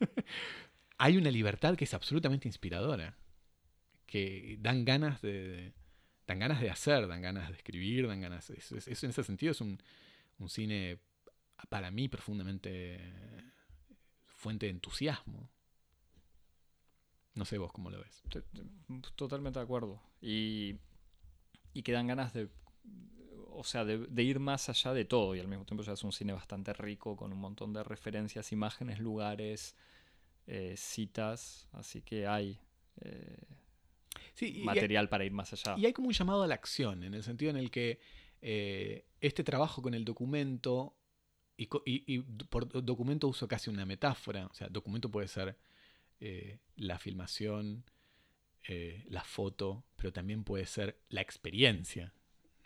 Hay 0.98 1.16
una 1.16 1.30
libertad 1.30 1.76
que 1.76 1.84
es 1.84 1.94
absolutamente 1.94 2.48
inspiradora, 2.48 3.16
que 4.06 4.56
dan 4.60 4.84
ganas 4.84 5.22
de, 5.22 5.72
dan 6.26 6.38
ganas 6.38 6.60
de 6.60 6.70
hacer, 6.70 7.06
dan 7.06 7.22
ganas 7.22 7.48
de 7.48 7.56
escribir, 7.56 8.08
dan 8.08 8.20
ganas... 8.20 8.50
Eso, 8.50 8.76
en 8.76 9.10
ese 9.10 9.24
sentido 9.24 9.52
es 9.52 9.60
un, 9.60 9.80
un 10.38 10.48
cine, 10.48 10.98
para 11.68 11.90
mí, 11.90 12.08
profundamente 12.08 13.00
fuente 14.26 14.66
de 14.66 14.70
entusiasmo. 14.70 15.50
No 17.34 17.44
sé 17.44 17.58
vos 17.58 17.72
cómo 17.72 17.90
lo 17.90 18.00
ves. 18.00 18.22
Totalmente 19.14 19.60
de 19.60 19.64
acuerdo. 19.64 20.02
Y, 20.20 20.76
y 21.72 21.82
que 21.82 21.92
dan 21.92 22.08
ganas 22.08 22.32
de 22.32 22.48
o 23.58 23.64
sea, 23.64 23.84
de, 23.84 24.22
ir 24.22 24.38
más 24.38 24.68
allá 24.68 24.94
de 24.94 25.04
todo 25.04 25.34
y 25.34 25.40
al 25.40 25.48
mismo 25.48 25.64
tiempo 25.64 25.82
ya 25.82 25.92
es 25.92 26.04
un 26.04 26.12
cine 26.12 26.32
bastante 26.32 26.72
rico 26.72 27.16
con 27.16 27.32
un 27.32 27.40
montón 27.40 27.72
de 27.72 27.82
referencias, 27.82 28.52
imágenes, 28.52 29.00
lugares, 29.00 29.74
eh, 30.46 30.74
citas, 30.76 31.68
así 31.72 32.02
que 32.02 32.28
hay 32.28 32.60
eh, 33.00 33.46
material 34.62 35.08
para 35.08 35.24
ir 35.24 35.32
más 35.32 35.52
allá. 35.52 35.76
Y 35.76 35.86
hay 35.86 35.92
como 35.92 36.06
un 36.06 36.14
llamado 36.14 36.44
a 36.44 36.46
la 36.46 36.54
acción, 36.54 37.02
en 37.02 37.14
el 37.14 37.24
sentido 37.24 37.50
en 37.50 37.56
el 37.56 37.70
que 37.72 37.98
eh, 38.42 39.06
este 39.20 39.42
trabajo 39.42 39.82
con 39.82 39.92
el 39.92 40.04
documento, 40.04 40.94
y, 41.56 41.68
y, 41.84 42.20
por 42.20 42.68
documento 42.84 43.26
uso 43.26 43.48
casi 43.48 43.70
una 43.70 43.84
metáfora, 43.84 44.46
o 44.46 44.54
sea, 44.54 44.68
documento 44.68 45.10
puede 45.10 45.26
ser 45.26 45.58
la 46.76 46.98
filmación, 46.98 47.84
la 49.08 49.24
foto, 49.24 49.84
pero 49.96 50.12
también 50.12 50.44
puede 50.44 50.66
ser 50.66 51.00
la 51.08 51.20
experiencia 51.20 52.12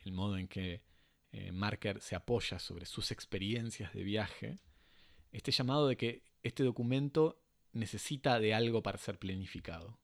el 0.04 0.12
modo 0.12 0.36
en 0.36 0.48
que 0.48 0.82
eh, 1.32 1.52
Marker 1.52 2.00
se 2.00 2.14
apoya 2.14 2.58
sobre 2.58 2.86
sus 2.86 3.10
experiencias 3.10 3.92
de 3.92 4.02
viaje, 4.02 4.58
este 5.32 5.50
llamado 5.50 5.88
de 5.88 5.96
que 5.96 6.22
este 6.42 6.62
documento 6.62 7.42
necesita 7.72 8.38
de 8.38 8.54
algo 8.54 8.82
para 8.82 8.98
ser 8.98 9.18
planificado. 9.18 9.98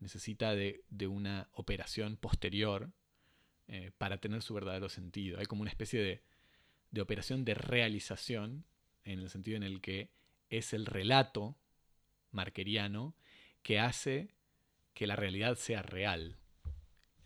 necesita 0.00 0.54
de, 0.54 0.84
una 1.08 1.48
operación 1.52 2.16
posterior 2.16 2.92
eh, 3.66 3.90
para 3.98 4.18
tener 4.18 4.42
su 4.42 4.54
verdadero 4.54 4.88
sentido. 4.88 5.40
Hay 5.40 5.46
como 5.46 5.62
una 5.62 5.70
especie 5.70 6.00
de, 6.00 6.22
de 6.90 7.00
operación 7.00 7.44
de 7.44 7.54
realización, 7.54 8.64
en 9.04 9.20
el 9.20 9.30
sentido 9.30 9.56
en 9.56 9.62
el 9.62 9.80
que 9.80 10.10
es 10.50 10.72
el 10.72 10.86
relato 10.86 11.56
markeriano 12.30 13.16
que 13.62 13.80
hace 13.80 14.34
que 14.94 15.06
la 15.06 15.16
realidad 15.16 15.56
sea 15.56 15.82
real. 15.82 16.38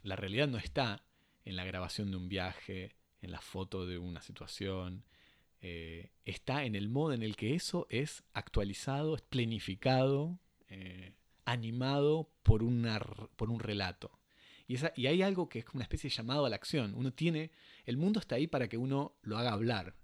La 0.03 0.16
realidad 0.16 0.49
no 0.49 0.59
está 0.59 1.05
en 1.44 1.56
la 1.56 1.64
grabación 1.64 2.10
de 2.10 2.16
un 2.16 2.28
viaje, 2.28 2.94
en 3.20 3.31
la 3.31 3.40
foto 3.40 3.86
de 3.86 3.98
una 3.98 4.20
situación, 4.20 5.05
eh, 5.60 6.10
está 6.24 6.64
en 6.64 6.74
el 6.74 6.89
modo 6.89 7.12
en 7.12 7.23
el 7.23 7.36
que 7.36 7.55
eso 7.55 7.86
es 7.89 8.24
actualizado, 8.32 9.14
es 9.14 9.23
planificado, 9.23 10.40
eh, 10.69 11.14
animado 11.44 12.31
por, 12.43 12.62
una, 12.62 12.98
por 13.36 13.51
un 13.51 13.60
relato. 13.60 14.19
Y, 14.66 14.74
esa, 14.74 14.93
y 14.97 15.06
hay 15.06 15.23
algo 15.23 15.48
que 15.48 15.60
es 15.60 15.64
como 15.64 15.78
una 15.78 15.85
especie 15.85 16.10
de 16.10 16.16
llamado 16.16 16.47
a 16.47 16.51
la 16.51 16.56
acción. 16.56 16.94
Uno 16.94 17.12
tiene, 17.12 17.52
el 17.85 17.97
mundo 17.97 18.19
está 18.19 18.36
ahí 18.36 18.47
para 18.47 18.69
que 18.69 18.77
uno 18.77 19.16
lo 19.23 19.39
haga 19.39 19.52
hablar, 19.52 19.94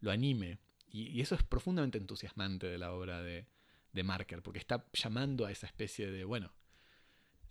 lo 0.00 0.10
anime. 0.10 0.58
Y, 0.88 1.20
eso 1.20 1.34
es 1.34 1.42
profundamente 1.42 1.98
entusiasmante 1.98 2.66
de 2.66 2.78
la 2.78 2.92
obra 2.92 3.22
de, 3.22 3.46
de 3.92 4.02
Marker, 4.04 4.42
porque 4.42 4.58
está 4.58 4.86
llamando 4.92 5.46
a 5.46 5.52
esa 5.52 5.66
especie 5.66 6.10
de, 6.10 6.24
bueno, 6.24 6.52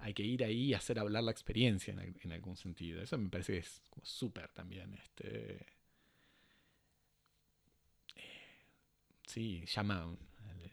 hay 0.01 0.13
que 0.13 0.23
ir 0.23 0.43
ahí 0.43 0.65
y 0.65 0.73
hacer 0.73 0.99
hablar 0.99 1.23
la 1.23 1.31
experiencia 1.31 1.93
en, 1.93 2.31
algún 2.31 2.57
sentido. 2.57 3.01
Eso 3.01 3.17
me 3.17 3.29
parece 3.29 3.53
que 3.53 3.59
es 3.59 3.81
súper 4.01 4.51
también. 4.51 4.93
Este, 4.95 5.55
eh, 5.55 5.65
sí, 9.25 9.63
llama 9.65 10.17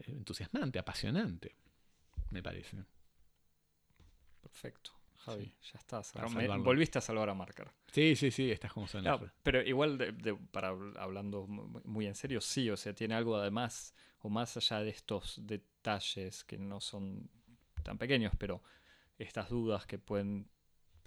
entusiasmante, 0.07 0.79
apasionante, 0.79 1.55
me 2.31 2.41
parece. 2.41 2.77
Perfecto. 4.41 4.91
Javi, 5.19 5.53
ya 5.61 5.77
estás. 5.77 6.13
volviste 6.63 6.97
a 6.97 7.01
salvar 7.01 7.29
a 7.29 7.33
Marker. 7.33 7.69
Sí, 7.91 8.15
sí, 8.15 8.31
sí, 8.31 8.49
estás 8.49 8.71
como 8.73 8.87
son. 8.87 9.05
pero 9.43 9.61
igual, 9.61 10.15
para 10.51 10.69
hablando 10.69 11.45
muy 11.47 12.07
en 12.07 12.15
serio, 12.15 12.41
sí, 12.41 12.69
o 12.69 12.77
sea, 12.77 12.95
tiene 12.95 13.15
algo 13.15 13.35
además, 13.35 13.93
o 14.21 14.29
más 14.29 14.55
allá 14.57 14.79
de 14.79 14.89
estos 14.89 15.45
detalles 15.45 16.45
que 16.45 16.57
no 16.57 16.79
son 16.79 17.29
tan 17.83 17.97
pequeños, 17.97 18.33
pero 18.37 18.63
estas 19.19 19.49
dudas 19.49 19.85
que 19.85 19.99
pueden 19.99 20.49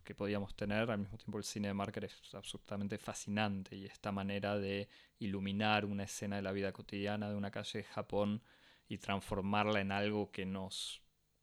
que 0.05 0.14
podíamos 0.16 0.56
tener, 0.56 0.90
al 0.90 0.98
mismo 0.98 1.16
tiempo 1.16 1.39
el 1.39 1.44
cine 1.44 1.68
de 1.68 1.74
Marker 1.74 2.05
es 2.05 2.34
absolutamente 2.34 2.98
fascinante 2.98 3.76
y 3.76 3.84
esta 3.84 4.10
manera 4.10 4.59
de 4.59 4.89
iluminar 5.20 5.84
una 5.84 6.02
escena 6.02 6.36
de 6.36 6.43
la 6.43 6.51
vida 6.51 6.72
cotidiana 6.72 7.30
de 7.30 7.36
una 7.36 7.52
calle 7.52 7.78
de 7.78 7.84
Japón 7.84 8.43
y 8.89 8.98
transformarla 8.98 9.80
en 9.80 9.93
algo 9.93 10.32
que 10.32 10.44
nos 10.44 11.02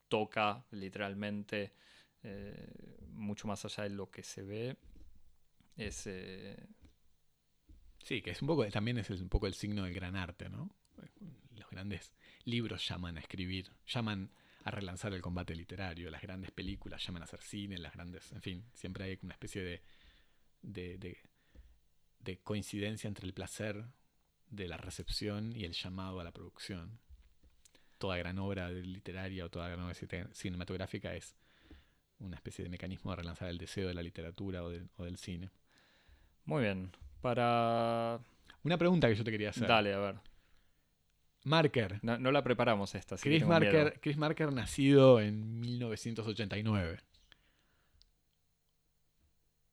toca 0.10 0.66
literalmente 0.72 1.74
eh, 2.22 3.08
mucho 3.12 3.48
más 3.48 3.64
allá 3.64 3.84
de 3.84 3.92
lo 3.92 4.12
que 4.12 4.24
se 4.24 4.44
ve. 4.44 4.78
Es, 5.78 6.06
eh, 6.08 6.58
Sí, 8.04 8.22
que 8.22 8.32
es 8.32 8.42
un 8.42 8.48
poco, 8.48 8.66
también 8.70 8.98
es 8.98 9.10
un 9.10 9.30
poco 9.30 9.48
el 9.48 9.54
signo 9.54 9.84
del 9.84 9.94
gran 9.94 10.16
arte, 10.16 10.50
¿no? 10.50 10.70
Los 11.52 11.70
grandes 11.70 12.14
libros 12.44 12.88
llaman 12.88 13.18
a 13.18 13.20
escribir, 13.20 13.72
llaman 13.88 14.32
a 14.70 14.72
relanzar 14.72 15.14
el 15.14 15.22
combate 15.22 15.56
literario, 15.56 16.10
las 16.10 16.22
grandes 16.22 16.52
películas 16.52 17.06
llaman 17.06 17.24
a 17.24 17.26
hacer 17.26 17.42
cine, 17.42 17.78
las 17.78 17.94
grandes, 17.94 18.32
en 18.32 18.42
fin, 18.42 18.66
siempre 18.74 19.04
hay 19.04 19.20
una 19.22 19.34
especie 19.34 19.62
de, 19.62 19.82
de, 20.62 21.18
de, 22.20 22.38
coincidencia 22.40 23.08
entre 23.08 23.26
el 23.28 23.34
placer 23.34 23.86
de 24.50 24.68
la 24.68 24.78
recepción 24.78 25.56
y 25.56 25.66
el 25.66 25.74
llamado 25.74 26.20
a 26.20 26.24
la 26.24 26.32
producción. 26.32 27.00
Toda 27.98 28.18
gran 28.18 28.40
obra 28.40 28.70
literaria 28.72 29.46
o 29.46 29.50
toda 29.50 29.68
gran 29.68 29.86
obra 29.86 29.96
cinematográfica 30.32 31.14
es 31.14 31.36
una 32.20 32.36
especie 32.36 32.64
de 32.64 32.70
mecanismo 32.70 33.12
de 33.12 33.18
relanzar 33.18 33.50
el 33.50 33.58
deseo 33.58 33.88
de 33.88 33.94
la 33.94 34.02
literatura 34.02 34.64
o, 34.64 34.72
o 34.98 35.04
del 35.04 35.18
cine. 35.18 35.50
Muy 36.46 36.64
bien. 36.64 36.92
Para. 37.22 38.20
Una 38.64 38.78
pregunta 38.78 39.08
que 39.08 39.16
yo 39.16 39.24
te 39.24 39.32
quería 39.32 39.50
hacer. 39.50 39.68
Dale, 39.68 39.94
a 39.94 40.00
ver. 40.00 40.29
Marker. 41.44 42.00
No, 42.02 42.32
la 42.32 42.44
preparamos 42.44 42.96
esta. 42.96 43.18
Chris, 43.18 43.46
Marker, 43.46 44.00
Chris 44.02 44.18
Marker 44.18 44.52
nacido 44.52 45.20
en 45.20 45.60
1989. 45.60 47.00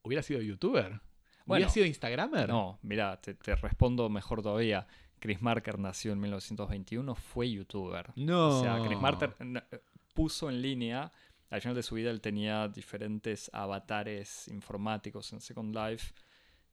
¿Hubiera 0.03 0.23
sido 0.23 0.41
youtuber? 0.41 1.01
¿Hubiera 1.47 1.69
sido 1.69 1.87
instagramer? 1.87 2.49
No, 2.49 2.79
mira, 2.83 3.21
te, 3.21 3.37
respondo 3.57 4.09
mejor 4.09 4.43
todavía. 4.43 4.87
Chris 5.19 5.41
Marker 5.43 5.79
nació 5.79 6.13
en 6.13 6.21
1921, 6.21 7.15
fue 7.15 7.51
youtuber. 7.51 8.13
No. 8.17 8.61
O 8.61 8.63
sea, 8.63 8.83
Chris 8.85 9.01
Marker 9.01 9.35
puso 10.15 10.49
en 10.51 10.63
línea, 10.63 11.11
al 11.51 11.61
final 11.61 11.75
de 11.75 11.83
su 11.83 11.95
vida 11.95 12.11
él 12.11 12.21
tenía 12.21 12.69
diferentes 12.69 13.51
avatares 13.53 14.49
informáticos 14.49 15.33
en 15.33 15.41
Second 15.41 15.75
Life. 15.75 16.13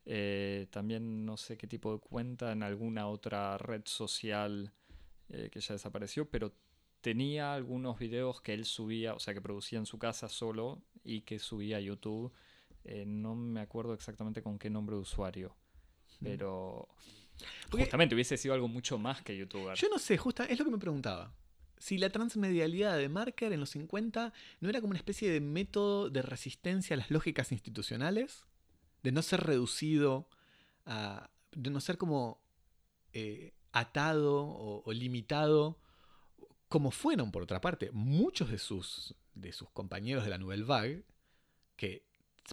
Eh, 0.06 0.68
también 0.70 1.26
no 1.26 1.38
sé 1.38 1.58
qué 1.58 1.68
tipo 1.68 1.94
de 1.94 2.00
cuenta 2.00 2.52
en 2.52 2.62
alguna 2.64 3.08
otra 3.08 3.58
red 3.58 3.84
social 3.86 4.74
eh, 5.34 5.50
que 5.50 5.60
ya 5.60 5.74
desapareció, 5.74 6.30
pero 6.30 6.54
tenía 7.02 7.56
algunos 7.56 7.98
videos 7.98 8.40
que 8.40 8.54
él 8.54 8.66
subía, 8.66 9.16
o 9.16 9.20
sea, 9.20 9.34
que 9.34 9.42
producía 9.42 9.80
en 9.80 9.88
su 9.88 9.98
casa 9.98 10.30
solo 10.30 10.84
y 11.04 11.22
que 11.22 11.40
subía 11.40 11.78
a 11.78 11.80
YouTube. 11.80 12.32
Eh, 12.84 13.04
no 13.08 13.34
me 13.34 13.60
acuerdo 13.60 13.96
exactamente 13.96 14.44
con 14.44 14.60
qué 14.60 14.70
nombre 14.70 14.96
de 14.96 15.02
usuario, 15.02 15.56
pero 16.22 16.88
justamente 17.72 18.14
hubiese 18.14 18.38
sido 18.38 18.54
algo 18.54 18.68
mucho 18.68 19.00
más 19.00 19.24
que 19.24 19.36
youtuber. 19.36 19.76
Yo 19.76 19.90
no 19.90 19.98
sé, 19.98 20.18
justa, 20.18 20.46
es 20.46 20.60
lo 20.60 20.66
que 20.66 20.72
me 20.72 20.78
preguntaba. 20.78 21.34
Si 21.80 21.98
la 21.98 22.12
transmedialidad 22.12 22.96
de 22.96 23.10
Marker 23.10 23.54
en 23.54 23.60
los 23.60 23.72
50 23.72 24.34
no 24.60 24.70
era 24.70 24.82
como 24.82 24.92
una 24.92 25.00
especie 25.00 25.32
de 25.32 25.42
método 25.42 26.12
de 26.12 26.22
resistencia 26.22 26.94
a 26.94 26.98
las 26.98 27.10
lógicas 27.10 27.52
institucionales, 27.52 28.46
de 29.02 29.12
no 29.12 29.24
ser 29.24 29.42
reducido 29.42 30.30
a. 30.86 31.32
de 31.54 31.72
no 31.72 31.82
ser 31.82 31.98
como 31.98 32.40
eh, 33.14 33.54
atado 33.74 34.46
o, 34.86 34.94
limitado, 34.94 35.78
como 36.70 36.92
fueron, 36.92 37.32
por 37.32 37.44
otra 37.44 37.60
parte, 37.60 37.92
muchos 37.92 38.50
de 38.50 38.60
sus, 38.60 39.16
de 39.36 39.52
sus 39.52 39.70
compañeros 39.72 40.24
de 40.24 40.30
la 40.30 40.38
Nouvelle 40.38 40.64
Vague, 40.64 41.04
que 41.76 42.06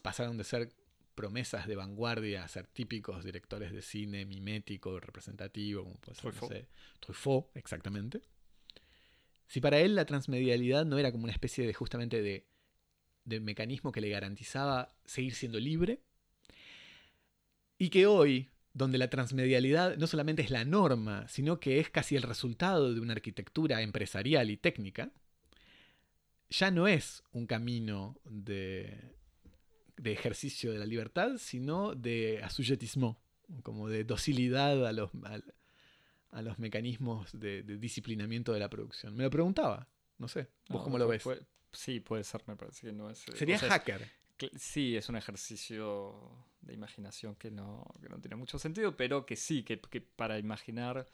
pasaron 0.02 0.36
de 0.36 0.44
ser 0.44 0.74
promesas 1.14 1.66
de 1.66 1.76
vanguardia 1.76 2.42
a 2.42 2.48
ser 2.48 2.66
típicos 2.66 3.22
directores 3.22 3.72
de 3.72 3.82
cine 3.82 4.24
mimético, 4.24 4.98
representativo, 4.98 5.84
como 5.84 5.97
puede 5.97 6.14
ser 6.16 6.32
Truffaut. 6.32 6.68
Truffaut, 7.01 7.56
exactamente. 7.56 8.22
Si 9.47 9.60
para 9.60 9.78
él 9.80 9.94
la 9.94 10.06
transmedialidad 10.06 10.86
no 10.86 10.98
era 10.98 11.12
como 11.12 11.24
una 11.24 11.32
especie 11.32 11.66
de 11.66 11.74
justamente 11.74 12.22
de, 12.22 12.47
de 13.24 13.40
mecanismo 13.40 13.92
que 13.92 14.01
le 14.01 14.09
garantizaba 14.09 14.94
seguir 15.05 15.34
siendo 15.34 15.60
libre, 15.60 16.01
y 17.76 17.88
que 17.88 18.06
hoy 18.06 18.51
donde 18.81 18.97
la 18.97 19.11
transmedialidad 19.11 19.98
no 19.98 20.07
solamente 20.07 20.40
es 20.40 20.51
la 20.51 20.65
norma, 20.65 21.28
sino 21.28 21.61
que 21.61 21.81
es 21.81 21.90
casi 21.90 22.16
el 22.16 22.23
resultado 22.23 22.94
de 22.94 23.01
una 23.01 23.12
arquitectura 23.12 23.82
empresarial 23.82 24.51
y 24.51 24.57
técnica, 24.57 25.11
ya 26.48 26.70
no 26.70 26.89
es 26.89 27.23
un 27.32 27.47
camino 27.47 28.19
de, 28.24 29.15
ejercicio 30.02 30.73
de 30.73 30.78
la 30.78 30.86
libertad, 30.86 31.32
sino 31.36 31.94
de 31.94 32.40
asujetismo, 32.43 33.20
como 33.62 33.90
de 33.90 34.05
docilidad 34.05 34.86
a 34.86 34.93
los, 34.93 35.11
a, 36.31 36.40
los 36.40 36.59
mecanismos 36.59 37.39
de, 37.39 37.62
disciplinamiento 37.62 38.55
de 38.55 38.61
la 38.61 38.70
producción. 38.70 39.15
Me 39.15 39.24
lo 39.24 39.31
preguntaba, 39.31 39.89
no 40.16 40.27
sé, 40.27 40.48
¿vos 40.70 40.82
cómo 40.82 40.97
lo 40.97 41.07
ves? 41.07 41.23
sí, 41.70 42.01
puede 42.01 42.24
ser, 42.24 42.43
me 42.47 42.57
parece 42.57 42.86
que 42.86 42.93
no 42.94 43.11
es... 43.11 43.28
Eh, 43.28 43.36
Sería 43.36 43.59
hacker. 43.59 44.11
sí, 44.57 44.97
es 44.97 45.11
un 45.11 45.16
ejercicio 45.16 46.49
de 46.60 46.74
imaginación 46.74 47.34
que 47.36 47.50
no, 47.50 47.84
no 48.08 48.20
tiene 48.20 48.36
mucho 48.36 48.58
sentido, 48.58 48.96
pero 48.96 49.26
que 49.26 49.36
sí, 49.36 49.62
que, 49.62 49.78
para 50.00 50.38
imaginar, 50.38 51.06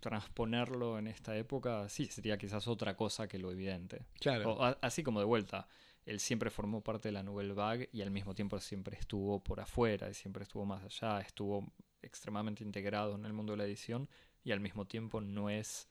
transponerlo 0.00 0.98
en 0.98 1.06
esta 1.06 1.36
época, 1.36 1.88
sí, 1.88 2.06
sería 2.06 2.38
quizás 2.38 2.66
otra 2.68 2.96
cosa 2.96 3.28
que 3.28 3.38
lo 3.38 3.50
evidente. 3.50 4.06
Claro. 4.20 4.58
así 4.80 5.02
como 5.02 5.20
de 5.20 5.26
vuelta, 5.26 5.66
él 6.06 6.20
siempre 6.20 6.50
formó 6.50 6.82
parte 6.82 7.08
de 7.08 7.12
la 7.12 7.22
Nouvelle 7.22 7.52
Vague 7.52 7.88
y 7.92 8.02
al 8.02 8.10
mismo 8.10 8.34
tiempo 8.34 8.58
siempre 8.60 8.96
estuvo 8.98 9.42
por 9.42 9.60
afuera 9.60 10.08
y 10.08 10.14
siempre 10.14 10.42
estuvo 10.42 10.64
más 10.64 10.82
allá, 10.82 11.20
estuvo 11.20 11.72
extremadamente 12.02 12.64
integrado 12.64 13.14
en 13.14 13.24
el 13.26 13.32
mundo 13.32 13.52
de 13.52 13.58
la 13.58 13.64
edición 13.64 14.08
y 14.42 14.52
al 14.52 14.60
mismo 14.60 14.86
tiempo 14.86 15.20
no 15.20 15.50
es 15.50 15.88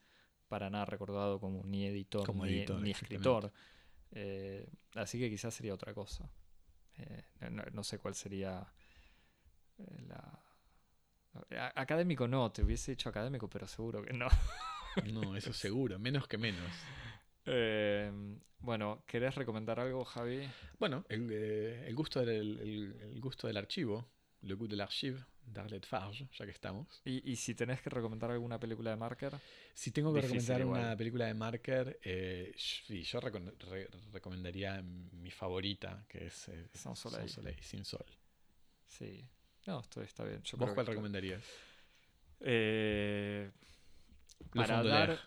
para 0.47 0.69
nada 0.69 0.85
recordado 0.85 1.39
como 1.39 1.63
ni 1.63 1.85
editor, 1.85 2.35
ni, 2.81 2.91
escritor. 2.91 3.51
Eh, 4.11 4.67
así 4.95 5.19
que 5.19 5.29
quizás 5.29 5.53
sería 5.53 5.73
otra 5.73 5.93
cosa. 5.93 6.29
Eh, 6.99 7.49
no, 7.49 7.83
sé 7.83 7.97
cuál 7.97 8.15
sería 8.15 8.67
eh, 9.77 10.01
la... 10.07 10.43
Académico 11.75 12.27
no, 12.27 12.51
te 12.51 12.63
hubiese 12.63 12.91
dicho 12.91 13.07
académico, 13.09 13.49
pero 13.49 13.67
seguro 13.67 14.03
que 14.03 14.13
no. 14.13 14.27
no, 15.13 15.35
eso 15.35 15.53
seguro, 15.53 15.99
menos 15.99 16.27
que 16.27 16.37
menos. 16.37 16.69
Eh, 17.45 18.11
bueno, 18.59 19.03
¿querés 19.05 19.35
recomendar 19.35 19.79
algo, 19.79 20.03
Javi? 20.03 20.49
Bueno, 20.79 21.05
el, 21.07 21.93
gusto, 21.95 22.25
del, 22.25 22.59
el, 22.59 23.21
gusto 23.21 23.47
del 23.47 23.57
archivo, 23.57 24.09
Le 24.41 24.55
Goût 24.55 24.69
de 24.69 24.75
l'Archive, 24.75 25.23
Darlet 25.51 25.85
Farge, 25.85 26.27
ya 26.37 26.45
que 26.45 26.51
estamos. 26.51 27.01
¿Y, 27.05 27.31
y 27.31 27.35
si 27.35 27.55
tenés 27.55 27.81
que 27.81 27.89
recomendar 27.89 28.31
alguna 28.31 28.59
película 28.59 28.89
de 28.91 28.95
Marker? 28.95 29.33
Si 29.73 29.91
tengo 29.91 30.13
que 30.13 30.21
Difícil 30.21 30.39
recomendar 30.41 30.61
igual. 30.61 30.81
una 30.81 30.97
película 30.97 31.25
de 31.25 31.33
Marker, 31.33 31.99
eh, 32.03 32.53
sí, 32.57 33.03
yo 33.03 33.19
re- 33.19 33.89
recomendaría 34.11 34.81
mi 34.81 35.31
favorita, 35.31 36.05
que 36.07 36.27
es 36.27 36.47
eh, 36.49 36.69
Sans 36.73 36.97
Soleil. 36.99 37.29
Sin 37.61 37.85
Sol. 37.85 38.05
Sí. 38.87 39.23
No, 39.67 39.79
esto 39.81 40.01
está 40.01 40.23
bien. 40.23 40.41
Yo 40.43 40.57
¿Vos 40.57 40.71
cuál 40.73 40.85
que- 40.85 40.91
recomendarías? 40.91 41.43
Eh, 42.41 43.51
para 44.53 44.83
dar. 44.83 45.19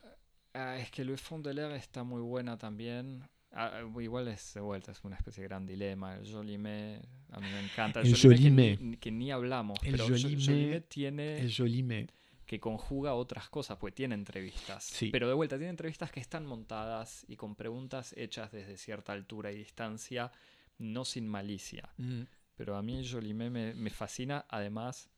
Ah, 0.55 0.78
es 0.78 0.90
que 0.90 1.05
Louis 1.05 1.20
Fondelaire 1.20 1.77
está 1.77 2.03
muy 2.05 2.20
buena 2.23 2.59
también. 2.59 3.28
Ah, 3.55 3.83
igual 4.01 4.29
es 4.29 4.55
de 4.55 4.61
vuelta, 4.61 4.93
es 4.93 5.05
una 5.05 5.16
especie 5.16 5.43
de 5.43 5.49
gran 5.49 5.66
dilema. 5.66 6.16
El 6.16 6.31
Jolimé, 6.33 7.01
a 7.31 7.39
mí 7.41 7.47
me 7.51 7.61
encanta. 7.61 8.01
El 8.01 8.16
Jolimé. 8.16 8.97
que 8.99 9.11
ni 9.11 9.31
hablamos, 9.31 9.79
El 9.83 9.93
pero 9.93 10.09
Jo- 10.09 10.15
Jolimé- 10.15 10.81
tiene 10.89 11.39
El 11.39 11.55
Jolime. 11.55 12.07
que 12.47 12.59
conjuga 12.61 13.15
otras 13.15 13.49
cosas, 13.51 13.77
pues 13.79 13.95
tiene 13.95 14.15
entrevistas. 14.15 14.85
Sí. 14.85 15.11
Pero 15.11 15.29
de 15.29 15.35
vuelta, 15.35 15.57
tiene 15.57 15.70
entrevistas 15.70 16.11
que 16.11 16.20
están 16.20 16.47
montadas 16.47 17.24
y 17.29 17.37
con 17.37 17.55
preguntas 17.55 18.15
hechas 18.16 18.51
desde 18.53 18.77
cierta 18.79 19.12
altura 19.12 19.53
y 19.53 19.57
distancia, 19.59 20.31
no 20.79 21.05
sin 21.05 21.29
malicia. 21.29 21.91
Mm, 21.99 22.23
Pero 22.57 22.77
a 22.77 22.83
mí 22.83 23.07
Jolimé 23.09 23.51
me, 23.51 23.74
me 23.74 23.91
fascina, 23.91 24.45
además 24.49 25.09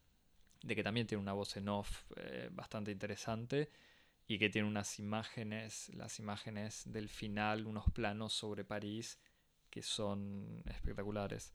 de 0.63 0.75
que 0.75 0.83
también 0.83 1.07
tiene 1.07 1.21
una 1.23 1.33
voz 1.35 1.57
en 1.57 1.69
off 1.69 2.05
eh, 2.17 2.49
bastante 2.53 2.91
interesante 2.91 3.71
y 4.27 4.39
que 4.39 4.49
tiene 4.49 4.67
unas 4.69 4.99
imágenes, 4.99 5.91
las 5.95 6.19
imágenes 6.19 6.83
del 6.87 7.09
final, 7.09 7.67
unos 7.67 7.85
planos 7.93 8.33
sobre 8.33 8.65
París 8.65 9.19
que 9.71 9.83
son 9.83 10.63
espectaculares. 10.67 11.53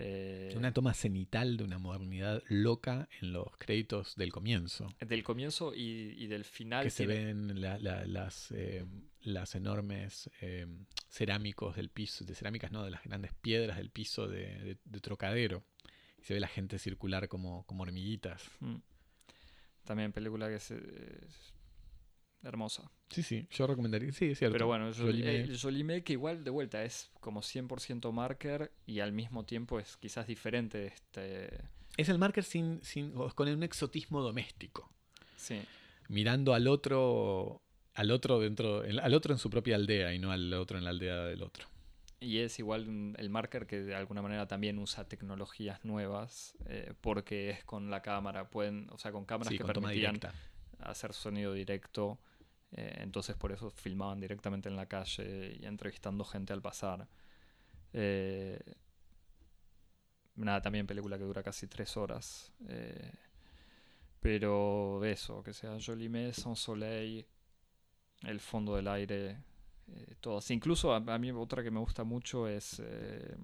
Eh, 0.00 0.54
Una 0.56 0.72
toma 0.72 0.94
cenital 0.94 1.56
de 1.56 1.64
una 1.64 1.78
modernidad 1.78 2.40
loca 2.48 3.08
en 3.20 3.32
los 3.32 3.56
créditos 3.58 4.14
del 4.14 4.30
comienzo. 4.30 4.94
del 5.00 5.24
comienzo 5.24 5.74
y, 5.74 6.14
y 6.16 6.28
del 6.28 6.44
final. 6.44 6.84
que 6.84 6.90
se 6.90 7.06
ven 7.06 7.60
la- 7.60 7.78
la- 7.78 8.04
las, 8.06 8.52
eh, 8.52 8.84
las 9.22 9.56
enormes 9.56 10.30
eh, 10.40 10.66
cerámicos 11.08 11.74
del 11.74 11.88
piso, 11.90 12.24
de 12.24 12.36
cerámicas 12.36 12.70
no, 12.70 12.84
de 12.84 12.90
las 12.92 13.02
grandes 13.02 13.32
piedras 13.34 13.78
del 13.78 13.90
piso 13.90 14.28
de, 14.28 14.46
de- 14.60 14.78
de 14.84 15.00
Trocadero. 15.00 15.64
Y 16.20 16.22
se 16.24 16.34
ve 16.34 16.38
la 16.40 16.48
gente 16.48 16.78
circular 16.78 17.26
como, 17.26 17.64
como 17.66 17.82
hormiguitas. 17.82 18.48
Mm. 18.60 18.76
También 19.84 20.12
película 20.12 20.48
que 20.48 20.56
es 20.56 20.70
hermosa. 22.42 22.90
Sí, 23.10 23.22
sí, 23.22 23.46
yo 23.50 23.66
recomendaría, 23.66 24.12
sí, 24.12 24.26
es 24.26 24.38
cierto. 24.38 24.52
Pero 24.52 24.66
bueno, 24.66 24.88
el 24.88 25.58
Jolimé 25.58 26.02
que 26.02 26.12
igual 26.12 26.44
de 26.44 26.50
vuelta 26.50 26.84
es 26.84 27.10
como 27.20 27.40
100% 27.40 28.12
marker 28.12 28.70
y 28.86 29.00
al 29.00 29.12
mismo 29.12 29.44
tiempo 29.44 29.78
es 29.80 29.96
quizás 29.96 30.26
diferente 30.26 30.86
este... 30.86 31.62
Es 31.96 32.08
el 32.08 32.18
marker 32.18 32.44
sin, 32.44 32.80
sin, 32.82 33.12
con 33.12 33.48
un 33.48 33.62
exotismo 33.62 34.22
doméstico. 34.22 34.92
Sí, 35.36 35.60
Mirando 36.08 36.54
al 36.54 36.68
otro, 36.68 37.60
al 37.94 38.10
otro 38.10 38.40
dentro, 38.40 38.82
al 38.82 39.14
otro 39.14 39.34
en 39.34 39.38
su 39.38 39.50
propia 39.50 39.76
aldea 39.76 40.14
y 40.14 40.18
no 40.18 40.32
al 40.32 40.52
otro 40.54 40.78
en 40.78 40.84
la 40.84 40.90
aldea 40.90 41.24
del 41.24 41.42
otro. 41.42 41.66
y 42.20 42.38
es 42.38 42.58
igual 42.58 43.14
el 43.18 43.30
marker 43.30 43.66
que 43.66 43.80
de 43.80 43.94
alguna 43.94 44.22
manera 44.22 44.46
también 44.48 44.78
usa 44.78 45.08
tecnologías 45.08 45.84
nuevas 45.84 46.56
eh, 46.66 46.94
porque 47.00 47.50
es 47.50 47.64
con 47.64 47.90
la 47.90 48.00
cámara, 48.00 48.48
pueden, 48.48 48.88
o 48.90 48.98
sea, 48.98 49.12
con 49.12 49.24
cámaras 49.24 49.50
Sí, 49.50 49.58
que 49.58 49.64
con 49.64 49.72
permitían 49.72 50.14
directa. 50.14 50.34
Hacer 50.80 51.12
sonido 51.14 51.52
directo, 51.52 52.18
eh, 52.72 52.98
entonces 53.00 53.36
por 53.36 53.52
eso 53.52 53.70
filmaban 53.70 54.20
directamente 54.20 54.68
en 54.68 54.76
la 54.76 54.86
calle 54.86 55.56
y 55.60 55.66
entrevistando 55.66 56.24
gente 56.24 56.52
al 56.52 56.62
pasar. 56.62 57.08
Eh, 57.92 58.60
nada, 60.36 60.62
también 60.62 60.86
película 60.86 61.18
que 61.18 61.24
dura 61.24 61.42
casi 61.42 61.66
tres 61.66 61.96
horas. 61.96 62.52
eh, 62.68 63.12
pero 64.20 65.04
eso, 65.04 65.42
que 65.42 65.52
sea 65.52 65.78
Jolimé, 65.84 66.32
Sans 66.32 66.58
Soleil, 66.58 67.26
El 68.22 68.40
fondo 68.40 68.76
del 68.76 68.88
aire, 68.88 69.38
eh, 69.88 70.16
todas. 70.20 70.50
Incluso 70.50 70.92
a, 70.92 70.96
a 70.98 71.18
mí 71.18 71.30
otra 71.32 71.62
que 71.62 71.70
me 71.70 71.80
gusta 71.80 72.04
mucho 72.04 72.48
es 72.48 72.80
eh, 72.84 73.36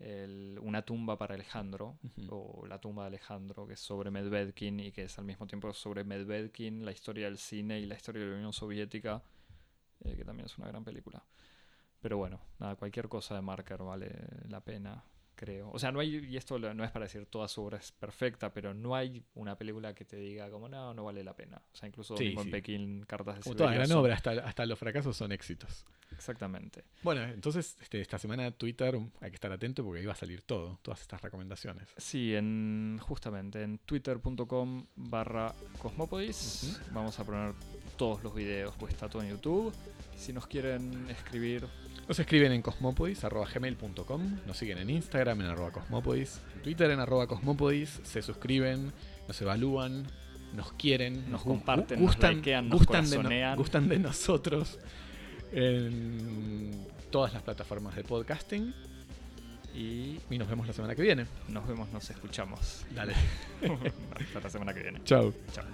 el- 0.00 0.58
Una 0.62 0.82
tumba 0.82 1.16
para 1.16 1.34
Alejandro, 1.34 1.98
o 2.28 2.66
La 2.66 2.80
tumba 2.80 3.04
de 3.04 3.08
Alejandro, 3.08 3.66
que 3.66 3.74
es 3.74 3.80
sobre 3.80 4.10
Medvedkin 4.10 4.80
y 4.80 4.92
que 4.92 5.04
es 5.04 5.18
al 5.18 5.24
mismo 5.24 5.46
tiempo 5.46 5.72
sobre 5.72 6.04
Medvedkin, 6.04 6.84
la 6.84 6.92
historia 6.92 7.26
del 7.26 7.38
cine 7.38 7.78
y 7.80 7.86
la 7.86 7.94
historia 7.96 8.22
de 8.22 8.30
la 8.30 8.36
Unión 8.36 8.52
Soviética, 8.52 9.22
eh, 10.00 10.16
que 10.16 10.24
también 10.24 10.46
es 10.46 10.58
una 10.58 10.68
gran 10.68 10.84
película. 10.84 11.24
Pero 12.00 12.16
bueno, 12.16 12.40
nada, 12.58 12.76
cualquier 12.76 13.08
cosa 13.08 13.34
de 13.34 13.42
Marker 13.42 13.82
vale 13.82 14.10
la 14.48 14.60
pena, 14.60 15.04
creo. 15.40 15.70
O 15.72 15.78
sea, 15.78 15.90
no 15.90 16.00
hay, 16.00 16.16
y 16.16 16.36
esto 16.36 16.58
no 16.58 16.84
es 16.84 16.90
para 16.90 17.06
decir 17.06 17.24
toda 17.24 17.48
su 17.48 17.62
obra 17.62 17.78
es 17.78 17.92
perfecta, 17.92 18.52
pero 18.52 18.74
no 18.74 18.94
hay 18.94 19.24
una 19.34 19.56
película 19.56 19.94
que 19.94 20.04
te 20.04 20.16
diga 20.16 20.50
como 20.50 20.68
no, 20.68 20.92
no 20.92 21.04
vale 21.04 21.24
la 21.24 21.34
pena. 21.34 21.62
O 21.72 21.74
sea, 21.74 21.88
incluso 21.88 22.14
Sí, 22.14 22.24
mismo 22.26 22.42
sí. 22.42 22.48
en 22.48 22.52
Pekín, 22.52 23.04
Cartas 23.06 23.36
de 23.36 23.40
Como 23.40 23.56
toda 23.56 23.72
gran 23.72 23.90
obra, 23.92 24.14
hasta, 24.14 24.32
hasta 24.32 24.66
los 24.66 24.78
fracasos 24.78 25.16
son 25.16 25.32
éxitos. 25.32 25.86
Exactamente. 26.12 26.84
Bueno, 27.02 27.22
entonces 27.22 27.78
este, 27.80 28.02
esta 28.02 28.18
semana 28.18 28.50
Twitter 28.50 28.98
hay 29.20 29.30
que 29.30 29.36
estar 29.36 29.50
atento 29.50 29.82
porque 29.82 30.00
ahí 30.00 30.06
va 30.06 30.12
a 30.12 30.16
salir 30.16 30.42
todo, 30.42 30.78
todas 30.82 31.00
estas 31.00 31.22
recomendaciones. 31.22 31.88
Sí, 31.96 32.34
en, 32.34 32.98
justamente 33.00 33.62
en 33.62 33.78
twitter.com 33.78 34.86
barra 34.96 35.54
cosmopodis 35.78 36.82
vamos 36.92 37.18
a 37.18 37.24
poner 37.24 37.54
todos 37.96 38.22
los 38.22 38.34
videos, 38.34 38.74
pues 38.78 38.92
está 38.92 39.08
todo 39.08 39.22
en 39.22 39.30
YouTube. 39.30 39.72
Si 40.16 40.34
nos 40.34 40.46
quieren 40.46 41.08
escribir, 41.08 41.66
Nos 42.10 42.18
escriben 42.18 42.50
en 42.50 42.60
cosmopodis.gmail.com, 42.60 44.38
nos 44.44 44.56
siguen 44.56 44.78
en 44.78 44.90
Instagram 44.90 45.42
en 45.42 45.46
arroba 45.46 45.70
cosmopodis, 45.70 46.40
en 46.56 46.62
Twitter 46.62 46.90
en 46.90 46.98
arroba 46.98 47.28
cosmopodis, 47.28 48.00
se 48.02 48.20
suscriben, 48.20 48.92
nos 49.28 49.40
evalúan, 49.40 50.08
nos 50.52 50.72
quieren, 50.72 51.30
Nos 51.30 51.42
comparten, 51.44 52.00
gu- 52.00 52.02
nos 52.02 52.10
gustan, 52.10 52.34
likean, 52.38 52.68
nos 52.68 52.78
gustan, 52.80 53.08
de 53.08 53.16
no- 53.42 53.56
gustan 53.56 53.88
de 53.88 53.98
nosotros 54.00 54.80
en 55.52 56.84
todas 57.12 57.32
las 57.32 57.44
plataformas 57.44 57.94
de 57.94 58.02
podcasting 58.02 58.74
y 59.72 60.18
y 60.28 60.36
nos 60.36 60.48
vemos 60.48 60.66
la 60.66 60.72
semana 60.72 60.96
que 60.96 61.02
viene. 61.02 61.26
nos 61.46 61.64
vemos, 61.68 61.92
nos 61.92 62.10
escuchamos. 62.10 62.86
Dale, 62.92 63.14
Hasta 64.26 64.40
la 64.40 64.50
semana 64.50 64.74
que 64.74 64.80
viene. 64.82 65.00
chao. 65.04 65.32
Chao. 65.52 65.64